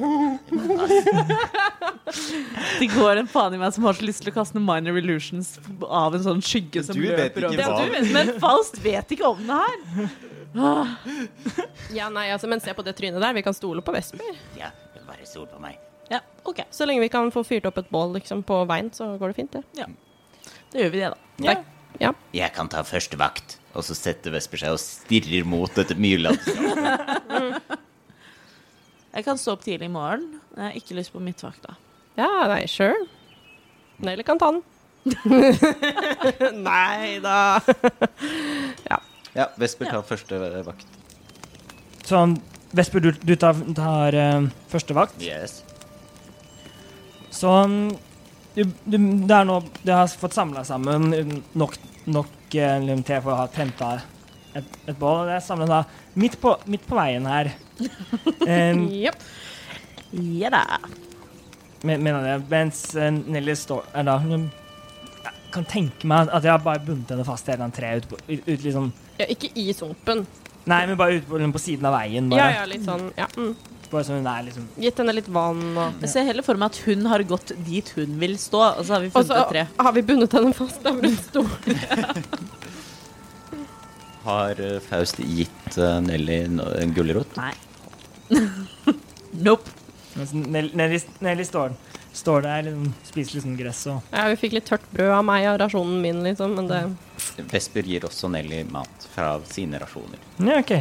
Det 2.80 2.88
går 2.94 3.20
en 3.20 3.28
faen 3.30 3.54
i 3.54 3.58
meg 3.60 3.72
som 3.74 3.84
har 3.86 3.96
så 3.98 4.04
lyst 4.06 4.22
til 4.24 4.32
å 4.32 4.36
kaste 4.40 4.56
noen 4.56 4.66
minor 4.68 4.98
illusions 5.00 5.52
av 5.86 6.14
en 6.16 6.24
sånn 6.24 6.42
skygge 6.44 6.82
som 6.86 6.96
Du 6.96 7.02
løper 7.04 7.46
over. 7.50 7.96
Men 8.14 8.32
Faust 8.42 8.78
vet 8.82 9.14
ikke 9.14 9.28
om 9.30 9.42
det 9.46 9.58
her. 9.60 10.10
Ja, 11.98 12.08
nei, 12.10 12.26
altså, 12.34 12.48
Men 12.50 12.62
se 12.62 12.74
på 12.74 12.84
det 12.86 12.96
trynet 12.98 13.22
der. 13.22 13.34
Vi 13.36 13.44
kan 13.46 13.54
stole 13.56 13.82
på 13.84 13.94
Vesper. 13.94 14.34
Ja, 14.58 14.72
bare 15.06 15.26
stol 15.28 15.46
på 15.50 15.60
meg. 15.62 15.78
Ja, 16.10 16.20
ok. 16.42 16.64
Så 16.74 16.86
lenge 16.88 17.04
vi 17.04 17.10
kan 17.12 17.30
få 17.34 17.44
fyrt 17.46 17.68
opp 17.70 17.78
et 17.78 17.90
bål 17.90 18.16
liksom, 18.18 18.42
på 18.46 18.64
veien, 18.70 18.90
så 18.94 19.12
går 19.20 19.30
det 19.30 19.38
fint, 19.38 19.54
det. 19.54 19.62
Ja. 19.78 19.86
Da 20.72 20.82
gjør 20.82 20.90
vi 20.94 21.02
det, 21.02 21.10
da. 21.12 21.18
Ja. 21.46 21.54
ja. 22.02 22.12
Jeg 22.34 22.54
kan 22.56 22.70
ta 22.70 22.82
første 22.86 23.18
vakt. 23.20 23.58
Og 23.70 23.86
så 23.86 23.94
setter 23.94 24.34
Vesper 24.34 24.58
seg 24.58 24.74
og 24.74 24.82
stirrer 24.82 25.46
mot 25.46 25.70
dette 25.78 25.94
myrlandskapet. 25.94 27.78
Jeg 29.10 29.26
kan 29.26 29.38
stå 29.38 29.56
opp 29.56 29.62
tidlig 29.64 29.88
i 29.88 29.92
morgen. 29.92 30.36
Jeg 30.54 30.62
har 30.62 30.76
ikke 30.78 30.94
lyst 30.94 31.10
på 31.10 31.22
midtvakt, 31.22 31.64
da. 31.66 31.74
Ja, 32.18 32.28
nei, 32.50 32.60
sure. 32.70 32.94
Nelly 34.02 34.22
kan 34.26 34.38
ta 34.38 34.52
den. 34.54 34.62
nei 36.68 37.18
da. 37.24 37.58
Ja, 38.86 39.00
Vesper 39.34 39.90
tar 39.90 40.06
første 40.06 40.38
vakt. 40.66 40.86
Sånn, 42.06 42.36
Vesper, 42.74 43.02
du, 43.02 43.10
du 43.26 43.34
tar, 43.38 43.58
tar 43.74 44.14
uh, 44.14 44.46
første 44.70 44.94
vakt. 44.96 45.18
Yes. 45.22 45.60
Så 47.34 47.50
mm, 47.50 47.90
du, 48.56 48.64
du, 48.84 48.96
det 48.98 49.34
er 49.34 49.46
nå 49.46 49.60
Du 49.84 49.92
har 49.94 50.10
fått 50.18 50.34
samla 50.34 50.64
sammen 50.66 51.12
nok, 51.54 51.76
nok 52.10 52.30
liksom, 52.50 53.04
til 53.06 53.22
for 53.22 53.34
å 53.34 53.40
ha 53.42 53.48
tenta 53.54 53.90
et, 54.58 54.78
et 54.90 54.96
bål. 54.98 55.22
og 55.22 55.30
Det 55.30 55.36
er 55.38 55.44
samla 55.46 55.68
da 55.70 55.82
midt 56.18 56.38
på, 56.42 56.56
midt 56.70 56.86
på 56.88 56.98
veien 56.98 57.28
her. 57.30 57.54
Um, 58.40 58.88
Jepp. 58.92 59.22
Ja 60.12 60.50
da. 60.52 60.64
mener 61.86 62.24
det. 62.24 62.34
Mens 62.50 62.82
uh, 62.98 63.08
Nelly 63.08 63.54
står 63.56 63.86
er 63.94 64.08
da 64.08 64.18
kan 65.54 65.64
tenke 65.68 66.06
meg 66.10 66.28
at 66.32 66.42
jeg 66.46 66.52
har 66.54 66.62
bare 66.64 66.82
bundet 66.84 67.10
henne 67.14 67.24
fast 67.26 67.48
i 67.48 67.52
et 67.52 67.56
eller 67.58 67.66
annet 67.68 67.78
tre 67.80 67.90
ut, 68.00 68.08
på, 68.10 68.18
ut, 68.28 68.46
ut 68.48 68.62
liksom 68.68 68.92
Ja, 69.20 69.26
ikke 69.34 69.50
i 69.58 69.72
sumpen. 69.76 70.24
Nei, 70.70 70.82
men 70.86 70.96
bare 71.00 71.16
ut 71.18 71.26
på, 71.28 71.38
liksom, 71.40 71.52
på 71.56 71.60
siden 71.62 71.86
av 71.88 71.94
veien. 71.96 72.30
Ja, 72.32 72.36
Bare. 72.44 72.54
ja, 72.58 72.64
litt 72.68 72.84
sånn. 72.86 73.06
Ja. 73.18 73.26
Mm. 73.36 73.54
Bare 73.90 74.04
sånn 74.06 74.20
hun 74.20 74.26
er 74.30 74.44
liksom 74.46 74.66
Gitt 74.78 75.00
henne 75.02 75.12
litt 75.16 75.28
vann 75.34 75.62
og 75.74 76.02
Jeg 76.04 76.10
ser 76.12 76.26
heller 76.28 76.44
for 76.46 76.54
meg 76.60 76.70
at 76.70 76.76
hun 76.86 77.00
har 77.10 77.24
gått 77.26 77.50
dit 77.66 77.88
hun 77.96 78.12
vil 78.20 78.36
stå, 78.38 78.60
og 78.78 78.84
så 78.86 78.94
har 78.94 79.00
vi 79.02 79.08
Og 79.10 79.16
funnet 79.16 79.32
så 79.32 79.40
et 79.40 79.50
tre. 79.50 79.64
har 79.82 79.92
vi 79.96 80.02
bundet 80.12 80.36
henne 80.38 80.52
fast 80.54 80.86
over 80.86 81.08
hun 81.08 81.16
sto. 81.18 81.42
Har 84.24 84.58
eh, 84.60 84.78
Faust 84.84 85.18
gitt 85.24 85.78
uh, 85.80 85.96
Nelly 86.04 86.42
no- 86.52 86.68
en 86.76 86.92
gulrot? 86.94 87.36
Nei. 87.40 87.54
nope. 89.46 89.70
Nelly, 90.20 90.70
Nelly, 90.76 90.98
Nelly 91.24 91.46
står, 91.48 91.72
står 92.16 92.42
der, 92.46 92.68
og 92.74 92.88
spiser 93.06 93.36
litt 93.36 93.44
sånn 93.44 93.58
gress 93.58 93.80
og 93.90 94.12
Ja, 94.12 94.26
vi 94.32 94.38
fikk 94.40 94.56
litt 94.56 94.66
tørt 94.68 94.86
brød 94.92 95.12
av 95.14 95.24
meg 95.26 95.46
og 95.50 95.58
rasjonen 95.62 96.00
min, 96.02 96.22
liksom, 96.26 96.56
men 96.58 96.70
det 96.70 96.80
Vesper 97.52 97.86
gir 97.86 98.06
også 98.08 98.30
Nelly 98.32 98.64
mat 98.72 99.06
fra 99.14 99.34
sine 99.48 99.78
rasjoner. 99.82 100.18
Ja, 100.40 100.58
OK. 100.60 100.72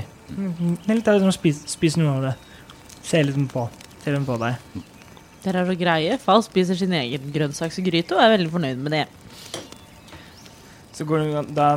Nelly 0.87 1.01
tar 1.05 1.19
liksom 1.19 1.33
spis, 1.35 1.61
spiser 1.69 2.03
noe 2.03 2.15
av 2.17 2.27
det. 2.29 2.33
Ser 3.05 3.27
liksom 3.27 3.47
på. 3.51 3.67
Ser 4.03 4.17
hun 4.17 4.25
på 4.27 4.37
deg. 4.41 4.81
Dere 5.43 5.61
er 5.63 5.69
så 5.69 5.75
greie. 5.79 6.17
Fall 6.21 6.43
spiser 6.45 6.79
sin 6.79 6.93
egen 6.97 7.31
grønnsaksgryte 7.35 8.15
og 8.17 8.23
er 8.23 8.33
veldig 8.35 8.51
fornøyd 8.53 8.81
med 8.83 8.95
det. 8.97 9.05
Så 10.95 11.07
går 11.07 11.23
du 11.23 11.53
da, 11.55 11.69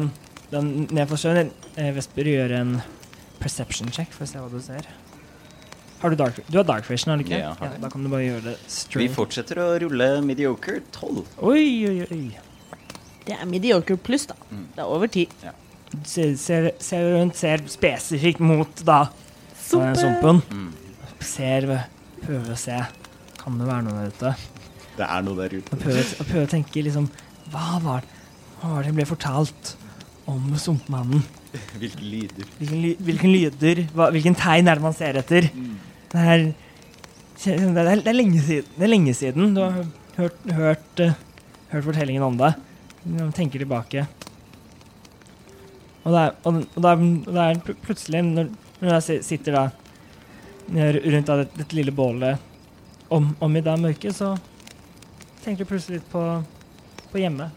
da 0.51 0.63
ned 0.65 1.05
for 1.11 1.21
sjøen. 1.21 1.53
Eh, 1.77 1.93
Vesper 1.95 2.27
gjør 2.29 2.57
en 2.59 2.75
perception 3.43 3.91
check 3.95 4.11
for 4.15 4.27
å 4.27 4.31
se 4.31 4.43
hva 4.43 4.51
du 4.51 4.59
ser. 4.63 4.89
Har 6.03 6.11
du 6.11 6.17
dark 6.19 6.39
Du 6.51 6.57
har 6.59 6.65
dark 6.67 6.87
vision, 6.91 7.13
har 7.13 7.21
du 7.21 7.25
ikke? 7.27 7.39
Ja, 7.39 7.53
ja. 7.55 7.71
Da 7.83 7.89
kan 7.93 8.03
du 8.05 8.11
bare 8.11 8.25
gjøre 8.27 8.43
det 8.51 8.55
straight. 8.67 9.03
Vi 9.05 9.09
fortsetter 9.15 9.61
å 9.63 9.69
rulle 9.85 10.09
mediocre 10.27 10.81
12. 10.95 11.21
Oi, 11.47 11.67
oi, 11.89 12.07
oi. 12.11 12.23
Det 13.23 13.37
er 13.39 13.47
mediocre 13.47 13.97
pluss, 14.03 14.27
da. 14.31 14.35
Mm. 14.51 14.65
Det 14.75 14.83
er 14.83 14.95
over 14.97 15.11
ti. 15.15 15.27
Ser, 16.09 16.33
ser, 16.41 16.71
ser 16.83 17.07
rundt, 17.15 17.37
ser 17.39 17.63
spesifikt 17.71 18.41
mot 18.43 18.83
da 18.89 19.05
Sumpen. 19.63 19.95
sumpen. 20.01 20.41
Mm. 20.51 20.73
Ser, 21.23 21.69
prøver 22.25 22.51
å 22.55 22.59
se. 22.59 22.81
Kan 23.43 23.61
det 23.61 23.69
være 23.69 23.87
noe 23.87 24.01
der 24.01 24.11
ute? 24.17 24.33
Det 24.97 25.07
er 25.07 25.23
noe 25.27 25.39
der 25.39 25.55
ute. 25.59 25.71
Og 25.77 25.85
prøver, 25.85 26.11
og 26.19 26.27
prøver 26.33 26.49
å 26.49 26.51
tenke 26.53 26.83
liksom 26.85 27.07
Hva 27.53 27.79
var, 27.85 28.05
hva 28.59 28.73
var 28.75 28.83
det 28.83 28.91
jeg 28.91 28.99
ble 28.99 29.07
fortalt 29.13 29.73
om 30.31 30.51
sumpmannen? 30.61 31.23
Hvilke 31.79 32.03
lyder. 32.03 32.51
Hvilken, 32.59 32.83
ly, 32.83 32.91
hvilken 33.07 33.33
lyder? 33.35 33.81
Hva, 33.93 34.11
hvilken 34.15 34.37
tegn 34.39 34.71
er 34.73 34.81
det 34.81 34.85
man 34.87 34.97
ser 34.97 35.19
etter? 35.21 35.49
Det 36.13 36.21
er, 36.21 36.43
det 37.41 37.53
er, 37.57 37.95
det 37.97 38.11
er, 38.11 38.13
lenge, 38.13 38.41
siden, 38.45 38.73
det 38.77 38.85
er 38.85 38.91
lenge 38.91 39.15
siden 39.17 39.55
du 39.57 39.63
har 39.63 39.79
hørt, 40.19 40.43
hørt, 40.53 41.01
eh, 41.01 41.15
hørt 41.73 41.87
fortellingen 41.87 42.27
om 42.27 42.37
det. 42.37 42.53
Når 43.05 43.31
du 43.31 43.39
tenker 43.39 43.63
tilbake. 43.63 44.05
Og 46.05 46.13
det 46.13 46.21
er, 46.21 46.37
og, 46.45 46.61
og 46.61 46.85
det 46.85 46.91
er, 46.91 47.07
og 47.07 47.33
det 47.33 47.47
er 47.47 47.81
plutselig, 47.87 48.23
når, 48.27 48.53
når 48.83 48.95
jeg 48.99 49.25
sitter 49.25 49.57
da 49.57 49.65
rundt 50.73 51.29
da 51.29 51.39
dette, 51.41 51.59
dette 51.59 51.77
lille 51.77 51.93
bålet 51.97 52.39
om, 53.13 53.33
om 53.41 53.57
i 53.57 53.65
det 53.65 53.81
mørket, 53.81 54.15
så 54.17 54.35
tenker 55.43 55.65
du 55.65 55.73
plutselig 55.73 56.01
litt 56.01 56.13
på, 56.13 56.23
på 57.11 57.25
hjemme. 57.25 57.49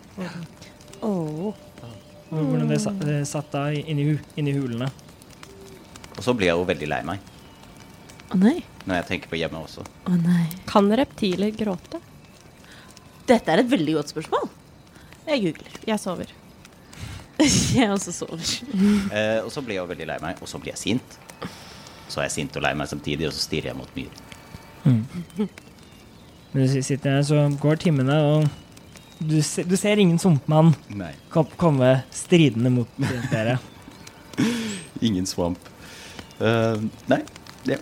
Og, 1.04 1.52
og 2.32 2.34
hvordan 2.40 2.72
det 2.72 2.82
satt, 2.82 3.52
da 3.52 3.68
inni, 3.76 4.14
inni 4.40 4.56
hulene. 4.56 4.90
Og 6.16 6.24
så 6.24 6.34
blir 6.34 6.54
jeg 6.54 6.60
jo 6.60 6.70
veldig 6.72 6.94
lei 6.96 7.06
meg 7.12 7.35
Å 8.34 8.40
nei. 8.42 8.58
når 8.86 9.00
jeg 9.00 9.08
tenker 9.10 9.32
på 9.32 9.38
hjemme 9.38 9.62
også. 9.62 9.84
Å 10.10 10.16
nei. 10.18 10.46
Kan 10.70 10.90
reptiler 10.98 11.54
gråte? 11.54 12.02
Dette 13.30 13.54
er 13.54 13.62
et 13.62 13.70
veldig 13.70 13.96
godt 14.00 14.14
spørsmål. 14.14 14.50
Jeg 15.26 15.42
googler. 15.46 15.78
Jeg 15.90 16.02
sover. 16.02 16.34
Jeg 17.76 17.90
også 17.92 18.14
sover. 18.16 18.52
Eh, 19.12 19.40
og 19.44 19.50
så 19.52 19.62
blir 19.66 19.76
jeg 19.80 19.90
veldig 19.90 20.06
lei 20.08 20.18
meg, 20.24 20.38
og 20.40 20.48
så 20.48 20.60
blir 20.62 20.72
jeg 20.72 20.80
sint. 20.80 21.18
Så 22.08 22.22
er 22.22 22.30
jeg 22.30 22.36
sint 22.38 22.56
og 22.56 22.64
lei 22.64 22.72
meg 22.78 22.88
samtidig, 22.88 23.28
og 23.28 23.34
så 23.36 23.42
stirrer 23.44 23.74
jeg 23.74 23.80
mot 23.80 23.98
myren. 23.98 25.50
Når 26.54 26.62
du 26.62 26.78
sitter 26.86 27.18
her, 27.18 27.26
så 27.28 27.42
går 27.60 27.82
timene, 27.82 28.16
og 28.24 28.46
du, 29.20 29.42
se, 29.44 29.66
du 29.68 29.76
ser 29.80 30.00
ingen 30.00 30.20
sumpmann 30.22 30.74
kom, 31.34 31.50
komme 31.60 31.92
stridende 32.14 32.72
mot 32.72 33.02
dere. 33.32 33.58
Ingen 35.06 35.28
svamp. 35.28 35.60
Uh, 36.40 36.80
nei. 37.12 37.22
Ja. 37.68 37.78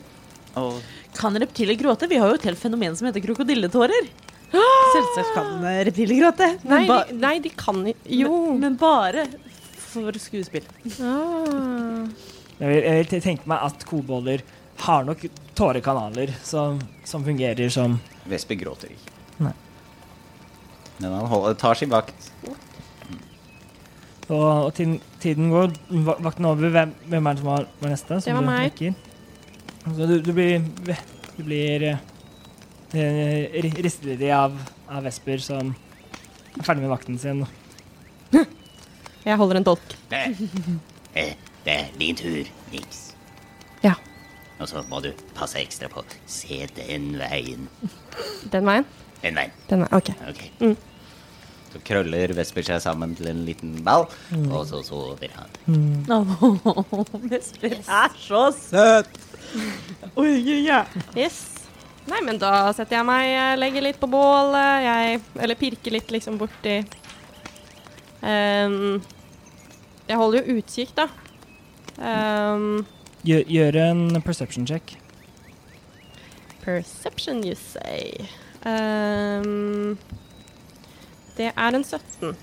Og 0.59 0.81
Kan 1.17 1.38
reptiler 1.38 1.77
gråte? 1.77 2.09
Vi 2.09 2.17
har 2.21 2.30
jo 2.31 2.38
et 2.39 2.45
helt 2.49 2.59
fenomen 2.61 2.95
som 2.97 3.07
heter 3.07 3.23
krokodilletårer. 3.25 4.09
Selvsagt 4.53 5.34
kan 5.34 5.63
reptiler 5.88 6.19
gråte. 6.21 6.49
Nei, 6.69 6.84
ba 6.89 6.99
de, 7.09 7.17
nei, 7.17 7.38
de 7.41 7.49
kan 7.57 7.80
ikke 7.89 8.17
Jo. 8.21 8.34
men, 8.53 8.59
men 8.67 8.77
bare 8.81 9.25
for 9.93 10.13
skuespill. 10.21 10.65
Ah. 11.01 12.05
Jeg 12.59 12.69
vil, 12.69 12.80
jeg 12.84 13.05
vil 13.09 13.23
tenke 13.23 13.49
meg 13.49 13.65
at 13.65 13.85
kobolder 13.89 14.43
har 14.84 15.05
nok 15.07 15.25
tårekanaler 15.57 16.34
som, 16.45 16.80
som 17.05 17.25
fungerer 17.25 17.69
som 17.73 17.99
Vesper 18.30 18.57
gråter 18.61 18.93
ikke. 18.93 19.13
Nei. 19.43 19.53
Men 21.01 21.15
han 21.17 21.27
holder, 21.30 21.57
tar 21.59 21.77
sin 21.77 21.91
vakt. 21.91 22.30
Og, 24.30 24.39
og 24.39 24.69
tiden, 24.77 24.99
tiden 25.21 25.49
går, 25.51 25.73
vakten 26.23 26.47
over. 26.47 26.69
Hvem, 26.73 26.93
hvem 27.11 27.27
er 27.27 27.35
det 27.35 27.43
som 27.43 27.49
var, 27.49 27.65
var 27.81 27.91
neste? 27.91 28.19
som 28.21 28.30
Det 28.30 28.38
var 28.38 28.47
meg. 28.47 28.85
Vekker? 29.85 29.95
Så 29.97 30.07
du, 30.07 30.22
du 30.22 30.34
blir, 30.34 30.60
du 31.38 31.43
blir 31.43 31.84
eh, 32.93 33.61
ristet 33.84 34.22
i 34.22 34.31
av, 34.31 34.55
av 34.88 35.03
Vesper 35.03 35.41
som 35.43 35.73
er 36.57 36.64
ferdig 36.64 36.85
med 36.85 36.93
vakten 36.93 37.19
sin. 37.19 37.45
Jeg 39.23 39.38
holder 39.39 39.61
en 39.61 39.68
dolk. 39.68 39.97
Det, 40.11 40.23
eh, 41.14 41.35
det 41.65 41.73
er 41.73 41.91
din 41.99 42.15
tur, 42.19 42.49
Nix. 42.72 43.14
Ja. 43.84 43.95
Og 44.60 44.69
så 44.69 44.84
må 44.89 44.99
du 45.03 45.11
passe 45.35 45.60
ekstra 45.60 45.89
på. 45.91 46.03
Se 46.30 46.64
den 46.77 47.14
veien. 47.19 47.68
Den 48.51 48.68
veien? 48.68 48.85
Den 49.23 49.39
veien. 49.39 49.53
Den 49.69 49.85
veien. 49.85 49.95
OK. 49.95 50.11
Ok. 50.30 50.77
Så 51.73 51.80
krøller 51.81 52.35
Vesper 52.38 52.61
seg 52.68 52.84
sammen 52.84 53.15
til 53.18 53.31
en 53.31 53.41
liten 53.47 53.80
ball. 53.85 54.05
Og 54.45 54.68
så 54.69 54.84
sover 54.85 55.31
han. 55.34 55.49
Åh, 56.14 57.15
Vesper 57.31 57.80
er 57.81 58.14
så 58.22 58.43
søt! 58.53 59.10
Oi, 60.20 60.32
oi. 60.38 60.61
Yes. 61.18 61.40
Nei, 62.10 62.20
men 62.26 62.38
da 62.41 62.72
setter 62.76 62.98
jeg 62.99 63.07
meg, 63.07 63.30
legger 63.61 63.86
litt 63.86 63.99
på 64.02 64.10
bålet, 64.11 64.84
jeg 64.84 65.22
Eller 65.40 65.56
pirker 65.56 65.94
litt 65.95 66.10
liksom 66.11 66.36
borti 66.36 66.74
um, 68.20 68.98
Jeg 70.10 70.20
holder 70.20 70.41
jo 70.44 70.57
utkikk, 70.60 70.91
da. 70.98 71.07
Um, 71.95 72.84
Gjør, 73.24 73.45
gjør 73.48 73.78
en 73.86 74.22
perception 74.26 74.68
check. 74.68 74.98
perception, 76.64 77.44
you 77.44 77.56
say. 77.56 78.11
Um, 78.65 79.98
det 81.38 81.52
er 81.56 81.76
en 81.76 81.84
17. 81.84 82.36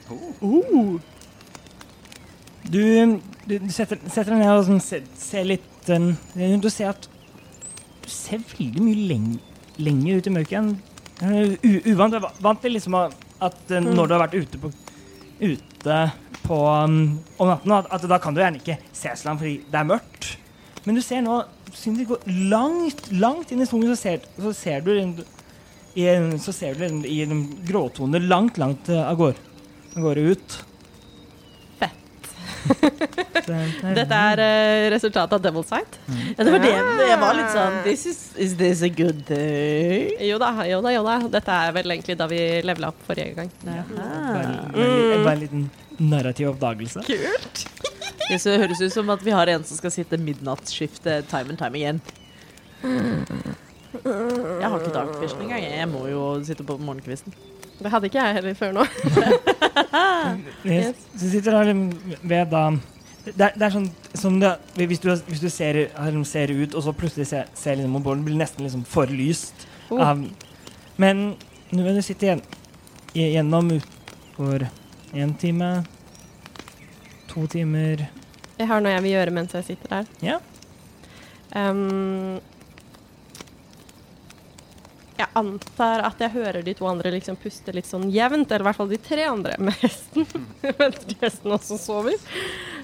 Du, 2.71 2.81
du, 3.47 3.59
du 3.59 3.71
setter, 3.73 4.01
setter 4.09 4.33
deg 4.35 4.43
ned 4.43 4.53
og 4.53 4.67
sånn, 4.69 4.81
ser, 4.85 5.05
ser 5.17 5.47
litt 5.49 5.80
um, 5.95 6.15
Du 6.61 6.71
ser 6.73 6.93
at 6.93 7.09
Du 8.05 8.11
ser 8.11 8.43
veldig 8.53 8.85
mye 8.85 9.09
leng, 9.11 9.29
lenger 9.81 10.21
ut 10.21 10.29
i 10.29 10.35
mørket 10.35 10.59
enn 10.61 10.71
uh, 11.23 11.93
uvant. 11.93 12.13
Du 12.13 12.19
er 12.19 12.43
vant 12.43 12.63
til 12.63 12.75
liksom 12.77 12.97
at 13.01 13.61
uh, 13.71 13.81
når 13.81 14.09
du 14.09 14.17
har 14.17 14.25
vært 14.25 14.39
ute 14.41 14.61
på, 14.61 14.73
ute 15.41 15.99
på 16.45 16.61
um, 16.67 17.01
om 17.39 17.53
natten, 17.53 17.77
at, 17.77 17.91
at 17.95 18.07
da 18.11 18.21
kan 18.23 18.37
du 18.37 18.43
gjerne 18.43 18.61
ikke 18.61 18.79
se 18.93 19.13
så 19.15 19.29
langt 19.29 19.43
fordi 19.45 19.61
det 19.71 19.81
er 19.81 19.91
mørkt. 19.93 20.33
Men 20.87 20.97
du 20.97 21.05
ser 21.05 21.25
nå 21.25 21.43
Siden 21.71 22.01
du 22.01 22.09
går 22.09 22.25
langt, 22.51 23.05
langt 23.15 23.53
inn 23.55 23.61
i 23.63 23.67
skogen, 23.69 23.93
så 23.93 24.01
ser, 24.01 24.25
så 24.35 24.51
ser 24.59 24.81
du 24.83 24.89
i, 24.91 26.07
så 26.43 26.51
ser 26.51 26.75
du 26.75 27.07
i 27.07 27.21
gråtoner 27.69 28.25
langt, 28.27 28.59
langt 28.59 28.91
av 28.91 29.15
gårde 29.21 30.25
ut. 30.33 30.57
Dette 33.99 34.17
er 34.17 34.43
uh, 34.43 34.87
resultatet 34.93 35.37
av 35.37 35.43
Devil 35.45 35.65
Sight. 35.67 35.99
Ja, 36.37 36.45
det 36.45 36.53
var 36.55 36.65
det. 36.65 36.73
Jeg 37.09 37.19
var 37.21 37.37
litt 37.39 37.53
sånn 37.55 37.79
This 37.87 38.07
is, 38.11 38.21
is 38.37 38.57
this 38.61 38.83
a 38.87 38.91
good 38.93 39.25
day? 39.29 40.13
Jo 40.29 40.39
da, 40.43 40.53
jo 40.69 40.81
da, 40.85 40.95
jo 40.95 41.05
da. 41.07 41.17
Dette 41.33 41.61
er 41.67 41.75
vel 41.77 41.97
egentlig 41.97 42.19
da 42.21 42.29
vi 42.31 42.41
levela 42.67 42.93
opp 42.93 43.01
forrige 43.09 43.35
gang. 43.39 43.51
Det 43.65 45.23
var 45.25 45.33
en 45.33 45.43
liten 45.45 45.67
narrativ 46.01 46.53
oppdagelse. 46.55 47.05
Kult. 47.09 47.65
Det 48.31 48.39
høres 48.63 48.81
ut 48.85 48.95
som 48.95 49.11
at 49.11 49.25
vi 49.27 49.35
har 49.35 49.51
en 49.51 49.65
som 49.67 49.81
skal 49.81 49.93
sitte 49.95 50.21
midnattsskiftet 50.21 51.27
time 51.33 51.57
and 51.57 51.59
time 51.59 51.75
again. 51.81 52.01
Jeg 53.95 54.69
har 54.71 54.85
ikke 54.85 55.21
vision 55.21 55.43
engang. 55.43 55.65
Jeg 55.65 55.89
må 55.91 56.07
jo 56.11 56.23
sitte 56.47 56.65
på 56.67 56.77
morgenkvisten. 56.79 57.35
Det 57.81 57.91
hadde 57.91 58.11
ikke 58.11 58.23
jeg 58.23 58.35
heller 58.39 58.55
før 58.55 58.73
nå. 58.77 58.87
Yes. 60.65 60.97
Så 61.17 61.31
sitter 61.31 61.55
der 61.57 61.75
ved 62.23 62.51
da 62.53 62.65
det 63.25 63.45
er, 63.45 63.53
det 63.57 63.65
er 63.67 63.73
sånn 63.75 63.89
som 64.17 64.39
det, 64.41 64.51
hvis, 64.77 65.01
du, 65.03 65.11
hvis 65.29 65.43
du 65.43 65.49
ser, 65.53 65.77
liksom 65.93 66.25
ser 66.29 66.53
ut, 66.53 66.75
og 66.75 66.85
så 66.85 66.95
plutselig 66.97 67.27
ser, 67.29 67.51
ser 67.57 67.77
liksom 67.77 67.99
om 67.99 68.05
bålen, 68.05 68.25
blir 68.25 68.39
nesten 68.39 68.65
liksom 68.65 68.85
for 68.89 69.11
lyst. 69.13 69.67
Oh. 69.91 70.01
Um, 70.01 70.31
men 71.01 71.35
når 71.71 71.99
du 71.99 72.03
sitter 72.05 72.31
igjen, 72.31 72.43
gjennom 73.15 73.75
utfor 73.77 74.67
én 75.13 75.35
time, 75.41 75.71
to 77.31 77.47
timer 77.51 78.07
Jeg 78.59 78.69
har 78.69 78.81
noe 78.83 78.95
jeg 78.95 79.05
vil 79.05 79.15
gjøre 79.15 79.35
mens 79.35 79.55
jeg 79.57 79.69
sitter 79.69 79.93
der. 79.93 80.09
Ja. 80.25 80.39
Ehm, 81.57 82.41
Jeg 85.21 85.29
antar 85.37 86.01
at 86.09 86.21
jeg 86.25 86.33
hører 86.33 86.65
de 86.65 86.73
to 86.79 86.87
andre 86.89 87.11
liksom 87.13 87.37
puste 87.41 87.73
litt 87.77 87.87
sånn 87.89 88.09
jevnt, 88.15 88.49
eller 88.51 88.65
i 88.65 88.69
hvert 88.71 88.79
fall 88.81 88.89
de 88.91 88.99
tre 89.05 89.27
andre 89.29 89.57
med 89.61 89.77
hesten. 89.83 90.27
Mens 90.81 91.01
de 91.11 91.17
hesten 91.21 91.53
også 91.57 91.77
sover. 91.81 92.17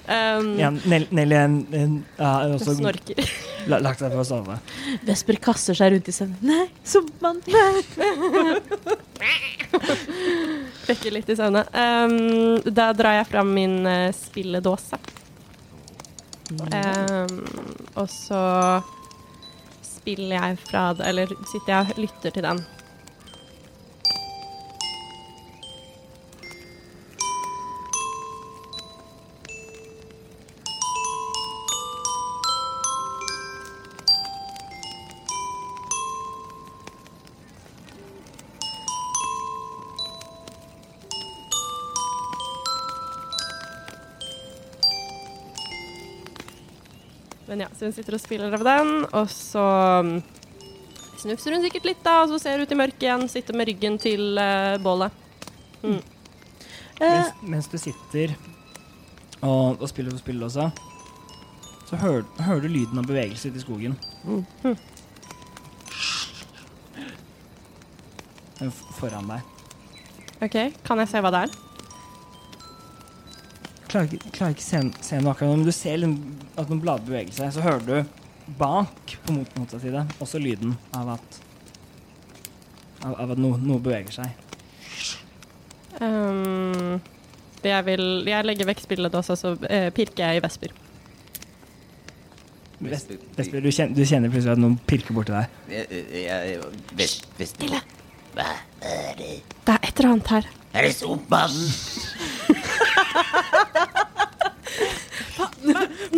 Um, 0.07 0.53
Ja, 0.59 0.69
Nelly 0.71 1.35
er 1.35 1.43
en- 1.49 1.67
en- 1.75 1.97
er 2.21 2.53
også 2.55 2.77
Snorker. 2.77 3.19
la- 3.67 3.81
lagt 3.83 3.99
seg 3.99 4.13
for 4.13 4.21
å 4.23 4.27
sove. 4.29 4.59
Vesper 5.07 5.39
kaster 5.43 5.75
seg 5.75 5.91
rundt 5.95 6.07
i 6.07 6.15
søvnen. 6.15 6.39
Nei, 6.47 6.67
som 6.87 7.09
nei! 7.23 8.61
Vekker 10.87 11.11
litt 11.17 11.29
i 11.29 11.35
søvne. 11.35 11.65
Um, 11.73 12.61
da 12.71 12.91
drar 12.95 13.17
jeg 13.19 13.27
fram 13.33 13.51
min 13.57 13.79
uh, 13.85 14.11
spilledåse. 14.15 14.99
Um, 16.47 17.41
og 17.99 18.07
så 18.13 18.39
spiller 20.07 20.39
jeg 20.39 20.57
fra 20.69 20.93
det, 20.95 21.07
eller 21.07 21.27
sitter 21.51 21.73
jeg 21.73 21.87
og 21.91 22.01
lytter 22.01 22.29
til 22.31 22.43
den. 22.43 22.76
Men 47.57 47.63
ja, 47.65 47.69
så 47.73 47.87
hun 47.87 47.93
sitter 47.95 48.13
og 48.13 48.21
spiller 48.21 48.53
av 48.53 48.61
den, 48.67 48.89
og 49.17 49.29
så 49.33 49.61
um, 50.05 50.09
snufser 51.17 51.55
hun 51.55 51.63
sikkert 51.65 51.87
litt, 51.89 52.03
da, 52.05 52.19
og 52.21 52.29
så 52.29 52.37
ser 52.43 52.59
hun 52.59 52.67
ut 52.67 52.73
i 52.75 52.77
mørket 52.77 53.05
igjen, 53.07 53.23
sitter 53.33 53.57
med 53.57 53.65
ryggen 53.71 53.95
til 54.03 54.37
uh, 54.37 54.75
bålet. 54.83 55.15
Mm. 55.81 55.95
Eh, 55.97 57.01
Mens, 57.01 57.31
mens 57.55 57.69
du 57.71 57.77
sitter 57.81 58.35
og, 59.41 59.81
og 59.81 59.87
spiller 59.89 60.13
for 60.13 60.21
spillet 60.21 60.45
også, 60.51 60.67
så 61.89 61.97
hører, 62.03 62.27
hører 62.45 62.61
du 62.61 62.69
lyden 62.75 63.01
av 63.01 63.09
bevegelse 63.09 63.49
ute 63.49 63.57
i 63.57 63.65
skogen. 63.65 63.97
Den 68.59 68.69
f- 68.73 68.85
Foran 68.99 69.29
deg. 69.33 69.41
OK, 70.45 70.57
kan 70.85 71.01
jeg 71.01 71.09
se 71.09 71.21
hva 71.25 71.33
det 71.33 71.41
er? 71.47 71.57
Klarer 73.97 74.29
klarer 74.29 74.53
ikke 74.53 74.61
se, 74.61 74.79
se 75.01 75.17
noe 75.17 75.31
akkurat 75.31 75.49
nå, 75.49 75.57
men 75.57 75.65
du 75.65 75.73
ser 75.73 75.97
liksom 75.97 76.17
at 76.53 76.69
noen 76.69 76.81
blader 76.83 77.07
beveger 77.07 77.33
seg. 77.33 77.53
Så 77.55 77.63
hører 77.65 77.85
du 77.87 78.51
bak 78.59 79.15
på 79.25 79.33
motsatt 79.33 79.81
side 79.81 80.03
også 80.21 80.37
lyden 80.37 80.75
av 80.95 81.15
at 81.15 81.39
av, 83.01 83.15
av 83.15 83.33
at 83.33 83.41
noe, 83.41 83.57
noe 83.57 83.81
beveger 83.81 84.13
seg. 84.13 84.29
Um, 85.97 86.99
jeg 87.65 87.85
vil 87.87 88.05
Jeg 88.29 88.45
legger 88.45 88.69
vekk 88.69 88.83
spillet 88.85 89.17
også, 89.17 89.37
så 89.39 89.55
uh, 89.57 89.89
pirker 89.97 90.27
jeg 90.27 90.37
i 90.37 90.45
vesper. 90.45 90.77
Vesper, 92.77 93.17
Vesper, 93.33 93.65
du 93.65 93.71
kjenner, 93.73 93.97
du 93.97 94.05
kjenner 94.05 94.29
plutselig 94.29 94.53
at 94.53 94.61
noen 94.61 94.77
pirker 94.85 95.17
borti 95.17 95.33
deg. 95.33 95.49
Vest, 97.01 97.25
Stille. 97.49 97.81
Hva 98.37 98.51
er 98.85 99.17
det? 99.17 99.39
Det 99.65 99.73
er 99.73 99.89
et 99.89 99.97
eller 99.97 100.13
annet 100.13 100.35
her. 100.35 100.53
Er 100.77 100.85
det 100.85 100.93
Sumpmannen? 100.99 101.73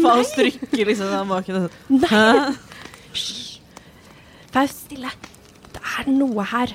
Faust 0.03 0.37
rykker 0.37 0.85
liksom 0.89 1.13
av 1.13 1.27
baken. 1.31 1.69
Nei! 1.89 2.55
Vær 4.53 4.69
stille. 4.71 5.11
Det 5.73 5.81
er 5.99 6.09
noe 6.13 6.45
her. 6.51 6.73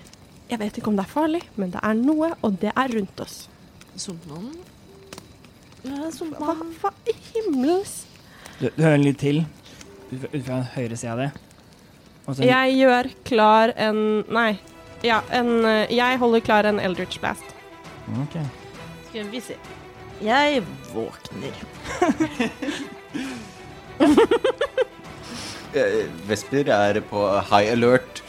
Jeg 0.51 0.61
vet 0.61 0.77
ikke 0.79 0.91
om 0.93 0.99
det 0.99 1.07
er 1.07 1.11
farlig, 1.15 1.41
men 1.59 1.73
det 1.75 1.81
er 1.83 1.97
noe, 1.99 2.33
og 2.45 2.59
det 2.63 2.71
er 2.77 2.93
rundt 2.95 3.21
oss. 3.25 3.37
Sumpmannen? 3.99 4.59
Hva, 5.85 6.11
Sumpmannen. 6.15 6.71
hva 6.81 6.91
i 7.11 7.13
himmels 7.31 7.91
Du, 8.59 8.71
du 8.73 8.81
hører 8.83 9.03
litt 9.03 9.19
til 9.21 9.43
ut 10.15 10.25
fra- 10.47 10.63
høyre 10.75 10.97
side 10.97 11.11
av 11.13 11.19
det. 11.19 11.31
Og 12.27 12.35
så 12.37 12.43
en- 12.43 12.49
Jeg 12.49 12.77
gjør 12.79 13.11
klar 13.29 13.73
en 13.77 14.25
Nei. 14.33 14.59
Ja, 15.05 15.21
en 15.31 15.65
eh, 15.65 15.87
Jeg 15.93 16.19
holder 16.19 16.41
klar 16.41 16.65
en 16.65 16.79
Eldritch 16.81 17.19
Blast. 17.21 17.45
Ok. 18.23 18.39
Skal 19.11 19.29
vi 19.31 19.41
se. 19.41 19.57
Jeg 20.25 20.63
våkner. 20.95 21.53
Eh, 25.75 26.07
Vesper 26.29 26.69
er 26.71 27.01
på 27.11 27.19
high 27.51 27.73
alert 27.73 28.21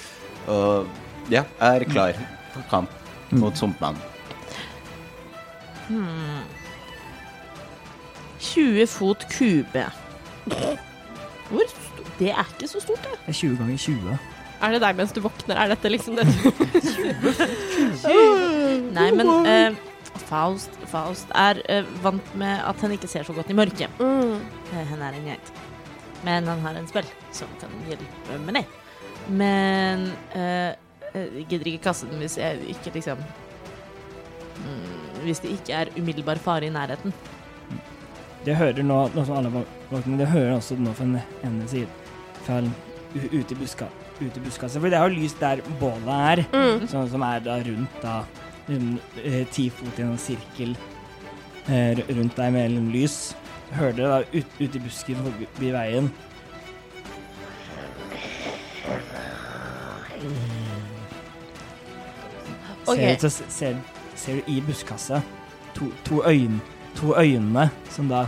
og 0.50 0.88
ja, 1.30 1.44
er 1.62 1.84
klar 1.86 2.18
for 2.56 2.64
kamp 2.72 2.90
mot 3.38 3.54
Sumpmannen. 3.54 4.02
20 8.40 8.88
fot 8.90 9.28
kube. 9.30 9.86
Hvor 11.52 11.70
stort? 11.70 12.02
Det 12.18 12.32
er 12.32 12.50
ikke 12.56 12.68
så 12.72 12.82
stort, 12.82 13.04
det. 13.04 13.14
Det 13.28 13.36
er 13.36 13.40
20 13.44 13.58
ganger 13.62 13.78
20. 13.78 14.18
Er 14.66 14.72
det 14.72 14.82
deg 14.82 14.98
mens 14.98 15.14
du 15.14 15.22
våkner? 15.22 15.56
Er 15.62 15.68
dette 15.76 15.90
liksom 15.94 16.16
det 16.18 16.26
du 16.32 16.50
Nei, 18.96 19.10
men 19.12 19.28
eh, 19.46 19.76
Faust, 20.26 20.74
Faust 20.90 21.30
er 21.38 21.60
uh, 21.70 21.90
vant 22.04 22.32
med 22.40 22.64
at 22.66 22.82
han 22.82 22.92
ikke 22.96 23.08
ser 23.12 23.24
så 23.28 23.34
godt 23.38 23.50
i 23.54 23.58
mørket. 23.58 23.90
mm. 24.00 24.40
Uh, 24.72 24.82
Han 24.92 25.02
er 25.06 25.14
en 25.20 25.28
geit. 25.32 25.52
Men 26.26 26.48
han 26.50 26.60
har 26.66 26.80
en 26.80 26.88
spill 26.90 27.06
som 27.36 27.48
kan 27.62 27.70
hjelpe 27.88 28.40
med 28.48 28.58
det. 28.62 28.66
Men 29.30 30.08
uh, 30.36 30.72
jeg 31.16 31.46
gidder 31.50 31.70
ikke 31.72 31.84
kaste 31.88 32.10
den 32.10 32.20
hvis 32.20 32.38
jeg 32.38 32.60
ikke 32.74 32.92
liksom 32.98 33.22
mm, 34.60 35.22
Hvis 35.24 35.40
det 35.44 35.54
ikke 35.56 35.74
er 35.74 35.92
umiddelbar 35.98 36.42
fare 36.44 36.68
i 36.68 36.74
nærheten. 36.74 37.14
Det 38.46 38.56
hører 38.60 38.84
nå, 38.86 38.98
noe 39.16 39.26
som 39.26 39.38
alle 39.40 39.50
våkner, 39.90 40.20
det 40.22 40.28
hører 40.30 40.56
også 40.60 40.76
nå 40.78 40.92
fra 40.94 41.06
den 41.08 41.22
ene 41.48 41.68
siden. 41.72 41.90
Fra 42.46 42.60
ute 43.16 43.56
i 43.56 43.58
buska, 43.58 43.88
ute 44.20 44.38
i 44.38 44.44
buskaset. 44.44 44.78
For 44.84 44.92
det 44.92 45.00
er 45.00 45.08
jo 45.08 45.16
lys 45.16 45.34
der 45.40 45.64
bålet 45.80 46.12
er, 46.14 46.44
Mm. 46.54 46.84
som, 46.92 47.08
som 47.10 47.24
er 47.26 47.40
da 47.46 47.56
rundt 47.66 47.96
da 48.04 48.20
eh, 48.20 48.45
ti 49.54 49.70
fot 49.70 50.00
i 50.00 50.06
en 50.06 50.18
sirkel 50.18 50.76
eh, 51.70 52.00
rundt 52.10 52.36
deg 52.40 52.54
med 52.56 52.78
lys. 52.94 53.36
Hører 53.76 53.94
dere 53.98 54.10
da 54.10 54.40
ut, 54.40 54.56
ut 54.62 54.76
i 54.76 54.82
busken 54.86 55.22
forbi 55.26 55.72
veien. 55.76 56.10
Okay. 62.88 63.18
Ser, 63.20 63.30
se- 63.30 63.50
ser, 63.50 63.76
ser 64.16 64.36
du 64.36 64.42
i 64.52 64.62
buskaset 64.62 65.22
to, 65.76 65.86
to, 66.06 66.22
øyn, 66.30 66.60
to 66.96 67.16
øynene 67.18 67.70
som 67.90 68.10
da 68.10 68.26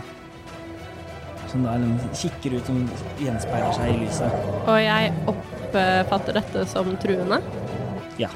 som 1.48 1.64
da 1.64 1.78
liksom 1.80 2.10
kikker 2.20 2.58
ut 2.58 2.66
som 2.68 2.80
gjenspeiler 3.22 3.72
seg 3.78 3.92
i 3.94 4.00
lyset. 4.02 4.34
Og 4.68 4.80
jeg 4.84 5.14
oppfatter 5.32 6.36
dette 6.42 6.66
som 6.68 6.90
truende. 7.00 7.38
Ja. 8.20 8.28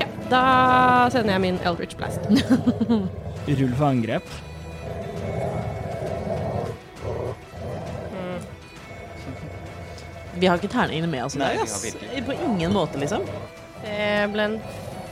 Ja, 0.00 0.08
Da 0.30 1.08
sender 1.14 1.36
jeg 1.36 1.42
min 1.44 1.58
Eldritch 1.62 1.96
Blast. 1.98 2.20
Rull 3.46 3.74
for 3.78 3.86
angrep. 3.86 4.36
Vi 10.36 10.48
har 10.50 10.58
ikke 10.60 10.68
terningene 10.68 11.08
med 11.08 11.24
oss 11.24 11.36
i 11.36 11.40
dag, 11.40 11.60
ass. 11.62 11.78
På 12.26 12.34
ingen 12.34 12.74
måte, 12.74 13.00
liksom. 13.00 13.24
Det 13.80 14.26
ble 14.34 14.48
en 14.50 14.58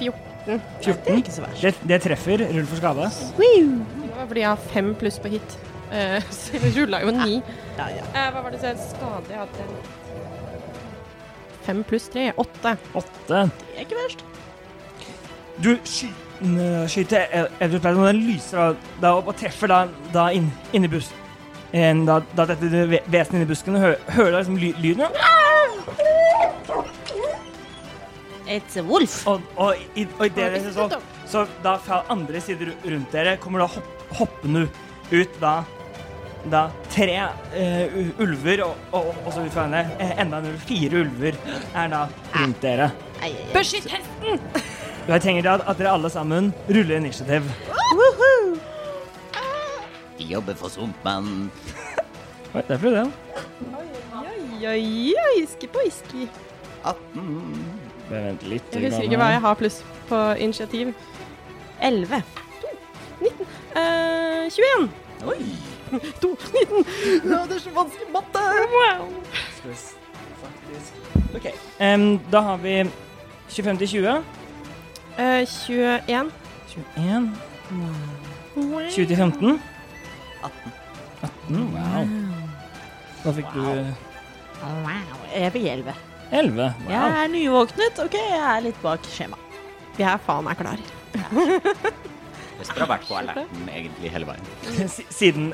14. 0.00 0.34
Nei, 0.44 0.58
det 0.84 0.96
er 1.08 1.20
ikke 1.22 1.32
så 1.32 1.44
verst. 1.46 1.62
Det, 1.64 1.72
det 1.88 2.00
treffer. 2.04 2.44
Rull 2.50 2.66
for 2.68 2.82
skade. 2.82 3.06
Det 3.38 4.10
var 4.10 4.26
fordi 4.28 4.42
jeg 4.42 4.50
har 4.50 4.66
fem 4.74 4.92
pluss 5.00 5.16
på 5.22 5.32
hit. 5.32 5.56
Eh, 5.94 6.18
så 6.36 6.58
jeg 6.58 6.74
rulla 6.76 7.00
jo 7.06 7.14
ni. 7.16 7.40
Ja, 7.78 7.88
ja. 7.94 8.04
Eh, 8.12 8.28
hva 8.34 8.44
var 8.44 8.52
det 8.52 8.60
så 8.60 8.74
skade 8.90 9.32
jeg 9.32 9.40
hadde? 9.40 9.68
Fem 11.64 11.80
pluss 11.88 12.10
tre. 12.12 12.28
Åtte. 12.36 12.76
Åtte. 12.92 13.46
Det 13.48 13.78
er 13.78 13.86
ikke 13.86 14.02
verst. 14.02 14.26
Du 15.62 15.76
sky, 15.86 16.08
skyter 16.90 17.28
Edward 17.62 17.80
Platten, 17.84 18.00
og 18.02 18.08
den 18.10 18.22
lyser 18.26 18.74
da, 19.00 19.12
opp 19.14 19.28
og 19.30 19.36
treffer 19.38 19.70
da, 19.70 19.82
da 20.14 20.28
inn, 20.34 20.48
inni 20.74 20.90
busken. 20.90 21.20
da, 22.06 22.20
da 22.36 22.46
dette 22.50 22.70
ve- 22.90 23.02
vesenet 23.10 23.38
inni 23.40 23.48
busken 23.50 23.78
hø, 23.78 23.94
hører 24.16 24.32
da 24.34 24.40
liksom 24.42 24.58
ly, 24.58 24.72
lyden. 24.82 25.06
It's 28.46 28.76
a 28.76 28.82
wolf. 28.84 29.22
Og, 29.30 29.40
og, 29.56 29.78
i, 29.96 30.04
og 30.18 30.26
i 30.26 30.32
det 30.34 30.50
dere 30.52 30.72
så, 30.74 30.88
så 31.30 31.46
da 31.64 31.76
fra 31.80 32.02
andre 32.12 32.42
sider 32.44 32.74
rundt 32.84 33.14
dere 33.14 33.38
kommer 33.40 33.64
da 33.64 33.70
hopp, 33.72 34.04
hoppende 34.18 34.66
ut 35.14 35.40
da 35.40 35.62
da 36.44 36.66
tre 36.92 37.14
uh, 37.24 37.94
ulver, 38.20 38.60
og, 38.66 38.74
og, 38.92 39.14
og 39.24 39.30
så 39.32 39.46
ut 39.46 39.54
fra 39.54 39.62
henne 39.64 39.78
eh, 39.96 40.10
enda 40.20 40.42
en 40.42 40.50
ulv. 40.50 40.58
Fire 40.68 41.00
ulver 41.00 41.38
er 41.72 41.88
da 41.88 42.02
rundt 42.34 42.60
dere. 42.60 42.90
Beskytt 43.54 43.88
hesten! 43.88 44.42
Og 45.04 45.12
jeg 45.12 45.20
trenger 45.20 45.50
at, 45.52 45.60
at 45.68 45.78
dere 45.78 45.92
alle 45.92 46.10
sammen 46.10 46.54
ruller 46.68 46.96
initiativ. 46.96 47.42
Vi 50.18 50.24
jobber 50.24 50.54
for 50.54 50.68
Sumpmannen. 50.68 51.50
Oi, 52.54 52.62
der 52.68 52.74
er 52.74 52.78
den. 52.78 52.94
det. 52.94 53.12
Oi, 54.16 54.66
oi, 54.66 55.14
oi. 55.24 55.42
Iski 55.42 55.66
på 55.66 55.82
iski. 55.86 56.28
18 56.84 57.66
Bare 58.08 58.22
vent 58.24 58.42
litt. 58.48 58.72
Jeg 58.72 58.88
husker 58.88 59.08
ikke 59.08 59.18
hva 59.20 59.28
jeg 59.32 59.42
har 59.44 59.58
pluss 59.60 59.80
på 60.08 60.20
initiativ. 60.38 60.92
11. 61.82 62.22
Eh, 63.74 64.50
21. 64.50 64.90
Oi! 65.26 65.38
2. 66.22 66.30
19. 66.70 66.84
Ja, 67.30 67.40
det 67.48 67.56
er 67.56 67.62
så 67.64 67.72
vanskelig 67.74 68.08
matte! 68.12 68.44
Wow. 68.74 69.08
Ok. 71.34 71.48
Um, 71.80 72.20
da 72.32 72.40
har 72.40 72.56
vi 72.62 72.76
25 73.48 73.78
til 73.78 73.88
20. 73.88 74.43
Eh, 75.18 75.44
21. 75.46 76.30
21. 76.96 77.28
20 78.90 79.06
til 79.06 79.16
15. 79.16 79.60
18. 80.44 80.72
18. 81.22 81.68
Wow. 81.74 82.08
Da 83.24 83.32
fikk 83.38 83.52
du 83.54 83.62
Jeg 85.34 85.52
fikk 85.54 85.68
11. 85.70 85.94
11. 86.34 86.74
Wow. 86.84 86.90
Jeg 86.90 87.22
er 87.24 87.28
nyvåknet. 87.32 88.00
OK, 88.04 88.16
jeg 88.18 88.40
er 88.56 88.60
litt 88.66 88.80
bak 88.82 89.06
skjema. 89.08 89.38
Vi 89.96 90.02
er 90.04 90.18
faen 90.26 90.44
meg 90.48 90.58
klar. 90.58 90.82
Vesper 92.58 92.84
har 92.84 92.90
vært 92.90 93.06
på 93.08 93.16
alerten 93.18 93.68
egentlig 93.70 94.10
hele 94.14 94.28
veien. 94.28 94.46
S- 94.88 95.00
Siden 95.14 95.50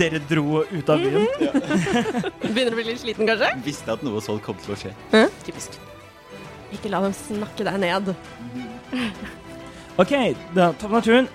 dere 0.00 0.20
dro 0.28 0.62
ut 0.64 0.90
av 0.92 1.00
byen. 1.00 1.24
Begynner 2.44 2.72
å 2.74 2.78
bli 2.78 2.86
litt 2.90 3.00
sliten, 3.04 3.28
kanskje? 3.28 3.50
Visste 3.64 3.94
at 3.96 4.04
noe 4.06 4.20
sånt 4.24 4.42
kom 4.44 4.56
til 4.64 4.74
å 4.74 4.80
skje. 4.80 4.92
Typisk. 5.46 5.78
Ikke 6.74 6.90
la 6.92 7.00
dem 7.04 7.14
snakke 7.16 7.64
deg 7.68 7.76
ned. 7.84 8.12
OK, 9.96 10.12
da 10.54 10.72
vi 10.80 10.88
naturen. 10.90 11.28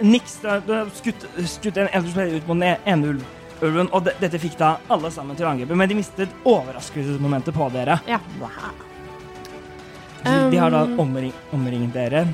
Har 0.43 0.89
skutt, 0.95 1.25
skutt 1.47 1.77
en 1.79 1.87
eldre 1.95 2.25
ut 2.35 2.47
mot 2.49 2.59
den 2.59 2.75
ene 2.85 3.13
ulv- 3.13 3.63
ulven, 3.63 3.89
og 3.95 4.03
de, 4.07 4.13
dette 4.19 4.39
fikk 4.39 4.57
da 4.59 4.73
alle 4.91 5.11
sammen 5.11 5.35
til 5.39 5.47
å 5.47 5.53
angripe, 5.53 5.75
men 5.75 5.87
de 5.91 5.95
mistet 5.99 6.31
overraskelsesmomentet 6.47 7.55
på 7.55 7.69
dere. 7.73 7.99
Ja. 8.07 8.19
De, 10.23 10.35
de 10.51 10.57
har 10.59 10.71
da 10.75 10.83
Um. 10.83 10.99
omring, 10.99 11.33
omringet 11.55 11.93
dere. 11.95 12.25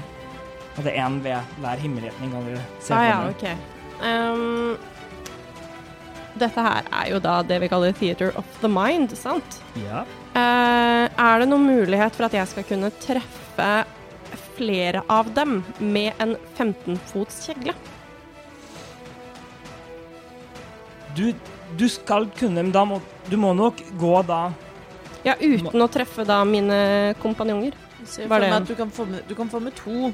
Og 0.75 0.83
det 0.83 0.91
er 0.95 1.05
én 1.05 1.21
ved 1.23 1.55
hver 1.61 1.79
himmelretning, 1.79 2.31
kan 2.33 2.45
dere 2.49 2.61
se 2.83 2.93
Ah, 2.93 3.05
ja, 3.05 3.17
okay. 3.29 3.55
Um, 4.01 4.77
dette 6.35 6.59
her 6.65 6.83
er 6.91 7.11
jo 7.13 7.19
da 7.23 7.37
det 7.47 7.61
vi 7.63 7.69
kaller 7.71 7.93
theater 7.95 8.33
of 8.35 8.45
the 8.61 8.67
mind, 8.67 9.13
sant? 9.15 9.61
Ja. 9.85 10.01
Uh, 10.35 11.05
er 11.15 11.39
det 11.39 11.47
noen 11.47 11.63
mulighet 11.69 12.17
for 12.17 12.27
at 12.27 12.33
jeg 12.35 12.49
skal 12.51 12.65
kunne 12.67 12.89
treffe 12.99 13.69
flere 14.57 15.03
av 15.11 15.31
dem 15.35 15.59
med 15.79 16.13
en 16.23 16.35
15-fots 16.57 17.45
kjegle? 17.47 17.75
Du, 21.15 21.29
du 21.79 21.85
skal 21.89 22.27
kunne, 22.35 22.63
men 22.63 22.73
da 22.75 22.83
må 22.87 22.99
du 23.29 23.37
må 23.41 23.53
nok 23.57 23.79
gå 23.97 24.15
da 24.27 24.51
Ja, 25.25 25.33
uten 25.39 25.81
å 25.81 25.87
treffe 25.89 26.25
da 26.27 26.43
mine 26.45 27.15
kompanjonger. 27.21 27.73
Se 28.05 28.27
Var 28.29 28.43
for 28.43 28.45
meg 28.45 28.57
at 28.59 28.67
du 28.69 28.75
kan 28.77 28.91
få 28.93 29.05
med, 29.09 29.23
du 29.25 29.33
kan 29.37 29.49
få 29.49 29.61
med 29.63 29.73
to. 29.79 30.11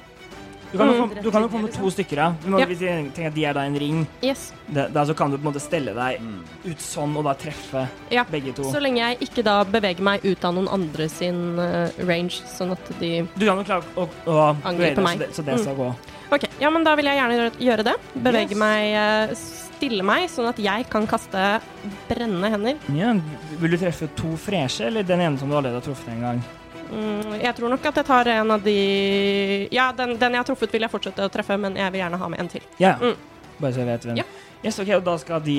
Du 0.71 0.77
kan, 0.77 0.87
Mm. 0.87 1.09
få, 1.09 1.21
du 1.23 1.31
kan 1.31 1.41
jo 1.41 1.47
få 1.49 1.61
med 1.61 1.73
to 1.73 1.89
stykker, 1.91 2.15
ja. 2.17 2.33
Du 2.43 2.47
må, 2.49 2.59
Ja. 2.59 2.65
Tenker 2.65 3.27
at 3.27 3.33
de 3.35 3.45
er 3.45 3.53
da 3.53 3.61
en 3.61 3.75
ring, 3.79 4.07
Yes. 4.23 4.53
det, 4.71 4.93
da 4.93 5.03
så 5.05 5.13
kan 5.15 5.29
du 5.31 5.37
på 5.37 5.45
en 5.47 5.53
måte 5.53 5.59
stelle 5.61 5.93
deg 5.93 6.19
Mm. 6.21 6.43
ut 6.65 6.77
sånn 6.79 7.15
og 7.17 7.23
da 7.25 7.33
treffe 7.33 7.87
Ja. 8.09 8.23
begge 8.23 8.53
to. 8.55 8.63
Så 8.63 8.79
lenge 8.81 8.97
jeg 8.97 9.19
ikke 9.19 9.43
da 9.43 9.63
beveger 9.63 9.99
meg 10.01 10.21
ut 10.25 10.43
av 10.45 10.53
noen 10.53 10.67
andre 10.71 11.09
sin 11.09 11.59
uh, 11.59 11.89
range, 12.05 12.41
sånn 12.45 12.71
at 12.71 12.99
de 12.99 13.27
Du 13.37 13.45
kan 13.45 13.57
jo 13.57 13.63
klare 13.63 13.83
å, 13.97 14.07
å 14.25 14.55
Angripe 14.63 14.95
deg, 14.95 15.03
meg. 15.03 15.17
så 15.17 15.19
det, 15.19 15.33
så 15.35 15.43
det 15.45 15.53
Mm. 15.55 15.61
skal 15.63 15.75
gå. 15.75 15.95
OK, 16.33 16.43
ja, 16.61 16.69
men 16.69 16.83
da 16.85 16.95
vil 16.95 17.05
jeg 17.05 17.17
gjerne 17.17 17.35
gjøre- 17.35 17.59
gjøre 17.59 17.83
det. 17.83 17.95
Bevege 18.23 18.49
Yes. 18.51 18.57
meg, 18.57 18.93
eh, 18.93 19.35
stille 19.35 20.03
meg, 20.03 20.29
sånn 20.29 20.47
at 20.47 20.55
jeg 20.57 20.89
kan 20.89 21.05
kaste 21.05 21.59
brennende 22.07 22.49
hender. 22.49 22.77
Ja, 22.95 23.13
vil 23.59 23.71
du 23.71 23.77
treffe 23.77 24.07
to 24.15 24.37
freshe, 24.37 24.85
eller 24.87 25.03
den 25.03 25.19
ene 25.19 25.37
som 25.37 25.49
du 25.49 25.55
allerede 25.55 25.73
har 25.73 25.81
truffet 25.81 26.07
en 26.09 26.21
gang? 26.21 26.43
Mm, 26.91 27.37
jeg 27.41 27.55
tror 27.55 27.69
nok 27.71 27.85
at 27.87 27.95
jeg 28.01 28.05
tar 28.05 28.27
en 28.27 28.51
av 28.51 28.63
de 28.65 29.67
Ja, 29.71 29.91
den, 29.95 30.17
den 30.19 30.33
jeg 30.35 30.41
har 30.41 30.47
truffet, 30.49 30.71
vil 30.73 30.81
jeg 30.83 30.91
fortsette 30.91 31.23
å 31.23 31.31
treffe, 31.31 31.55
men 31.57 31.77
jeg 31.79 31.91
vil 31.93 32.01
gjerne 32.03 32.19
ha 32.19 32.27
med 32.33 32.39
en 32.43 32.49
til. 32.51 32.61
Ja, 32.79 32.95
Mm. 32.99 33.15
bare 33.61 33.71
så 33.73 33.79
jeg 33.83 33.87
vet 33.87 34.07
hvem. 34.09 34.17
Ja. 34.17 34.23
Yes, 34.65 34.79
ok, 34.79 34.89
og 34.97 35.03
da 35.05 35.17
skal 35.17 35.39
de 35.41 35.55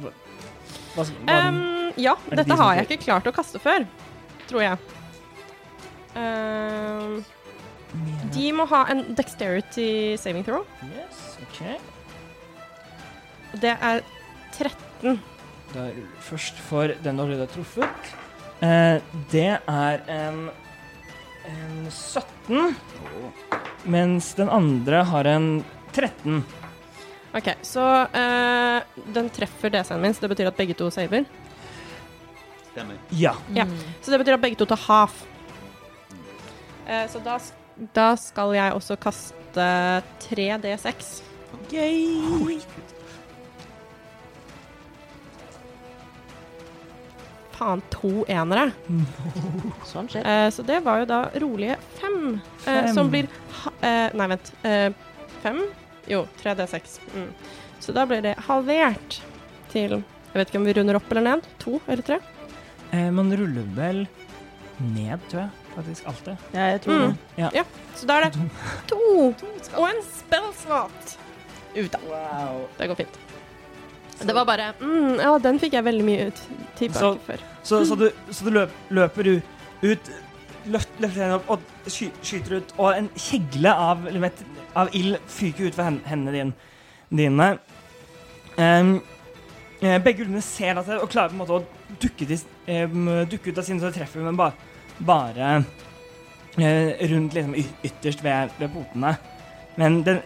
hva, 0.00 0.12
hva, 0.96 1.04
Um, 1.28 1.92
ja, 1.96 2.14
det 2.30 2.36
dette 2.38 2.48
de 2.48 2.56
har 2.56 2.74
jeg 2.76 2.86
ikke 2.88 3.04
klart 3.04 3.26
å 3.26 3.32
kaste 3.34 3.58
før, 3.60 3.84
tror 4.48 4.62
jeg. 4.62 4.78
Um, 6.16 7.24
de 8.32 8.46
må 8.56 8.64
ha 8.70 8.84
en 8.92 9.02
dexterity 9.16 10.16
saving 10.20 10.44
throw. 10.46 10.64
Yes, 10.88 11.36
ok. 11.44 11.80
Det 13.60 13.74
er 13.80 14.00
13. 14.56 15.18
Da 15.74 15.88
først 16.24 16.58
for 16.68 16.94
den 17.04 17.16
du 17.20 17.36
har 17.38 17.50
truffet. 17.52 18.12
Uh, 18.62 19.00
det 19.32 19.58
er 19.68 20.00
en, 20.08 20.46
en 21.46 21.90
17, 21.90 22.74
mens 23.84 24.34
den 24.34 24.48
andre 24.52 25.02
har 25.04 25.28
en 25.30 25.64
13. 25.94 26.44
OK, 27.36 27.50
så 27.62 27.84
eh, 28.16 28.82
den 29.12 29.28
treffer 29.30 29.70
DC-en 29.70 30.00
min, 30.00 30.14
så 30.14 30.24
det 30.24 30.32
betyr 30.32 30.50
at 30.50 30.56
begge 30.56 30.76
to 30.78 30.90
saver. 30.90 31.26
Stemmer. 32.70 32.98
Ja. 33.10 33.34
Ja. 33.54 33.66
Så 34.02 34.10
det 34.10 34.20
betyr 34.22 34.38
at 34.38 34.44
begge 34.44 34.58
to 34.60 34.68
tar 34.68 34.80
half. 34.86 35.22
Eh, 36.86 37.04
så 37.12 37.20
da, 37.24 37.38
da 37.96 38.08
skal 38.20 38.54
jeg 38.56 38.72
også 38.72 38.96
kaste 39.00 39.70
3D6. 40.28 41.14
Gøy! 41.70 42.60
Faen, 47.56 47.80
to 47.90 48.10
enere. 48.28 48.66
Sånn 49.88 50.08
skjer. 50.12 50.26
Eh, 50.28 50.48
så 50.52 50.64
det 50.66 50.82
var 50.84 51.00
jo 51.02 51.06
da 51.08 51.20
rolige 51.40 51.76
fem, 52.00 52.18
eh, 52.36 52.64
Fem. 52.66 52.90
som 52.94 53.08
blir 53.12 53.28
ha 53.62 53.72
eh, 53.80 54.10
Nei, 54.14 54.26
vent. 54.34 54.52
Eh, 54.62 54.90
fem? 55.42 55.62
Jo, 56.06 56.26
3D6. 56.42 56.98
Mm. 57.14 57.30
Så 57.80 57.92
da 57.96 58.04
blir 58.06 58.20
det 58.22 58.34
halvert 58.48 59.20
til 59.72 59.96
Jeg 59.96 60.40
vet 60.42 60.50
ikke 60.50 60.58
om 60.60 60.66
vi 60.68 60.72
runder 60.76 60.96
opp 60.98 61.10
eller 61.10 61.24
ned. 61.24 61.46
To 61.64 61.78
eller 61.88 62.02
tre? 62.04 62.18
Eh, 62.92 63.10
man 63.10 63.32
ruller 63.32 63.64
vel 63.76 64.02
ned, 64.78 65.18
tror 65.30 65.46
jeg. 65.46 65.50
Faktisk 65.76 66.06
alltid. 66.08 66.36
Ja, 66.52 66.66
jeg 66.74 66.80
tror 66.84 66.98
Mm. 67.06 67.16
det. 67.52 67.64
Så 67.96 68.06
da 68.06 68.18
er 68.20 68.24
det 68.30 68.50
to 68.86 69.00
og 69.80 69.88
en 69.88 70.02
spell 70.04 70.52
slot. 70.60 71.16
Ut, 71.76 71.90
da. 71.92 71.98
Wow. 72.08 72.66
Det 72.78 72.88
går 72.88 72.96
fint. 72.96 73.18
Det 74.26 74.34
var 74.36 74.46
bare 74.48 74.72
mm, 74.80 75.18
Ja, 75.22 75.32
den 75.42 75.58
fikk 75.62 75.76
jeg 75.78 75.86
veldig 75.86 76.06
mye 76.06 76.28
ut 76.30 76.42
tilbake 76.78 77.00
Så- 77.00 77.18
før. 77.26 77.44
Så, 77.66 77.80
så 77.88 77.96
du, 77.98 78.06
så 78.30 78.46
du 78.46 78.52
løp, 78.54 78.74
løper 78.94 79.26
du 79.26 79.32
ut, 79.82 80.10
løft, 80.70 80.92
løfter 81.02 81.24
hendene 81.24 81.40
opp 81.40 81.48
og 81.56 81.90
sky, 81.90 82.10
skyter 82.22 82.60
ut, 82.60 82.74
og 82.78 82.92
en 82.94 83.08
kjegle 83.18 83.72
av, 83.74 84.04
vet, 84.22 84.42
av 84.78 84.92
ild 84.94 85.16
fyker 85.30 85.66
ut 85.66 85.74
fra 85.74 85.88
hendene 86.06 86.34
din, 86.36 86.52
dine. 87.10 87.48
Eh, 88.56 88.92
begge 90.02 90.24
ulvene 90.24 90.42
ser 90.44 90.78
deg 90.78 90.92
og 91.00 91.10
klarer 91.12 91.32
på 91.32 91.36
en 91.36 91.42
måte 91.42 91.58
å 91.58 91.96
dukke, 92.00 92.28
til, 92.30 92.40
um, 92.70 93.10
dukke 93.28 93.50
ut 93.50 93.58
av 93.60 93.66
sine 93.66 93.82
så 93.82 93.90
de 93.90 93.98
treffer, 93.98 94.22
men 94.24 94.38
bare, 94.38 94.54
bare 95.06 95.50
uh, 95.60 97.08
rundt 97.10 97.36
liksom 97.36 97.58
ytterst 97.58 98.24
ved, 98.24 98.54
ved 98.60 98.72
potene. 98.72 99.16
Men 99.76 100.00
den, 100.06 100.22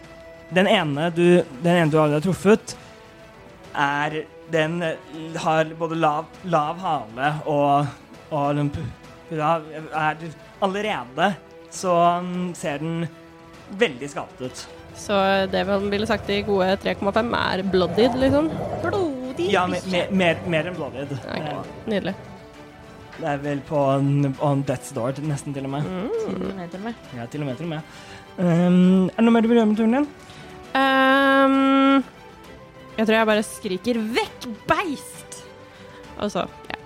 den, 0.55 0.69
ene 0.71 1.09
du, 1.15 1.25
den 1.65 1.73
ene 1.73 1.91
du 1.91 1.99
har 1.99 2.15
truffet, 2.23 2.77
er 3.75 4.23
Den 4.51 4.81
eh, 4.83 5.37
har 5.39 5.69
både 5.79 5.95
lav, 5.95 6.25
lav 6.43 6.79
hale 6.81 7.33
og, 7.45 7.87
og 8.31 8.55
den 8.55 8.71
er 9.31 10.15
Allerede 10.61 11.33
så 11.71 11.93
mm, 12.21 12.53
ser 12.53 12.77
den 12.77 13.07
veldig 13.79 14.09
skadet 14.09 14.41
ut. 14.41 14.67
Så 14.95 15.15
det 15.51 15.63
man 15.67 15.87
ville 15.91 16.07
sagt 16.07 16.29
i 16.29 16.41
gode 16.45 16.75
3,5 16.83 17.31
er 17.37 17.63
bloodied, 17.63 18.17
liksom. 18.19 18.49
Blodig. 18.83 19.47
Ja, 19.53 19.63
me, 19.67 19.79
me, 19.87 20.03
mer, 20.11 20.41
mer 20.51 20.67
enn 20.67 20.75
bloodied. 20.75 21.15
Okay. 21.15 21.55
Nydelig. 21.87 22.15
det 23.21 23.29
er 23.29 23.41
vel 23.43 23.59
på 23.67 23.77
on, 23.77 24.35
on 24.41 24.63
death's 24.65 24.93
door, 24.95 25.13
nesten 25.23 25.53
til 25.53 25.67
og 25.67 25.75
med. 25.75 25.87
Mm. 25.87 26.09
Til 26.17 26.35
og 26.35 26.55
med, 26.57 26.69
til 26.69 26.79
og 26.79 26.85
med. 26.89 26.93
Ja, 27.17 27.25
til 27.25 27.41
og 27.41 27.47
med. 27.47 27.55
Til 27.55 27.65
og 27.65 27.69
med. 27.69 27.81
Um, 28.37 29.09
er 29.09 29.17
det 29.17 29.25
noe 29.25 29.35
mer 29.35 29.45
du 29.45 29.49
vil 29.51 29.59
gjøre 29.59 29.69
med 29.71 29.77
turen 29.79 29.97
din? 29.97 30.07
Ehm, 30.79 32.03
jeg 32.97 33.05
tror 33.07 33.15
jeg 33.15 33.29
bare 33.29 33.43
skriker 33.43 33.99
'vekk, 33.99 34.49
beist'! 34.67 35.41
Og 36.17 36.31
så 36.31 36.47
Ja. 36.69 36.77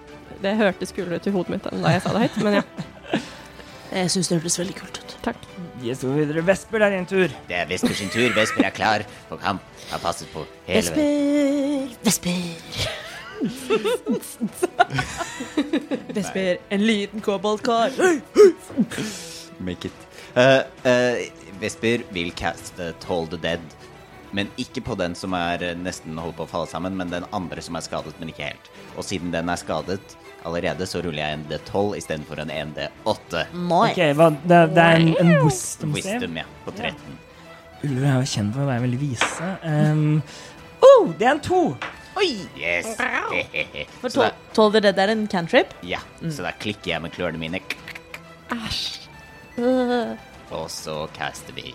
Det 0.41 0.57
hørtes 0.57 0.91
kulere 0.91 1.15
ut 1.15 1.27
i 1.27 1.31
hodet 1.31 1.49
mitt 1.49 1.65
enn 1.71 1.81
da 1.81 1.89
jeg 1.95 2.01
sa 2.03 2.11
det 2.13 2.21
høyt, 2.25 2.43
men 2.43 2.53
ja. 2.59 2.63
Jeg 3.95 4.11
syns 4.11 4.27
det 4.27 4.37
hørtes 4.37 4.59
veldig 4.59 4.75
kult 4.75 4.97
ut. 4.99 5.15
Takk. 5.23 5.37
Yes, 5.83 6.03
videre. 6.03 6.43
Vesper, 6.45 6.79
det 6.79 6.87
er 6.87 6.95
din 6.97 7.05
tur. 7.09 7.31
Det 7.47 7.55
er 7.55 7.65
Vesper 7.69 7.93
sin 7.95 8.09
tur. 8.13 8.33
Vesper 8.35 8.65
er 8.67 8.73
klar 8.75 9.05
for 9.29 9.39
kamp. 9.41 9.61
Har 9.91 10.01
passet 10.03 10.27
på 10.33 10.43
hele 10.67 10.91
veien. 10.95 11.95
Vesper, 12.03 12.33
Vesper. 12.49 13.05
Vesper, 16.17 16.57
en 16.69 16.85
liten 16.85 17.21
koboltkar. 17.21 17.95
Make 19.59 19.85
it. 19.89 20.05
Uh, 20.35 20.61
uh, 20.83 21.15
Vesper 21.61 22.03
vil 22.11 22.31
caste 22.35 22.91
Toll 23.05 23.27
the 23.31 23.37
Dead. 23.37 23.74
Men 24.35 24.51
ikke 24.61 24.83
på 24.83 24.97
den 24.99 25.15
som 25.15 25.35
er 25.37 25.63
eh, 25.63 25.77
nesten 25.79 26.19
holder 26.19 26.37
på 26.41 26.47
å 26.47 26.51
falle 26.51 26.71
sammen, 26.71 26.97
men 26.99 27.13
den 27.13 27.27
andre 27.35 27.63
som 27.63 27.77
er 27.79 27.85
skadet, 27.85 28.15
men 28.19 28.33
ikke 28.33 28.49
helt. 28.51 28.71
Og 28.95 29.07
siden 29.07 29.33
den 29.35 29.51
er 29.51 29.61
skadet, 29.61 30.17
Allerede 30.45 30.85
så 30.85 30.99
ruller 31.01 31.23
jeg 31.23 31.37
en 31.39 31.43
D12 31.49 31.95
istedenfor 31.97 32.37
en 32.43 32.51
1D8. 32.53 33.45
Okay, 33.89 34.11
det, 34.13 34.59
det 34.75 34.83
er 34.83 34.99
en, 34.99 35.07
en 35.17 35.31
wisdom. 35.41 35.95
Wisdom, 35.97 36.37
ja. 36.37 36.43
På 36.61 36.73
13. 36.75 37.15
Ulver 37.85 38.05
er 38.11 38.19
jo 38.19 38.29
kjent 38.29 38.53
for 38.53 38.61
å 38.61 38.69
være 38.69 38.83
veldig 38.85 38.99
vise. 39.01 39.49
Um, 39.65 40.21
oh, 40.85 41.09
det 41.17 41.25
er 41.25 41.33
en 41.33 41.41
to! 41.49 41.61
Oi! 42.15 42.29
Yes! 42.55 42.93
For 44.01 44.13
to, 44.13 44.21
tol 44.55 44.69
tolv 44.71 44.77
det 44.85 44.93
er 44.93 45.11
en 45.11 45.25
cantrip? 45.27 45.73
ja, 45.83 45.99
så 46.21 46.45
da 46.45 46.53
klikker 46.55 46.93
jeg 46.93 47.03
med 47.03 47.11
klørne 47.17 47.41
mine. 47.41 47.59
Æsj. 48.53 48.85
Øh, 49.59 50.13
Og 50.55 50.69
så 50.71 51.07
caster 51.17 51.57
vi 51.57 51.73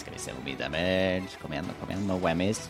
Skal 0.00 0.12
vi 0.16 0.20
se 0.22 0.32
hvor 0.32 0.44
mye 0.44 0.56
damage. 0.58 1.28
Kom 1.42 1.52
igjen, 1.52 1.66
kom 1.80 1.90
igjen. 1.92 2.06
No 2.08 2.16
whammies. 2.22 2.60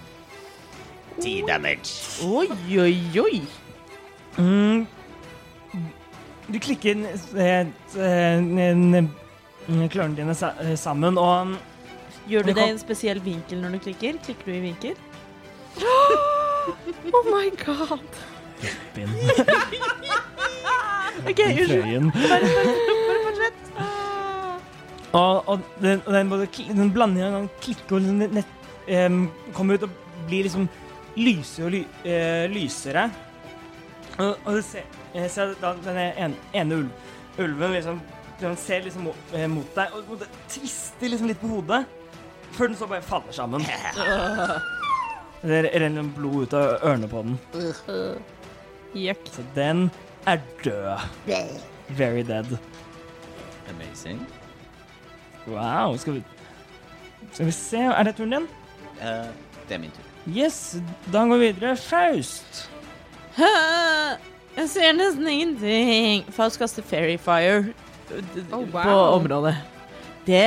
Ti 1.21 1.43
damage. 1.47 1.91
Oi, 2.27 2.49
oi, 2.79 3.21
oi. 3.21 3.43
Mm. 4.39 4.87
Du 6.51 6.59
klikker 6.59 6.95
eh, 7.39 7.67
eh, 7.99 9.05
klørne 9.93 10.17
dine 10.17 10.35
eh, 10.35 10.79
sammen, 10.79 11.19
og 11.19 11.47
Gjør 12.31 12.43
du 12.43 12.49
Det 12.53 12.67
i 12.67 12.71
en 12.71 12.79
spesiell 12.79 13.25
vinkel 13.25 13.59
når 13.63 13.71
du 13.75 13.79
klikker? 13.87 14.13
Klikker 14.25 14.45
du 14.47 14.53
i 14.55 14.61
vinkel? 14.71 14.95
Oh 17.11 17.25
my 17.27 17.51
god. 17.65 17.99
Bin. 18.95 19.09
OK, 21.29 21.37
Den 21.37 21.59
unnskyld. 21.59 22.13
Og, 25.13 25.49
og 25.49 25.61
den, 25.83 26.03
og 26.07 26.15
den, 26.15 26.31
den 26.77 26.93
blandingen 26.95 27.35
av 27.35 27.49
klikke 27.63 27.97
og 27.97 28.05
liksom 28.05 28.37
nett, 28.37 28.55
um, 28.87 29.25
kommer 29.57 29.79
ut 29.79 29.89
og 29.89 29.97
blir 30.29 30.47
liksom 30.47 30.69
lysere 31.19 31.67
og 31.67 31.75
ly, 31.75 31.83
uh, 32.07 32.45
lysere. 32.53 33.09
Og, 34.21 34.37
og 34.45 34.59
du 34.59 34.63
ser, 34.63 34.87
ser 35.33 35.55
da 35.63 35.75
den 35.83 35.99
ene, 35.99 36.35
ene 36.55 36.83
ulv, 36.83 37.13
ulven 37.41 37.79
liksom 37.79 38.01
den 38.41 38.57
ser 38.57 38.85
liksom 38.87 39.09
mot, 39.11 39.33
uh, 39.35 39.47
mot 39.53 39.75
deg 39.77 39.97
og, 39.97 40.13
og 40.15 40.23
det 40.23 40.29
tvister 40.49 41.13
liksom 41.13 41.29
litt 41.29 41.41
på 41.43 41.51
hodet, 41.51 41.83
før 42.57 42.71
den 42.71 42.79
så 42.79 42.89
bare 42.91 43.05
faller 43.05 43.37
sammen. 43.37 43.67
Det 45.41 45.63
renner 45.81 46.05
blod 46.13 46.51
ut 46.51 46.55
av 46.59 46.83
ørene 46.85 47.09
på 47.09 47.23
den. 47.25 47.39
Jøkk. 48.93 49.31
Så 49.33 49.45
den 49.57 49.87
er 50.29 50.43
død. 50.61 51.07
Very 51.97 52.21
dead. 52.29 52.59
Amazing. 53.73 54.21
Wow. 55.49 55.97
Skal 55.97 56.15
vi, 56.19 56.23
skal 57.33 57.47
vi 57.47 57.53
se 57.57 57.79
Er 57.79 58.03
det 58.05 58.17
turen 58.19 58.31
din? 58.37 58.49
Eh, 59.01 59.31
det 59.69 59.75
er 59.75 59.79
min 59.79 59.91
tur. 59.95 60.07
Yes, 60.37 60.77
da 61.13 61.25
går 61.25 61.39
vi 61.41 61.47
videre. 61.53 61.77
Faust. 61.77 62.67
Jeg 64.57 64.69
ser 64.69 64.93
nesten 64.99 65.29
ingenting. 65.31 66.27
Faust 66.35 66.59
kaster 66.61 66.83
Fairy 66.85 67.17
Fire 67.19 67.63
oh, 68.13 68.21
d- 68.35 68.45
Oh, 68.53 68.67
på 68.71 68.97
området. 69.17 69.55
Det 70.27 70.43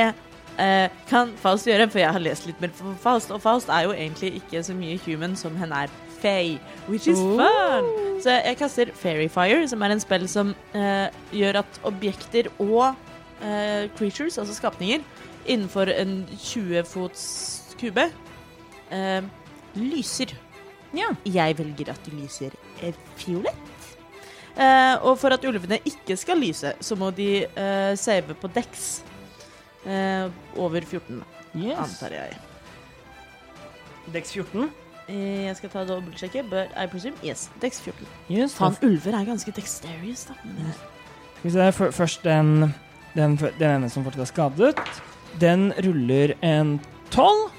eh, 0.60 0.88
kan 1.10 1.32
Faust 1.40 1.66
gjøre, 1.66 1.88
for 1.90 1.98
jeg 1.98 2.12
har 2.14 2.22
lest 2.22 2.46
litt 2.46 2.60
mer 2.62 2.70
på 2.78 2.94
Faust, 3.02 3.32
og 3.34 3.42
Faust 3.42 3.68
er 3.72 3.88
jo 3.88 3.92
egentlig 3.96 4.36
ikke 4.38 4.62
så 4.62 4.76
mye 4.78 4.98
human 5.06 5.34
som 5.36 5.56
hun 5.58 5.72
er 5.74 5.90
Faye, 6.20 6.58
which 6.88 7.08
is 7.10 7.18
Oh. 7.18 7.40
fun. 7.40 7.90
Så 8.22 8.30
jeg 8.44 8.56
kaster 8.60 8.92
Fairy 8.94 9.26
Fire, 9.28 9.66
som 9.68 9.82
er 9.82 9.96
en 9.96 10.00
spill 10.00 10.28
som 10.30 10.54
eh, 10.74 11.08
gjør 11.34 11.58
at 11.64 11.80
objekter 11.84 12.48
og 12.62 12.94
eh, 13.44 13.88
creatures, 13.98 14.38
altså 14.40 14.54
skapninger, 14.56 15.04
innenfor 15.46 15.90
en 15.92 16.22
20 16.38 16.84
fots 16.88 17.74
kube, 17.80 18.06
eh, 18.90 19.22
lyser. 19.76 20.32
Ja. 20.94 21.10
Jeg 21.26 21.58
velger 21.58 21.90
at 21.92 22.00
de 22.06 22.16
lyser 22.16 22.50
eh, 22.82 22.94
fiolett. 23.18 23.70
Eh, 24.54 24.94
og 25.02 25.18
for 25.18 25.34
at 25.34 25.44
ulvene 25.44 25.80
ikke 25.84 26.16
skal 26.16 26.38
lyse, 26.38 26.72
så 26.80 26.96
må 26.96 27.10
de 27.10 27.44
eh, 27.44 27.94
save 27.98 28.36
på 28.38 28.50
Dex. 28.54 29.02
Eh, 29.84 30.30
over 30.56 30.80
14, 30.86 31.22
Yes. 31.54 31.78
antar 31.78 32.14
jeg. 32.16 32.36
Dex 34.14 34.32
14. 34.32 34.70
Eh, 35.08 35.44
jeg 35.46 35.56
skal 35.56 35.70
ta 35.70 35.82
dobbeltsjekke, 35.84 36.42
but 36.50 36.72
I 36.76 36.86
presume 36.86 37.14
yes. 37.24 37.48
Dex 37.62 37.80
14. 37.84 38.06
Yes. 38.30 38.54
Faen, 38.56 38.76
ulver 38.82 39.14
er 39.18 39.24
ganske 39.28 39.52
dexterious, 39.52 40.24
da. 40.30 40.34
Men, 40.44 40.72
Skal 41.38 41.50
vi 41.50 41.50
se, 41.50 41.92
først 41.92 42.24
den, 42.24 42.74
den, 43.14 43.36
den 43.38 43.70
ene 43.70 43.90
som 43.90 44.04
fortsatt 44.06 44.26
er 44.26 44.30
skadet. 44.30 45.02
Den 45.40 45.70
ruller 45.86 46.34
en 46.44 46.78
12. 47.10 47.50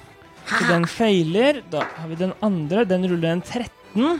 Så 0.45 0.61
den 0.69 0.87
feiler. 0.89 1.61
Da 1.71 1.85
har 1.97 2.11
vi 2.11 2.19
den 2.19 2.35
andre. 2.45 2.85
Den 2.87 3.07
ruller 3.09 3.35
en 3.35 3.41
13. 3.41 4.19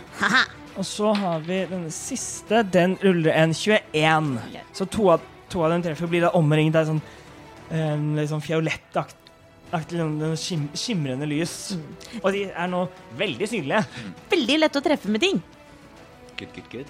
Og 0.76 0.88
så 0.88 1.14
har 1.16 1.44
vi 1.46 1.62
den 1.70 1.86
siste. 1.94 2.64
Den 2.72 2.98
ruller 3.04 3.36
en 3.36 3.54
21. 3.54 4.34
Så 4.74 4.88
to 4.92 5.12
av, 5.14 5.28
to 5.52 5.64
av 5.64 5.76
dem 5.76 5.86
treffer 5.86 6.12
blir 6.12 6.26
da 6.26 6.34
omringet 6.36 6.80
av 6.82 6.90
sånn 6.90 7.04
um, 7.72 8.10
litt 8.18 8.32
sånn 8.32 8.44
fiolettaktig 8.44 9.24
skim, 10.40 10.70
skimrende 10.78 11.28
lys. 11.30 11.76
Og 12.22 12.32
de 12.36 12.48
er 12.52 12.72
nå 12.72 12.86
veldig 13.20 13.50
synlige. 13.50 13.84
Veldig 14.32 14.60
lett 14.64 14.80
å 14.80 14.84
treffe 14.84 15.12
med 15.12 15.24
ting. 15.24 15.42
Good, 16.36 16.52
good, 16.56 16.66
good. 16.72 16.90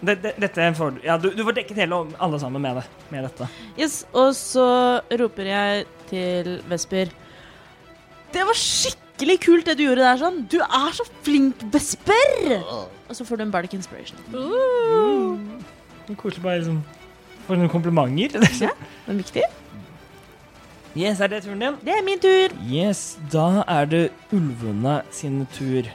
Det, 0.00 0.14
det, 0.22 0.32
dette 0.40 0.68
får 0.78 1.00
Ja, 1.04 1.18
du, 1.20 1.28
du 1.36 1.42
får 1.44 1.58
dekket 1.58 1.82
hele 1.82 1.98
alle 2.16 2.40
sammen 2.40 2.62
med, 2.64 2.78
det, 2.80 2.86
med 3.12 3.26
dette. 3.28 3.48
Yes, 3.76 4.00
og 4.16 4.32
så 4.36 4.68
roper 5.20 5.50
jeg 5.50 5.84
til 6.08 6.54
Vesper 6.70 7.12
Det 8.32 8.46
var 8.48 8.56
skikkelig 8.56 9.36
kult 9.44 9.68
det 9.68 9.76
du 9.76 9.84
gjorde 9.84 10.06
der 10.06 10.20
sånn. 10.22 10.40
Du 10.48 10.56
er 10.64 10.96
så 10.96 11.04
flink, 11.26 11.60
Vesper! 11.74 12.56
Og 12.64 13.16
så 13.16 13.24
får 13.28 13.40
du 13.40 13.46
en 13.46 13.52
Bardic 13.52 13.76
Inspiration. 13.76 14.20
Det 14.32 16.12
er 16.12 16.16
Koselig 16.16 16.44
bare 16.44 16.60
liksom 16.62 16.82
få 17.48 17.56
noen 17.56 17.72
komplimenter. 17.72 18.44
Ja, 18.60 18.72
det 19.06 19.12
er 19.12 19.20
viktig. 19.22 19.48
Yes, 20.98 21.20
er 21.20 21.28
det 21.30 21.42
turen 21.44 21.60
din? 21.62 21.76
Det 21.84 21.92
er 21.94 22.04
min 22.04 22.20
tur. 22.20 22.54
Yes, 22.72 23.18
da 23.32 23.62
er 23.68 23.84
det 23.88 24.04
ulvene 24.32 25.02
sin 25.14 25.44
tur. 25.54 25.88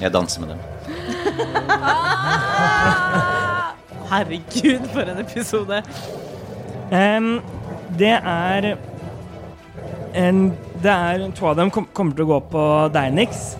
Jeg 0.00 0.12
danser 0.12 0.40
med 0.40 0.48
dem. 0.48 0.58
Herregud, 4.10 4.88
for 4.92 5.00
en 5.00 5.18
episode. 5.22 5.82
Um, 6.92 7.40
det 7.98 8.14
er 8.22 8.76
en, 10.14 10.52
Det 10.82 10.92
er 10.92 11.30
To 11.34 11.46
av 11.50 11.56
dem 11.56 11.70
kom, 11.70 11.88
kommer 11.92 12.14
til 12.14 12.26
å 12.26 12.34
gå 12.34 12.40
på 12.52 12.66
deg, 12.94 13.14
Nix. 13.16 13.56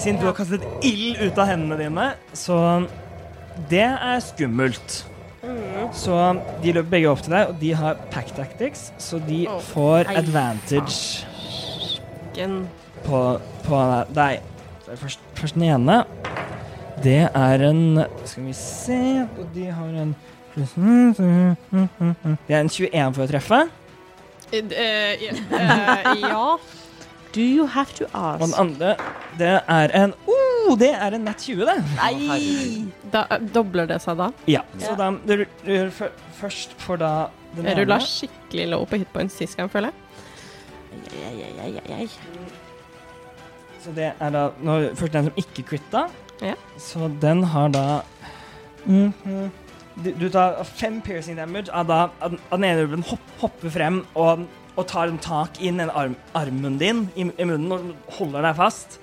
Siden 0.00 0.18
du 0.20 0.26
har 0.28 0.36
kastet 0.36 0.64
ild 0.84 1.20
ut 1.22 1.38
av 1.38 1.50
hendene 1.52 1.78
dine. 1.80 2.08
Så 2.36 2.56
det 3.70 3.84
er 3.84 4.18
skummelt. 4.24 5.04
Så 5.94 6.16
de 6.62 6.72
løper 6.74 6.90
begge 6.96 7.10
opp 7.12 7.22
til 7.22 7.36
deg, 7.36 7.52
og 7.52 7.60
de 7.60 7.70
har 7.78 8.00
pack 8.10 8.32
tactics, 8.36 8.88
så 8.98 9.20
de 9.22 9.44
oh. 9.50 9.60
får 9.62 10.10
advantage 10.16 11.24
på, 13.06 13.20
på 13.68 13.82
deg. 14.16 14.42
Så 14.82 14.90
er 14.90 14.96
det 14.96 15.00
først, 15.04 15.25
først 15.40 15.54
den 15.58 15.66
ene. 15.68 16.04
Det 17.04 17.28
er 17.28 17.62
en 17.68 18.04
Skal 18.24 18.46
vi 18.46 18.52
se 18.56 18.96
Og 19.36 19.44
de 19.54 19.66
har 19.68 19.90
en 20.02 20.14
Det 20.56 22.54
er 22.54 22.60
en 22.62 22.70
21 22.72 23.14
for 23.14 23.26
å 23.26 23.28
treffe. 23.28 23.58
Eh, 24.54 24.62
uh, 25.52 26.22
ja. 26.22 26.44
Do 27.34 27.42
you 27.44 27.66
have 27.66 27.92
to 27.98 28.06
Og 28.14 28.40
den 28.40 28.54
ask? 28.54 28.60
andre, 28.62 28.94
det 29.36 29.60
er 29.68 29.92
en 29.98 30.14
oh, 30.26 30.76
Det 30.78 30.88
er 30.94 31.18
en 31.18 31.26
nett 31.26 31.42
20, 31.44 31.66
det. 31.68 31.76
Nei! 31.98 32.86
Da, 33.12 33.26
dobler 33.52 33.90
det 33.90 34.00
seg 34.02 34.16
da? 34.22 34.30
Ja. 34.48 34.62
Så 34.80 34.94
da 34.96 35.10
du 35.12 35.44
du, 35.44 35.74
fø- 35.92 36.14
først 36.40 36.72
får 36.80 37.02
da 37.02 37.12
den 37.56 37.68
Jeg 37.68 37.76
rulla 37.82 37.98
skikkelig 38.00 38.70
low 38.72 38.86
på 38.88 39.02
hitpoint 39.02 39.32
sist 39.34 39.56
gang, 39.58 39.68
føler 39.72 39.92
jeg. 39.92 40.02
Ai, 40.96 41.36
ai, 41.44 41.52
ai, 41.60 41.72
ai, 41.76 42.00
ai. 42.00 42.08
Så 43.86 43.94
det 43.94 44.08
er 44.18 44.32
da 44.34 44.48
når, 44.66 44.88
først 44.98 45.14
den 45.14 45.28
som 45.30 45.36
ikke 45.38 45.62
quitta. 45.70 46.06
Ja. 46.42 46.56
Så 46.82 47.06
den 47.22 47.44
har 47.54 47.70
da 47.72 47.84
Mhm. 48.86 49.50
du, 50.02 50.10
du 50.20 50.28
tar 50.30 50.60
fem 50.64 51.00
piercing 51.02 51.36
damage 51.38 51.70
av 51.74 51.86
da 51.88 51.96
av 52.22 52.36
den 52.52 52.64
ene 52.64 52.84
ulven 52.84 53.02
hopp, 53.08 53.24
hopper 53.40 53.70
frem 53.74 53.96
og, 54.14 54.44
og 54.76 54.86
tar 54.86 55.08
en 55.10 55.18
tak 55.18 55.58
inn 55.64 55.78
den 55.82 55.90
arm, 55.90 56.14
armen 56.38 56.76
din 56.78 57.00
i, 57.16 57.24
i 57.26 57.44
munnen 57.48 57.72
og 57.72 58.12
holder 58.18 58.42
deg 58.46 58.56
fast. 58.60 58.98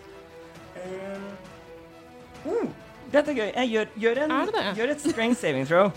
Oh, 2.45 2.67
dette 3.13 3.31
er 3.31 3.37
gøy. 3.37 3.49
Jeg 3.55 3.69
gjør, 3.73 3.91
gjør, 4.03 4.21
en, 4.25 4.33
gjør 4.77 4.91
et 4.95 5.03
strength 5.03 5.39
saving 5.41 5.67
throw. 5.67 5.91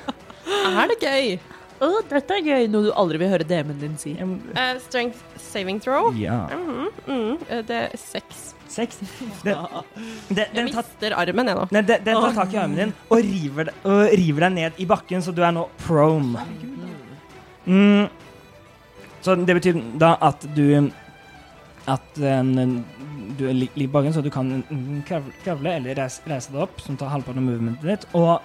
Er 0.78 0.88
det 0.90 0.98
gøy? 1.02 1.38
Å, 1.78 1.88
dette 2.10 2.34
er 2.34 2.42
gøy. 2.42 2.68
Noe 2.72 2.88
du 2.88 2.92
aldri 2.98 3.20
vil 3.22 3.30
høre 3.30 3.46
DM-en 3.46 3.78
din 3.80 3.96
si. 4.00 4.16
Um, 4.18 4.38
Eh, 4.58 4.78
strength 4.82 5.20
saving 5.38 5.80
throw. 5.80 6.12
ja. 6.16 6.48
Mm 6.50 6.68
-hmm. 6.68 6.88
mm. 7.06 7.34
Uh, 7.50 7.62
det 7.66 7.76
er 7.76 7.96
seks. 7.96 8.54
Seks. 8.68 8.98
Den, 9.44 9.56
den, 10.28 10.36
Jeg 10.36 10.54
den, 10.54 10.64
mister 10.64 11.12
armen, 11.14 11.46
jeg 11.46 11.56
nå. 11.56 11.66
Den, 11.70 11.86
den 11.86 12.04
tar 12.04 12.34
tak 12.34 12.52
i 12.52 12.56
armen 12.56 12.76
din 12.76 12.92
og 13.08 13.18
river, 13.18 13.72
og 13.84 14.08
river 14.12 14.40
deg 14.40 14.52
ned 14.52 14.72
i 14.78 14.84
bakken, 14.86 15.22
så 15.22 15.32
du 15.32 15.42
er 15.42 15.50
nå 15.50 15.68
prone. 15.86 16.40
Mm. 17.66 18.08
Så 19.20 19.34
det 19.34 19.54
betyr 19.54 19.98
da 19.98 20.16
at 20.20 20.46
du 20.56 20.90
At 21.88 22.18
um, 22.18 22.84
du 23.38 23.48
er 23.48 23.52
ligger 23.52 23.82
i 23.82 23.86
bakken, 23.86 24.12
så 24.12 24.20
du 24.20 24.30
kan 24.30 24.50
enten 24.52 25.02
kravle, 25.08 25.32
kravle 25.44 25.74
eller 25.76 25.94
reise, 25.94 26.20
reise 26.26 26.52
deg 26.52 26.60
opp, 26.60 26.80
som 26.80 26.96
tar 26.96 27.08
halvparten 27.08 27.38
av 27.38 27.46
movementet 27.46 27.88
ditt. 27.88 28.06
Og 28.12 28.40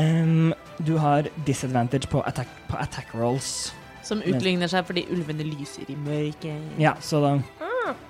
ehm, 0.00 0.52
du 0.78 0.96
har 0.98 1.28
disadvantage 1.46 2.08
på 2.10 2.22
attack, 2.26 2.48
på 2.68 2.76
attack 2.80 3.14
rolls. 3.14 3.72
Som 4.04 4.20
utligner 4.20 4.68
seg 4.68 4.84
fordi 4.84 5.06
ulvene 5.14 5.46
lyser 5.48 5.88
i 5.88 5.96
mørket. 5.96 6.74
Ja, 6.80 6.96
så 7.00 7.22
da 7.24 7.38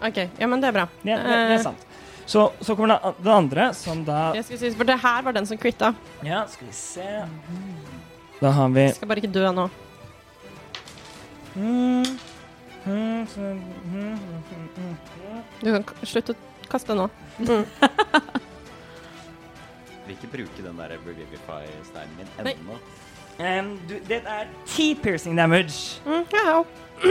OK, 0.05 0.19
ja, 0.39 0.47
men 0.47 0.61
det 0.62 0.69
er 0.70 0.77
bra. 0.77 0.86
Ja, 1.02 1.16
det, 1.19 1.39
det 1.48 1.55
er 1.59 1.62
sant. 1.65 1.86
Så, 2.27 2.52
så 2.61 2.77
kommer 2.77 2.94
det, 2.94 3.12
det 3.24 3.32
andre, 3.32 3.66
som 3.77 4.05
da 4.05 4.31
Jeg 4.32 4.47
skulle 4.47 4.61
si, 4.62 4.70
For 4.78 4.89
det 4.89 4.97
her 5.02 5.24
var 5.27 5.35
den 5.36 5.47
som 5.48 5.59
kvitta. 5.61 5.90
Ja, 6.24 6.47
skal 6.48 6.70
vi 6.70 6.77
se 6.77 7.09
Da 8.40 8.52
har 8.56 8.70
vi 8.73 8.86
Jeg 8.86 8.94
skal 8.97 9.11
bare 9.11 9.20
ikke 9.20 9.35
dø 9.35 9.51
nå. 9.52 9.69
Du 15.61 15.69
kan 15.69 15.85
slutte 16.05 16.35
å 16.35 16.69
kaste 16.73 16.97
nå. 16.97 17.11
Mm. 17.39 17.65
Vil 20.07 20.17
ikke 20.17 20.31
bruke 20.37 20.67
den 20.69 20.79
der 20.79 20.95
Revivify-steinen 20.95 22.17
min 22.19 22.47
ennå. 22.47 22.79
Um, 23.39 23.71
du, 23.89 23.95
det 24.09 24.21
er 24.27 24.45
ti 24.67 24.95
piercing 25.03 25.39
damage. 25.39 26.01
Mm, 26.07 26.27
au. 26.47 26.65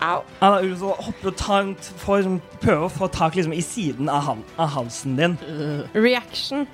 Au. 0.00 0.20
Anna 0.40 0.60
Ulfo 0.60 0.86
og 0.86 1.04
hopper 1.04 1.30
og 1.30 1.36
tar, 1.36 1.70
får, 1.96 2.26
prøver 2.60 2.84
å 2.84 2.90
få 2.92 3.06
tak 3.08 3.34
liksom, 3.38 3.54
i 3.56 3.62
siden 3.64 4.10
av, 4.12 4.20
han, 4.26 4.42
av 4.60 4.68
halsen 4.74 5.16
din. 5.16 5.38
Reaction. 5.94 6.66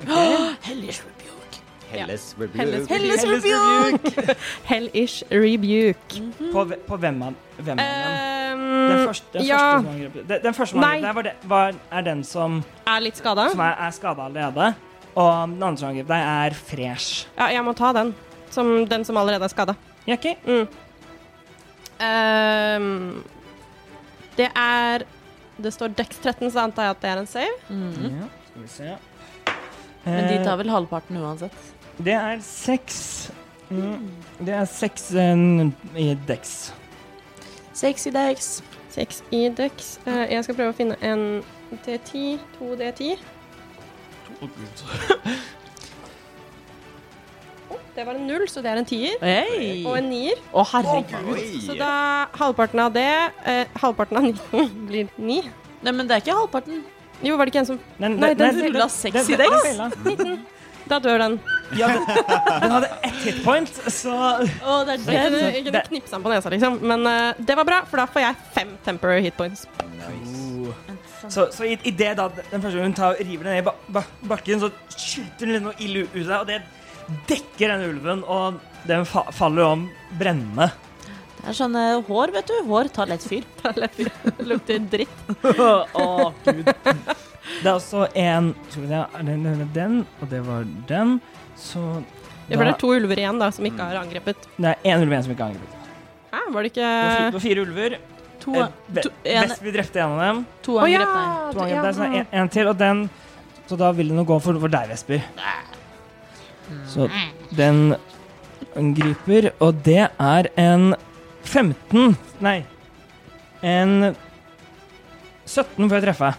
Hellish 0.64 1.02
rebuke. 1.04 1.60
Helles 1.90 2.34
Helles- 2.38 2.88
Rebuke. 2.88 2.88
Hellish 2.88 3.26
rebuke! 3.28 4.36
Hellish 4.64 5.22
rebuke. 5.44 6.22
På, 6.54 6.64
på 6.86 6.96
hvem 6.96 7.20
han? 7.28 7.36
hvem? 7.58 7.78
Den 8.60 9.06
første, 9.06 9.32
den 9.38 9.46
ja, 9.48 9.58
første 9.58 9.80
som 9.80 9.90
angrep 9.94 10.14
Den, 10.20 10.42
den 10.44 10.54
første 10.56 10.74
som 10.74 10.84
angrep 10.84 11.02
deg, 11.02 11.14
var, 11.16 11.26
det, 11.28 11.50
var, 11.52 11.80
er 11.98 12.06
den 12.06 12.22
som, 12.26 12.60
er 12.86 13.02
litt 13.04 13.20
skada. 13.20 13.48
som 13.52 13.62
er, 13.64 13.76
er 13.86 13.96
skada 13.96 14.26
allerede. 14.28 14.70
Og 15.14 15.30
den 15.50 15.62
andre 15.62 15.80
som 15.80 15.88
angrep 15.90 16.08
deg, 16.10 16.28
er 16.46 16.56
fresh. 16.58 17.26
Ja, 17.38 17.50
jeg 17.54 17.64
må 17.66 17.74
ta 17.78 17.92
den. 17.96 18.14
Som 18.50 18.72
den 18.90 19.04
som 19.06 19.18
allerede 19.20 19.46
er 19.46 19.52
skada. 19.52 19.76
Ja, 20.06 20.16
okay. 20.16 20.34
Mm. 20.46 20.66
um, 22.00 23.22
det 24.36 24.48
er 24.56 25.04
Det 25.60 25.72
står 25.74 25.92
Dex 25.92 26.16
13, 26.22 26.50
så 26.50 26.62
antar 26.64 26.86
jeg 26.86 26.90
at 26.94 27.00
det 27.02 27.10
er 27.10 27.18
en 27.20 27.26
save. 27.28 27.56
Mm. 27.68 28.04
Ja, 28.06 28.28
skal 28.48 28.62
vi 28.62 28.68
se. 28.72 28.94
Men 30.04 30.24
de 30.30 30.38
Eh, 30.38 30.44
tar 30.44 30.56
vel 30.56 30.70
halvparten 30.72 31.18
uansett. 31.20 31.56
Det 32.00 32.14
er 32.16 32.38
seks 32.40 33.30
mm, 33.68 34.06
Det 34.40 34.54
er 34.56 34.64
seks 34.64 35.10
uh, 35.12 35.68
i 36.00 36.14
dex. 36.26 36.72
Sexy 37.80 38.10
Dex. 38.14 38.50
Seks 38.92 39.22
i 39.32 39.44
Dex. 39.56 39.98
Eh, 40.06 40.24
jeg 40.34 40.44
skal 40.46 40.58
prøve 40.58 40.72
å 40.74 40.76
finne 40.76 40.96
en 41.06 41.22
D10. 41.86 42.40
To 42.58 42.74
D10. 42.80 43.14
Oh, 47.70 47.78
det 47.94 48.04
var 48.06 48.16
en 48.18 48.26
null, 48.26 48.46
så 48.50 48.62
det 48.64 48.70
er 48.72 48.80
en 48.80 48.88
tier. 48.88 49.16
Hey. 49.22 49.82
Og 49.86 49.94
en 50.00 50.08
nier. 50.10 50.40
Å, 50.52 50.64
herregud. 50.72 51.28
Oi. 51.34 51.44
Så 51.62 51.76
da 51.78 51.90
halvparten 52.40 52.82
av 52.82 52.94
det 52.96 53.06
eh, 53.06 53.66
Halvparten 53.82 54.18
av 54.18 54.26
19 54.26 54.86
blir 54.88 55.10
9. 55.16 55.42
Nei, 55.80 55.92
men 55.94 56.08
det 56.08 56.16
er 56.18 56.24
ikke 56.24 56.36
halvparten. 56.40 56.82
Jo, 57.24 57.36
var 57.36 57.46
det 57.46 57.52
ikke 57.54 57.62
en 57.62 57.68
som 57.68 57.78
Nei, 58.00 58.32
den 58.34 58.56
rulla 58.56 58.86
den- 58.86 58.94
seks 58.94 59.28
i 59.28 59.36
dex. 59.38 59.50
den 59.68 59.96
feila. 60.16 60.38
Da 60.90 60.98
dør 61.04 61.20
den. 61.20 61.34
Ja, 61.78 61.88
den, 61.88 62.06
den 62.62 62.74
hadde 62.74 62.90
ett 63.06 63.20
hitpoint, 63.24 63.80
så 63.92 64.14
oh, 64.14 64.80
det 64.86 64.96
er 64.96 65.04
den. 65.04 65.38
jeg 65.38 65.64
kunne 65.68 65.82
knipse 65.86 66.16
den 66.16 66.24
på 66.24 66.32
nesa, 66.32 66.52
liksom. 66.52 66.80
Men 66.82 67.06
uh, 67.06 67.38
det 67.38 67.56
var 67.58 67.68
bra, 67.68 67.80
for 67.90 68.02
da 68.02 68.08
får 68.10 68.24
jeg 68.24 68.50
fem 68.56 68.74
temporary 68.86 69.28
hitpoints. 69.28 69.66
Nice. 70.00 70.40
Så, 71.28 71.46
så 71.52 71.64
i, 71.68 71.76
i 71.84 71.92
det 71.94 72.14
da 72.18 72.28
den 72.32 72.62
første 72.62 72.82
hun 72.82 72.96
tar, 72.96 73.18
river 73.20 73.46
den 73.46 73.54
ned 73.54 73.62
i 73.62 73.66
ba, 73.66 73.74
ba, 73.92 74.04
bakken, 74.32 74.62
så 74.62 74.70
skyter 74.96 75.46
den 75.46 75.56
litt 75.56 75.66
noe 75.68 75.76
ille 75.84 76.06
ut 76.08 76.20
av 76.24 76.30
deg, 76.30 76.40
og 76.40 76.50
det 76.50 77.26
dekker 77.30 77.74
den 77.74 77.88
ulven, 77.90 78.22
og 78.24 78.60
den 78.88 79.04
fa 79.08 79.26
faller 79.34 79.66
om 79.66 79.84
brennende. 80.18 80.70
Det 81.40 81.52
er 81.52 81.56
sånn 81.56 81.76
hår, 82.08 82.32
vet 82.34 82.50
du. 82.50 82.56
Hår 82.68 82.90
tar 82.92 83.08
lett 83.08 83.24
fyr. 83.24 83.46
Det 83.64 84.44
lukter 84.44 84.82
dritt. 84.92 85.22
Å, 86.02 86.32
gud. 86.44 86.68
Det 86.68 87.64
er 87.64 87.72
også 87.72 88.04
en 88.18 88.50
Skal 88.68 88.84
vi 88.84 88.90
se, 88.90 89.00
er 89.00 89.24
det 89.28 89.68
den, 89.74 90.02
og 90.20 90.28
det 90.32 90.42
var 90.44 90.68
den. 90.88 91.16
Så 91.60 91.80
Ja, 92.50 92.56
for 92.56 92.64
det 92.66 92.72
er 92.74 92.78
to 92.80 92.88
ulver 92.96 93.20
igjen 93.20 93.38
da, 93.38 93.50
som 93.54 93.66
ikke 93.68 93.84
har 93.86 94.00
angrepet. 94.00 94.46
det 94.56 94.70
er 94.72 94.88
én 94.90 95.02
ulv 95.04 95.12
igjen 95.12 95.22
som 95.26 95.32
ikke 95.34 95.44
har 95.44 95.52
angrepet. 95.52 95.76
Hæ, 96.32 96.40
var 96.54 96.62
det 96.66 96.70
ikke 96.72 96.88
Det 96.88 97.04
var 97.04 97.10
fire, 97.14 97.26
det 97.30 97.34
var 97.36 97.44
fire 97.46 97.60
ulver. 97.66 97.98
To, 98.40 98.54
Eh, 98.56 98.68
Ve- 98.96 99.02
to, 99.04 99.10
en, 99.24 99.42
Vesper 99.48 99.72
drepte 99.74 100.00
en 100.00 100.14
av 100.16 100.20
dem. 100.24 100.46
to 100.62 100.72
Å 100.78 100.84
angrep, 100.86 101.10
nei. 101.14 101.52
To 101.52 101.60
angrep 101.60 101.76
ja. 101.76 101.82
der, 101.82 101.92
så 101.92 102.02
er 102.06 102.14
en, 102.20 102.26
en 102.40 102.48
til, 102.48 102.68
og 102.72 102.78
den 102.78 103.10
Så 103.68 103.76
da 103.78 103.90
vil 103.92 104.08
den 104.08 104.16
jo 104.18 104.24
gå 104.24 104.38
for, 104.42 104.58
for 104.58 104.68
deg, 104.72 104.88
Vesper. 104.88 105.22
Så 106.88 107.10
den 107.54 107.94
angriper, 108.76 109.50
og 109.60 109.82
det 109.84 110.08
er 110.18 110.48
en 110.56 110.94
15 111.44 112.16
Nei. 112.40 112.64
En 113.62 114.16
17 115.46 115.88
får 115.90 115.96
jeg 116.00 116.04
treffe. 116.08 116.32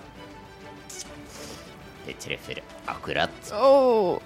Det 2.07 2.15
treffer 2.23 2.61
akkurat. 2.89 3.29
Åh, 3.53 4.17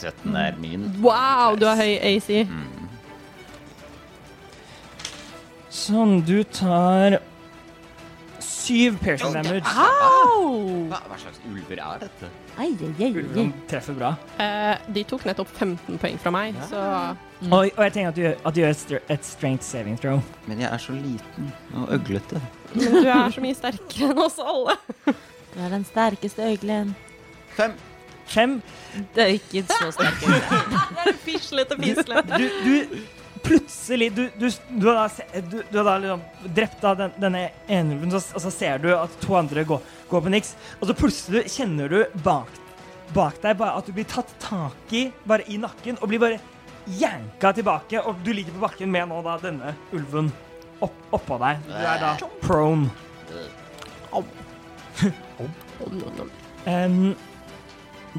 17 0.00 0.36
er 0.40 0.56
min. 0.60 0.88
wow, 1.04 1.54
du 1.58 1.66
har 1.70 1.76
høy 1.80 1.94
AC. 2.12 2.30
Sånn, 5.74 6.20
du 6.24 6.38
tar 6.54 7.18
syv 8.44 8.96
piercing 9.02 9.34
damage. 9.34 9.66
Au! 9.74 10.86
Hva, 10.88 11.00
hva 11.10 11.16
slags 11.20 11.40
ulver 11.50 11.80
er 11.82 12.04
dette? 12.04 12.28
Ai, 12.54 12.68
ai, 12.70 12.88
ai, 12.94 13.08
ai. 13.08 13.10
Ulven 13.20 13.50
treffer 13.68 13.96
bra. 13.98 14.12
Eh, 14.40 14.84
de 14.94 15.02
tok 15.10 15.26
nettopp 15.28 15.50
15 15.58 15.98
poeng 16.00 16.20
fra 16.22 16.32
meg, 16.34 16.56
så 16.70 16.80
Og, 17.44 17.66
og 17.74 17.82
jeg 17.84 17.92
tenker 17.92 18.08
at 18.08 18.16
du, 18.16 18.22
gjør- 18.22 18.38
at 18.48 18.54
du 18.56 18.60
gjør 18.62 18.70
et, 18.72 18.80
str- 18.80 19.10
et 19.12 19.26
strength 19.28 19.66
saving 19.66 19.98
throw. 20.00 20.22
Men 20.48 20.62
jeg 20.62 20.70
er 20.72 20.80
så 20.80 20.94
liten 20.96 21.50
og 21.76 21.90
øglete. 21.98 22.40
Men 22.72 22.94
du 22.94 23.10
er 23.10 23.34
så 23.34 23.42
mye 23.44 23.58
sterkere 23.58 24.12
enn 24.14 24.22
oss 24.24 24.38
alle. 24.40 24.78
Du 25.54 25.60
er 25.62 25.70
den 25.70 25.84
sterkeste 25.86 26.42
øglen. 26.50 26.88
Fem. 27.54 27.74
Fem. 28.30 28.56
Det 29.14 29.22
er 29.24 29.34
ikke 29.36 29.64
så 29.68 29.90
sterk. 29.94 30.24
Fislete 31.26 31.76
fislete. 31.80 32.38
Du, 32.38 32.48
du 32.64 32.98
plutselig 33.44 34.08
Du, 34.14 34.22
du, 34.38 34.48
du 34.80 34.86
har 34.88 34.94
da, 34.94 35.40
du, 35.40 35.62
du 35.70 35.78
har 35.78 35.84
da 35.84 35.96
liksom 36.00 36.22
drept 36.56 36.84
av 36.88 36.96
den, 36.98 37.12
denne 37.20 37.42
ene 37.68 37.98
ulven, 37.98 38.14
og 38.16 38.40
så 38.40 38.52
ser 38.52 38.80
du 38.80 38.88
at 38.96 39.18
to 39.20 39.36
andre 39.36 39.64
går, 39.68 39.82
går 40.08 40.24
på 40.24 40.32
niks, 40.32 40.54
og 40.80 40.88
så 40.88 40.96
plutselig 40.96 41.44
kjenner 41.52 41.92
du 41.92 41.98
bak, 42.24 42.48
bak 43.12 43.36
deg 43.42 43.58
bare 43.60 43.76
at 43.82 43.88
du 43.88 43.92
blir 43.96 44.08
tatt 44.08 44.32
tak 44.42 44.94
i 44.96 45.06
bare 45.28 45.44
i 45.52 45.58
nakken 45.60 46.00
og 46.00 46.08
blir 46.08 46.22
bare 46.22 46.40
janka 47.00 47.52
tilbake, 47.56 48.00
og 48.00 48.16
du 48.24 48.32
ligger 48.32 48.56
på 48.56 48.64
bakken 48.64 48.92
med 48.92 49.08
nå 49.12 49.20
da 49.24 49.36
denne 49.42 49.74
ulven 49.96 50.32
opp, 50.84 50.96
oppå 51.16 51.38
deg. 51.44 51.60
Du 51.68 51.76
er 51.80 52.00
da 52.00 52.16
prone. 52.44 52.88
Em, 56.64 57.12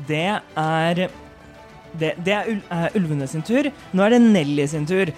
det 0.08 0.26
er 0.58 1.08
Det, 1.96 2.10
det 2.26 2.34
er, 2.36 2.48
ul, 2.52 2.58
er 2.76 2.96
ulvene 3.00 3.28
sin 3.32 3.42
tur. 3.48 3.70
Nå 3.96 4.04
er 4.04 4.10
det 4.18 4.22
Nelly 4.22 4.66
sin 4.68 4.84
tur. 4.92 5.12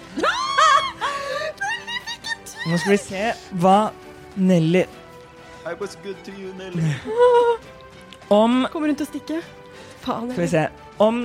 Nå 2.68 2.76
skal 2.78 2.92
vi 2.92 2.98
se 3.02 3.22
hva 3.62 3.76
Nelly 4.38 4.84
I 5.68 5.72
was 5.80 5.96
good 6.04 6.16
to 6.24 6.32
you, 6.38 6.52
Nelly. 6.58 6.92
Om 8.32 8.66
Kommer 8.72 8.88
hun 8.92 8.96
til 9.00 9.06
å 9.06 9.10
stikke? 9.10 9.40
Faen. 10.04 10.30
Skal 10.32 10.44
vi 10.44 10.50
se 10.52 10.62
Om 11.02 11.18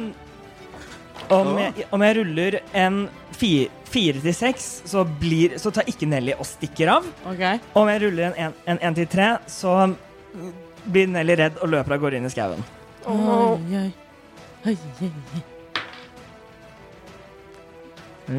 Om 1.34 1.52
jeg, 1.62 1.86
om 1.96 2.04
jeg 2.04 2.18
ruller 2.18 2.58
en 2.76 2.98
fi- 3.38 3.70
fire 3.94 4.20
til 4.26 4.34
seks, 4.36 4.66
så, 4.90 5.04
blir- 5.06 5.56
så 5.62 5.72
tar 5.74 5.88
ikke 5.90 6.08
Nelly 6.10 6.34
og 6.36 6.46
stikker 6.50 6.90
av. 6.98 7.06
Okay. 7.32 7.62
Om 7.80 7.88
jeg 7.94 8.02
ruller 8.04 8.26
en 8.32 8.36
en, 8.48 8.56
en, 8.74 8.80
en 8.90 8.98
til 8.98 9.08
tre, 9.08 9.30
så 9.48 9.76
blir 10.84 11.08
Nelly 11.14 11.38
redd 11.40 11.62
og 11.64 11.72
løper 11.72 11.96
av 11.96 12.02
gårde 12.04 12.20
inn 12.20 12.28
i 12.28 12.34
skauen. 12.34 12.66
Åh. 13.06 13.52
Oi, 13.52 13.78
oi. 13.78 13.92
Oi, 14.66 14.78
oi, 15.02 15.12
oi. 15.36 15.42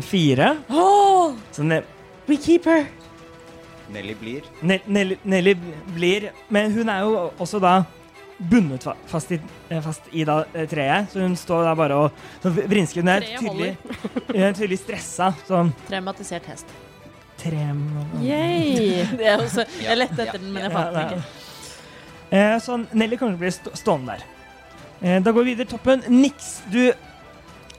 Fire. 0.03 0.57
Oh! 0.69 1.35
Så 1.53 1.62
ne, 1.62 1.82
we 2.27 2.36
keep 2.36 2.65
her. 2.65 2.86
Nelly 3.93 4.15
blir 4.15 4.43
Ne- 4.61 4.81
Nelly, 4.86 5.19
Nelly 5.23 5.55
blir 5.95 6.31
Men 6.49 6.73
hun 6.73 6.89
er 6.89 7.01
jo 7.05 7.31
også 7.39 7.61
da 7.61 7.82
bundet 8.51 8.86
fast 9.07 9.31
i, 9.32 9.39
eh, 9.70 9.81
fast 9.82 10.09
i 10.12 10.24
da, 10.24 10.45
eh, 10.55 10.66
treet, 10.69 11.11
så 11.12 11.20
hun 11.20 11.36
står 11.36 11.62
der 11.65 11.74
bare 11.74 11.95
og 11.95 12.11
så 12.43 12.51
vrinsker. 12.51 13.01
Hun 13.05 13.09
er 13.09 13.20
tydelig, 13.20 13.77
tydelig 14.57 14.78
stressa. 14.78 15.32
Sånn 15.47 15.73
Traumatisert 15.89 16.47
hest. 16.47 16.66
tre 17.39 17.70
Yay. 18.23 19.07
Det 19.19 19.27
er 19.27 19.39
også, 19.39 19.65
jeg 19.82 19.97
lette 19.99 20.23
etter 20.23 20.39
den, 20.39 20.53
men 20.53 20.62
jeg 20.65 20.73
fant 20.73 20.95
den 20.95 21.07
ikke. 21.09 21.23
Eh, 22.32 22.59
så 22.59 22.81
Nelly 22.93 23.16
kommer 23.16 23.36
til 23.36 23.39
å 23.39 23.45
bli 23.45 23.78
stående 23.78 24.16
der. 24.16 24.34
Eh, 25.00 25.22
da 25.22 25.32
går 25.32 25.44
vi 25.44 25.54
videre 25.54 25.70
toppen. 25.70 26.04
Niks, 26.08 26.62
du 26.72 26.92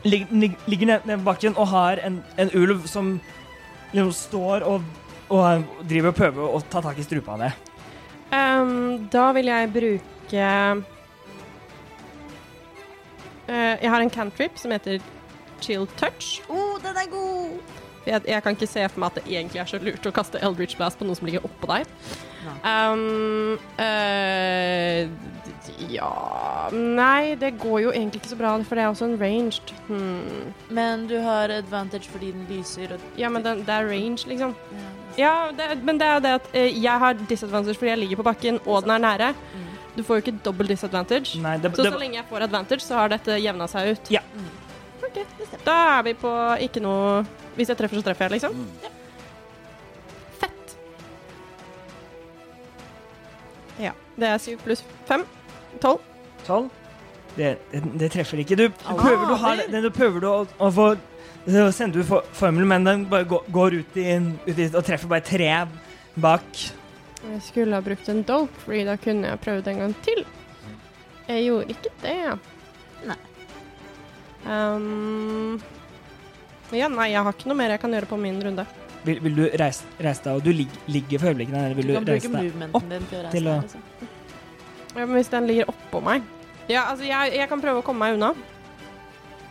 lig, 0.04 0.28
lig, 0.32 0.52
ligger 0.66 0.92
nede 0.92 1.08
ned 1.10 1.22
på 1.22 1.30
bakken 1.30 1.58
og 1.58 1.68
har 1.72 2.02
en, 2.06 2.24
en 2.38 2.52
ulv 2.54 2.88
som 2.88 3.16
liksom 3.94 4.12
står 4.14 4.66
og, 4.68 4.84
og 5.30 5.64
driver 5.88 6.12
og 6.12 6.20
prøver 6.20 6.58
å 6.58 6.62
ta 6.70 6.84
tak 6.86 7.00
i 7.00 7.06
strupa 7.06 7.38
di. 7.42 7.52
Um, 8.36 9.08
da 9.14 9.30
vil 9.38 9.48
jeg 9.48 9.70
bruke 9.72 10.46
uh, 13.48 13.76
Jeg 13.80 13.92
har 13.94 14.02
en 14.02 14.10
cantrip 14.12 14.58
som 14.60 14.74
heter 14.74 15.00
Chill 15.62 15.88
Touch. 15.98 16.42
Oh, 16.50 16.76
den 16.84 16.98
er 16.98 17.10
god! 17.10 17.85
Jeg, 18.06 18.22
jeg 18.28 18.44
kan 18.46 18.56
ikke 18.58 18.70
se 18.70 18.86
for 18.90 19.02
meg 19.02 19.12
at 19.12 19.20
det 19.20 19.26
egentlig 19.34 19.62
er 19.62 19.70
så 19.70 19.82
lurt 19.82 20.06
å 20.06 20.14
kaste 20.16 20.42
Eldritch 20.46 20.78
Blast 20.80 21.00
på 21.00 21.08
noen 21.08 21.18
som 21.18 21.30
ligger 21.30 21.46
oppå 21.48 21.70
deg. 21.72 21.90
Um, 22.66 23.58
uh, 23.80 25.10
ja 25.90 26.10
Nei, 26.74 27.36
det 27.42 27.56
går 27.62 27.80
jo 27.88 27.94
egentlig 27.94 28.22
ikke 28.22 28.32
så 28.34 28.38
bra, 28.38 28.52
for 28.66 28.78
det 28.78 28.84
er 28.84 28.92
også 28.92 29.08
en 29.10 29.18
ranged. 29.22 29.74
Hmm. 29.88 30.52
Men 30.70 31.08
du 31.10 31.18
har 31.24 31.54
advantage 31.54 32.10
fordi 32.12 32.32
den 32.36 32.46
lyser 32.50 32.96
og 32.96 33.20
Ja, 33.20 33.32
men 33.34 33.46
den, 33.46 33.64
det 33.66 33.74
er 33.74 33.90
range, 33.90 34.28
liksom. 34.30 34.56
Ja, 35.18 35.52
det, 35.56 35.84
men 35.84 36.00
det 36.00 36.08
er 36.08 36.18
jo 36.18 36.26
det 36.26 36.34
at 36.40 36.50
eh, 36.54 36.84
jeg 36.84 37.02
har 37.06 37.18
disadvantage 37.30 37.78
fordi 37.80 37.94
jeg 37.94 38.04
ligger 38.04 38.22
på 38.22 38.28
bakken, 38.30 38.60
og 38.66 38.84
den 38.84 38.98
er 38.98 39.04
nære. 39.08 39.32
Mm. 39.34 39.72
Du 39.96 40.04
får 40.04 40.20
jo 40.20 40.26
ikke 40.26 40.38
double 40.44 40.68
disadvantage. 40.68 41.40
Nei, 41.42 41.56
det, 41.64 41.72
Så 41.76 41.86
det, 41.86 41.94
så 41.94 42.02
lenge 42.02 42.20
jeg 42.20 42.28
får 42.30 42.48
advantage, 42.50 42.84
så 42.84 43.00
har 43.00 43.14
dette 43.14 43.40
jevna 43.40 43.68
seg 43.72 43.96
ut. 43.96 44.12
Ja. 44.12 44.22
Mm. 45.16 45.42
Ok, 45.46 45.66
Da 45.66 45.76
er 45.98 46.04
vi 46.08 46.14
på 46.20 46.32
ikke 46.66 46.84
noe 46.84 47.24
Hvis 47.56 47.72
jeg 47.72 47.80
treffer, 47.80 48.00
så 48.00 48.04
treffer 48.04 48.28
jeg, 48.28 48.32
liksom. 48.36 48.54
Mm. 48.54 48.68
Fett. 50.42 50.78
Ja. 53.80 53.94
Det 54.20 54.28
er 54.28 54.42
syv 54.44 54.60
pluss 54.64 54.84
fem. 55.08 55.24
Tolv. 55.82 56.04
Tolv. 56.46 56.70
Det, 57.36 57.58
det, 57.72 57.82
det 58.00 58.12
treffer 58.12 58.40
ikke. 58.44 58.56
Du, 58.60 58.70
prøver, 58.76 59.26
du 59.28 59.36
har, 59.40 59.64
det, 59.72 59.84
du 59.84 59.90
prøver 59.92 60.24
du 60.24 60.28
å, 60.32 60.38
å 60.60 60.72
få 60.72 60.94
så 61.46 61.72
sender 61.72 62.02
du 62.02 62.06
for, 62.08 62.26
formelen, 62.34 62.68
men 62.68 62.86
den 62.88 63.04
bare 63.10 63.28
går, 63.30 63.44
går 63.54 63.76
ut, 63.82 63.98
i, 64.02 64.16
ut 64.48 64.58
i, 64.58 64.66
og 64.72 64.82
treffer 64.86 65.12
bare 65.12 65.22
tre 65.22 65.50
bak. 66.18 66.62
Jeg 67.26 67.42
skulle 67.46 67.78
ha 67.78 67.86
brukt 67.86 68.10
en 68.10 68.24
dope, 68.26 68.64
fordi 68.64 68.82
da 68.88 68.96
kunne 69.02 69.30
jeg 69.30 69.42
prøvd 69.44 69.70
en 69.70 69.84
gang 69.84 69.94
til. 70.06 70.24
Jeg 71.28 71.46
gjorde 71.46 71.76
ikke 71.76 71.92
det. 72.02 72.18
Nei. 73.06 73.18
Um, 74.46 75.60
ja, 76.76 76.88
nei, 76.92 77.12
jeg 77.14 77.24
har 77.26 77.34
ikke 77.34 77.50
noe 77.50 77.58
mer 77.58 77.74
jeg 77.76 77.82
kan 77.82 77.94
gjøre 77.96 78.10
på 78.10 78.18
min 78.22 78.38
runde. 78.46 78.66
Vil, 79.06 79.20
vil 79.22 79.36
du 79.38 79.44
reise, 79.62 79.86
reise 80.02 80.24
deg, 80.26 80.40
og 80.40 80.44
du 80.46 80.52
lig, 80.54 80.68
ligger 80.90 81.22
for 81.22 81.30
øyeblikket, 81.30 81.54
der, 81.54 81.74
Du 81.74 81.80
vil 81.80 81.88
du, 81.88 81.94
bruke 82.00 82.12
reise 82.16 82.32
deg? 82.32 82.48
movementen 82.48 82.90
din 82.90 83.06
til 83.10 83.18
å 83.20 83.24
reise 83.26 83.36
til 83.38 83.48
å- 83.48 83.56
deg. 83.56 83.64
Liksom. 83.64 83.82
Ja, 84.96 85.06
men 85.06 85.16
hvis 85.20 85.30
den 85.34 85.48
ligger 85.50 85.66
oppå 85.74 86.02
meg 86.04 86.24
Ja, 86.72 86.86
altså, 86.90 87.06
jeg, 87.06 87.34
jeg 87.36 87.50
kan 87.52 87.62
prøve 87.62 87.82
å 87.82 87.86
komme 87.86 88.00
meg 88.08 88.16
unna. 88.18 88.32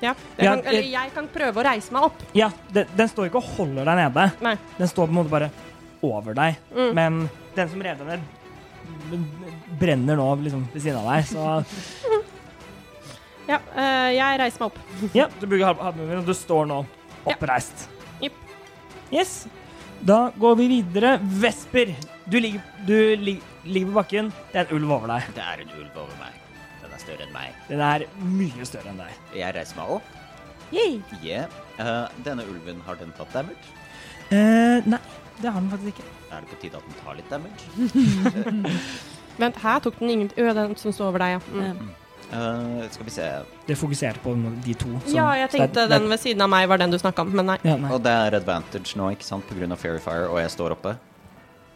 Ja. 0.02 0.14
Jeg 0.36 0.44
Ja, 0.44 0.54
kan, 0.56 0.64
eller 0.66 0.80
jeg- 0.82 0.90
jeg 0.90 1.12
kan 1.14 1.28
prøve 1.28 1.60
å 1.62 1.64
reise 1.64 1.92
meg 1.94 2.02
opp. 2.02 2.22
Ja, 2.34 2.48
den, 2.72 2.86
den 2.96 3.08
står 3.08 3.28
ikke 3.30 3.38
og 3.38 3.50
holder 3.56 3.84
deg 3.84 3.96
nede. 4.00 4.24
Nei. 4.42 4.56
Den 4.78 4.88
står 4.90 5.06
på 5.06 5.10
en 5.14 5.18
måte 5.20 5.30
bare 5.30 5.50
over 6.02 6.34
deg. 6.34 6.56
Mm. 6.74 6.94
Men 6.94 7.30
den 7.54 7.68
som 7.70 7.80
redder 7.86 8.04
deg, 8.04 8.20
brenner 9.78 10.16
nå 10.18 10.26
liksom 10.42 10.66
ved 10.74 10.82
siden 10.82 10.98
av 10.98 11.06
deg. 11.14 11.24
Så 11.30 12.10
Ja, 13.48 13.58
eh, 13.76 14.10
jeg 14.16 14.38
reiser 14.40 14.60
meg 14.62 14.70
opp. 14.70 14.78
ja, 15.14 15.26
du 15.40 15.46
bruker 15.46 15.66
halv- 15.68 15.82
halvmoven, 15.84 16.18
og 16.22 16.26
du 16.26 16.34
står 16.36 16.66
nå 16.70 16.78
Ja. 17.26 17.34
oppreist. 17.34 17.88
Jipp. 18.22 18.34
Yes. 19.12 19.46
Da 20.04 20.30
går 20.38 20.56
vi 20.60 20.66
videre. 20.68 21.18
Vesper, 21.22 21.94
du 22.28 22.38
ligger, 22.40 22.62
du 22.86 22.96
lig, 23.20 23.38
ligger 23.64 23.92
på 23.92 23.98
bakken. 24.02 24.32
Det 24.52 24.60
er 24.62 24.66
en 24.68 24.76
ulv 24.76 24.90
over 24.98 25.12
deg. 25.14 25.28
Det 25.36 25.44
er 25.44 25.62
en 25.64 25.70
ulv 25.78 25.96
over 26.02 26.16
meg. 26.20 26.36
Den 26.82 26.92
er 26.92 27.00
større 27.00 27.24
enn 27.26 27.32
meg. 27.32 27.54
Den 27.68 27.80
er 27.80 28.04
mye 28.20 28.66
større 28.68 28.92
enn 28.92 29.00
deg. 29.00 29.16
Jeg 29.36 29.54
reiser 29.56 29.80
meg 29.80 29.94
opp. 29.96 30.12
Yay. 30.74 30.98
Yeah. 31.22 31.48
Uh, 31.78 32.08
denne 32.24 32.44
ulven, 32.48 32.80
har 32.86 32.96
den 33.00 33.12
tatt 33.16 33.32
damage? 33.32 33.72
Uh, 34.32 34.80
nei, 34.88 35.00
det 35.40 35.50
har 35.52 35.60
den 35.60 35.70
faktisk 35.72 35.96
ikke. 35.96 36.08
Er 36.32 36.40
det 36.44 36.48
på 36.52 36.60
tide 36.64 36.80
at 36.80 36.86
den 36.88 36.96
tar 37.04 37.18
litt 37.20 37.30
damage? 37.32 37.64
Vent, 39.40 39.56
her 39.64 39.78
tok 39.84 39.96
den 40.00 40.10
ingen 40.14 40.30
Ø, 40.38 40.52
den 40.54 40.76
som 40.80 40.92
står 40.94 41.08
over 41.12 41.22
deg, 41.24 41.36
ja. 41.36 41.72
Mm. 41.72 41.92
Eh, 42.32 42.90
skal 42.90 43.05
vi 43.05 43.10
se. 43.10 43.28
Det 43.66 43.76
fokuserte 43.78 44.18
på 44.24 44.34
de 44.64 44.74
to. 44.74 44.88
som- 45.05 45.14
Ja, 45.14 45.32
jeg 45.34 45.51
tenkte 45.51 45.74
det- 45.74 45.88
den 45.90 46.09
ved 46.09 46.18
siden 46.20 46.40
av 46.42 46.48
meg 46.51 46.68
var 46.68 46.78
den 46.78 46.90
du 46.90 46.98
snakka 46.98 47.20
om, 47.22 47.36
men 47.36 47.46
nei. 47.46 47.59
Ja, 47.62 47.76
nei. 47.76 47.90
Og 47.92 48.02
det 48.02 48.10
er 48.12 48.36
advantage 48.36 48.96
nå, 48.96 49.10
ikke 49.12 49.22
sant, 49.24 49.44
av 49.72 49.78
Fairy 49.78 49.98
Fire, 50.01 50.28
og 50.28 50.38
jeg 50.38 50.51
står 50.51 50.70
oppe. 50.72 50.96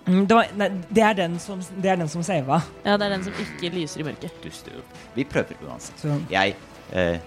Mm, 0.07 0.27
Det, 0.27 0.35
var, 0.35 0.47
nei, 0.57 0.69
det 0.91 1.03
er 1.03 1.15
den 1.15 1.39
som, 1.39 1.61
det 1.81 1.87
er 1.91 1.97
den 1.97 2.09
som 2.09 2.23
sava. 2.23 2.63
Ja, 2.85 2.97
det 2.97 3.07
er 3.07 3.11
den 3.11 3.25
som 3.25 3.33
ikke 3.35 3.71
lyser 3.75 4.01
i 4.01 4.05
mørket. 4.05 4.31
Dusteulv. 4.43 4.83
Vi 5.15 5.25
prøver 5.25 5.55
uansett. 5.67 5.99
Så 6.01 6.21
Jeg 6.31 6.55
eh, 6.93 7.19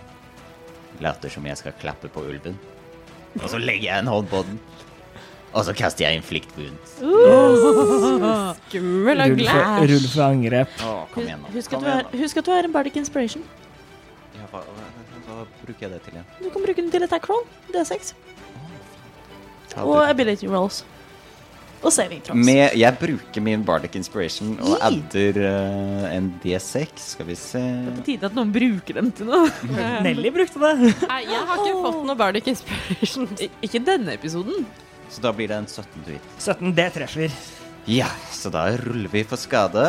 later 0.99 1.30
som 1.30 1.45
jeg 1.45 1.57
skal 1.57 1.73
klappe 1.80 2.10
på 2.10 2.22
ulven. 2.27 2.57
Og 3.35 3.49
så 3.49 3.60
legger 3.60 3.84
jeg 3.84 3.99
en 3.99 4.07
hånd 4.07 4.27
på 4.30 4.43
den. 4.45 4.60
Og 5.52 5.65
så 5.68 5.73
kaster 5.76 6.06
jeg 6.07 6.15
inflict 6.22 6.53
wounds. 6.56 6.94
Skummel 8.69 9.19
og 9.23 9.34
rull 9.36 9.90
rull 9.91 10.06
for 10.14 10.23
angrep. 10.30 10.78
Å, 10.88 10.94
kom 11.11 11.26
igjen, 11.28 11.41
nå. 11.44 11.52
Husk 11.57 11.73
at, 11.73 11.76
Kom 11.76 11.84
du 11.84 11.90
har, 11.91 12.06
nå. 12.07 12.22
husk 12.22 12.40
at 12.40 12.48
du 12.48 12.52
har 12.53 12.68
en 12.69 12.76
bardic 12.76 12.95
inspiration. 13.02 13.44
Ja, 14.38 14.45
hva, 14.53 14.61
hva, 14.64 14.86
hva 15.28 15.44
bruker 15.65 15.88
jeg 15.88 15.91
det 15.98 15.99
til 16.06 16.15
igjen? 16.15 16.30
Du 16.40 16.48
kan 16.53 16.64
bruke 16.68 16.80
den 16.86 16.91
til 16.94 17.03
attack 17.07 17.28
roll, 17.32 17.44
D6, 17.76 18.14
Ta 19.72 19.84
og 19.88 19.99
det. 20.02 20.07
ability 20.15 20.48
rolls. 20.52 20.82
Og 21.82 21.90
saving 21.95 22.19
throws. 22.22 22.38
Med, 22.45 22.76
jeg 22.78 22.94
bruker 23.02 23.41
min 23.41 23.64
Bardic 23.65 23.95
Inspiration 23.98 24.52
og 24.61 24.76
Gi. 24.76 24.82
adder 24.86 25.40
eh, 25.49 26.03
en 26.14 26.28
D6. 26.44 26.91
Skal 27.15 27.26
vi 27.26 27.34
se 27.40 27.57
Det 27.57 27.90
er 27.90 27.95
på 27.95 28.03
tide 28.06 28.28
at 28.30 28.36
noen 28.38 28.52
bruker 28.53 28.99
den 28.99 29.10
til 29.18 29.26
noe. 29.32 29.49
Nelly 30.06 30.30
brukte 30.36 30.61
det. 30.61 30.91
Nei, 31.10 31.22
jeg 31.26 31.41
har 31.49 31.64
ikke 31.64 31.82
fått 31.88 32.03
noe 32.06 32.18
Bardic 32.19 32.52
Inspiration. 32.53 33.26
I- 33.41 33.49
Ikke 33.65 33.82
denne 33.88 34.14
episoden. 34.14 34.68
Så 35.11 35.21
da 35.21 35.33
blir 35.35 35.51
det 35.51 35.59
en 35.59 35.67
17 35.67 36.05
du 36.05 36.13
hit. 36.13 36.27
17, 36.39 36.71
det 36.75 36.88
treffer. 36.95 37.33
Ja, 37.89 38.07
så 38.31 38.51
da 38.53 38.69
ruller 38.79 39.09
vi 39.11 39.23
for 39.27 39.41
skade. 39.41 39.83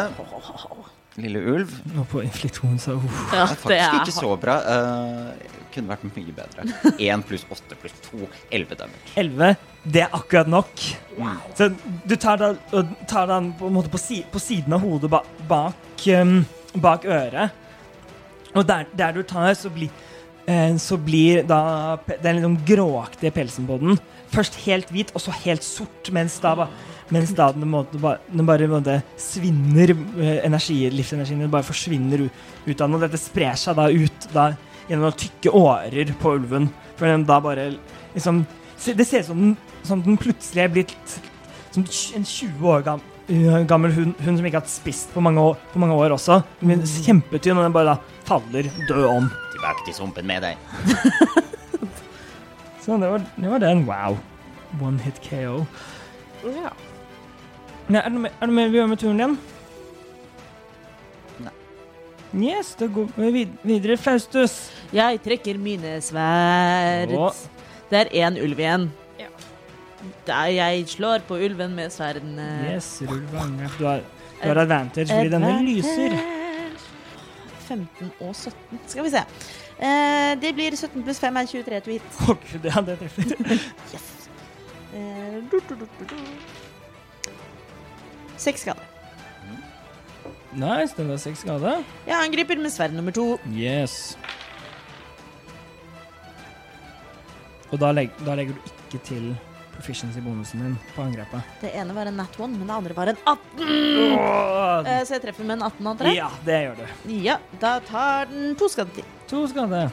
Lille 1.21 1.43
ulv. 1.53 1.73
Nå 1.93 2.07
på 2.11 2.23
infliksjon, 2.25 2.79
så 2.81 2.97
uh. 2.97 3.19
Ja, 3.33 3.45
Det 3.47 3.77
er 3.77 3.91
faktisk 3.91 3.99
ikke 4.01 4.15
så 4.17 4.33
bra. 4.41 4.57
Uh, 4.65 5.59
kunne 5.73 5.93
vært 5.93 6.07
mye 6.09 6.35
bedre. 6.37 6.67
1 7.13 7.27
pluss 7.29 7.45
8 7.53 7.79
pluss 7.81 7.95
2, 8.09 8.23
11 8.51 8.79
damage. 8.81 9.13
11, 9.21 9.53
det 9.95 10.05
er 10.07 10.17
akkurat 10.19 10.51
nok. 10.51 10.87
Så 11.59 11.69
du 12.09 12.17
tar 12.17 12.41
den, 12.41 12.59
og 12.73 12.95
tar 13.09 13.29
den 13.31 13.53
på, 13.61 13.69
en 13.69 13.77
måte 13.77 13.93
på, 13.93 14.01
si, 14.01 14.23
på 14.33 14.43
siden 14.43 14.75
av 14.75 14.83
hodet 14.85 15.13
ba, 15.13 15.23
bak, 15.49 16.09
um, 16.17 16.41
bak 16.75 17.07
øret. 17.07 17.61
Og 18.57 18.67
der, 18.69 18.89
der 18.97 19.15
du 19.17 19.23
tar, 19.23 19.53
så, 19.57 19.71
blir 19.73 19.89
eh, 20.45 20.75
så 20.77 20.99
blir 21.01 21.45
da 21.49 21.97
den 22.21 22.41
liksom 22.41 22.59
gråaktige 22.69 23.33
pelsen 23.33 23.69
på 23.69 23.79
den 23.81 24.01
først 24.33 24.59
helt 24.65 24.93
hvit, 24.93 25.13
og 25.15 25.23
så 25.25 25.35
helt 25.43 25.65
sort, 25.67 26.11
mens 26.15 26.39
da, 26.43 26.69
mens 27.13 27.35
da 27.37 27.51
den, 27.55 27.69
måte, 27.71 28.01
den 28.01 28.49
bare 28.49 28.69
på 28.69 28.79
måte 28.79 29.01
svinner 29.21 29.93
eh, 29.93 30.39
energi, 30.47 30.79
livsenergien 30.93 31.51
bare 31.53 31.67
forsvinner 31.67 32.27
ut, 32.27 32.33
av 32.73 32.87
den, 32.87 32.97
og 32.97 33.05
dette 33.05 33.21
sprer 33.21 33.59
seg 33.61 33.79
da 33.79 33.91
ut 33.93 34.29
da, 34.33 34.53
gjennom 34.89 35.15
tykke 35.17 35.53
årer 35.57 36.15
på 36.21 36.37
ulven. 36.39 36.71
For 36.97 37.09
den 37.09 37.27
da 37.29 37.39
bare 37.43 37.73
liksom 38.13 38.45
Det 38.83 39.05
ser 39.07 39.23
ut 39.23 39.29
som 39.29 39.53
som 39.87 40.03
den 40.03 40.19
plutselig 40.21 40.65
er 40.65 40.73
blitt 40.73 41.17
som 41.73 41.85
en 42.17 42.27
20 42.27 42.67
år 42.69 42.83
gam, 42.87 43.03
uh, 43.31 43.63
gammel 43.69 43.95
hund, 43.97 44.19
hund 44.21 44.39
som 44.39 44.49
ikke 44.49 44.61
har 44.61 44.69
spist 44.71 45.15
på 45.15 45.23
mange 45.25 45.41
år, 45.41 45.57
på 45.73 45.81
mange 45.83 45.97
år 45.97 46.17
også. 46.19 46.43
Blir 46.61 46.83
Kjempetynn, 47.07 47.57
og 47.57 47.67
den 47.67 47.75
bare 47.75 47.95
da 47.95 48.19
faller 48.29 48.69
død 48.89 49.07
om. 49.09 49.31
Tilbake 49.55 49.87
til 49.87 49.97
sumpen 49.97 50.29
med 50.29 50.45
deg. 50.45 50.61
Så 52.83 52.99
det 52.99 53.09
var, 53.11 53.23
det 53.37 53.51
var 53.51 53.59
den. 53.63 53.85
Wow. 53.87 54.19
One 54.83 54.99
hit 54.99 55.21
KO. 55.23 55.65
Ja. 56.43 56.73
Nei, 57.89 58.01
er 58.01 58.09
det 58.09 58.13
noe 58.17 58.23
mer- 58.25 58.67
er 58.67 58.73
gjør 58.75 58.89
med 58.91 58.99
turen 58.99 59.19
din? 59.21 59.39
Nei. 61.45 61.53
Yes, 62.49 62.75
da 62.75 62.87
går 62.87 63.09
vi 63.17 63.45
videre. 63.63 63.97
Faustus. 63.97 64.71
Jeg 64.93 65.21
trekker 65.23 65.59
mine 65.59 66.01
sverd. 66.03 67.15
Å. 67.15 67.31
Det 67.91 68.01
er 68.07 68.13
én 68.27 68.39
ulv 68.43 68.59
igjen. 68.59 68.91
Ja. 69.21 69.29
Der 70.27 70.47
jeg 70.57 70.87
slår 70.89 71.23
på 71.29 71.39
ulven 71.39 71.75
med 71.77 71.93
sverdene. 71.93 72.49
Yes, 72.73 73.03
rull 73.07 73.23
for. 73.31 73.77
Du 73.79 73.85
har, 73.87 74.03
du 74.43 74.49
har 74.49 74.63
advantage 74.65 75.09
fordi 75.13 75.29
denne 75.31 75.59
lyser. 75.67 76.17
15 77.69 78.11
og 78.21 78.35
17. 78.35 78.81
Skal 78.87 79.05
vi 79.07 79.11
se. 79.11 79.23
Eh, 79.83 80.33
det 80.39 80.53
blir 80.55 80.77
17 80.77 81.03
pluss 81.03 81.19
5 81.19 81.37
er 81.41 81.49
23 81.51 81.81
to 81.83 81.91
hit. 81.97 82.19
Å 82.23 82.37
gud, 82.39 82.67
ja, 82.71 82.83
det 82.87 82.99
treffer. 83.01 83.33
Yes. 83.93 84.09
Eh, 84.95 85.39
du, 85.51 85.57
du, 85.69 85.87
du. 86.07 86.17
Seks 88.37 88.63
skader. 88.67 88.89
Nice, 90.53 90.93
den 90.99 91.09
er 91.11 91.17
seks 91.19 91.43
skade. 91.43 91.79
Jeg 92.07 92.15
angriper 92.19 92.61
med 92.61 92.71
sverd 92.75 92.93
nummer 92.95 93.15
to. 93.17 93.25
Yes. 93.57 94.15
Og 97.73 97.81
da, 97.81 97.89
legg, 97.97 98.13
da 98.27 98.37
legger 98.37 98.55
du 98.59 98.69
ikke 98.69 99.01
til 99.09 99.31
proficiency-bonusen 99.73 100.61
din 100.61 100.75
på 100.93 101.07
angrepet. 101.07 101.55
Det 101.63 101.71
ene 101.81 101.97
var 101.97 102.11
en 102.11 102.21
nat 102.21 102.37
one, 102.39 102.59
men 102.61 102.69
det 102.69 102.77
andre 102.77 102.97
var 102.99 103.11
en 103.15 103.23
18. 103.25 103.65
Eh, 104.85 105.01
så 105.09 105.17
jeg 105.17 105.25
treffer 105.25 105.49
med 105.49 105.57
en 105.57 105.67
18, 105.71 105.89
antar 105.95 106.11
jeg? 106.11 106.21
Ja, 106.21 106.29
det 106.45 106.61
gjør 106.67 106.83
du. 106.83 107.17
Ja, 107.25 107.39
da 107.65 107.79
tar 107.89 108.29
den 108.31 108.53
to 108.61 108.69
skader 108.71 109.01
til. 109.01 109.09
To 109.33 109.47
skal 109.49 109.71
det. 109.73 109.87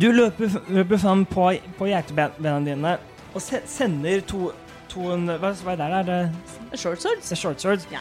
Du 0.00 0.08
løper, 0.12 0.54
løper 0.72 0.98
fram 0.98 1.22
på, 1.28 1.44
på 1.78 1.86
geitebena 1.90 2.58
dine 2.64 2.94
og 3.32 3.40
se, 3.44 3.60
sender 3.68 4.20
to, 4.28 4.50
to 4.90 5.04
Hva, 5.14 5.52
hva 5.64 5.72
er 5.72 5.78
det 5.78 5.84
der? 5.84 5.94
Er 6.00 6.08
det 6.08 6.80
Short 6.80 7.00
swords. 7.00 7.30
short 7.38 7.60
swords? 7.62 7.86
Ja. 7.92 8.00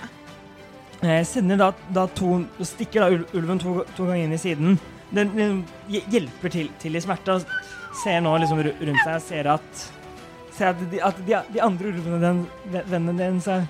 Eh, 1.04 1.22
sender 1.28 1.60
da, 1.60 1.70
da 1.94 2.06
to 2.16 2.42
Stikker 2.68 3.06
da 3.06 3.38
ulven 3.38 3.60
to, 3.62 3.78
to 3.98 4.08
ganger 4.10 4.26
inn 4.26 4.36
i 4.36 4.40
siden. 4.42 4.80
Den, 5.12 5.32
den 5.36 5.62
hjelper 5.92 6.52
til, 6.52 6.72
til 6.80 6.96
i 6.96 7.04
smerte 7.04 7.38
ser 8.04 8.22
nå 8.24 8.34
liksom 8.40 8.60
rundt 8.64 9.04
seg 9.06 9.22
ser 9.28 9.52
at 9.58 9.86
Ser 10.56 10.74
at 10.74 10.82
de, 10.92 11.00
at 11.04 11.20
de, 11.28 11.38
de 11.56 11.62
andre 11.64 11.92
ulvene, 11.94 12.20
den, 12.24 12.42
ve- 12.74 12.84
vennene 12.92 13.16
deres, 13.20 13.48
er- 13.48 13.68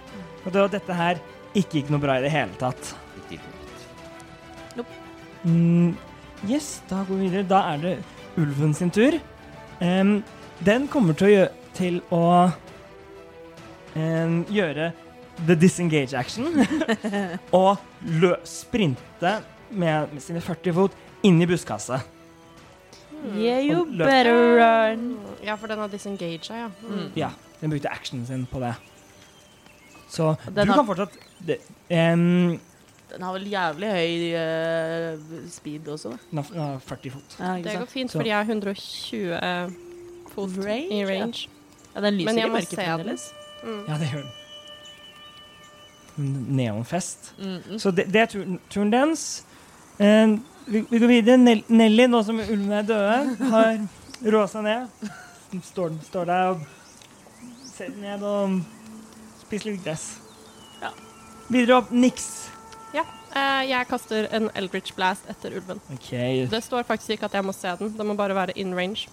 at 0.50 0.72
dette 0.74 0.96
her 0.98 1.20
ikke 1.54 1.78
gikk 1.82 1.92
noe 1.94 2.02
bra 2.02 2.16
i 2.18 2.24
det 2.26 2.32
hele 2.34 2.58
tatt. 2.58 2.96
Mm, 5.46 5.96
yes, 6.50 6.82
da 6.90 7.04
går 7.08 7.16
vi 7.18 7.30
videre. 7.30 7.48
Da 7.50 7.62
er 7.74 7.78
det 7.82 7.96
ulven 8.38 8.74
sin 8.78 8.92
tur. 8.94 9.18
Um, 9.82 10.20
den 10.66 10.88
kommer 10.92 11.14
til 11.18 11.28
å, 11.28 11.32
gjøre, 11.32 11.52
til 11.78 12.02
å 12.14 12.24
um, 13.96 14.36
gjøre 14.54 14.92
the 15.48 15.56
disengage 15.58 16.14
action 16.18 16.46
og 17.58 17.78
lø 18.22 18.36
sprinte 18.46 19.40
med, 19.72 20.12
med 20.14 20.22
sine 20.22 20.42
40 20.44 20.76
fot 20.78 20.98
inn 21.26 21.42
i 21.42 21.48
buskaset. 21.50 22.06
Yeah, 23.38 23.60
you 23.62 23.84
better 23.86 24.58
run. 24.58 25.04
Ja, 25.46 25.56
for 25.58 25.70
den 25.70 25.78
har 25.82 25.90
disengaged 25.94 26.50
ja. 26.50 26.70
Mm. 26.86 27.10
Ja, 27.18 27.30
den 27.62 27.70
brukte 27.74 27.92
actionen 27.94 28.26
sin 28.30 28.46
på 28.50 28.62
det. 28.64 28.74
Så 30.12 30.36
Den 30.46 30.66
du 30.68 30.72
har- 30.74 30.78
kan 30.82 30.88
fortsatt 30.88 31.14
em, 31.90 32.60
Den 33.12 33.22
har 33.28 33.34
vel 33.36 33.48
jævlig 33.52 33.90
høy 33.92 34.14
uh, 34.40 35.48
speed 35.52 35.88
også, 35.92 36.10
da. 36.14 36.18
den 36.32 36.44
har- 36.44 36.80
40 36.80 37.12
fot. 37.12 37.36
Ja, 37.40 37.54
Det 37.58 37.74
går 37.80 37.86
fint, 37.92 38.12
for 38.12 38.20
fordi 38.20 38.30
jeg 38.30 38.40
er 38.40 38.46
120 38.46 39.40
fot 40.34 40.50
Range, 40.66 41.00
i 41.00 41.06
range. 41.06 41.48
Ja, 41.96 42.02
den 42.02 42.14
lyser 42.18 42.26
Men 42.26 42.38
jeg 42.38 42.48
i 42.48 42.52
mørket 42.52 42.70
se 42.70 42.76
den. 42.76 42.86
fremdeles. 42.86 43.26
Mm. 43.64 43.84
Ja, 43.88 43.94
det 44.00 44.10
gjør 44.12 44.22
den. 44.22 44.32
Neonfest. 46.56 47.34
Mm, 47.40 47.58
mm. 47.70 47.80
Så 47.80 47.92
det, 47.92 48.06
det 48.14 48.22
er 48.22 48.26
turen, 48.26 48.60
turen 48.70 48.92
dens. 48.94 49.46
Uh, 50.00 50.40
vi, 50.68 50.82
vi 50.90 51.00
går 51.00 51.08
videre. 51.08 51.38
Nell, 51.38 51.64
Nelly, 51.68 52.06
nå 52.12 52.24
som 52.24 52.40
ulvene 52.40 52.80
er 52.82 52.88
døde, 52.88 53.36
har 53.52 53.80
roa 54.32 54.48
seg 54.52 54.64
ned. 54.64 55.10
Står, 55.64 55.96
står 56.08 56.26
der 56.30 56.44
og 56.54 56.62
ser 57.68 57.90
ned 58.00 58.22
og 58.24 58.60
spiser 59.42 59.72
litt 59.74 59.84
gress. 59.84 60.06
Ja. 60.82 60.92
Videre 61.52 61.82
opp, 61.82 61.92
niks. 61.92 62.30
Ja, 63.34 63.62
eh, 63.62 63.70
jeg 63.70 63.88
kaster 63.88 64.28
en 64.36 64.50
Eldritch 64.56 64.94
Blast 64.96 65.28
etter 65.30 65.56
ulven. 65.58 65.80
Okay. 65.96 66.46
Det 66.52 66.64
står 66.64 66.84
faktisk 66.84 67.10
ikke 67.18 67.26
at 67.26 67.34
jeg 67.40 67.46
må 67.46 67.54
se 67.54 67.76
den, 67.80 67.94
det 67.98 68.06
må 68.06 68.16
bare 68.20 68.36
være 68.36 68.58
in 68.60 68.76
range. 68.78 69.08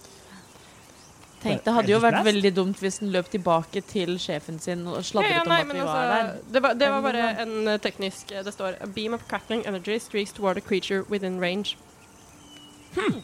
Tenk, 1.39 1.61
det 1.63 1.71
hadde 1.71 1.91
jo 1.93 1.99
vært 2.03 2.25
veldig 2.25 2.49
dumt 2.51 2.81
hvis 2.83 2.97
den 2.99 3.13
løp 3.13 3.29
tilbake 3.31 3.79
til 3.87 4.17
sjefen 4.19 4.57
sin 4.59 4.81
og 4.91 4.97
Ja, 4.97 5.03
sladret 5.07 5.31
ja, 5.37 5.43
om 5.45 5.47
nei, 5.53 5.59
at 5.61 5.67
men 5.69 5.77
vi 5.77 5.83
var 5.87 6.01
der. 6.09 6.15
altså, 6.25 6.51
det, 6.51 6.61
var, 6.65 6.73
det 6.81 6.89
var 6.91 7.01
bare 7.05 7.27
en 7.45 7.53
eh, 7.71 7.77
teknisk 7.79 8.31
eh, 8.35 8.43
Det 8.43 8.51
står 8.51 8.75
A 8.83 8.87
beam 8.91 9.13
of 9.15 9.23
crackling 9.29 9.63
energy 9.65 9.95
streaks 10.03 10.33
toward 10.35 10.57
a 10.57 10.61
creature 10.61 11.05
within 11.09 11.39
range. 11.39 11.77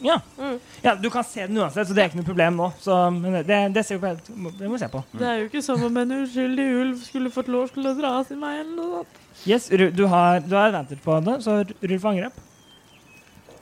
Ja. 0.00 0.20
Mm. 0.38 0.58
ja, 0.82 0.94
du 0.94 1.08
kan 1.10 1.24
se 1.24 1.46
den 1.46 1.58
uansett, 1.58 1.88
så 1.88 1.94
det 1.96 2.02
er 2.02 2.10
ikke 2.10 2.20
noe 2.20 2.28
problem 2.28 2.58
nå. 2.60 2.68
Så, 2.80 2.96
men 3.14 3.38
det, 3.46 3.58
det 3.74 3.82
ser 3.86 3.98
vi 3.98 4.12
på. 4.12 4.50
Det 4.58 4.68
må 4.68 4.76
vi 4.76 4.80
se 4.82 4.88
på. 4.92 5.02
Det 5.16 5.26
er 5.26 5.40
jo 5.40 5.48
ikke 5.48 5.62
som 5.66 5.82
om 5.86 5.96
en 6.02 6.14
uskyldig 6.20 6.66
ulv 6.80 7.00
skulle 7.02 7.32
fått 7.34 7.50
lov 7.52 7.72
til 7.74 7.88
å 7.90 7.94
dra 7.98 8.12
sin 8.28 8.42
vei 8.42 8.54
eller 8.60 8.74
noe 8.76 9.00
sånt. 9.00 9.22
Yes, 9.46 9.68
du 9.68 10.04
har, 10.10 10.40
du 10.46 10.54
har 10.56 10.72
ventet 10.74 11.02
på 11.04 11.18
det, 11.26 11.38
så 11.44 11.58
rull 11.66 11.98
for 11.98 12.12
angrep. 12.12 12.38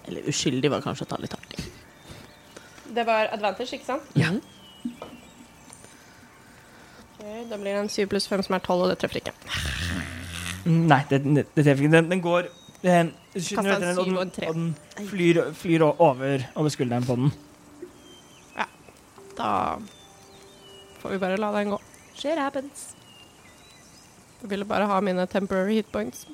Eller 0.05 0.29
uskyldig 0.31 0.71
var 0.71 0.85
kanskje 0.85 1.07
å 1.07 1.13
ta 1.15 1.21
litt 1.23 1.35
hardt 1.35 1.57
i. 1.57 1.65
Det 2.95 3.05
var 3.09 3.33
advantage, 3.35 3.73
ikke 3.75 3.89
sant? 3.89 4.11
Ja. 4.19 4.31
Ok, 7.15 7.25
da 7.51 7.57
blir 7.57 7.73
det 7.73 7.81
en 7.81 7.91
7 7.91 8.05
pluss 8.13 8.29
5 8.31 8.45
som 8.47 8.59
er 8.59 8.63
12, 8.63 8.85
og 8.85 8.93
det 8.93 8.99
treffer 9.01 9.23
ikke. 9.23 9.35
Nei, 10.69 11.01
det, 11.11 11.25
det, 11.25 11.47
det 11.57 11.65
treffer 11.65 11.83
ikke. 11.83 11.95
Den, 11.97 12.13
den 12.13 12.23
går 12.25 12.53
den, 12.85 13.13
syv 13.41 13.63
den, 13.65 14.17
og 14.17 14.23
en 14.23 14.31
tre. 14.31 14.49
og 14.49 14.55
den 14.55 14.75
flyr, 15.09 15.41
flyr 15.57 15.83
over, 15.89 16.45
over 16.55 16.69
skulderen 16.73 17.07
på 17.09 17.17
den. 17.17 17.33
Ja. 18.57 18.67
Da 19.39 19.51
får 21.01 21.15
vi 21.15 21.19
bare 21.23 21.41
la 21.41 21.51
den 21.59 21.73
gå. 21.75 21.81
Shit 22.15 22.39
happens. 22.39 22.91
Jeg 24.43 24.51
ville 24.51 24.65
bare 24.69 24.87
ha 24.87 25.01
mine 25.01 25.25
temporary 25.27 25.79
hit 25.81 25.89
points. 25.93 26.27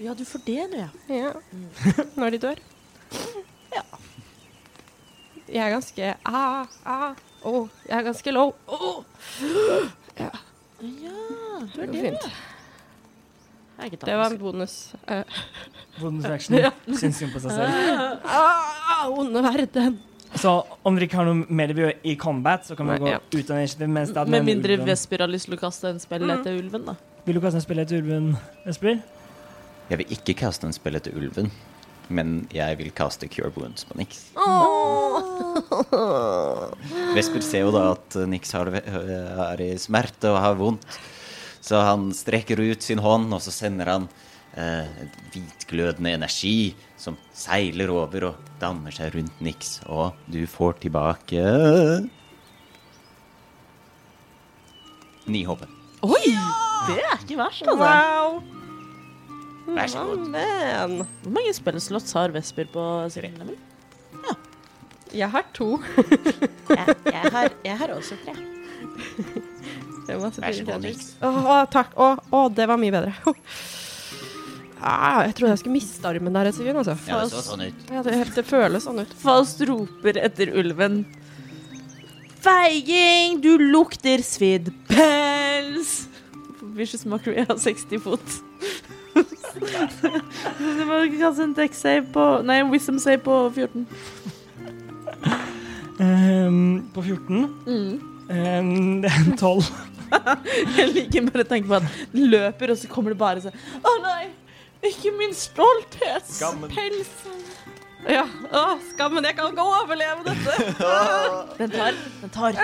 Ja, 0.00 0.14
du 0.16 0.24
får 0.24 0.40
det 0.46 0.62
nå, 0.72 0.78
ja. 0.86 0.88
Ja. 1.12 1.32
Når 2.20 2.30
de 2.30 2.38
dør. 2.38 2.62
Ja. 3.74 3.82
Jeg 5.52 5.66
er 5.66 5.70
ganske 5.74 6.14
ah, 6.24 6.66
ah, 6.88 7.12
oh, 7.44 7.68
Jeg 7.88 7.98
er 7.98 8.02
ganske 8.08 8.30
low. 8.32 8.54
Oh. 8.66 9.04
Ja, 10.18 10.30
Ja, 10.82 11.12
du 11.60 11.80
det 11.80 11.82
er 11.82 11.92
det. 11.92 12.00
fint. 12.00 12.22
Jeg 12.22 12.22
har 12.22 12.26
ikke 12.26 12.30
tatt 12.32 12.40
Det 13.90 14.16
var 14.16 14.30
en 14.30 14.38
bonus. 14.38 14.92
Bonus 16.00 16.24
action. 16.24 16.56
Syns 16.96 17.18
synd 17.20 17.32
på 17.34 17.40
seg 17.42 17.52
selv. 17.52 18.22
ah, 18.24 19.08
onde 19.12 19.42
verden. 19.44 19.98
Så 20.40 20.52
om 20.82 20.96
dere 20.96 21.04
ikke 21.04 21.18
har 21.20 21.26
noe 21.28 21.44
mer 21.52 21.68
de 21.68 21.74
vil 21.76 21.84
gjøre 21.84 21.98
i 22.08 22.14
combat, 22.16 22.64
så 22.64 22.72
kan 22.78 22.88
vi 22.88 22.94
gå 23.02 23.10
ja. 23.10 23.18
ut 23.20 23.50
av 23.52 23.58
initiativ. 23.60 23.90
Mens 23.92 24.14
det 24.16 24.22
Med 24.32 24.46
mindre 24.46 24.78
ulven. 24.78 24.86
Vesper 24.88 25.20
har 25.26 25.28
lyst 25.28 25.50
til 25.50 25.58
å 25.58 25.60
kaste 25.60 25.90
en 25.92 26.00
spill 26.00 26.24
Mm. 26.24 26.32
etter 26.38 26.56
ulven, 26.56 26.86
da. 26.88 26.94
Vil 27.26 27.36
du 27.36 27.40
kaste 27.44 27.60
en 27.60 27.66
spill 27.66 27.82
etter 27.82 28.00
ulven, 28.00 28.30
Vesper? 28.64 29.02
Jeg 29.90 30.00
vil 30.00 30.14
ikke 30.16 30.34
kaste 30.40 30.64
en 30.70 30.72
spill 30.72 30.96
etter 30.96 31.12
ulven, 31.18 31.50
men 32.08 32.46
jeg 32.54 32.78
vil 32.80 32.90
kaste 32.96 33.28
Cure 33.28 33.52
Wounds 33.56 33.84
på 33.84 33.98
Nix. 34.00 34.22
Vesper 37.14 37.44
ser 37.44 37.66
jo 37.66 37.72
da 37.74 37.84
at 37.92 38.16
Nix 38.30 38.52
har, 38.56 38.70
er 38.72 39.60
i 39.64 39.72
smerte 39.80 40.30
og 40.32 40.40
har 40.40 40.56
vondt, 40.58 40.86
så 41.62 41.80
han 41.86 42.08
strekker 42.16 42.60
ut 42.60 42.82
sin 42.82 43.00
hånd, 43.02 43.30
og 43.34 43.42
så 43.44 43.52
sender 43.54 43.90
han 43.92 44.08
eh, 44.58 44.88
hvitglødende 45.30 46.16
energi 46.18 46.72
som 46.98 47.16
seiler 47.34 47.92
over 47.94 48.28
og 48.32 48.48
danner 48.62 48.94
seg 48.94 49.14
rundt 49.16 49.42
Nix, 49.44 49.76
og 49.86 50.18
du 50.30 50.42
får 50.50 50.80
tilbake 50.82 51.44
Ni 55.30 55.44
HP. 55.46 55.62
Oi! 56.02 56.32
Det 56.88 56.98
er 56.98 57.20
ikke 57.20 57.38
verst, 57.38 57.62
altså. 57.62 57.78
Wow. 57.78 58.40
Vær 59.76 59.86
så 59.86 60.02
god. 60.02 60.24
Amen. 60.34 61.04
Hvor 61.22 61.36
mange 61.38 61.52
spillslotts 61.54 62.16
har 62.18 62.34
Vesper 62.34 62.66
på 62.74 62.86
sin 63.14 63.38
level? 63.38 63.54
jeg 65.12 65.28
har 65.30 65.44
to. 65.54 65.76
Jeg, 66.72 66.94
jeg, 67.04 67.30
har, 67.34 67.52
jeg 67.64 67.78
har 67.78 67.90
også 67.92 68.16
tre. 68.24 69.42
Det 70.06 70.18
var 70.18 70.34
så 70.34 70.42
Vær 70.42 70.56
så 70.56 70.66
god, 70.66 70.82
Nils. 70.82 71.06
Å, 71.22 71.56
takk. 71.70 71.94
Å, 71.94 72.08
å, 72.34 72.42
det 72.54 72.66
var 72.70 72.80
mye 72.80 72.94
bedre. 72.94 73.14
Ah, 74.82 75.20
jeg 75.28 75.36
trodde 75.38 75.52
jeg 75.52 75.60
skulle 75.60 75.76
miste 75.76 76.08
armen 76.10 76.34
der 76.34 76.48
et 76.50 76.56
sekund. 76.56 76.80
Altså. 76.80 76.96
Ja, 77.06 77.20
det 77.22 77.30
så 77.30 77.42
sånn 77.46 77.60
ut. 77.68 77.82
Ja, 77.86 78.00
det, 78.02 78.16
det 78.34 78.42
føles 78.42 78.82
sånn 78.82 78.98
ut. 78.98 79.12
Faust 79.22 79.62
roper 79.68 80.18
etter 80.18 80.50
ulven. 80.58 81.04
Feiging, 82.42 83.38
du 83.44 83.52
lukter 83.62 84.24
svidd 84.26 84.72
pels! 84.90 86.08
Vicious 86.74 87.06
Mockery 87.06 87.44
har 87.46 87.62
60 87.62 88.02
fot. 88.02 88.34
Du 90.58 90.82
må 90.88 90.98
kaste 91.20 91.44
en 91.44 91.52
deck 91.54 91.74
save 91.76 92.06
på 92.14 92.22
Nei, 92.48 92.56
en 92.62 92.70
wisdom 92.72 92.98
save 92.98 93.20
på 93.22 93.36
14. 93.52 93.84
Um, 96.00 96.88
på 96.94 97.04
14. 97.04 97.44
Ehm, 98.32 99.02
det 99.04 99.10
er 99.10 99.18
en 99.20 99.36
12. 99.36 99.64
Jeg 100.78 100.88
liker 100.92 101.26
bare 101.30 101.44
å 101.44 101.48
tenke 101.48 101.68
på 101.70 101.78
at 101.80 101.86
den 102.12 102.30
løper, 102.32 102.72
og 102.74 102.78
så 102.80 102.88
kommer 102.92 103.14
det 103.14 103.18
bare 103.22 103.42
sånn 103.44 103.56
Å 103.82 103.92
nei! 104.04 104.24
Ikke 104.82 105.12
min 105.14 105.30
stolthetspels! 105.34 107.10
Ja, 108.10 108.24
å, 108.50 108.62
skammen. 108.90 109.22
Jeg 109.28 109.36
kan 109.38 109.52
ikke 109.52 109.62
overleve 109.62 110.24
dette. 110.26 110.56
Den 111.60 111.70
tar, 111.70 111.94
den 112.24 112.32
tar 112.34 112.56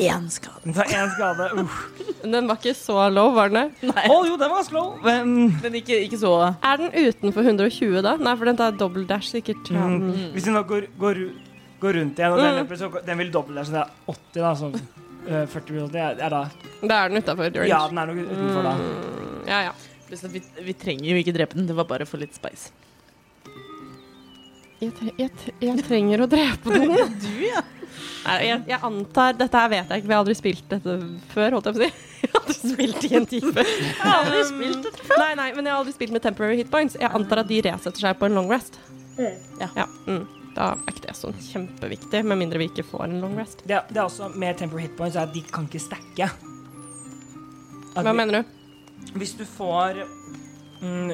én 0.00 0.26
skade. 0.32 0.60
Den 0.66 0.74
tar 0.76 0.90
én 0.92 1.08
skade. 1.14 1.46
Uff. 1.62 1.78
Den 2.20 2.44
var 2.50 2.58
ikke 2.60 2.74
så 2.76 3.06
low, 3.12 3.30
var 3.38 3.48
den 3.48 3.70
det? 3.70 3.88
Nei, 3.88 4.04
Å 4.12 4.18
jo, 4.28 4.36
den 4.36 4.52
var 4.52 4.60
ganske 4.60 4.76
low. 4.76 4.90
Men, 5.04 5.32
men 5.64 5.78
ikke, 5.80 5.96
ikke 6.04 6.20
så 6.20 6.34
Er 6.52 6.76
den 6.82 6.92
utenfor 6.92 7.48
120, 7.48 8.02
da? 8.04 8.14
Nei, 8.20 8.34
for 8.36 8.50
den 8.52 8.60
tar 8.60 8.76
dobbel 8.76 9.08
dash, 9.08 9.32
sikkert. 9.32 9.64
Mm, 9.72 9.96
Mm. 9.96 10.26
hvis 10.36 10.44
den 10.50 10.60
da 10.60 10.62
går, 10.68 10.90
går, 11.00 11.22
går 11.80 11.96
rundt 12.02 12.20
igjen, 12.20 12.36
og 12.36 12.42
den 12.44 12.52
Mm. 12.52 12.60
løper, 12.60 12.76
så 12.84 12.92
den 13.08 13.18
vil 13.24 13.32
doble 13.32 13.56
dash, 13.62 13.72
så 13.72 13.78
det 13.78 13.86
er 13.86 14.12
80, 14.12 14.44
da. 14.44 14.52
Så 14.60 14.99
eh, 15.28 15.46
40 15.46 15.72
blir 15.72 15.82
80. 15.86 15.96
Er, 16.00 16.20
er 16.26 16.34
da 16.34 16.42
Da 16.82 17.00
er 17.04 17.12
den 17.12 17.22
utafor 17.22 17.50
range. 17.50 17.70
Ja, 17.70 17.80
den 17.88 17.98
er 18.02 18.12
nok 18.12 18.20
utenfor 18.26 18.68
da. 18.68 18.76
Mm, 18.76 19.40
ja, 19.48 19.62
ja. 19.68 19.72
Vi, 20.10 20.42
vi 20.66 20.74
trenger 20.74 21.10
jo 21.12 21.18
ikke 21.20 21.34
drepe 21.36 21.58
den, 21.58 21.68
det 21.68 21.76
var 21.78 21.86
bare 21.90 22.06
for 22.08 22.22
litt 22.22 22.34
spice. 22.34 22.72
Jeg, 24.80 24.94
tre 24.96 25.12
jeg, 25.20 25.28
tre 25.36 25.52
jeg 25.60 25.84
trenger 25.84 26.24
å 26.24 26.30
drepe 26.30 26.72
noen. 26.72 27.12
Du, 27.24 27.28
ja. 27.44 27.60
Nei, 28.20 28.36
jeg, 28.46 28.60
jeg 28.68 28.78
antar 28.86 29.36
Dette 29.36 29.60
her 29.60 29.70
vet 29.72 29.90
jeg 29.90 30.00
ikke, 30.00 30.06
for 30.06 30.12
jeg 30.12 30.16
har 30.16 30.24
aldri 30.24 30.36
spilt 30.38 30.66
dette 30.70 30.96
før, 31.32 31.56
holdt 31.56 31.68
jeg 31.68 31.76
på 31.76 31.80
å 31.80 31.84
si. 31.84 32.06
Jeg 32.20 32.30
har 32.30 32.42
aldri 32.42 32.56
spilt 32.60 33.04
i 33.06 33.10
en 33.16 33.26
time. 33.26 33.62
Jeg 33.64 33.94
har 34.02 34.18
aldri 34.18 34.40
spilt 34.50 34.82
dette 34.84 35.06
før. 35.06 35.22
Nei, 35.22 35.30
nei, 35.38 35.46
men 35.56 35.66
jeg 35.66 35.72
har 35.72 35.80
aldri 35.80 35.94
spilt 35.96 36.12
med 36.12 36.22
temporary 36.22 36.58
hit 36.60 36.68
points. 36.70 36.98
Jeg 37.00 37.08
antar 37.16 37.40
at 37.42 37.48
de 37.48 37.62
resetter 37.64 38.04
seg 38.04 38.18
på 38.20 38.28
en 38.28 38.36
long 38.36 38.50
rest. 38.52 38.76
Ja. 39.16 39.70
ja 39.72 39.86
mm. 40.04 40.39
Da 40.60 40.74
er 40.76 40.92
ikke 40.92 41.06
det 41.06 41.14
sånn 41.16 41.36
kjempeviktig, 41.40 42.20
med 42.28 42.36
mindre 42.36 42.58
vi 42.60 42.66
ikke 42.68 42.84
får 42.84 43.06
en 43.06 43.20
long 43.22 43.36
rest. 43.40 43.62
Det, 43.64 43.78
det 43.88 43.96
er 43.96 44.04
også 44.04 44.26
med 44.36 44.58
temporary 44.60 44.88
hit 44.90 44.96
points 44.98 45.16
at 45.16 45.32
de 45.32 45.40
kan 45.48 45.64
ikke 45.70 45.80
stacke. 45.80 46.26
at 47.96 48.04
Hva 48.04 48.12
vi- 48.12 48.16
mener 48.18 48.42
du? 48.42 48.56
Hvis 49.16 49.32
du 49.38 49.44
får 49.48 50.02
mm, 50.82 51.12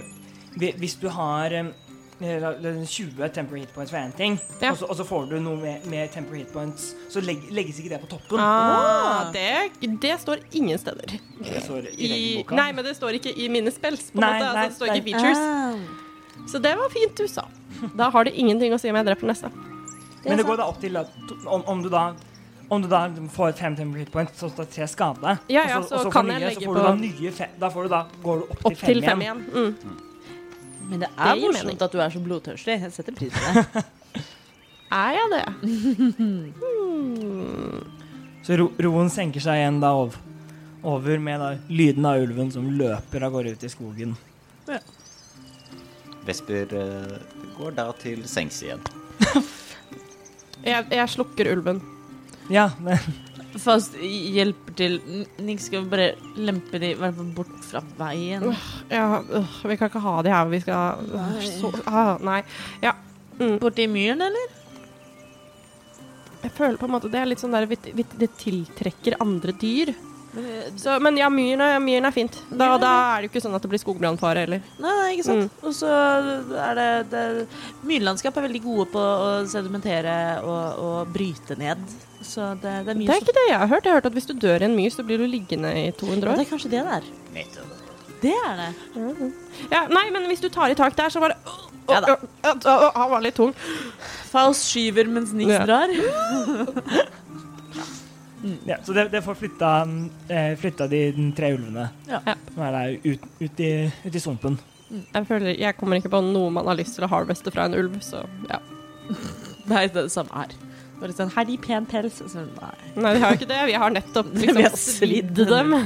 Hvis 0.59 0.97
du 1.01 1.09
har 1.09 1.51
mm, 1.63 1.71
la- 2.21 2.57
la- 2.59 2.85
20 2.87 3.29
temporary 3.29 3.61
hit 3.61 3.75
points 3.75 3.91
for 3.93 3.99
én 3.99 4.13
ting, 4.17 4.39
Ja. 4.61 4.71
og, 4.73 4.79
så, 4.79 4.87
og 4.91 4.97
så 4.97 5.05
får 5.07 5.29
du 5.31 5.39
noe 5.41 5.57
med, 5.61 5.87
med 5.87 6.11
temporary 6.11 6.39
hit 6.43 6.53
points, 6.53 6.95
så 7.13 7.21
legg, 7.21 7.47
legges 7.53 7.79
ikke 7.79 7.91
det 7.95 8.01
på 8.01 8.09
toppen. 8.17 8.41
Ah, 8.41 9.31
det, 9.33 9.71
det 10.03 10.17
står 10.21 10.43
ingen 10.53 10.79
steder. 10.79 11.07
Det 11.39 11.63
står 11.63 11.87
i 11.93 12.11
I, 12.41 12.45
nei, 12.51 12.73
men 12.73 12.85
det 12.85 12.97
står 12.97 13.21
ikke 13.21 13.31
i 13.37 13.49
mine 13.49 13.71
spells. 13.71 14.11
På 14.11 14.19
en 14.19 14.27
måte. 14.27 14.49
Altså, 14.49 14.67
det 14.67 14.75
står 14.81 14.87
ikke 14.97 15.07
i 15.07 15.13
features. 15.13 15.39
Ah. 15.39 16.49
Så 16.49 16.59
det 16.63 16.75
var 16.77 16.91
fint 16.91 17.15
du 17.17 17.29
sa. 17.29 17.46
Da 17.97 18.11
har 18.15 18.25
det 18.29 18.33
ingenting 18.39 18.73
å 18.75 18.79
si 18.81 18.91
om 18.91 18.97
jeg 19.01 19.07
dreper 19.09 19.27
neste. 19.31 19.51
Men 20.27 20.37
det 20.41 20.47
går 20.49 20.57
da 20.59 20.67
opp 20.71 20.81
til 20.83 20.97
at 20.99 21.11
om, 21.47 21.63
om 21.71 21.83
du 21.85 21.89
da 21.93 22.09
om 22.69 22.83
du 22.83 22.89
da 22.91 23.05
får 23.31 23.53
fem 23.55 23.77
temporary 23.79 24.03
hit 24.03 24.11
points, 24.11 24.41
så 24.41 24.49
står 24.51 24.67
det 24.67 24.73
tre 24.75 24.87
skade. 24.91 25.37
Ja, 25.47 25.63
ja, 25.71 25.77
så, 25.87 26.01
og 26.01 26.09
så 26.09 26.11
kan 26.11 26.27
får 26.27 26.33
jeg 26.33 26.41
legge 26.43 26.65
så 26.65 26.67
får 26.67 26.75
du 26.75 26.83
da 26.83 26.95
nye 26.99 27.31
fe, 27.37 27.47
Da 27.63 27.69
får 27.71 27.83
du 27.87 27.89
da, 27.93 28.01
går 28.25 28.37
du 28.41 28.43
opp 28.51 28.59
til 28.59 28.67
Opp 28.73 28.77
fem, 28.81 28.89
til 28.91 29.03
fem 29.07 29.21
igjen. 29.23 29.45
igjen. 29.53 29.77
Mm. 29.77 30.03
Men 30.91 30.99
det 31.05 31.09
Det 31.11 31.29
er 31.29 31.37
gir 31.37 31.47
morsomt 31.47 31.65
mening. 31.69 31.83
at 31.87 31.93
du 31.95 31.99
er 32.03 32.11
så 32.17 32.21
blodtørstig. 32.25 32.75
Jeg 32.83 32.93
setter 32.97 33.15
pris 33.15 33.33
på 33.37 33.39
det. 33.55 33.85
Er 34.97 35.11
jeg 35.17 35.27
det? 35.33 35.45
Hmm. 35.67 36.51
Så 38.47 38.55
ro, 38.61 38.69
roen 38.79 39.09
senker 39.11 39.43
seg 39.43 39.59
igjen 39.59 39.81
da 39.83 39.89
over, 39.99 40.15
over 40.87 41.19
med 41.19 41.41
da 41.43 41.49
lyden 41.67 42.07
av 42.07 42.21
ulven 42.23 42.53
som 42.55 42.69
løper 42.79 43.27
av 43.27 43.33
gårde 43.35 43.57
ut 43.57 43.65
i 43.67 43.71
skogen. 43.73 44.13
Vesper 46.27 46.75
eh, 46.79 47.17
går 47.57 47.77
da 47.77 47.91
til 48.01 48.25
sengs 48.31 48.63
igjen. 48.65 48.83
Jeg, 50.67 50.83
jeg 50.91 51.11
slukker 51.13 51.47
ulven. 51.53 51.77
Ja, 52.51 52.71
men 52.83 52.99
Fast 53.67 53.95
hjelper 54.03 54.75
til 54.77 54.97
Nick 55.41 55.63
skal 55.65 55.87
bare 55.89 56.11
lempe 56.37 56.81
de 56.83 56.91
i 56.93 56.99
hvert 56.99 57.15
fall 57.17 57.29
bort 57.37 57.53
fra 57.65 57.81
veien. 58.01 58.51
Ja, 58.91 59.23
øh, 59.23 59.55
vi 59.65 59.77
kan 59.79 59.89
ikke 59.89 60.03
ha 60.05 60.17
de 60.27 60.33
her. 60.33 60.51
Vi 60.51 60.61
skal 60.65 61.07
øh, 61.07 61.47
så, 61.47 61.71
ah, 61.89 62.17
Nei. 62.21 62.43
Ja. 62.83 62.93
Mm. 63.39 63.57
Borti 63.63 63.87
myren, 63.89 64.27
eller? 64.27 64.53
Jeg 66.43 66.53
føler 66.57 66.77
på 66.81 66.89
en 66.89 66.95
måte 66.97 67.13
det 67.13 67.21
er 67.21 67.31
litt 67.31 67.41
sånn 67.43 67.55
der 67.57 67.67
Det 67.69 68.31
tiltrekker 68.43 69.17
andre 69.25 69.55
dyr. 69.57 69.95
Så, 70.77 70.99
men 71.01 71.17
ja, 71.17 71.29
myren 71.33 71.63
er, 71.65 71.79
myren 71.81 72.05
er 72.09 72.13
fint. 72.13 72.35
Da, 72.51 72.67
da 72.83 72.91
er 73.17 73.23
det 73.23 73.29
jo 73.29 73.33
ikke 73.35 73.43
sånn 73.47 73.55
at 73.57 73.63
det 73.65 73.71
blir 73.73 73.81
skogbrannfare 73.83 74.43
heller. 74.45 74.65
Nei, 74.83 74.93
nei, 75.01 75.07
ikke 75.17 75.27
sant. 75.31 75.55
Og 75.65 75.73
så 75.77 75.89
er 75.91 76.75
det, 76.77 76.89
det 77.13 77.23
Myrlandskap 77.89 78.37
er 78.37 78.47
veldig 78.49 78.63
gode 78.65 78.89
på 78.93 79.01
å 79.01 79.31
sedimentere 79.49 80.17
og, 80.43 80.83
og 80.87 81.15
bryte 81.15 81.57
ned. 81.61 81.81
Så 82.27 82.51
det, 82.61 82.75
det 82.87 82.93
er 82.93 82.99
mye 82.99 83.07
Det 83.09 83.17
er 83.17 83.25
ikke 83.25 83.37
det 83.39 83.47
jeg 83.49 83.61
har 83.63 83.71
hørt. 83.71 83.85
Jeg 83.87 83.95
har 83.95 84.01
hørt 84.01 84.11
at 84.11 84.19
hvis 84.19 84.29
du 84.29 84.35
dør 84.35 84.65
i 84.65 84.69
en 84.69 84.77
myr, 84.77 84.93
så 84.93 85.05
blir 85.07 85.23
du 85.23 85.27
liggende 85.31 85.73
i 85.73 85.89
200 85.97 86.27
Ja, 86.27 86.33
år. 86.33 86.41
det 86.41 86.47
er 86.47 86.53
kanskje 86.53 86.73
det 86.75 86.85
det 86.85 86.99
er. 86.99 87.11
Det 88.27 88.33
er 88.33 88.61
det. 88.63 88.71
Ja, 89.71 89.83
nei, 89.93 90.07
men 90.11 90.25
hvis 90.31 90.41
du 90.43 90.49
tar 90.53 90.73
i 90.73 90.77
tak 90.79 90.97
der, 90.99 91.13
så 91.13 91.21
var 91.23 91.35
det 91.35 91.41
Ja 91.87 92.01
da. 92.03 92.17
Han 92.97 93.11
var 93.13 93.21
litt 93.23 93.37
tung. 93.39 93.53
Faust 94.33 94.65
skyver 94.73 95.07
mens 95.07 95.31
Nix 95.37 95.53
Ja. 95.53 95.63
drar. 95.69 95.93
ja, 98.67 98.77
så 98.85 98.93
det, 98.97 99.09
det 99.13 99.23
får 99.25 99.35
flytta, 99.41 99.71
eh, 100.29 100.53
flytta 100.61 100.87
de 100.91 101.33
tre 101.37 101.53
ulvene 101.57 101.89
Ja. 102.09 102.21
Ja. 102.27 102.35
som 102.55 102.63
er 102.63 102.73
der 102.77 102.97
ut, 103.13 103.27
ut, 103.41 103.61
i, 103.61 103.71
ut 104.05 104.15
i 104.15 104.21
sumpen. 104.23 104.59
Jeg 104.91 105.27
føler 105.27 105.59
Jeg 105.59 105.77
kommer 105.77 105.99
ikke 105.99 106.13
på 106.13 106.21
noe 106.23 106.51
man 106.55 106.67
har 106.69 106.77
lyst 106.79 106.95
til 106.95 107.05
å 107.07 107.11
harveste 107.11 107.51
fra 107.51 107.65
en 107.67 107.75
ulv, 107.75 107.99
så 108.05 108.23
ja. 108.51 108.61
Det 109.67 109.75
er 109.81 109.89
det 109.95 110.05
samme 110.15 110.31
her. 110.35 110.53
Bare 111.01 111.13
sånn 111.13 111.33
'Har 111.35 111.45
de 111.45 111.57
pen 111.59 111.85
pels. 111.87 112.23
Så, 112.25 112.45
nei. 112.47 112.75
Nei, 112.97 113.15
vi 113.17 113.21
har 113.21 113.35
ikke 113.37 113.49
det. 113.51 113.59
Vi 113.67 113.73
har 113.77 113.91
nettopp 113.91 114.31
liksom 114.41 114.63
har 114.63 114.77
svidd 114.81 115.35
dem. 115.35 115.75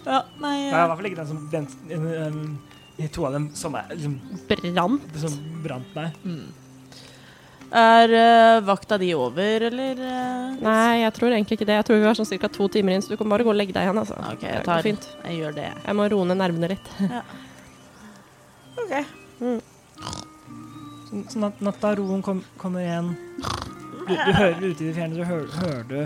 Ja, 0.00 0.22
nei 0.40 0.70
Det 0.70 0.72
er 0.72 0.84
i 0.84 0.88
hvert 0.88 0.96
fall 0.96 1.06
ikke 1.10 1.20
den 1.20 1.28
som 1.28 1.40
den, 1.52 1.66
den, 1.86 2.58
de 2.96 3.08
to 3.12 3.26
av 3.28 3.34
dem 3.36 3.50
som, 3.54 3.74
er, 3.76 3.84
liksom, 3.92 4.14
Brant. 4.48 5.18
som 5.20 5.36
brant 5.62 5.94
meg. 5.94 6.16
Er 7.70 8.10
uh, 8.10 8.64
vakta 8.66 8.98
di 8.98 9.12
over, 9.14 9.62
eller? 9.68 10.00
Uh, 10.02 10.56
Nei, 10.58 11.02
jeg 11.04 11.12
tror 11.14 11.30
egentlig 11.30 11.60
ikke 11.60 11.68
det. 11.68 11.76
Jeg 11.78 11.86
tror 11.86 12.00
vi 12.00 12.08
var 12.08 12.18
sånn 12.18 12.26
ca. 12.42 12.50
to 12.50 12.66
timer 12.68 12.96
inn, 12.96 13.04
så 13.04 13.14
du 13.14 13.20
kan 13.20 13.30
bare 13.30 13.46
gå 13.46 13.52
og 13.52 13.58
legge 13.58 13.76
deg 13.76 13.86
igjen. 13.86 14.00
Altså. 14.02 14.18
OK, 14.26 14.42
jeg 14.42 14.64
tar 14.66 14.82
fint. 14.82 15.06
Jeg 15.22 15.38
gjør 15.38 15.54
det. 15.60 15.68
Jeg 15.86 15.98
må 15.98 16.08
roe 16.10 16.26
ned 16.26 16.40
nervene 16.42 16.72
litt. 16.74 16.90
OK. 18.82 18.94
Mm. 19.38 19.60
Sånn, 21.10 21.24
sånn 21.30 21.46
at 21.52 21.62
natta 21.62 21.94
roen 22.00 22.26
kom, 22.26 22.42
kommer 22.58 22.82
igjen. 22.82 23.14
Du, 24.10 24.14
du 24.18 24.32
hører 24.34 24.62
ute 24.64 24.82
i 24.82 24.88
det 24.88 24.94
fjerne, 24.98 25.14
så 25.14 25.30
hører, 25.30 25.50
hører 25.62 25.84
du 25.86 25.98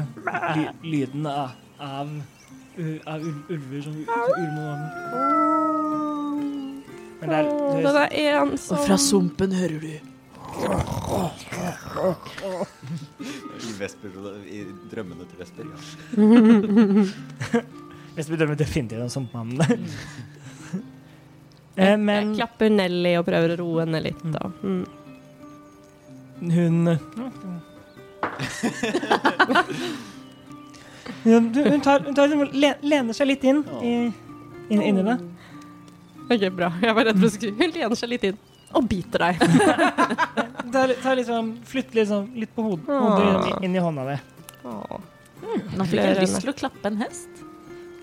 ly, 0.59 0.65
lyden 0.85 1.29
av, 1.31 1.55
av, 1.81 2.11
av 3.09 3.29
ulver 3.49 3.85
som, 3.87 4.01
ulmer 4.37 4.83
Men 7.21 7.31
det 7.31 7.39
er, 7.39 7.49
det 7.49 7.85
Det 7.85 8.03
er 8.03 8.19
er 8.25 8.57
som 8.61 8.77
Og 8.77 8.85
fra 8.85 8.99
sumpen 9.01 9.57
hører 9.57 9.81
du 9.81 10.14
I, 13.61 13.73
Vesper, 13.79 14.09
I 14.49 14.65
drømmene 14.91 15.25
til 15.29 15.39
Vesper, 15.41 15.65
ja. 15.69 15.77
vesper 18.17 18.37
drømmer 18.39 18.55
definitivt 18.59 19.01
en 19.03 19.11
sumpmannen 19.13 19.59
der. 19.63 19.79
Eh, 21.75 21.99
Jeg 21.99 22.35
klapper 22.37 22.69
Nelly 22.71 23.17
og 23.19 23.25
prøver 23.27 23.51
å 23.55 23.57
roe 23.63 23.81
henne 23.83 24.01
litt. 24.05 24.23
Da. 24.31 24.43
Mm. 24.63 24.85
hun 26.55 26.77
hun, 31.25 31.55
hun, 31.55 31.81
tar, 31.83 32.01
hun 32.07 32.15
tar, 32.15 32.29
hun 32.29 32.49
lener 32.83 33.13
seg 33.17 33.27
litt 33.33 33.45
inn 33.47 33.65
i, 33.83 34.13
inn, 34.71 34.83
inni 34.83 35.03
det. 35.07 35.19
OK, 36.31 36.49
bra. 36.57 36.69
Jeg 36.81 36.95
var 36.97 37.05
redd 37.11 37.19
for 37.21 37.27
å 37.29 37.31
skru. 37.35 37.51
Hun 37.59 37.71
lener 37.75 37.97
seg 37.99 38.09
litt 38.15 38.25
inn 38.31 38.39
og 38.75 38.87
biter 38.91 39.23
deg. 39.29 39.43
ta, 40.75 40.85
ta 41.03 41.15
liksom, 41.19 41.51
flytt 41.71 41.95
liksom 41.95 42.29
litt 42.41 42.53
på 42.57 42.65
hodet, 42.67 42.87
hodet 42.91 43.51
inn- 43.53 43.69
inn 43.69 43.77
i 43.79 43.83
hånda 43.85 44.07
di. 44.11 44.17
Åh. 44.65 44.97
Nå 45.79 45.85
fikk 45.87 46.01
jeg 46.01 46.21
lyst 46.23 46.41
til 46.43 46.51
å 46.51 46.57
klappe 46.57 46.89
en 46.91 46.99
hest. 47.03 47.43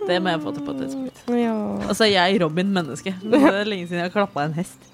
Det 0.07 0.17
må 0.23 0.31
jeg 0.33 0.41
få 0.41 0.51
til 0.55 0.63
på 0.65 0.73
et 0.73 0.79
tidspunkt. 0.85 1.19
Ja. 1.37 1.55
Altså, 1.85 2.07
jeg 2.09 2.35
er 2.37 2.39
Robin 2.41 2.71
menneske. 2.73 3.13
Det 3.21 3.41
er 3.51 3.67
lenge 3.69 3.85
siden 3.89 3.99
jeg 4.01 4.07
har 4.09 4.13
klappa 4.15 4.45
en 4.47 4.55
hest. 4.57 4.87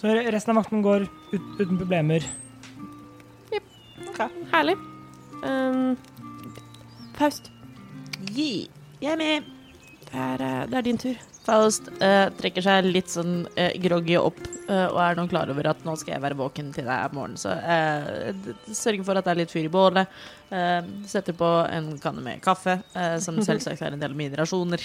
Så 0.00 0.14
resten 0.32 0.54
av 0.54 0.62
vakten 0.62 0.80
går 0.84 1.04
ut, 1.34 1.50
uten 1.60 1.76
problemer. 1.76 2.24
Herlig. 4.52 4.76
Um, 5.44 5.96
Faust, 7.16 7.50
Gi. 8.32 8.68
Jeg 9.00 9.12
er 9.14 9.16
med. 9.20 9.44
det 10.10 10.18
er, 10.20 10.42
eh, 10.44 10.66
det 10.68 10.76
er 10.80 10.84
din 10.84 10.98
tur. 11.00 11.16
Faust 11.46 11.88
eh, 12.04 12.26
trekker 12.36 12.64
seg 12.64 12.88
litt 12.90 13.08
sånn 13.12 13.46
eh, 13.56 13.72
groggy 13.80 14.18
opp 14.20 14.40
eh, 14.68 14.86
og 14.90 14.98
er 15.00 15.16
nå 15.16 15.24
klar 15.30 15.48
over 15.52 15.70
at 15.72 15.80
nå 15.86 15.94
skal 15.96 16.16
jeg 16.16 16.24
være 16.26 16.36
våken 16.36 16.68
til 16.74 16.84
deg 16.84 16.92
er 16.96 17.16
morgen. 17.16 17.38
Så 17.40 17.54
eh, 17.54 18.36
sørger 18.68 19.06
for 19.06 19.16
at 19.16 19.24
det 19.24 19.32
er 19.32 19.40
litt 19.40 19.54
fyr 19.54 19.64
i 19.70 19.72
bålet. 19.72 20.20
Eh, 20.52 20.84
setter 21.08 21.36
på 21.36 21.48
en 21.64 21.94
kanne 22.02 22.24
med 22.26 22.44
kaffe, 22.44 22.80
eh, 22.92 23.16
som 23.24 23.40
selvsagt 23.48 23.80
er 23.80 23.96
en 23.96 24.04
del 24.04 24.12
av 24.12 24.20
mine 24.20 24.40
rasjoner. 24.40 24.84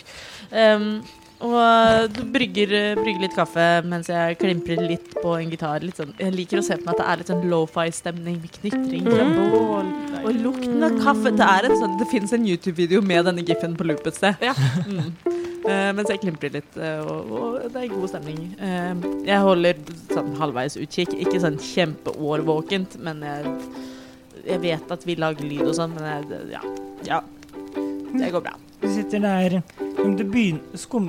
Og 1.45 2.17
brygger, 2.31 2.71
brygger 2.95 3.19
litt 3.25 3.33
kaffe 3.35 3.63
mens 3.83 4.07
jeg 4.07 4.37
klimprer 4.39 4.79
litt 4.87 5.11
på 5.19 5.33
en 5.35 5.51
gitar. 5.51 5.83
Sånn, 5.97 6.15
jeg 6.21 6.31
liker 6.31 6.61
å 6.61 6.63
se 6.63 6.77
på 6.79 6.87
meg 6.87 6.93
at 6.95 7.01
det 7.01 7.07
er 7.11 7.19
litt 7.19 7.31
sånn 7.33 7.47
lo-fi-stemning 7.51 8.39
med 8.39 8.53
knitring 8.61 9.09
fra 9.09 9.27
bål 9.35 9.89
og 10.23 10.39
lukten 10.39 10.87
av 10.87 10.95
kaffe. 11.03 11.35
Det, 11.35 11.49
er 11.57 11.67
en 11.67 11.75
sånn, 11.83 11.99
det 11.99 12.07
fins 12.13 12.31
en 12.33 12.47
YouTube-video 12.47 13.03
med 13.03 13.27
denne 13.27 13.43
giffen 13.43 13.75
på 13.75 13.91
loop 13.91 14.07
et 14.07 14.21
sted. 14.23 14.39
Ja. 14.47 14.55
Mm. 14.87 15.11
Eh, 15.65 15.91
mens 15.97 16.11
jeg 16.13 16.21
klimprer 16.21 16.53
litt, 16.53 16.75
eh, 16.77 16.99
og, 17.01 17.31
og 17.33 17.55
det 17.73 17.81
er 17.81 17.93
god 17.93 18.09
stemning. 18.11 18.41
Eh, 18.61 19.05
jeg 19.25 19.41
holder 19.41 19.79
sånn 20.13 20.35
halvveis 20.37 20.77
utkikk. 20.77 21.15
Ikke 21.23 21.41
sånn 21.41 21.57
kjempeårvåkent, 21.61 22.99
men 23.05 23.23
jeg, 23.25 23.55
jeg 24.45 24.61
vet 24.61 24.93
at 24.93 25.07
vi 25.09 25.17
lager 25.17 25.47
lyd 25.49 25.65
og 25.65 25.73
sånn, 25.77 25.95
men 25.97 26.05
jeg, 26.05 26.43
ja, 26.53 26.61
ja. 27.07 27.23
Det 28.15 28.29
går 28.31 28.45
bra. 28.45 28.53
Du 28.79 28.85
sitter 28.93 29.23
der 29.23 29.57
det, 29.57 30.25
begynner, 30.29 30.77
skum, 30.77 31.07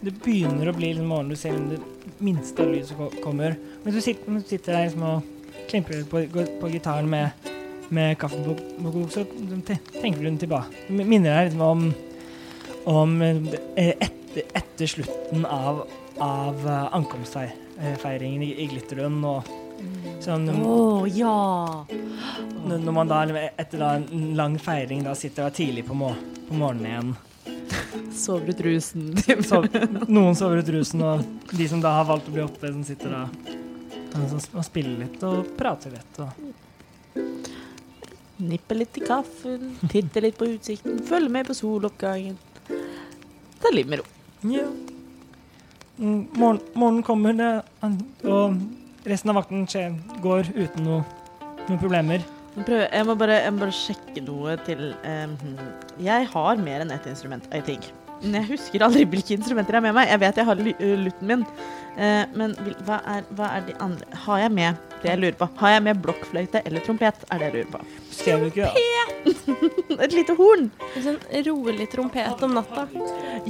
det, 0.00 0.14
begynner 0.24 0.70
å 0.70 0.74
bli 0.74 0.94
litt 0.96 1.04
morgen, 1.04 1.28
du 1.28 1.36
ser 1.36 1.58
det 1.68 1.82
minste 2.24 2.64
lyd 2.64 2.86
som 2.88 3.12
kommer. 3.20 3.58
Men 3.84 3.94
du 3.94 4.00
sitter, 4.00 4.32
du 4.32 4.40
sitter 4.40 4.78
der 4.78 4.86
liksom, 4.86 5.04
og 5.04 5.68
klimprer 5.68 6.00
litt 6.00 6.08
på, 6.10 6.46
på 6.62 6.72
gitaren 6.72 7.10
med, 7.12 7.50
med 7.92 8.16
kaffen 8.22 8.46
på, 8.48 8.56
på 8.56 9.04
så 9.12 9.26
tenker 9.68 10.22
du 10.22 10.30
den 10.30 10.40
tilbake. 10.40 10.86
Minner 10.88 11.28
deg 11.28 11.50
liksom 11.50 11.66
om, 11.68 11.84
om 12.84 13.22
eh, 13.22 13.94
etter, 13.98 14.42
etter 14.54 14.86
slutten 14.86 15.46
av, 15.46 15.84
av 16.18 16.68
eh, 16.68 16.94
ankomstfeiringen 16.98 18.42
i, 18.42 18.52
i 18.64 18.68
Glitterlund. 18.70 19.24
og 19.24 19.50
sånn, 20.22 20.48
Å, 20.50 21.06
ja! 21.10 21.84
når 22.62 22.94
man 22.94 23.10
da 23.10 23.24
etter 23.50 23.80
da 23.80 23.94
en 23.98 24.32
lang 24.38 24.58
feiring 24.62 25.02
da 25.02 25.16
sitter 25.18 25.48
da 25.48 25.54
tidlig 25.54 25.86
på, 25.88 25.96
må, 25.98 26.12
på 26.48 26.54
morgenen 26.54 26.90
igjen 26.92 27.14
Sover 28.12 28.52
ut 28.52 28.60
rusen. 28.60 29.16
Sov, 29.48 29.66
noen 30.06 30.36
sover 30.38 30.60
ut 30.62 30.68
rusen, 30.70 31.02
og 31.02 31.56
de 31.56 31.66
som 31.68 31.80
da 31.82 31.96
har 31.96 32.06
valgt 32.06 32.28
å 32.30 32.34
bli 32.34 32.44
oppe, 32.44 32.70
som 32.70 32.84
sitter 32.86 33.10
da 33.10 33.22
og, 34.12 34.36
og 34.52 34.64
spiller 34.66 35.04
litt 35.04 35.24
og 35.26 35.54
prater 35.58 35.94
litt. 35.96 36.20
Og. 36.20 36.30
Nipper 38.42 38.80
litt 38.80 38.98
i 38.98 39.04
kaffen, 39.06 39.76
titter 39.88 40.26
litt 40.26 40.38
på 40.38 40.50
utsikten, 40.52 41.00
følger 41.08 41.32
med 41.32 41.48
på 41.48 41.56
soloppgangen. 41.56 42.36
Ta 43.62 43.70
livet 43.72 43.92
med 43.92 44.02
ro. 44.02 44.06
Ja. 44.50 44.66
Mm, 46.02 46.28
Morgen, 46.34 46.60
morgenen 46.74 47.02
kommer, 47.06 47.34
det, 47.36 47.50
og 48.26 48.56
resten 49.06 49.30
av 49.30 49.38
vakten 49.38 49.66
skjer, 49.70 49.92
går 50.24 50.48
uten 50.56 50.86
noe, 50.88 51.02
noen 51.68 51.80
problemer. 51.80 52.24
Jeg, 52.56 52.66
jeg, 52.84 53.04
må 53.08 53.14
bare, 53.16 53.38
jeg 53.44 53.52
må 53.54 53.62
bare 53.62 53.74
sjekke 53.76 54.22
noe 54.26 54.58
til 54.66 54.90
um, 55.08 55.36
Jeg 56.04 56.26
har 56.34 56.58
mer 56.60 56.82
enn 56.84 56.92
ett 56.92 57.06
instrument, 57.08 57.46
I 57.54 57.62
think. 57.64 57.86
Men 58.22 58.40
jeg 58.40 58.50
husker 58.50 58.84
aldri 58.84 59.06
hvilke 59.08 59.38
instrumenter 59.38 59.78
jeg 59.78 59.80
har 59.80 59.86
med 59.86 59.96
meg. 59.96 60.10
Jeg 60.10 60.20
vet 60.22 60.40
jeg 60.42 60.48
har 60.50 60.64
lutten 61.06 61.30
min, 61.30 61.46
uh, 61.96 62.24
men 62.36 62.56
hva, 62.84 62.98
er, 63.14 63.30
hva 63.38 63.54
er 63.56 63.68
de 63.70 63.78
andre 63.82 64.22
Har 64.26 64.42
jeg 64.44 64.52
med 64.58 64.91
det 65.02 65.10
jeg 65.10 65.18
lurer 65.22 65.36
på? 65.40 65.48
Har 65.60 65.70
jeg 65.74 65.82
med 65.88 66.00
blokkfløyte 66.04 66.62
eller 66.66 66.80
trompet? 66.86 67.24
Er 67.30 67.38
det 67.42 67.48
jeg 67.48 67.54
lurer 67.58 67.70
på. 67.74 67.80
Trompet! 68.22 68.72
Et 70.06 70.12
lite 70.16 70.34
horn! 70.38 70.68
En 70.96 71.04
sånn 71.04 71.18
rolig 71.48 71.86
trompet 71.92 72.42
om 72.46 72.54
natta. 72.56 72.84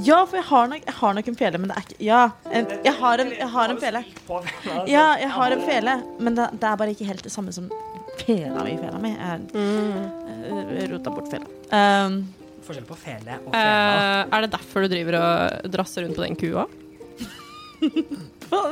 Ja, 0.05 0.23
for 0.29 0.39
jeg 0.41 0.47
har 0.49 0.69
nok, 0.73 0.85
jeg 0.89 0.97
har 0.99 1.17
nok 1.19 1.29
en 1.33 1.39
fele, 1.39 1.61
men 1.63 1.71
det 1.73 1.77
er 1.79 1.87
ikke 1.87 1.99
Ja, 2.07 2.21
en, 2.51 2.69
jeg, 2.87 2.95
har 2.99 3.23
en, 3.25 3.33
jeg 3.37 3.49
har 3.55 3.73
en 3.75 3.81
fele. 3.83 4.05
Ja, 4.91 5.07
jeg 5.21 5.31
har 5.37 5.57
en 5.57 5.65
fele, 5.69 5.97
men 6.21 6.39
det, 6.39 6.49
det 6.63 6.69
er 6.71 6.79
bare 6.81 6.95
ikke 6.97 7.09
helt 7.09 7.25
det 7.27 7.33
samme 7.35 7.53
som 7.57 7.69
fela 8.23 8.65
mi. 8.67 8.77
Fela 8.81 8.99
mi. 9.03 9.13
Jeg 9.17 9.49
Mm. 9.53 9.99
eh, 10.77 10.87
rota 10.93 11.11
bort 11.15 11.29
fela. 11.33 11.47
Um, 11.73 12.23
Forskjell 12.63 12.85
på 12.87 12.97
fele 13.01 13.39
og 13.43 13.51
fela. 13.55 14.25
Uh, 14.29 14.37
er 14.37 14.45
det 14.47 14.51
derfor 14.55 14.85
du 14.85 14.89
driver 14.93 15.17
og 15.19 15.71
drasser 15.73 16.05
rundt 16.07 16.17
på 16.19 16.25
den 16.27 16.37
kua? 16.39 16.67
hva? 18.53 18.63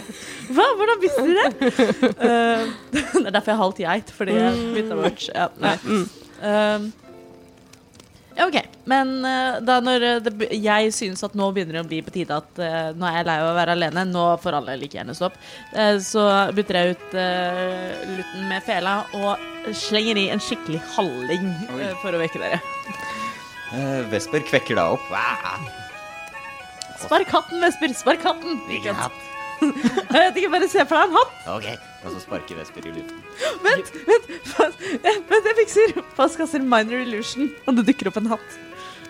hva? 0.56 0.66
Hvordan 0.80 1.00
visste 1.02 1.24
du 1.26 1.32
det? 1.36 1.70
Uh, 2.18 2.68
det 2.94 3.24
er 3.26 3.32
derfor 3.34 3.50
jeg 3.50 3.56
er 3.56 3.62
halvt 3.62 3.80
geit, 3.84 4.12
fordi 4.18 4.36
jeg 4.38 4.68
bytta 4.76 5.00
merch. 5.00 5.30
Ja, 5.34 5.48
nei. 5.62 5.78
Mm. 5.84 6.92
Ja, 8.34 8.46
OK. 8.48 8.56
Men 8.90 9.12
uh, 9.24 9.60
da 9.64 9.78
når 9.82 10.04
uh, 10.04 10.16
det, 10.24 10.48
jeg 10.58 10.92
synes 10.94 11.22
at 11.24 11.36
nå 11.38 11.48
begynner 11.54 11.78
det 11.78 11.84
å 11.84 11.88
bli 11.88 12.00
på 12.04 12.12
tide 12.14 12.36
at 12.36 12.60
uh, 12.60 12.90
nå 12.96 13.06
er 13.08 13.20
jeg 13.20 13.28
lei 13.30 13.36
av 13.40 13.50
å 13.52 13.56
være 13.56 13.76
alene, 13.78 14.06
nå 14.10 14.24
får 14.42 14.58
alle 14.58 14.76
like 14.80 14.98
gjerne 14.98 15.14
stopp, 15.16 15.38
uh, 15.76 15.94
så 16.02 16.26
bytter 16.56 16.80
jeg 16.80 16.96
ut 16.96 17.16
uh, 17.16 18.02
lutten 18.18 18.48
med 18.50 18.66
fela 18.66 18.96
og 19.20 19.72
slenger 19.72 20.20
i 20.20 20.28
en 20.34 20.42
skikkelig 20.42 20.82
halling 20.96 21.48
uh, 21.72 21.94
for 22.02 22.12
å 22.12 22.20
vekke 22.20 22.42
dere. 22.42 22.60
Eh, 23.74 24.02
Vesper 24.10 24.44
kvekker 24.46 24.78
da 24.78 24.90
opp. 24.94 25.08
Wah! 25.10 25.83
Spark 27.02 27.32
hatten, 27.34 27.60
Vesper! 27.64 27.94
Spark 27.96 28.26
hatten! 28.26 28.60
Hvilken 28.68 28.94
hatt? 28.98 29.22
Jeg 29.64 30.20
vet 30.20 30.38
ikke, 30.40 30.50
bare 30.52 30.68
se 30.70 30.84
for 30.84 30.98
deg 30.98 31.08
en 31.08 31.16
hatt. 31.18 31.34
Ok. 31.54 31.66
Og 32.04 32.12
så 32.12 32.20
sparker 32.20 32.58
Vesper 32.60 32.86
i 32.88 32.92
luften. 32.92 33.20
Vent, 33.64 33.92
vent, 34.08 34.30
eh, 35.00 35.18
vent, 35.30 35.46
jeg 35.48 35.56
fikser. 35.62 35.94
Fast 36.18 36.36
kaster 36.36 36.60
minor 36.60 37.00
illusion, 37.00 37.48
og 37.64 37.78
det 37.78 37.86
dukker 37.88 38.10
opp 38.10 38.18
en 38.20 38.28
hatt. 38.34 38.56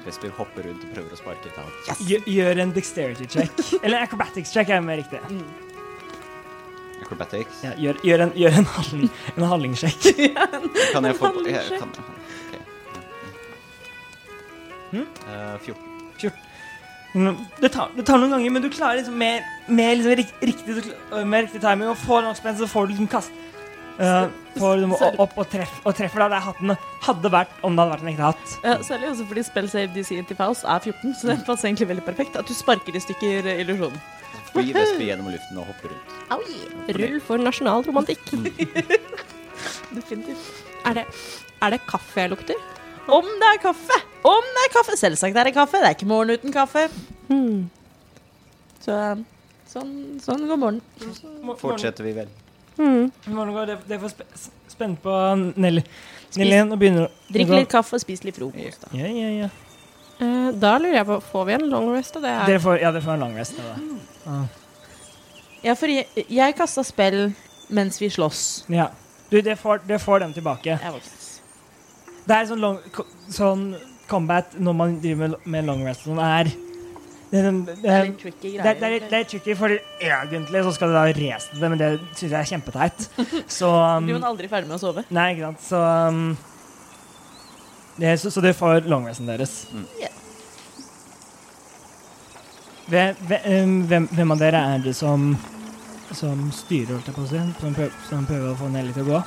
Vesper 0.05 0.35
hopper 0.37 0.69
rundt 0.69 0.85
og 0.85 0.91
prøver 0.95 1.17
å 1.17 1.19
sparke 1.19 1.49
et 1.49 1.57
hatt 1.59 2.03
Gjør, 2.05 2.27
gjør 2.29 2.61
en 2.67 2.75
dexterity 2.77 3.27
check. 3.31 3.63
Eller 3.85 4.05
acrobatics 4.05 4.53
check 4.55 4.71
er 4.71 4.85
mer 4.85 5.01
riktig. 5.01 5.21
Acrobatics. 7.05 7.65
Ja, 7.65 7.73
gjør, 7.81 7.99
gjør 8.07 8.27
en, 8.27 8.37
gjør 8.39 8.61
en, 8.61 8.69
handling, 8.77 9.11
en 9.35 9.49
handlingssjekk. 9.55 10.07
Kan 10.95 11.09
jeg 11.09 11.19
få 11.19 11.33
jeg, 11.49 11.65
sjekk. 11.71 11.83
kan, 11.83 11.91
ok. 12.05 12.61
mm. 14.93 15.09
uh, 15.27 15.59
14. 15.65 15.94
Det 17.15 17.69
tar, 17.71 17.93
det 17.95 18.03
tar 18.03 18.19
noen 18.19 18.33
ganger, 18.35 18.51
men 18.57 18.63
du 18.65 18.71
klarer 18.75 18.99
liksom 18.99 19.15
med, 19.19 19.45
med 19.71 20.01
liksom 20.01 20.17
rik, 20.19 20.33
riktig, 20.43 20.95
med 21.23 21.45
riktig 21.47 21.61
timing 21.63 21.93
og 21.93 22.01
får 22.01 22.25
nok 22.27 22.41
spenn, 22.41 22.57
så 22.59 22.67
får 22.67 22.89
du 22.89 22.95
liksom 22.95 23.11
kast 23.13 23.31
uh, 24.01 24.27
Får 24.59 24.81
liksom 24.83 25.21
opp 25.23 25.37
og, 25.39 25.47
treff, 25.53 25.77
og 25.87 25.95
treffer 25.95 26.25
da 26.25 26.29
der 26.35 26.43
hatten 26.49 26.75
hadde 27.07 27.31
vært 27.31 27.55
om 27.63 27.79
det 27.79 27.85
hadde 27.85 27.95
vært 27.95 28.05
en 28.05 28.11
ekte 28.13 28.27
hatt. 28.27 28.57
Ja, 28.67 28.75
særlig 28.87 29.13
også 29.13 29.29
fordi 29.31 29.47
spell 29.47 29.71
save 29.71 29.95
DC 29.95 30.11
til 30.27 30.39
Faust 30.41 30.67
er 30.67 30.83
14, 30.83 31.15
så 31.21 31.31
det 31.31 31.39
passer 31.47 31.71
egentlig 31.71 31.91
veldig 31.93 32.07
perfekt 32.11 32.39
at 32.41 32.51
du 32.51 32.55
sparker 32.59 32.99
i 32.99 33.03
stykker 33.07 33.51
illusjonen. 33.55 34.03
Fly 34.51 34.69
vespe 34.75 35.07
gjennom 35.07 35.31
luften 35.31 35.63
og 35.63 35.71
hopper 35.71 35.95
rundt. 35.95 36.93
Rull 36.99 37.19
for 37.23 37.43
nasjonal 37.43 37.87
romantikk. 37.87 38.23
Definitivt. 39.97 40.63
Er 40.85 40.99
det, 40.99 41.11
er 41.63 41.75
det 41.75 41.83
kaffe 41.87 42.23
jeg 42.23 42.35
lukter? 42.35 42.74
Om 43.09 43.27
det 43.41 43.49
er 43.55 43.59
kaffe! 43.63 43.97
Om 44.25 44.47
det 44.57 44.63
er 44.69 44.73
kaffe! 44.73 44.97
Selvsagt 44.97 45.37
er 45.37 45.45
det 45.51 45.55
kaffe. 45.57 45.81
Det 45.83 45.91
er 45.91 45.97
ikke 45.97 46.09
morgen 46.09 46.31
uten 46.39 46.53
kaffe. 46.55 46.87
Hmm. 47.29 47.67
Så 48.85 48.97
sånn, 49.69 49.93
sånn 50.23 50.47
går 50.49 50.61
morgenen. 50.61 50.83
Mo- 51.45 51.57
Fortsetter 51.61 52.05
vi 52.07 52.15
vel. 52.17 52.31
Går 52.79 53.67
det, 53.71 53.77
det 53.89 54.01
for 54.03 54.09
spe, 54.13 54.25
s- 54.35 54.51
spent 54.73 55.01
på 55.05 55.13
Nelly. 55.57 55.83
Nelly 56.37 56.51
igjen 56.57 56.73
og 56.75 56.81
begynner 56.81 57.07
å 57.07 57.33
Drikk 57.33 57.53
litt 57.55 57.71
kaffe 57.71 57.95
og 57.99 58.03
spis 58.03 58.25
litt 58.27 58.37
frokost. 58.41 58.87
da. 58.87 58.97
Ja, 58.99 59.07
ja, 59.13 59.29
ja. 59.45 59.49
Uh, 60.21 60.51
da 60.59 60.77
lurer 60.79 61.01
jeg 61.01 61.07
på, 61.09 61.21
får 61.33 61.47
vi 61.49 61.53
en 61.57 61.69
long 61.71 61.89
rest 61.95 62.17
av 62.17 62.23
det 62.23 62.33
her? 62.35 62.47
Dere 62.47 62.63
får, 62.63 62.81
ja, 62.83 62.91
dere 62.95 63.03
får 63.03 63.15
en 63.17 63.25
long 63.27 63.37
rest. 63.39 63.57
Da. 63.59 63.77
Ah. 64.31 64.45
Ja, 65.65 65.75
for 65.79 65.91
jeg, 65.91 66.07
jeg 66.29 66.57
kasta 66.59 66.85
spill 66.87 67.21
mens 67.75 67.99
vi 68.03 68.11
slåss. 68.13 68.65
Ja. 68.71 68.89
Du, 69.31 69.41
det 69.43 69.57
får, 69.59 69.83
får 70.03 70.21
dem 70.25 70.35
tilbake. 70.37 70.77
Jeg 70.79 70.93
var 70.93 71.01
Det 72.25 72.37
er 72.39 72.47
sånn, 72.49 72.61
long, 72.65 72.79
sånn 73.29 73.65
combat 74.09 74.55
når 74.61 74.77
man 74.79 74.95
driver 75.03 75.29
med, 75.35 75.49
med 75.55 75.67
long 75.69 75.83
rest, 75.85 76.07
sånn 76.07 76.21
er 76.25 76.49
det, 76.49 77.41
er 77.41 77.47
sånn- 77.49 77.61
det, 77.67 77.75
Det 77.83 77.91
er 77.91 78.05
litt 78.07 78.19
tricky 78.23 78.51
det, 78.53 78.61
er- 78.61 78.79
greier. 78.79 78.81
det, 78.81 79.03
er 79.05 79.11
det 79.11 79.19
er 79.19 79.29
tricky, 79.33 79.55
for 79.59 79.75
egentlig 80.01 80.63
så 80.65 80.73
skal 80.77 80.89
du 80.93 80.95
da 80.95 81.05
race 81.19 81.61
det, 81.61 81.69
men 81.73 81.79
det 81.81 81.89
syns 82.15 82.31
jeg 82.31 82.41
er 82.41 82.51
kjempeteit. 82.53 83.07
Så 83.59 83.69
um, 83.75 84.07
Blir 84.07 84.19
man 84.21 84.29
aldri 84.31 84.49
ferdig 84.49 84.69
med 84.71 84.77
å 84.79 84.83
sove? 84.85 85.05
Nei, 85.11 85.27
ikke 85.35 85.49
sant. 85.51 85.65
Så 85.67 85.81
um, 85.81 86.37
det, 87.99 88.15
så, 88.23 88.31
så 88.35 88.41
dere 88.45 88.55
får 88.59 88.87
long 88.91 89.05
resten 89.09 89.27
deres. 89.29 89.57
Mm. 89.75 89.85
Yeah. 90.01 90.21
Hvem, 92.89 93.15
hvem, 93.29 93.75
hvem- 93.89 94.09
hvem 94.13 94.33
av 94.35 94.39
dere 94.45 94.61
er 94.75 94.83
det 94.85 94.95
som 94.97 95.35
som 96.15 96.45
styrer, 96.55 96.93
holdt 96.95 97.09
jeg 97.09 97.15
på 97.17 97.23
å 97.25 97.27
si? 97.31 97.39
Som 97.59 97.73
prøver, 97.75 97.95
som 98.07 98.27
prøver 98.29 98.51
å 98.53 98.59
få 98.59 98.69
Nelly 98.71 98.93
til 98.95 99.03
å 99.03 99.09
gå? 99.09 99.23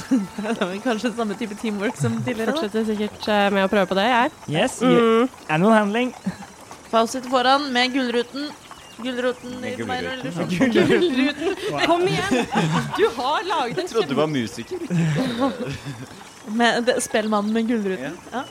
Det 0.42 0.60
var 0.60 0.72
kanskje 0.84 1.12
samme 1.16 1.34
type 1.40 1.54
teamwork 1.60 1.96
som 2.00 2.18
tidligere. 2.26 2.52
Fortsetter 2.56 2.84
sikkert 2.88 3.28
eh, 3.28 3.46
med 3.54 3.64
å 3.66 3.70
prøve 3.72 3.86
på 3.92 3.96
det, 3.98 4.06
jeg. 4.10 4.32
Yes. 4.52 4.78
Mm. 4.82 5.28
Animal 5.48 5.72
handling. 5.78 6.12
Faust 6.92 7.16
sitter 7.16 7.30
foran 7.32 7.68
med 7.72 7.94
gullruten. 7.94 8.50
Gullruten 9.02 9.54
Med 9.62 9.78
gullruten. 9.80 11.54
Kom 11.86 12.02
igjen! 12.06 12.42
Du 12.98 13.06
har 13.16 13.46
laget 13.48 13.78
en 13.80 13.86
Jeg 13.86 13.90
trodde 13.94 14.12
du 14.12 14.18
var 14.18 14.28
musiker. 14.30 14.78
Med 16.58 16.84
det- 16.84 16.98
Spellmannen 17.04 17.52
med 17.54 17.68
gullruten. 17.70 18.16
Ja. 18.32 18.42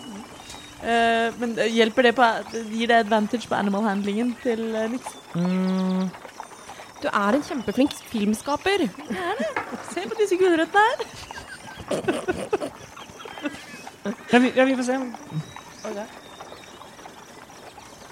Uh, 0.81 1.27
men 1.37 1.51
eh, 1.61 1.67
hjelper 1.75 2.07
det 2.07 2.13
på 2.17 2.25
Gir 2.71 2.87
det 2.89 2.95
advantage 3.03 3.45
på 3.45 3.53
animal 3.53 3.83
handlingen 3.85 4.31
til 4.41 4.63
Nix? 4.89 5.11
Mm, 5.37 6.07
Du 7.03 7.07
er 7.11 7.37
en 7.37 7.43
kjempeflink 7.45 7.93
filmskaper. 8.09 8.87
Se 9.91 10.07
på 10.07 10.17
disse 10.17 10.39
gulrøttene 10.39 10.87
her. 10.87 11.05
Ja, 14.31 14.39
vi, 14.39 14.51
ja, 14.55 14.65
vi 14.65 14.75
får 14.75 14.83
se. 14.83 14.99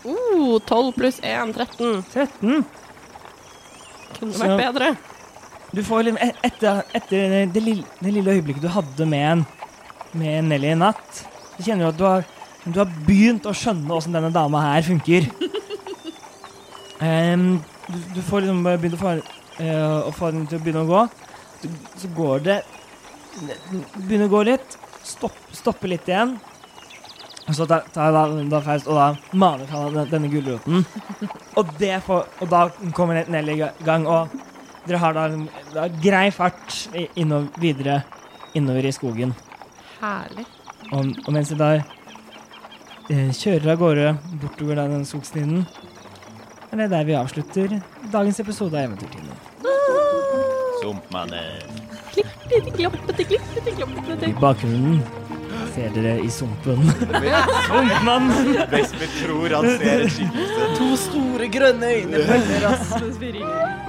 Uh, 0.06 0.60
12 0.60 0.91
pluss 0.95 1.19
1, 1.23 1.53
13. 1.56 2.03
13. 2.14 2.65
Kunne 4.19 4.34
Så- 4.34 4.47
vært 4.47 4.57
bedre. 4.57 4.95
Du 5.76 5.84
får 5.85 6.03
litt 6.03 6.18
etter, 6.43 6.84
etter 6.97 7.45
det, 7.53 7.61
lille, 7.61 7.85
det 8.01 8.14
lille 8.14 8.31
øyeblikket 8.39 8.64
du 8.64 8.72
hadde 8.73 9.06
med, 9.06 9.26
en, 9.31 9.45
med 10.18 10.47
Nelly 10.49 10.72
i 10.73 10.77
natt, 10.80 11.19
så 11.53 11.65
kjenner 11.65 11.84
du 11.84 11.89
at 11.91 11.99
du 11.99 12.06
har, 12.07 12.26
du 12.65 12.80
har 12.80 12.95
begynt 13.06 13.45
å 13.45 13.53
skjønne 13.53 13.93
åssen 13.93 14.15
denne 14.18 14.31
dama 14.34 14.64
her 14.65 14.81
funker. 14.88 15.27
um, 17.06 17.61
du, 17.85 17.97
du 18.15 18.22
får 18.26 18.47
liksom 18.47 18.64
begynt 18.65 18.97
å 18.97 19.01
få, 19.03 19.14
eh, 19.61 20.10
å 20.10 20.11
få 20.15 20.31
den 20.34 20.47
til 20.49 20.57
å 20.57 20.64
begynne 20.65 20.85
å 20.88 20.89
gå. 20.89 21.06
Så, 21.61 21.69
så 22.01 22.11
går 22.18 22.45
det 22.47 22.57
Begynner 23.39 24.27
å 24.27 24.31
gå 24.31 24.43
litt, 24.47 24.77
stopp, 25.06 25.38
stopper 25.56 25.93
litt 25.93 26.07
igjen. 26.10 26.38
Og 27.49 27.56
så 27.57 27.65
tar 27.65 27.88
jeg 27.89 28.14
da, 28.14 28.23
da 28.51 28.60
Faust 28.61 28.89
og 28.89 28.99
da 28.99 29.07
maner 29.34 29.69
han 29.72 29.88
denne, 29.89 30.06
denne 30.11 30.30
gulroten. 30.30 30.84
Og, 31.57 31.72
får, 32.06 32.27
og 32.43 32.51
da 32.51 32.61
kommer 32.95 33.23
Nelly 33.26 33.56
i 33.57 33.69
gang, 33.85 34.06
og 34.06 34.30
dere 34.85 35.01
har 35.01 35.18
da, 35.18 35.26
da 35.73 35.88
grei 36.01 36.27
fart 36.34 36.76
innover, 37.18 37.49
videre 37.61 38.01
innover 38.57 38.85
i 38.85 38.93
skogen. 38.93 39.34
Herlig. 39.99 40.45
Og, 40.93 41.11
og 41.26 41.34
mens 41.35 41.51
dere 41.51 41.60
da 41.60 41.97
eh, 43.10 43.34
kjører 43.34 43.73
av 43.73 43.81
gårde 43.81 44.14
bortover 44.43 44.80
da 44.80 44.88
den 44.93 45.06
skogstien, 45.10 45.65
er 46.69 46.84
det 46.84 46.91
der 46.93 47.06
vi 47.10 47.18
avslutter 47.18 47.80
dagens 48.14 48.39
episode 48.45 48.77
av 48.77 48.91
Eventyrtimen. 48.91 49.45
Sumpmannen. 50.84 51.89
I 54.27 54.34
bakgrunnen 54.41 55.02
ser 55.76 55.90
dere 55.94 56.15
i 56.23 56.30
sumpen 56.34 56.81
Sumpmann! 57.68 58.31
Vesper 58.72 59.11
tror 59.19 59.49
han 59.57 59.68
ser 59.77 60.07
skikkelse. 60.10 60.69
To 60.80 60.90
store 60.98 61.49
grønne 61.53 61.94
øyne 61.99 62.23
følger 62.31 62.65
Rasmus 62.65 63.02
mens 63.03 63.19
vi 63.22 63.31
ringer. 63.38 63.89